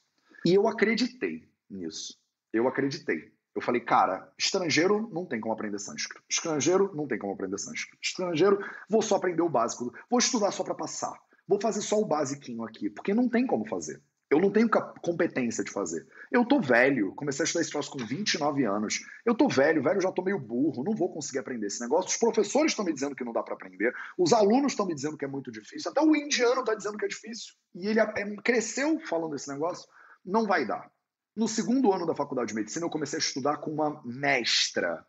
E 0.45 0.53
eu 0.53 0.67
acreditei 0.67 1.47
nisso. 1.69 2.17
Eu 2.51 2.67
acreditei. 2.67 3.31
Eu 3.59 3.61
falei, 3.61 3.81
cara, 3.81 4.31
estrangeiro 4.39 5.09
não 5.11 5.25
tem 5.25 5.41
como 5.41 5.53
aprender 5.53 5.79
sânscrito. 5.79 6.23
Estrangeiro 6.29 6.95
não 6.95 7.05
tem 7.05 7.19
como 7.19 7.33
aprender 7.33 7.57
sânscrito. 7.57 7.97
Estrangeiro, 8.01 8.57
vou 8.89 9.01
só 9.01 9.17
aprender 9.17 9.41
o 9.41 9.49
básico. 9.49 9.93
Vou 10.09 10.17
estudar 10.17 10.51
só 10.51 10.63
para 10.63 10.73
passar. 10.73 11.11
Vou 11.45 11.59
fazer 11.61 11.81
só 11.81 11.99
o 11.99 12.05
basiquinho 12.05 12.63
aqui, 12.63 12.89
porque 12.89 13.13
não 13.13 13.27
tem 13.27 13.45
como 13.45 13.67
fazer. 13.67 14.01
Eu 14.29 14.39
não 14.39 14.49
tenho 14.49 14.69
competência 15.01 15.61
de 15.61 15.71
fazer. 15.71 16.07
Eu 16.31 16.45
tô 16.45 16.61
velho, 16.61 17.13
comecei 17.15 17.43
a 17.43 17.45
estudar 17.45 17.61
esse 17.63 17.71
troço 17.71 17.91
com 17.91 17.97
29 17.97 18.63
anos. 18.63 19.01
Eu 19.25 19.35
tô 19.35 19.49
velho, 19.49 19.83
velho, 19.83 19.99
já 19.99 20.09
tô 20.09 20.21
meio 20.21 20.39
burro, 20.39 20.81
não 20.81 20.95
vou 20.95 21.11
conseguir 21.11 21.39
aprender 21.39 21.67
esse 21.67 21.81
negócio. 21.81 22.11
Os 22.11 22.17
professores 22.17 22.71
estão 22.71 22.85
me 22.85 22.93
dizendo 22.93 23.13
que 23.13 23.25
não 23.25 23.33
dá 23.33 23.43
para 23.43 23.55
aprender, 23.55 23.93
os 24.17 24.31
alunos 24.31 24.71
estão 24.71 24.85
me 24.85 24.95
dizendo 24.95 25.17
que 25.17 25.25
é 25.25 25.27
muito 25.27 25.51
difícil, 25.51 25.91
até 25.91 25.99
o 25.99 26.15
indiano 26.15 26.61
está 26.61 26.75
dizendo 26.75 26.97
que 26.97 27.03
é 27.03 27.09
difícil. 27.09 27.55
E 27.75 27.87
ele 27.87 27.99
é, 27.99 28.05
cresceu 28.41 29.01
falando 29.01 29.35
esse 29.35 29.51
negócio, 29.51 29.85
não 30.23 30.45
vai 30.45 30.65
dar. 30.65 30.89
No 31.35 31.47
segundo 31.47 31.93
ano 31.93 32.05
da 32.05 32.15
faculdade 32.15 32.49
de 32.49 32.55
medicina, 32.55 32.85
eu 32.85 32.89
comecei 32.89 33.17
a 33.17 33.21
estudar 33.21 33.57
com 33.57 33.71
uma 33.71 34.01
mestra, 34.03 35.05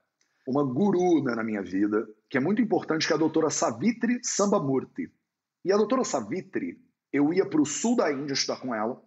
uma 0.46 0.64
guru 0.64 1.22
né, 1.22 1.34
na 1.34 1.42
minha 1.42 1.62
vida, 1.62 2.06
que 2.28 2.36
é 2.36 2.40
muito 2.40 2.62
importante, 2.62 3.06
que 3.06 3.12
é 3.12 3.16
a 3.16 3.18
doutora 3.18 3.50
Savitri 3.50 4.20
Sambamurti. 4.22 5.12
E 5.64 5.72
a 5.72 5.76
doutora 5.76 6.04
Savitri, 6.04 6.80
eu 7.12 7.32
ia 7.32 7.48
para 7.48 7.60
o 7.60 7.66
sul 7.66 7.96
da 7.96 8.12
Índia 8.12 8.34
estudar 8.34 8.60
com 8.60 8.74
ela, 8.74 9.02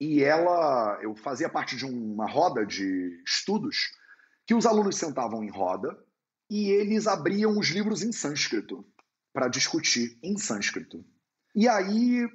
e 0.00 0.22
ela, 0.22 0.98
eu 1.02 1.14
fazia 1.16 1.48
parte 1.48 1.76
de 1.76 1.84
uma 1.84 2.30
roda 2.30 2.64
de 2.64 3.22
estudos 3.26 3.90
que 4.46 4.54
os 4.54 4.64
alunos 4.64 4.96
sentavam 4.96 5.42
em 5.42 5.50
roda 5.50 5.98
e 6.48 6.70
eles 6.70 7.06
abriam 7.06 7.58
os 7.58 7.68
livros 7.68 8.02
em 8.02 8.12
sânscrito 8.12 8.86
para 9.32 9.48
discutir 9.48 10.18
em 10.22 10.38
sânscrito. 10.38 11.04
E 11.54 11.68
aí 11.68 12.26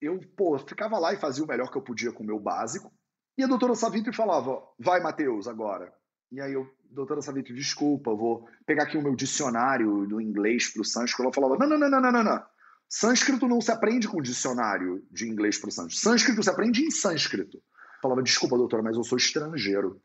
eu, 0.00 0.20
pô, 0.36 0.58
ficava 0.58 0.98
lá 0.98 1.14
e 1.14 1.18
fazia 1.18 1.44
o 1.44 1.46
melhor 1.46 1.70
que 1.70 1.78
eu 1.78 1.82
podia 1.82 2.12
com 2.12 2.22
o 2.22 2.26
meu 2.26 2.38
básico. 2.38 2.92
E 3.36 3.44
a 3.44 3.46
doutora 3.46 3.74
Savitri 3.74 4.14
falava: 4.14 4.62
"Vai, 4.78 5.00
Mateus, 5.00 5.46
agora". 5.46 5.92
E 6.32 6.40
aí 6.40 6.52
eu, 6.52 6.68
doutora 6.90 7.22
Savitri, 7.22 7.54
desculpa, 7.54 8.14
vou 8.14 8.48
pegar 8.66 8.84
aqui 8.84 8.96
o 8.96 9.02
meu 9.02 9.14
dicionário 9.14 10.06
do 10.06 10.20
inglês 10.20 10.72
para 10.72 10.82
o 10.82 10.84
sânscrito. 10.84 11.22
Ela 11.22 11.32
falava: 11.32 11.56
"Não, 11.58 11.78
não, 11.78 11.88
não, 11.88 12.00
não, 12.00 12.12
não, 12.12 12.24
não. 12.24 12.42
Sânscrito 12.88 13.48
não 13.48 13.60
se 13.60 13.70
aprende 13.72 14.08
com 14.08 14.22
dicionário 14.22 15.04
de 15.10 15.28
inglês 15.28 15.58
para 15.58 15.68
o 15.68 15.72
sânscrito. 15.72 16.00
Sânscrito 16.00 16.42
se 16.42 16.50
aprende 16.50 16.84
em 16.84 16.90
sânscrito. 16.90 17.56
Eu 17.56 17.62
falava, 18.00 18.22
desculpa, 18.22 18.56
doutora, 18.56 18.82
mas 18.82 18.96
eu 18.96 19.02
sou 19.02 19.18
estrangeiro. 19.18 20.00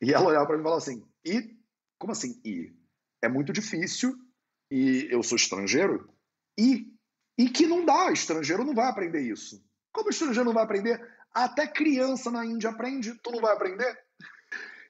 E 0.00 0.12
ela 0.12 0.28
olhava 0.28 0.46
para 0.46 0.56
mim 0.56 0.60
e 0.60 0.64
falava 0.64 0.82
assim: 0.82 1.02
e? 1.24 1.56
Como 1.98 2.12
assim, 2.12 2.40
e? 2.44 2.72
É 3.22 3.28
muito 3.28 3.52
difícil 3.52 4.14
e 4.70 5.08
eu 5.10 5.22
sou 5.22 5.36
estrangeiro? 5.36 6.08
E? 6.58 6.92
E 7.38 7.48
que 7.48 7.66
não 7.66 7.84
dá, 7.84 8.12
estrangeiro 8.12 8.64
não 8.64 8.74
vai 8.74 8.88
aprender 8.88 9.20
isso. 9.20 9.64
Como 9.92 10.10
estrangeiro 10.10 10.44
não 10.44 10.54
vai 10.54 10.64
aprender? 10.64 11.00
Até 11.32 11.66
criança 11.66 12.30
na 12.30 12.44
Índia 12.44 12.70
aprende, 12.70 13.14
tu 13.22 13.30
não 13.30 13.40
vai 13.40 13.54
aprender? 13.54 13.98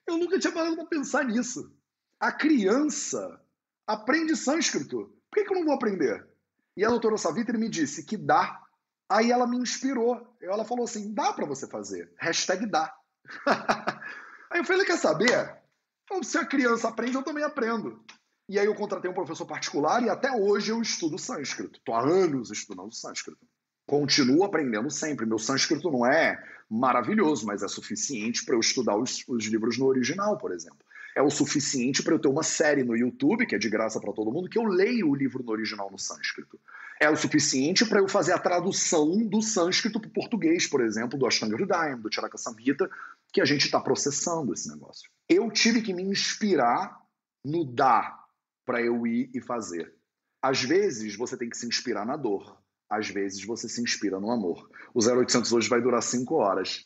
Eu 0.07 0.17
nunca 0.17 0.39
tinha 0.39 0.51
parado 0.51 0.75
para 0.75 0.85
pensar 0.85 1.25
nisso. 1.25 1.71
A 2.19 2.31
criança 2.31 3.39
aprende 3.85 4.35
sânscrito. 4.35 4.97
Por 5.29 5.35
que, 5.35 5.45
que 5.45 5.53
eu 5.53 5.57
não 5.57 5.65
vou 5.65 5.73
aprender? 5.73 6.27
E 6.75 6.83
a 6.83 6.89
doutora 6.89 7.17
Savitri 7.17 7.57
me 7.57 7.69
disse 7.69 8.05
que 8.05 8.17
dá. 8.17 8.61
Aí 9.09 9.31
ela 9.31 9.47
me 9.47 9.57
inspirou. 9.57 10.35
Ela 10.41 10.65
falou 10.65 10.85
assim: 10.85 11.13
dá 11.13 11.33
para 11.33 11.45
você 11.45 11.67
fazer. 11.67 12.13
Hashtag 12.17 12.65
dá. 12.65 12.93
aí 14.49 14.59
eu 14.59 14.65
falei: 14.65 14.85
quer 14.85 14.97
saber? 14.97 15.61
Então, 16.03 16.23
se 16.23 16.37
a 16.37 16.45
criança 16.45 16.89
aprende, 16.89 17.15
eu 17.15 17.23
também 17.23 17.43
aprendo. 17.43 18.03
E 18.49 18.59
aí 18.59 18.65
eu 18.65 18.75
contratei 18.75 19.09
um 19.09 19.13
professor 19.13 19.45
particular 19.45 20.03
e 20.03 20.09
até 20.09 20.31
hoje 20.31 20.71
eu 20.71 20.81
estudo 20.81 21.17
sânscrito. 21.17 21.79
Estou 21.79 21.95
há 21.95 22.01
anos 22.01 22.51
estudando 22.51 22.93
sânscrito. 22.93 23.47
Continuo 23.91 24.45
aprendendo 24.45 24.89
sempre. 24.89 25.25
Meu 25.25 25.37
sânscrito 25.37 25.91
não 25.91 26.05
é 26.05 26.41
maravilhoso, 26.69 27.45
mas 27.45 27.61
é 27.61 27.67
suficiente 27.67 28.45
para 28.45 28.55
eu 28.55 28.61
estudar 28.61 28.95
os, 28.95 29.21
os 29.27 29.43
livros 29.47 29.77
no 29.77 29.85
original, 29.85 30.37
por 30.37 30.53
exemplo 30.53 30.79
é 31.13 31.21
o 31.21 31.29
suficiente 31.29 32.01
para 32.01 32.13
eu 32.13 32.19
ter 32.19 32.29
uma 32.29 32.41
série 32.41 32.85
no 32.85 32.95
YouTube, 32.95 33.45
que 33.45 33.53
é 33.53 33.57
de 33.57 33.69
graça 33.69 33.99
para 33.99 34.13
todo 34.13 34.31
mundo, 34.31 34.49
que 34.49 34.57
eu 34.57 34.63
leio 34.63 35.09
o 35.09 35.15
livro 35.15 35.43
no 35.43 35.51
original 35.51 35.91
no 35.91 35.99
sânscrito. 35.99 36.57
É 36.99 37.09
o 37.09 37.17
suficiente 37.17 37.85
para 37.85 37.99
eu 37.99 38.07
fazer 38.07 38.31
a 38.31 38.39
tradução 38.39 39.27
do 39.27 39.41
sânscrito 39.41 39.99
para 39.99 40.07
o 40.07 40.13
português, 40.13 40.67
por 40.67 40.81
exemplo, 40.81 41.19
do 41.19 41.25
Ashtanga 41.25 41.55
Hridayam, 41.55 41.99
do 41.99 42.13
Charaka 42.13 42.37
Samhita, 42.37 42.89
que 43.33 43.41
a 43.41 43.45
gente 43.45 43.65
está 43.65 43.79
processando 43.79 44.53
esse 44.53 44.69
negócio. 44.69 45.09
Eu 45.27 45.51
tive 45.51 45.81
que 45.81 45.93
me 45.93 46.03
inspirar 46.03 46.97
no 47.43 47.65
dar 47.65 48.23
para 48.65 48.81
eu 48.81 49.05
ir 49.05 49.29
e 49.33 49.41
fazer. 49.41 49.93
Às 50.41 50.63
vezes 50.63 51.15
você 51.15 51.35
tem 51.35 51.49
que 51.49 51.57
se 51.57 51.67
inspirar 51.67 52.05
na 52.05 52.15
dor, 52.15 52.60
às 52.91 53.07
vezes 53.09 53.43
você 53.43 53.67
se 53.67 53.81
inspira 53.81 54.19
no 54.19 54.29
amor. 54.29 54.69
O 54.93 54.99
0800 54.99 55.51
hoje 55.53 55.69
vai 55.69 55.81
durar 55.81 56.03
5 56.03 56.35
horas 56.35 56.85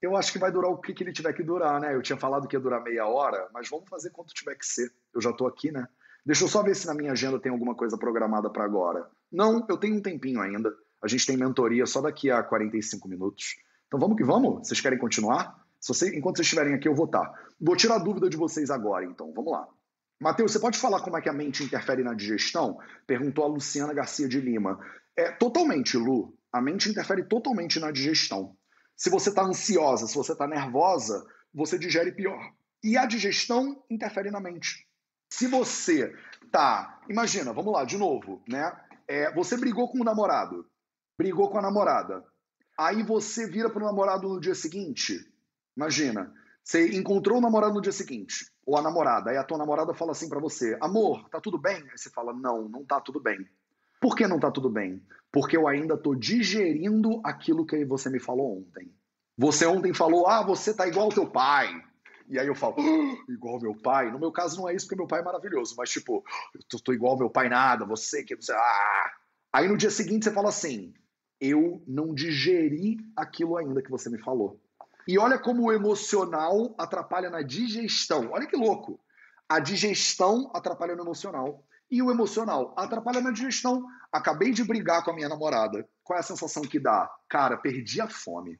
eu 0.00 0.16
acho 0.16 0.32
que 0.32 0.38
vai 0.38 0.52
durar 0.52 0.70
o 0.70 0.78
que, 0.78 0.92
que 0.92 1.02
ele 1.02 1.12
tiver 1.12 1.32
que 1.32 1.42
durar, 1.42 1.80
né? 1.80 1.94
Eu 1.94 2.02
tinha 2.02 2.18
falado 2.18 2.46
que 2.46 2.54
ia 2.54 2.60
durar 2.60 2.82
meia 2.82 3.06
hora, 3.06 3.48
mas 3.52 3.68
vamos 3.68 3.88
fazer 3.88 4.10
quanto 4.10 4.34
tiver 4.34 4.54
que 4.54 4.66
ser. 4.66 4.92
Eu 5.14 5.20
já 5.20 5.30
estou 5.30 5.46
aqui, 5.46 5.72
né? 5.72 5.86
Deixa 6.24 6.44
eu 6.44 6.48
só 6.48 6.62
ver 6.62 6.74
se 6.74 6.86
na 6.86 6.94
minha 6.94 7.12
agenda 7.12 7.40
tem 7.40 7.50
alguma 7.50 7.74
coisa 7.74 7.96
programada 7.96 8.50
para 8.50 8.64
agora. 8.64 9.08
Não, 9.32 9.64
eu 9.68 9.76
tenho 9.76 9.96
um 9.96 10.02
tempinho 10.02 10.40
ainda. 10.40 10.74
A 11.02 11.08
gente 11.08 11.26
tem 11.26 11.36
mentoria 11.36 11.86
só 11.86 12.00
daqui 12.00 12.30
a 12.30 12.42
45 12.42 13.08
minutos. 13.08 13.56
Então 13.86 13.98
vamos 13.98 14.16
que 14.16 14.24
vamos? 14.24 14.66
Vocês 14.66 14.80
querem 14.80 14.98
continuar? 14.98 15.56
Se 15.80 15.94
você, 15.94 16.16
enquanto 16.16 16.36
vocês 16.36 16.46
estiverem 16.46 16.74
aqui, 16.74 16.88
eu 16.88 16.94
vou 16.94 17.06
estar. 17.06 17.24
Tá. 17.24 17.46
Vou 17.60 17.76
tirar 17.76 17.96
a 17.96 17.98
dúvida 17.98 18.28
de 18.28 18.36
vocês 18.36 18.70
agora, 18.70 19.04
então. 19.04 19.32
Vamos 19.34 19.52
lá. 19.52 19.66
Matheus, 20.20 20.52
você 20.52 20.58
pode 20.58 20.78
falar 20.78 21.00
como 21.00 21.16
é 21.16 21.20
que 21.20 21.28
a 21.28 21.32
mente 21.32 21.62
interfere 21.62 22.02
na 22.02 22.14
digestão? 22.14 22.78
Perguntou 23.06 23.44
a 23.44 23.48
Luciana 23.48 23.92
Garcia 23.92 24.28
de 24.28 24.40
Lima. 24.40 24.78
É, 25.16 25.30
totalmente, 25.32 25.96
Lu. 25.96 26.36
A 26.52 26.60
mente 26.60 26.88
interfere 26.88 27.24
totalmente 27.24 27.80
na 27.80 27.90
digestão. 27.90 28.56
Se 28.96 29.10
você 29.10 29.30
está 29.30 29.42
ansiosa, 29.42 30.06
se 30.06 30.14
você 30.14 30.32
está 30.32 30.46
nervosa, 30.46 31.26
você 31.52 31.78
digere 31.78 32.12
pior. 32.12 32.40
E 32.82 32.96
a 32.96 33.06
digestão 33.06 33.82
interfere 33.90 34.30
na 34.30 34.40
mente. 34.40 34.86
Se 35.30 35.46
você 35.46 36.14
tá, 36.52 37.00
imagina, 37.08 37.52
vamos 37.52 37.72
lá, 37.72 37.84
de 37.84 37.98
novo, 37.98 38.42
né? 38.48 38.72
É, 39.08 39.32
você 39.34 39.56
brigou 39.56 39.90
com 39.90 40.00
o 40.00 40.04
namorado, 40.04 40.66
brigou 41.18 41.50
com 41.50 41.58
a 41.58 41.62
namorada. 41.62 42.24
Aí 42.78 43.02
você 43.02 43.48
vira 43.48 43.70
para 43.70 43.82
o 43.82 43.86
namorado 43.86 44.28
no 44.28 44.40
dia 44.40 44.54
seguinte. 44.54 45.18
Imagina, 45.76 46.32
você 46.62 46.96
encontrou 46.96 47.38
o 47.38 47.40
namorado 47.40 47.74
no 47.74 47.80
dia 47.80 47.92
seguinte, 47.92 48.50
ou 48.64 48.76
a 48.76 48.82
namorada, 48.82 49.30
aí 49.30 49.36
a 49.36 49.44
tua 49.44 49.58
namorada 49.58 49.94
fala 49.94 50.12
assim 50.12 50.28
para 50.28 50.40
você: 50.40 50.76
"Amor, 50.80 51.28
tá 51.28 51.40
tudo 51.40 51.58
bem?" 51.58 51.76
Aí 51.76 51.98
você 51.98 52.10
fala: 52.10 52.32
"Não, 52.32 52.68
não 52.68 52.84
tá 52.84 53.00
tudo 53.00 53.20
bem." 53.20 53.38
Por 54.00 54.14
que 54.14 54.26
não 54.26 54.38
tá 54.38 54.50
tudo 54.50 54.70
bem? 54.70 55.02
Porque 55.32 55.56
eu 55.56 55.66
ainda 55.68 55.94
estou 55.94 56.14
digerindo 56.14 57.20
aquilo 57.24 57.66
que 57.66 57.84
você 57.84 58.08
me 58.08 58.20
falou 58.20 58.58
ontem. 58.58 58.90
Você 59.38 59.66
ontem 59.66 59.92
falou, 59.92 60.26
ah, 60.26 60.42
você 60.42 60.74
tá 60.74 60.88
igual 60.88 61.06
ao 61.06 61.12
teu 61.12 61.26
pai. 61.28 61.68
E 62.28 62.38
aí 62.38 62.46
eu 62.46 62.54
falo, 62.54 62.76
oh, 62.78 63.32
igual 63.32 63.60
meu 63.60 63.74
pai. 63.74 64.10
No 64.10 64.18
meu 64.18 64.32
caso 64.32 64.58
não 64.58 64.68
é 64.68 64.74
isso, 64.74 64.86
porque 64.86 64.96
meu 64.96 65.06
pai 65.06 65.20
é 65.20 65.24
maravilhoso. 65.24 65.74
Mas 65.76 65.90
tipo, 65.90 66.24
eu 66.54 66.60
tô, 66.68 66.78
tô 66.78 66.92
igual 66.92 67.18
meu 67.18 67.30
pai 67.30 67.48
nada, 67.48 67.84
você 67.84 68.24
que... 68.24 68.34
Você, 68.34 68.52
ah. 68.52 69.12
Aí 69.52 69.68
no 69.68 69.76
dia 69.76 69.90
seguinte 69.90 70.24
você 70.24 70.32
fala 70.32 70.48
assim, 70.48 70.94
eu 71.40 71.82
não 71.86 72.14
digeri 72.14 72.96
aquilo 73.16 73.56
ainda 73.56 73.82
que 73.82 73.90
você 73.90 74.08
me 74.08 74.18
falou. 74.18 74.60
E 75.06 75.18
olha 75.18 75.38
como 75.38 75.64
o 75.64 75.72
emocional 75.72 76.74
atrapalha 76.78 77.30
na 77.30 77.42
digestão. 77.42 78.30
Olha 78.32 78.46
que 78.46 78.56
louco. 78.56 78.98
A 79.48 79.60
digestão 79.60 80.50
atrapalha 80.52 80.96
no 80.96 81.02
emocional. 81.02 81.64
E 81.90 82.02
o 82.02 82.10
emocional 82.10 82.74
atrapalha 82.76 83.20
na 83.20 83.30
digestão. 83.30 83.84
Acabei 84.12 84.52
de 84.52 84.64
brigar 84.64 85.04
com 85.04 85.10
a 85.10 85.14
minha 85.14 85.28
namorada. 85.28 85.88
Qual 86.02 86.16
é 86.16 86.20
a 86.20 86.24
sensação 86.24 86.62
que 86.62 86.78
dá? 86.78 87.10
Cara, 87.28 87.56
perdi 87.56 88.00
a 88.00 88.08
fome. 88.08 88.58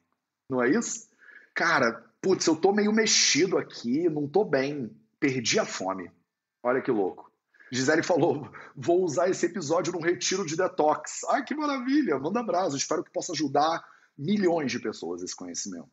Não 0.49 0.63
é 0.63 0.71
isso? 0.71 1.09
Cara, 1.55 2.05
putz, 2.21 2.47
eu 2.47 2.57
tô 2.57 2.73
meio 2.73 2.93
mexido 2.93 3.59
aqui, 3.59 4.09
não 4.09 4.29
tô 4.29 4.45
bem. 4.45 4.91
Perdi 5.19 5.59
a 5.59 5.65
fome. 5.65 6.11
Olha 6.63 6.81
que 6.81 6.91
louco. 6.91 7.31
Gisele 7.73 8.03
falou: 8.03 8.49
vou 8.77 9.03
usar 9.03 9.29
esse 9.29 9.47
episódio 9.47 9.93
num 9.93 10.01
retiro 10.01 10.47
de 10.47 10.57
detox. 10.57 11.25
Ai, 11.31 11.45
que 11.45 11.55
maravilha! 11.55 12.19
Manda 12.19 12.41
abraço. 12.41 12.77
Espero 12.77 13.03
que 13.03 13.11
possa 13.11 13.33
ajudar 13.33 13.85
milhões 14.17 14.71
de 14.71 14.79
pessoas 14.79 15.23
esse 15.23 15.35
conhecimento. 15.35 15.91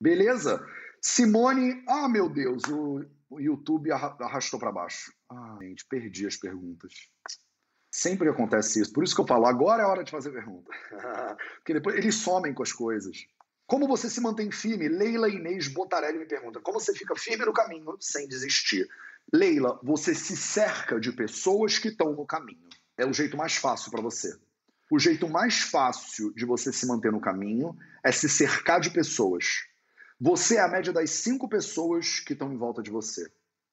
Beleza? 0.00 0.64
Simone, 1.00 1.84
ah, 1.88 2.08
meu 2.08 2.28
Deus, 2.28 2.62
o 2.68 3.04
o 3.30 3.40
YouTube 3.40 3.90
arrastou 3.92 4.58
para 4.58 4.72
baixo. 4.72 5.12
Ah, 5.30 5.58
gente, 5.60 5.84
perdi 5.86 6.26
as 6.26 6.36
perguntas. 6.36 6.92
Sempre 7.90 8.28
acontece 8.28 8.80
isso. 8.80 8.92
Por 8.92 9.04
isso 9.04 9.14
que 9.14 9.20
eu 9.20 9.26
falo, 9.26 9.46
agora 9.46 9.82
é 9.82 9.86
hora 9.86 10.04
de 10.04 10.10
fazer 10.10 10.30
pergunta. 10.30 10.70
Porque 11.56 11.74
depois 11.74 11.96
eles 11.96 12.14
somem 12.16 12.52
com 12.52 12.62
as 12.62 12.72
coisas. 12.72 13.26
Como 13.66 13.88
você 13.88 14.08
se 14.08 14.20
mantém 14.20 14.50
firme? 14.50 14.88
Leila 14.88 15.28
Inês 15.28 15.66
Botarelli 15.68 16.18
me 16.18 16.26
pergunta. 16.26 16.60
Como 16.60 16.78
você 16.78 16.94
fica 16.94 17.16
firme 17.16 17.44
no 17.44 17.52
caminho 17.52 17.96
sem 18.00 18.28
desistir? 18.28 18.88
Leila, 19.32 19.80
você 19.82 20.14
se 20.14 20.36
cerca 20.36 21.00
de 21.00 21.10
pessoas 21.12 21.78
que 21.78 21.88
estão 21.88 22.12
no 22.12 22.24
caminho. 22.24 22.68
É 22.96 23.04
o 23.04 23.12
jeito 23.12 23.36
mais 23.36 23.56
fácil 23.56 23.90
para 23.90 24.02
você. 24.02 24.38
O 24.88 24.98
jeito 24.98 25.28
mais 25.28 25.62
fácil 25.62 26.32
de 26.34 26.44
você 26.44 26.72
se 26.72 26.86
manter 26.86 27.10
no 27.10 27.20
caminho 27.20 27.76
é 28.04 28.12
se 28.12 28.28
cercar 28.28 28.80
de 28.80 28.90
pessoas 28.90 29.66
você 30.18 30.56
é 30.56 30.60
a 30.60 30.68
média 30.68 30.92
das 30.92 31.10
cinco 31.10 31.46
pessoas 31.46 32.20
que 32.20 32.32
estão 32.32 32.50
em 32.50 32.56
volta 32.56 32.82
de 32.82 32.90
você. 32.90 33.30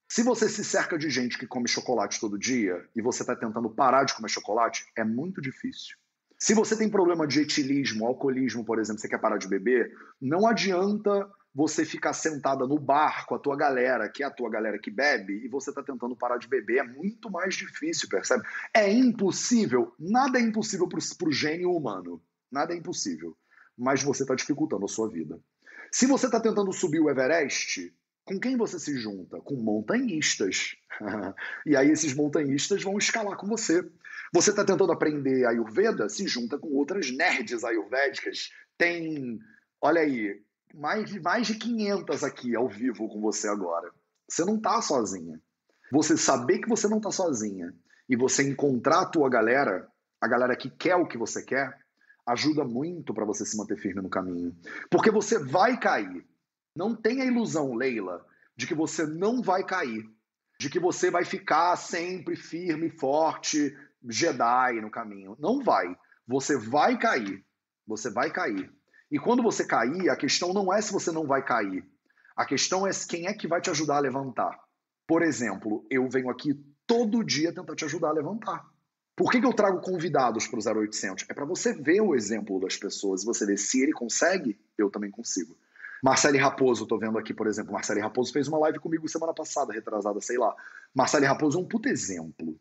Se 0.08 0.22
você 0.22 0.48
se 0.48 0.64
cerca 0.64 0.98
de 0.98 1.10
gente 1.10 1.38
que 1.38 1.48
come 1.48 1.68
chocolate 1.68 2.20
todo 2.20 2.38
dia 2.38 2.88
e 2.96 3.02
você 3.02 3.24
está 3.24 3.36
tentando 3.36 3.70
parar 3.70 4.04
de 4.04 4.14
comer 4.14 4.30
chocolate, 4.30 4.86
é 4.96 5.04
muito 5.04 5.42
difícil. 5.42 5.98
Se 6.38 6.54
você 6.54 6.78
tem 6.78 6.90
problema 6.90 7.26
de 7.26 7.40
etilismo, 7.42 8.06
alcoolismo, 8.06 8.66
por 8.66 8.78
exemplo, 8.78 9.00
você 9.00 9.08
quer 9.08 9.20
parar 9.20 9.38
de 9.38 9.48
beber, 9.48 9.92
não 10.22 10.46
adianta 10.46 11.30
você 11.56 11.86
ficar 11.86 12.14
sentada 12.14 12.66
no 12.66 12.80
bar 12.80 13.26
com 13.28 13.36
a 13.36 13.40
tua 13.40 13.56
galera, 13.56 14.10
que 14.10 14.24
é 14.24 14.26
a 14.26 14.32
tua 14.32 14.50
galera 14.50 14.80
que 14.80 14.90
bebe, 14.90 15.46
e 15.46 15.48
você 15.48 15.70
está 15.70 15.84
tentando 15.84 16.16
parar 16.16 16.38
de 16.38 16.48
beber. 16.48 16.80
É 16.80 16.84
muito 16.84 17.30
mais 17.30 17.56
difícil, 17.56 18.10
percebe? 18.10 18.44
É 18.74 18.92
impossível. 18.92 19.94
Nada 20.00 20.40
é 20.40 20.42
impossível 20.42 20.90
para 20.90 21.00
o 21.30 21.32
gênio 21.32 21.72
humano. 21.72 22.22
Nada 22.52 22.74
é 22.74 22.78
impossível. 22.78 23.38
Mas 23.78 24.04
você 24.04 24.24
está 24.24 24.36
dificultando 24.36 24.86
a 24.86 24.88
sua 24.88 25.10
vida. 25.10 25.40
Se 25.92 26.08
você 26.08 26.26
está 26.26 26.40
tentando 26.40 26.74
subir 26.74 27.00
o 27.00 27.10
Everest, 27.10 27.94
com 28.26 28.40
quem 28.40 28.58
você 28.58 28.80
se 28.80 28.98
junta? 28.98 29.40
Com 29.42 29.56
montanhistas. 29.56 30.76
e 31.66 31.76
aí 31.76 31.90
esses 31.90 32.14
montanhistas 32.14 32.82
vão 32.82 32.98
escalar 32.98 33.38
com 33.38 33.48
você. 33.48 33.88
Você 34.34 34.50
está 34.50 34.64
tentando 34.64 34.92
aprender 34.92 35.46
Ayurveda? 35.46 36.10
Se 36.10 36.28
junta 36.28 36.58
com 36.58 36.70
outras 36.70 37.12
nerds 37.12 37.64
ayurvédicas. 37.64 38.50
Tem, 38.78 39.40
olha 39.82 40.02
aí, 40.02 40.42
mais 40.74 41.10
de, 41.10 41.20
mais 41.20 41.48
de 41.48 41.56
500 41.56 42.24
aqui 42.24 42.56
ao 42.56 42.68
vivo 42.68 43.08
com 43.08 43.22
você 43.22 43.48
agora. 43.48 43.92
Você 44.28 44.44
não 44.46 44.56
está 44.56 44.82
sozinha. 44.82 45.40
Você 45.92 46.18
saber 46.18 46.60
que 46.60 46.70
você 46.70 46.88
não 46.88 46.98
está 46.98 47.12
sozinha 47.12 47.74
e 48.10 48.16
você 48.16 48.44
encontrar 48.44 49.02
a 49.02 49.06
tua 49.06 49.30
galera, 49.30 49.88
a 50.20 50.28
galera 50.28 50.56
que 50.56 50.70
quer 50.70 50.96
o 50.96 51.08
que 51.08 51.18
você 51.18 51.44
quer, 51.44 51.78
ajuda 52.26 52.64
muito 52.64 53.14
para 53.14 53.26
você 53.26 53.46
se 53.46 53.58
manter 53.58 53.78
firme 53.78 54.02
no 54.02 54.10
caminho. 54.10 54.56
Porque 54.90 55.12
você 55.12 55.38
vai 55.38 55.80
cair. 55.80 56.26
Não 56.76 56.96
tenha 56.96 57.26
ilusão, 57.26 57.74
Leila, 57.74 58.26
de 58.56 58.68
que 58.68 58.74
você 58.74 59.06
não 59.06 59.42
vai 59.42 59.64
cair. 59.64 60.10
De 60.60 60.70
que 60.70 60.80
você 60.80 61.12
vai 61.12 61.26
ficar 61.26 61.76
sempre 61.76 62.36
firme, 62.36 62.90
forte, 62.90 63.76
Jedi 64.10 64.82
no 64.82 64.92
caminho. 64.92 65.36
Não 65.40 65.64
vai. 65.64 65.96
Você 66.28 66.58
vai 66.58 66.98
cair. 66.98 67.46
Você 67.88 68.10
vai 68.10 68.32
cair. 68.32 68.72
E 69.12 69.20
quando 69.20 69.44
você 69.44 69.66
cair, 69.66 70.10
a 70.10 70.16
questão 70.16 70.54
não 70.54 70.74
é 70.74 70.82
se 70.82 70.92
você 70.92 71.12
não 71.12 71.26
vai 71.26 71.44
cair. 71.44 71.86
A 72.36 72.46
questão 72.46 72.88
é 72.88 72.92
quem 73.08 73.28
é 73.28 73.34
que 73.34 73.48
vai 73.48 73.62
te 73.62 73.70
ajudar 73.70 73.98
a 73.98 74.02
levantar. 74.02 74.60
Por 75.08 75.22
exemplo, 75.22 75.86
eu 75.90 76.10
venho 76.10 76.30
aqui 76.30 76.54
todo 76.88 77.24
dia 77.24 77.54
tentar 77.54 77.76
te 77.76 77.86
ajudar 77.86 78.10
a 78.10 78.14
levantar. 78.14 78.66
Por 79.16 79.30
que, 79.30 79.40
que 79.40 79.46
eu 79.46 79.54
trago 79.54 79.80
convidados 79.82 80.48
para 80.48 80.58
o 80.58 80.82
0800? 80.82 81.26
É 81.30 81.34
para 81.34 81.46
você 81.46 81.74
ver 81.74 82.02
o 82.02 82.16
exemplo 82.16 82.60
das 82.60 82.76
pessoas 82.76 83.22
e 83.22 83.26
você 83.26 83.46
ver 83.46 83.58
se 83.58 83.82
ele 83.84 83.92
consegue, 83.92 84.60
eu 84.78 84.90
também 84.90 85.12
consigo. 85.12 85.56
Marcele 86.04 86.38
Raposo, 86.38 86.84
estou 86.84 87.00
vendo 87.00 87.18
aqui, 87.18 87.34
por 87.34 87.48
exemplo, 87.48 87.72
Marcele 87.72 88.02
Raposo 88.02 88.34
fez 88.34 88.50
uma 88.50 88.58
live 88.58 88.78
comigo 88.78 89.08
semana 89.08 89.34
passada, 89.34 89.72
retrasada, 89.72 90.20
sei 90.20 90.38
lá. 90.38 90.54
Marcele 90.94 91.26
Raposo 91.26 91.58
é 91.58 91.62
um 91.62 91.66
puto 91.66 91.88
exemplo. 91.88 92.60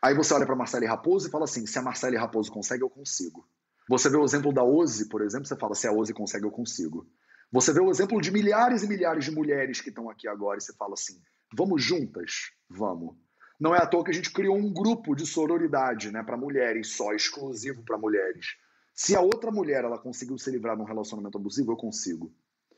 Aí 0.00 0.14
você 0.14 0.32
olha 0.32 0.46
para 0.46 0.54
Marcele 0.54 0.86
Raposo 0.86 1.26
e 1.26 1.30
fala 1.30 1.42
assim: 1.42 1.66
se 1.66 1.76
a 1.76 1.82
Marcele 1.82 2.16
Raposo 2.16 2.52
consegue, 2.52 2.84
eu 2.84 2.88
consigo. 2.88 3.44
Você 3.88 4.08
vê 4.08 4.16
o 4.16 4.22
exemplo 4.22 4.52
da 4.52 4.62
Ozzy, 4.62 5.08
por 5.08 5.22
exemplo, 5.22 5.44
você 5.44 5.56
fala, 5.56 5.74
se 5.74 5.88
a 5.88 5.92
Ozzy 5.92 6.14
consegue, 6.14 6.44
eu 6.46 6.52
consigo. 6.52 7.04
Você 7.50 7.72
vê 7.72 7.80
o 7.80 7.90
exemplo 7.90 8.20
de 8.20 8.30
milhares 8.30 8.84
e 8.84 8.86
milhares 8.86 9.24
de 9.24 9.32
mulheres 9.32 9.80
que 9.80 9.88
estão 9.88 10.08
aqui 10.08 10.28
agora 10.28 10.58
e 10.58 10.60
você 10.60 10.72
fala 10.72 10.94
assim, 10.94 11.20
vamos 11.52 11.82
juntas? 11.82 12.52
Vamos. 12.70 13.16
Não 13.58 13.74
é 13.74 13.78
à 13.78 13.86
toa 13.88 14.04
que 14.04 14.12
a 14.12 14.14
gente 14.14 14.32
criou 14.32 14.56
um 14.56 14.72
grupo 14.72 15.16
de 15.16 15.26
sororidade 15.26 16.12
né, 16.12 16.22
para 16.22 16.36
mulheres, 16.36 16.92
só 16.92 17.12
exclusivo 17.12 17.82
para 17.82 17.98
mulheres. 17.98 18.54
Se 18.94 19.16
a 19.16 19.20
outra 19.20 19.50
mulher 19.50 19.82
ela 19.82 19.98
conseguiu 19.98 20.38
se 20.38 20.48
livrar 20.48 20.76
de 20.76 20.82
um 20.82 20.86
relacionamento 20.86 21.36
abusivo, 21.36 21.72
eu 21.72 21.76
consigo. 21.76 22.32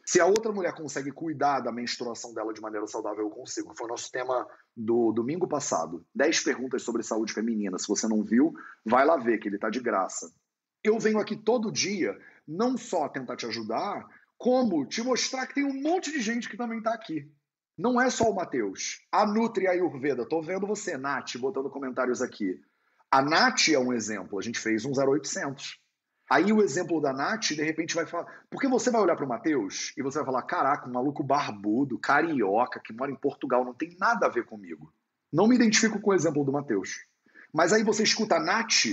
Se 0.06 0.20
a 0.20 0.26
outra 0.26 0.52
mulher 0.52 0.72
consegue 0.72 1.10
cuidar 1.10 1.58
da 1.58 1.72
menstruação 1.72 2.32
dela 2.32 2.54
de 2.54 2.60
maneira 2.60 2.86
saudável, 2.86 3.24
eu 3.24 3.30
consigo. 3.30 3.74
Foi 3.76 3.86
o 3.86 3.90
nosso 3.90 4.08
tema 4.12 4.46
do 4.76 5.10
domingo 5.12 5.48
passado. 5.48 6.06
10 6.14 6.44
perguntas 6.44 6.82
sobre 6.82 7.02
saúde 7.02 7.32
feminina. 7.32 7.76
Se 7.76 7.88
você 7.88 8.06
não 8.06 8.22
viu, 8.22 8.54
vai 8.84 9.04
lá 9.04 9.16
ver, 9.16 9.38
que 9.38 9.48
ele 9.48 9.56
está 9.56 9.68
de 9.68 9.80
graça. 9.80 10.32
Eu 10.84 10.96
venho 11.00 11.18
aqui 11.18 11.34
todo 11.34 11.72
dia, 11.72 12.16
não 12.46 12.78
só 12.78 13.08
tentar 13.08 13.34
te 13.34 13.46
ajudar, 13.46 14.06
como 14.38 14.86
te 14.86 15.02
mostrar 15.02 15.44
que 15.48 15.54
tem 15.54 15.64
um 15.64 15.82
monte 15.82 16.12
de 16.12 16.20
gente 16.20 16.48
que 16.48 16.56
também 16.56 16.78
está 16.78 16.94
aqui. 16.94 17.28
Não 17.76 18.00
é 18.00 18.08
só 18.08 18.30
o 18.30 18.34
Matheus. 18.34 19.04
A 19.10 19.26
Nutri 19.26 19.66
Ayurveda. 19.66 20.24
Tô 20.24 20.40
vendo 20.40 20.68
você, 20.68 20.96
Nath, 20.96 21.36
botando 21.36 21.68
comentários 21.68 22.22
aqui. 22.22 22.60
A 23.10 23.20
Nath 23.20 23.70
é 23.70 23.78
um 23.78 23.92
exemplo. 23.92 24.38
A 24.38 24.42
gente 24.42 24.60
fez 24.60 24.84
um 24.84 24.92
0800. 24.92 25.80
Aí 26.28 26.52
o 26.52 26.60
exemplo 26.60 27.00
da 27.00 27.12
Nath, 27.12 27.50
de 27.50 27.62
repente, 27.62 27.94
vai 27.94 28.06
falar. 28.06 28.26
Porque 28.50 28.66
você 28.68 28.90
vai 28.90 29.00
olhar 29.00 29.16
para 29.16 29.24
o 29.24 29.28
Matheus 29.28 29.92
e 29.96 30.02
você 30.02 30.18
vai 30.18 30.26
falar: 30.26 30.42
caraca, 30.42 30.88
um 30.88 30.92
maluco 30.92 31.22
barbudo, 31.22 31.98
carioca, 31.98 32.80
que 32.80 32.92
mora 32.92 33.12
em 33.12 33.16
Portugal, 33.16 33.64
não 33.64 33.74
tem 33.74 33.96
nada 33.98 34.26
a 34.26 34.30
ver 34.30 34.44
comigo. 34.44 34.92
Não 35.32 35.46
me 35.46 35.54
identifico 35.54 36.00
com 36.00 36.10
o 36.10 36.14
exemplo 36.14 36.44
do 36.44 36.52
Matheus. 36.52 36.98
Mas 37.52 37.72
aí 37.72 37.82
você 37.82 38.02
escuta 38.02 38.36
a 38.36 38.40
Nath 38.40 38.86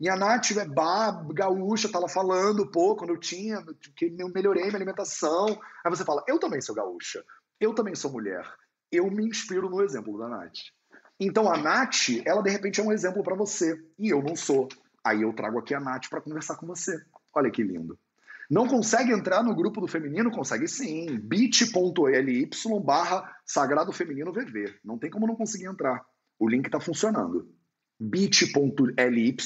e 0.00 0.08
a 0.08 0.16
Nath 0.16 0.52
é 0.52 0.64
bah, 0.64 1.24
gaúcha, 1.34 1.90
tá 1.90 1.98
lá 1.98 2.08
falando, 2.08 2.70
pô, 2.70 2.94
quando 2.94 3.10
eu 3.10 3.18
tinha, 3.18 3.64
que 3.96 4.14
eu 4.18 4.28
melhorei 4.28 4.64
minha 4.64 4.76
alimentação. 4.76 5.46
Aí 5.84 5.90
você 5.90 6.04
fala, 6.04 6.22
eu 6.28 6.38
também 6.38 6.60
sou 6.60 6.74
gaúcha, 6.74 7.24
eu 7.60 7.74
também 7.74 7.94
sou 7.94 8.12
mulher. 8.12 8.46
Eu 8.90 9.10
me 9.10 9.26
inspiro 9.26 9.68
no 9.68 9.82
exemplo 9.82 10.16
da 10.18 10.28
Nath. 10.28 10.58
Então 11.18 11.52
a 11.52 11.56
Nath, 11.56 12.10
ela 12.24 12.42
de 12.42 12.50
repente 12.50 12.80
é 12.80 12.84
um 12.84 12.92
exemplo 12.92 13.24
para 13.24 13.34
você, 13.34 13.76
e 13.98 14.08
eu 14.08 14.22
não 14.22 14.36
sou. 14.36 14.68
Aí 15.08 15.22
eu 15.22 15.32
trago 15.32 15.58
aqui 15.58 15.74
a 15.74 15.80
Nath 15.80 16.10
para 16.10 16.20
conversar 16.20 16.56
com 16.56 16.66
você. 16.66 17.02
Olha 17.34 17.50
que 17.50 17.62
lindo. 17.62 17.98
Não 18.50 18.68
consegue 18.68 19.10
entrar 19.10 19.42
no 19.42 19.54
grupo 19.54 19.80
do 19.80 19.88
feminino? 19.88 20.30
Consegue 20.30 20.68
sim. 20.68 21.18
bit.ly 21.18 22.50
barra 22.84 23.34
Sagrado 23.46 23.90
Feminino 23.90 24.32
VV. 24.32 24.74
Não 24.84 24.98
tem 24.98 25.10
como 25.10 25.26
não 25.26 25.34
conseguir 25.34 25.64
entrar. 25.64 26.04
O 26.38 26.46
link 26.46 26.66
está 26.66 26.78
funcionando. 26.78 27.50
bit.ly 27.98 29.36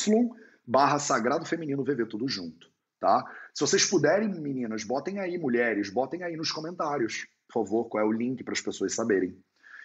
barra 0.67 0.99
Sagrado 0.99 1.47
Feminino 1.47 1.85
VV, 1.85 2.07
tudo 2.07 2.27
junto, 2.27 2.69
tá? 2.99 3.25
Se 3.55 3.61
vocês 3.61 3.89
puderem, 3.89 4.29
meninas, 4.29 4.83
botem 4.83 5.21
aí, 5.21 5.39
mulheres, 5.39 5.91
botem 5.91 6.25
aí 6.25 6.37
nos 6.37 6.51
comentários, 6.51 7.27
por 7.49 7.65
favor, 7.65 7.85
qual 7.87 8.05
é 8.05 8.07
o 8.07 8.13
link 8.13 8.43
para 8.43 8.53
as 8.53 8.61
pessoas 8.61 8.95
saberem. 8.95 9.37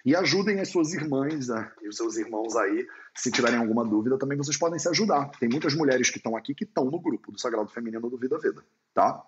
E 0.08 0.16
ajudem 0.16 0.62
as 0.62 0.70
suas 0.70 0.94
irmãs 0.94 1.50
né, 1.50 1.70
e 1.82 1.90
os 1.90 1.98
seus 1.98 2.16
irmãos 2.16 2.56
aí, 2.56 2.88
se 3.14 3.30
tiverem 3.30 3.60
alguma 3.60 3.84
dúvida, 3.84 4.18
também 4.18 4.38
vocês 4.38 4.56
podem 4.56 4.80
se 4.80 4.88
ajudar. 4.88 5.30
Tem 5.38 5.50
muitas 5.50 5.76
mulheres 5.76 6.10
que 6.10 6.16
estão 6.16 6.38
aqui 6.38 6.56
que 6.56 6.64
estão 6.64 6.86
no 6.86 6.98
grupo 6.98 7.30
do 7.30 7.38
Sagrado 7.38 7.68
Feminino 7.68 8.10
do 8.10 8.18
Vida 8.18 8.40
Veda, 8.40 8.64
tá? 8.94 9.22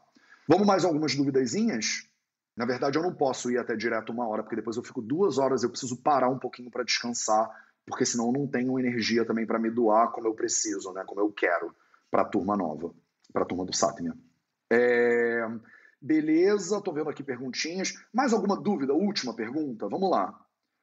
Vamos 0.47 0.65
mais 0.65 0.85
algumas 0.85 1.13
duvidazinhas? 1.13 2.09
Na 2.55 2.65
verdade, 2.65 2.97
eu 2.97 3.03
não 3.03 3.13
posso 3.13 3.51
ir 3.51 3.57
até 3.57 3.75
direto 3.75 4.13
uma 4.13 4.25
hora, 4.25 4.41
porque 4.41 4.55
depois 4.55 4.77
eu 4.77 4.83
fico 4.83 5.01
duas 5.01 5.37
horas, 5.37 5.63
eu 5.63 5.69
preciso 5.69 5.97
parar 5.97 6.29
um 6.29 6.39
pouquinho 6.39 6.71
para 6.71 6.85
descansar 6.85 7.49
porque 7.85 8.05
senão 8.05 8.27
eu 8.27 8.33
não 8.33 8.47
tenho 8.47 8.79
energia 8.79 9.25
também 9.25 9.45
para 9.45 9.59
me 9.59 9.71
doar 9.71 10.11
como 10.11 10.27
eu 10.27 10.35
preciso, 10.35 10.93
né? 10.93 11.03
como 11.05 11.19
eu 11.19 11.31
quero, 11.31 11.75
para 12.09 12.21
a 12.21 12.25
turma 12.25 12.55
nova, 12.55 12.93
para 13.33 13.41
a 13.41 13.45
turma 13.45 13.65
do 13.65 13.75
Satmia. 13.75 14.13
É... 14.71 15.45
Beleza, 15.99 16.79
tô 16.81 16.93
vendo 16.93 17.09
aqui 17.09 17.23
perguntinhas. 17.23 17.93
Mais 18.13 18.31
alguma 18.31 18.55
dúvida? 18.55 18.93
Última 18.93 19.35
pergunta? 19.35 19.89
Vamos 19.89 20.09
lá. 20.09 20.39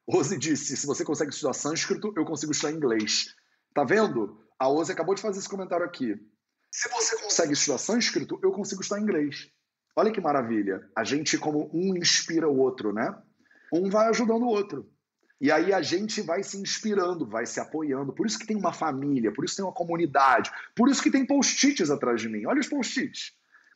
Rose 0.07 0.37
disse: 0.37 0.77
se 0.77 0.87
você 0.87 1.03
consegue 1.03 1.31
estudar 1.31 1.53
sânscrito, 1.53 2.13
eu 2.15 2.23
consigo 2.23 2.51
estudar 2.51 2.71
inglês. 2.71 3.35
Tá 3.73 3.83
vendo? 3.83 4.39
A 4.57 4.65
Rose 4.65 4.91
acabou 4.91 5.13
de 5.13 5.21
fazer 5.21 5.39
esse 5.39 5.49
comentário 5.49 5.85
aqui. 5.85 6.15
Se 6.71 6.89
você 6.89 7.17
consegue 7.21 7.53
estudar 7.53 7.77
sânscrito, 7.77 8.39
eu 8.41 8.51
consigo 8.51 8.81
estudar 8.81 9.01
inglês. 9.01 9.49
Olha 9.95 10.11
que 10.11 10.21
maravilha. 10.21 10.87
A 10.95 11.03
gente, 11.03 11.37
como 11.37 11.69
um 11.73 11.95
inspira 11.97 12.47
o 12.47 12.57
outro, 12.57 12.93
né? 12.93 13.15
Um 13.73 13.89
vai 13.89 14.07
ajudando 14.07 14.43
o 14.43 14.47
outro. 14.47 14.89
E 15.39 15.51
aí 15.51 15.71
a 15.71 15.81
gente 15.81 16.21
vai 16.21 16.41
se 16.41 16.57
inspirando, 16.57 17.27
vai 17.27 17.45
se 17.45 17.59
apoiando. 17.59 18.13
Por 18.13 18.25
isso 18.25 18.39
que 18.39 18.47
tem 18.47 18.57
uma 18.57 18.73
família, 18.73 19.31
por 19.31 19.45
isso 19.45 19.55
tem 19.55 19.65
uma 19.65 19.73
comunidade, 19.73 20.51
por 20.75 20.89
isso 20.89 21.01
que 21.01 21.11
tem 21.11 21.25
post-its 21.25 21.91
atrás 21.91 22.21
de 22.21 22.29
mim. 22.29 22.45
Olha 22.45 22.59
os 22.59 22.67
post-its. 22.67 23.33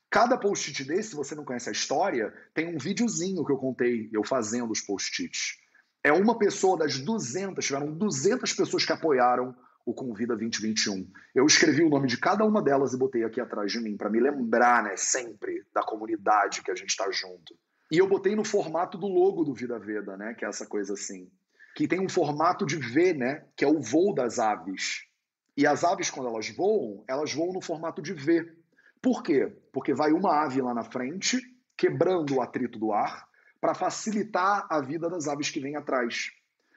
Cada 0.09 0.37
post-it 0.37 0.83
desse, 0.83 1.09
se 1.09 1.15
você 1.15 1.35
não 1.35 1.45
conhece 1.45 1.69
a 1.69 1.71
história, 1.71 2.33
tem 2.53 2.73
um 2.73 2.77
videozinho 2.77 3.45
que 3.45 3.51
eu 3.51 3.57
contei, 3.57 4.09
eu 4.11 4.23
fazendo 4.23 4.71
os 4.71 4.81
post-its. 4.81 5.57
É 6.03 6.11
uma 6.11 6.37
pessoa 6.37 6.77
das 6.77 6.99
200, 6.99 7.65
tiveram 7.65 7.91
200 7.91 8.51
pessoas 8.53 8.85
que 8.85 8.91
apoiaram 8.91 9.55
o 9.85 9.93
Convida 9.93 10.35
2021. 10.35 11.07
Eu 11.33 11.45
escrevi 11.45 11.83
o 11.83 11.89
nome 11.89 12.07
de 12.07 12.17
cada 12.17 12.45
uma 12.45 12.61
delas 12.61 12.93
e 12.93 12.97
botei 12.97 13.23
aqui 13.23 13.39
atrás 13.39 13.71
de 13.71 13.79
mim, 13.79 13.97
para 13.97 14.09
me 14.09 14.19
lembrar, 14.19 14.83
né, 14.83 14.95
sempre 14.95 15.65
da 15.73 15.81
comunidade 15.81 16.61
que 16.61 16.71
a 16.71 16.75
gente 16.75 16.89
está 16.89 17.09
junto. 17.11 17.55
E 17.91 17.97
eu 17.97 18.07
botei 18.07 18.35
no 18.35 18.43
formato 18.43 18.97
do 18.97 19.07
logo 19.07 19.43
do 19.43 19.53
Vida 19.53 19.77
Veda, 19.77 20.15
né, 20.17 20.33
que 20.33 20.45
é 20.45 20.47
essa 20.47 20.65
coisa 20.65 20.93
assim 20.93 21.29
que 21.75 21.87
tem 21.87 21.99
um 21.99 22.09
formato 22.09 22.65
de 22.65 22.77
V, 22.77 23.13
né? 23.13 23.45
Que 23.55 23.63
é 23.63 23.67
o 23.67 23.79
voo 23.79 24.13
das 24.13 24.39
aves. 24.39 25.05
E 25.55 25.65
as 25.65 25.83
aves, 25.83 26.09
quando 26.09 26.27
elas 26.27 26.49
voam, 26.49 27.03
elas 27.07 27.33
voam 27.33 27.53
no 27.53 27.61
formato 27.61 28.01
de 28.01 28.13
V. 28.13 28.51
Por 29.01 29.23
quê? 29.23 29.51
Porque 29.71 29.93
vai 29.93 30.11
uma 30.11 30.43
ave 30.43 30.61
lá 30.61 30.73
na 30.73 30.83
frente, 30.83 31.39
quebrando 31.77 32.35
o 32.35 32.41
atrito 32.41 32.77
do 32.77 32.91
ar, 32.91 33.27
para 33.61 33.75
facilitar 33.75 34.67
a 34.69 34.81
vida 34.81 35.09
das 35.09 35.27
aves 35.27 35.49
que 35.49 35.59
vêm 35.59 35.75
atrás. 35.75 36.31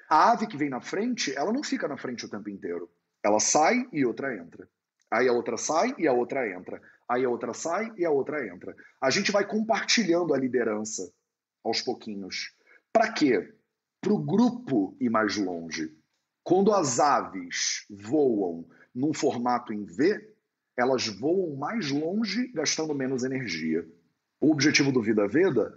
A 0.08 0.32
ave 0.32 0.46
que 0.46 0.56
vem 0.56 0.68
na 0.68 0.80
frente, 0.80 1.34
ela 1.34 1.52
não 1.52 1.64
fica 1.64 1.88
na 1.88 1.96
frente 1.96 2.26
o 2.26 2.28
tempo 2.28 2.50
inteiro. 2.50 2.88
Ela 3.24 3.40
sai 3.40 3.88
e 3.92 4.04
outra 4.04 4.36
entra. 4.36 4.68
Aí 5.10 5.26
a 5.26 5.32
outra 5.32 5.56
sai 5.56 5.94
e 5.98 6.06
a 6.06 6.12
outra 6.12 6.48
entra. 6.48 6.80
Aí 7.08 7.24
a 7.24 7.30
outra 7.30 7.54
sai 7.54 7.90
e 7.96 8.04
a 8.04 8.10
outra 8.10 8.46
entra. 8.46 8.76
A 9.00 9.08
gente 9.08 9.32
vai 9.32 9.46
compartilhando 9.46 10.34
a 10.34 10.38
liderança 10.38 11.10
aos 11.64 11.80
pouquinhos. 11.80 12.54
Para 12.92 13.12
quê? 13.12 13.54
para 14.04 14.12
o 14.12 14.18
grupo 14.18 14.94
ir 15.00 15.08
mais 15.08 15.38
longe. 15.38 15.90
Quando 16.42 16.74
as 16.74 17.00
aves 17.00 17.86
voam 17.88 18.68
num 18.94 19.14
formato 19.14 19.72
em 19.72 19.86
V, 19.86 20.30
elas 20.76 21.08
voam 21.08 21.56
mais 21.56 21.90
longe 21.90 22.48
gastando 22.48 22.94
menos 22.94 23.24
energia. 23.24 23.88
O 24.38 24.50
objetivo 24.50 24.92
do 24.92 25.00
Vida 25.00 25.26
Veda 25.26 25.74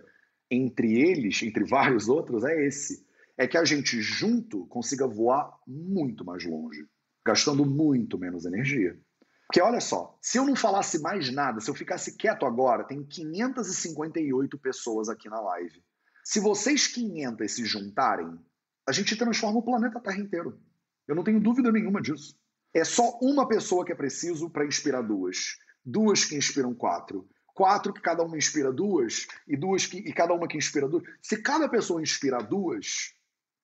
entre 0.49 0.99
eles, 0.99 1.41
entre 1.43 1.63
vários 1.63 2.07
outros, 2.07 2.43
é 2.43 2.65
esse. 2.65 3.05
É 3.37 3.47
que 3.47 3.57
a 3.57 3.63
gente 3.63 4.01
junto 4.01 4.65
consiga 4.67 5.07
voar 5.07 5.53
muito 5.67 6.25
mais 6.25 6.43
longe, 6.43 6.85
gastando 7.25 7.65
muito 7.65 8.17
menos 8.17 8.45
energia. 8.45 8.99
Porque 9.47 9.61
olha 9.61 9.79
só, 9.79 10.17
se 10.21 10.37
eu 10.37 10.45
não 10.45 10.55
falasse 10.55 10.99
mais 10.99 11.31
nada, 11.31 11.61
se 11.61 11.69
eu 11.69 11.75
ficasse 11.75 12.17
quieto 12.17 12.45
agora, 12.45 12.83
tem 12.83 13.03
558 13.03 14.57
pessoas 14.57 15.07
aqui 15.07 15.29
na 15.29 15.39
live. 15.39 15.81
Se 16.23 16.41
vocês 16.41 16.87
500 16.87 17.49
se 17.49 17.63
juntarem, 17.63 18.37
a 18.85 18.91
gente 18.91 19.15
transforma 19.15 19.59
o 19.59 19.63
planeta 19.63 20.01
Terra 20.01 20.19
inteiro. 20.19 20.59
Eu 21.07 21.15
não 21.15 21.23
tenho 21.23 21.39
dúvida 21.39 21.71
nenhuma 21.71 22.01
disso. 22.01 22.37
É 22.73 22.83
só 22.83 23.17
uma 23.21 23.47
pessoa 23.47 23.85
que 23.85 23.93
é 23.93 23.95
preciso 23.95 24.49
para 24.49 24.65
inspirar 24.65 25.01
duas. 25.01 25.55
Duas 25.85 26.25
que 26.25 26.35
inspiram 26.35 26.73
quatro. 26.73 27.27
Quatro 27.57 27.91
que 27.91 27.99
cada 27.99 28.21
uma 28.21 28.37
inspira 28.37 28.71
duas. 28.71 29.25
E 29.47 29.57
duas 29.57 29.87
que 29.87 29.97
e 29.97 30.13
cada 30.13 30.31
uma 30.31 30.47
que 30.47 30.55
inspira 30.55 30.87
duas. 30.87 31.03
Se 31.23 31.41
cada 31.41 31.67
pessoa 31.67 31.99
inspira 31.99 32.37
duas, 32.37 33.15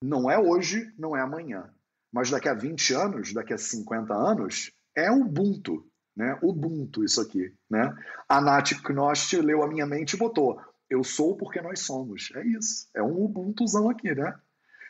não 0.01 0.31
é 0.31 0.39
hoje, 0.39 0.91
não 0.97 1.15
é 1.15 1.21
amanhã. 1.21 1.69
Mas 2.11 2.31
daqui 2.31 2.49
a 2.49 2.55
20 2.55 2.91
anos, 2.95 3.33
daqui 3.33 3.53
a 3.53 3.57
50 3.57 4.11
anos, 4.11 4.71
é 4.97 5.11
Ubuntu. 5.11 5.85
Né? 6.17 6.35
Ubuntu, 6.41 7.03
isso 7.03 7.21
aqui. 7.21 7.53
Né? 7.69 7.95
A 8.27 8.41
Nath 8.41 8.81
Knost 8.81 9.37
leu 9.37 9.61
a 9.61 9.67
minha 9.67 9.85
mente 9.85 10.13
e 10.13 10.17
botou: 10.17 10.59
Eu 10.89 11.03
sou 11.03 11.37
porque 11.37 11.61
nós 11.61 11.81
somos. 11.81 12.31
É 12.33 12.43
isso. 12.47 12.87
É 12.95 13.03
um 13.03 13.23
Ubuntuzão 13.23 13.91
aqui, 13.91 14.15
né? 14.15 14.33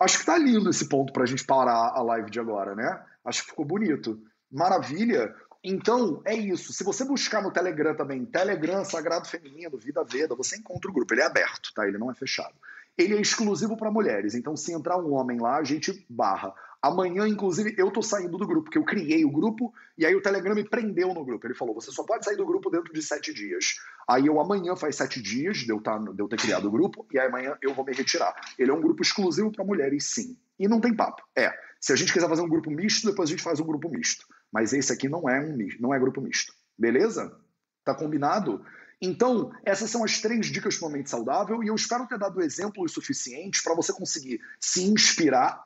Acho 0.02 0.20
que 0.20 0.26
tá 0.26 0.38
lindo 0.38 0.70
esse 0.70 0.88
ponto 0.88 1.12
para 1.12 1.24
a 1.24 1.28
gente 1.28 1.46
parar 1.46 1.92
a 1.94 2.02
live 2.02 2.32
de 2.32 2.40
agora, 2.40 2.74
né? 2.74 3.04
Acho 3.26 3.44
que 3.44 3.50
ficou 3.50 3.66
bonito. 3.66 4.18
Maravilha. 4.50 5.36
Então, 5.64 6.22
é 6.26 6.36
isso. 6.36 6.74
Se 6.74 6.84
você 6.84 7.06
buscar 7.06 7.42
no 7.42 7.52
Telegram 7.52 7.96
também, 7.96 8.26
Telegram 8.26 8.84
Sagrado 8.84 9.28
Feminino, 9.28 9.78
Vida 9.78 10.04
Veda, 10.04 10.36
você 10.36 10.58
encontra 10.58 10.92
o 10.92 10.94
grupo. 10.94 11.14
Ele 11.14 11.22
é 11.22 11.26
aberto, 11.26 11.72
tá? 11.74 11.88
Ele 11.88 11.98
não 11.98 12.12
é 12.12 12.14
fechado. 12.14 12.54
Ele 12.98 13.16
é 13.16 13.22
exclusivo 13.22 13.78
para 13.78 13.90
mulheres. 13.90 14.36
Então, 14.36 14.58
se 14.58 14.74
entrar 14.74 14.98
um 14.98 15.14
homem 15.14 15.40
lá, 15.40 15.58
a 15.58 15.64
gente 15.64 16.06
barra. 16.10 16.54
Amanhã, 16.84 17.26
inclusive, 17.26 17.74
eu 17.78 17.90
tô 17.90 18.02
saindo 18.02 18.38
do 18.38 18.46
grupo, 18.46 18.66
porque 18.66 18.78
eu 18.78 18.84
criei 18.84 19.24
o 19.24 19.32
grupo 19.32 19.74
e 19.98 20.06
aí 20.06 20.14
o 20.14 20.22
Telegram 20.22 20.54
me 20.54 20.68
prendeu 20.68 21.14
no 21.14 21.24
grupo. 21.24 21.48
Ele 21.48 21.54
falou: 21.54 21.74
você 21.74 21.92
só 21.92 22.04
pode 22.04 22.26
sair 22.26 22.36
do 22.36 22.46
grupo 22.46 22.70
dentro 22.70 22.94
de 22.94 23.02
sete 23.02 23.34
dias. 23.34 23.78
Aí 24.06 24.28
eu 24.28 24.38
amanhã 24.38 24.76
faz 24.76 24.98
sete 24.98 25.22
dias 25.22 25.60
de 25.60 25.70
eu, 25.70 25.80
tá, 25.80 25.98
de 25.98 26.22
eu 26.22 26.28
ter 26.28 26.36
criado 26.36 26.68
o 26.68 26.72
grupo 26.72 27.08
e 27.10 27.18
aí 27.18 27.28
amanhã 27.28 27.58
eu 27.62 27.74
vou 27.74 27.86
me 27.86 27.94
retirar. 27.94 28.36
Ele 28.60 28.70
é 28.70 28.74
um 28.74 28.82
grupo 28.82 29.02
exclusivo 29.02 29.50
para 29.50 29.64
mulheres, 29.64 30.08
sim. 30.08 30.38
E 30.60 30.68
não 30.68 30.82
tem 30.82 30.94
papo. 30.94 31.24
É. 31.34 31.54
Se 31.80 31.94
a 31.94 31.96
gente 31.96 32.12
quiser 32.12 32.28
fazer 32.28 32.42
um 32.42 32.50
grupo 32.50 32.70
misto, 32.70 33.10
depois 33.10 33.30
a 33.30 33.32
gente 33.32 33.44
faz 33.44 33.62
um 33.62 33.66
grupo 33.66 33.90
misto. 33.90 34.26
Mas 34.54 34.72
esse 34.72 34.94
aqui 34.94 35.10
não 35.10 35.28
é 35.28 35.42
um 35.42 35.58
não 35.80 35.94
é 35.94 36.00
grupo 36.00 36.22
misto. 36.22 36.54
Beleza? 36.78 37.36
Tá 37.84 37.96
combinado? 37.96 38.64
Então, 39.02 39.52
essas 39.66 39.90
são 39.90 40.04
as 40.04 40.22
três 40.22 40.46
dicas 40.46 40.78
para 40.78 40.88
uma 40.88 40.98
mente 40.98 41.10
saudável 41.10 41.64
e 41.64 41.68
eu 41.68 41.76
espero 41.76 42.08
ter 42.08 42.20
dado 42.20 42.42
exemplos 42.42 42.94
suficientes 42.94 43.62
para 43.62 43.76
você 43.76 43.92
conseguir 43.92 44.40
se 44.60 44.84
inspirar 44.84 45.62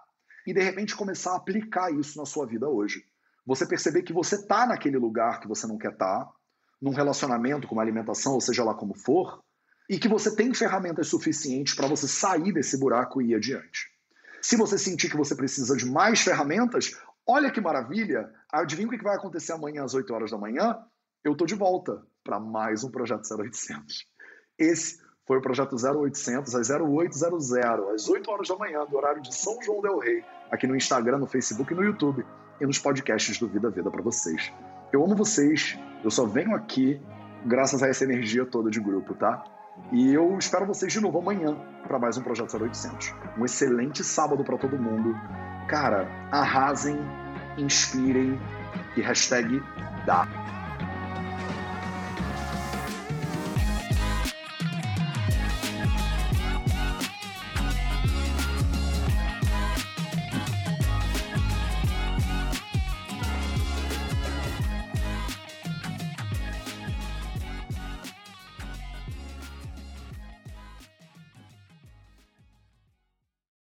e 0.46 0.54
de 0.54 0.64
repente 0.64 0.96
começar 0.96 1.34
a 1.34 1.36
aplicar 1.36 1.94
isso 1.94 2.18
na 2.18 2.26
sua 2.26 2.48
vida 2.48 2.68
hoje. 2.68 3.06
Você 3.46 3.66
perceber 3.66 4.04
que 4.04 4.14
você 4.14 4.36
está 4.36 4.66
naquele 4.66 4.98
lugar 4.98 5.40
que 5.40 5.48
você 5.48 5.68
não 5.68 5.78
quer 5.78 5.92
estar, 5.92 6.26
tá, 6.26 6.32
num 6.82 6.92
relacionamento 6.92 7.68
com 7.68 7.76
uma 7.76 7.82
alimentação, 7.82 8.34
ou 8.34 8.42
seja 8.42 8.64
lá 8.64 8.74
como 8.74 8.96
for, 8.96 9.44
e 9.90 10.00
que 10.00 10.08
você 10.08 10.36
tem 10.36 10.54
ferramentas 10.54 11.08
suficientes 11.08 11.74
para 11.74 11.88
você 11.88 12.08
sair 12.08 12.52
desse 12.54 12.78
buraco 12.78 13.22
e 13.22 13.32
ir 13.32 13.36
adiante. 13.36 13.88
Se 14.42 14.56
você 14.56 14.78
sentir 14.78 15.10
que 15.10 15.18
você 15.18 15.36
precisa 15.36 15.76
de 15.76 15.86
mais 15.86 16.22
ferramentas, 16.22 16.92
olha 17.28 17.52
que 17.52 17.60
maravilha! 17.60 18.32
Adivinha 18.52 18.88
o 18.88 18.92
que 18.92 19.04
vai 19.04 19.16
acontecer 19.16 19.52
amanhã 19.52 19.84
às 19.84 19.94
8 19.94 20.14
horas 20.14 20.32
da 20.32 20.38
manhã? 20.38 20.78
Eu 21.24 21.34
estou 21.34 21.46
de 21.46 21.56
volta 21.56 22.02
para 22.24 22.40
mais 22.40 22.84
um 22.84 22.90
Projeto 22.90 23.24
0800. 23.30 24.06
Esse 24.58 24.98
foi 25.28 25.38
o 25.38 25.42
Projeto 25.42 25.76
0800 25.76 26.56
às 26.56 26.70
0800, 26.70 27.52
às 27.52 28.08
8 28.08 28.32
horas 28.32 28.48
da 28.48 28.56
manhã, 28.56 28.86
do 28.86 28.96
horário 28.96 29.22
de 29.22 29.36
São 29.36 29.62
João 29.62 29.82
del 29.82 30.00
Rei, 30.00 30.24
aqui 30.50 30.66
no 30.66 30.76
Instagram, 30.76 31.18
no 31.18 31.28
Facebook 31.28 31.74
e 31.74 31.76
no 31.76 31.84
YouTube 31.84 32.26
e 32.62 32.66
nos 32.66 32.80
podcasts 32.80 33.38
do 33.38 33.48
Vida 33.48 33.70
Vida 33.70 33.92
para 33.92 34.02
vocês. 34.02 34.54
Eu 34.92 35.04
amo 35.04 35.16
vocês, 35.16 35.78
eu 36.04 36.10
só 36.10 36.26
venho 36.26 36.56
aqui 36.56 37.02
graças 37.46 37.84
a 37.84 37.88
essa 37.88 38.06
energia 38.06 38.46
toda 38.46 38.70
de 38.70 38.80
grupo, 38.80 39.14
tá? 39.14 39.44
E 39.92 40.14
eu 40.14 40.38
espero 40.38 40.66
vocês 40.66 40.92
de 40.92 41.00
novo 41.00 41.20
amanhã 41.20 41.56
para 41.84 42.00
mais 42.00 42.18
um 42.18 42.24
Projeto 42.24 42.58
0800. 42.58 43.14
Um 43.38 43.46
excelente 43.46 44.04
sábado 44.04 44.44
para 44.44 44.58
todo 44.58 44.78
mundo. 44.78 45.14
Cara, 45.68 46.08
arrasem, 46.32 46.98
inspirem 47.58 48.40
e 48.96 49.02
hashtag 49.02 49.62
dá. 50.06 50.26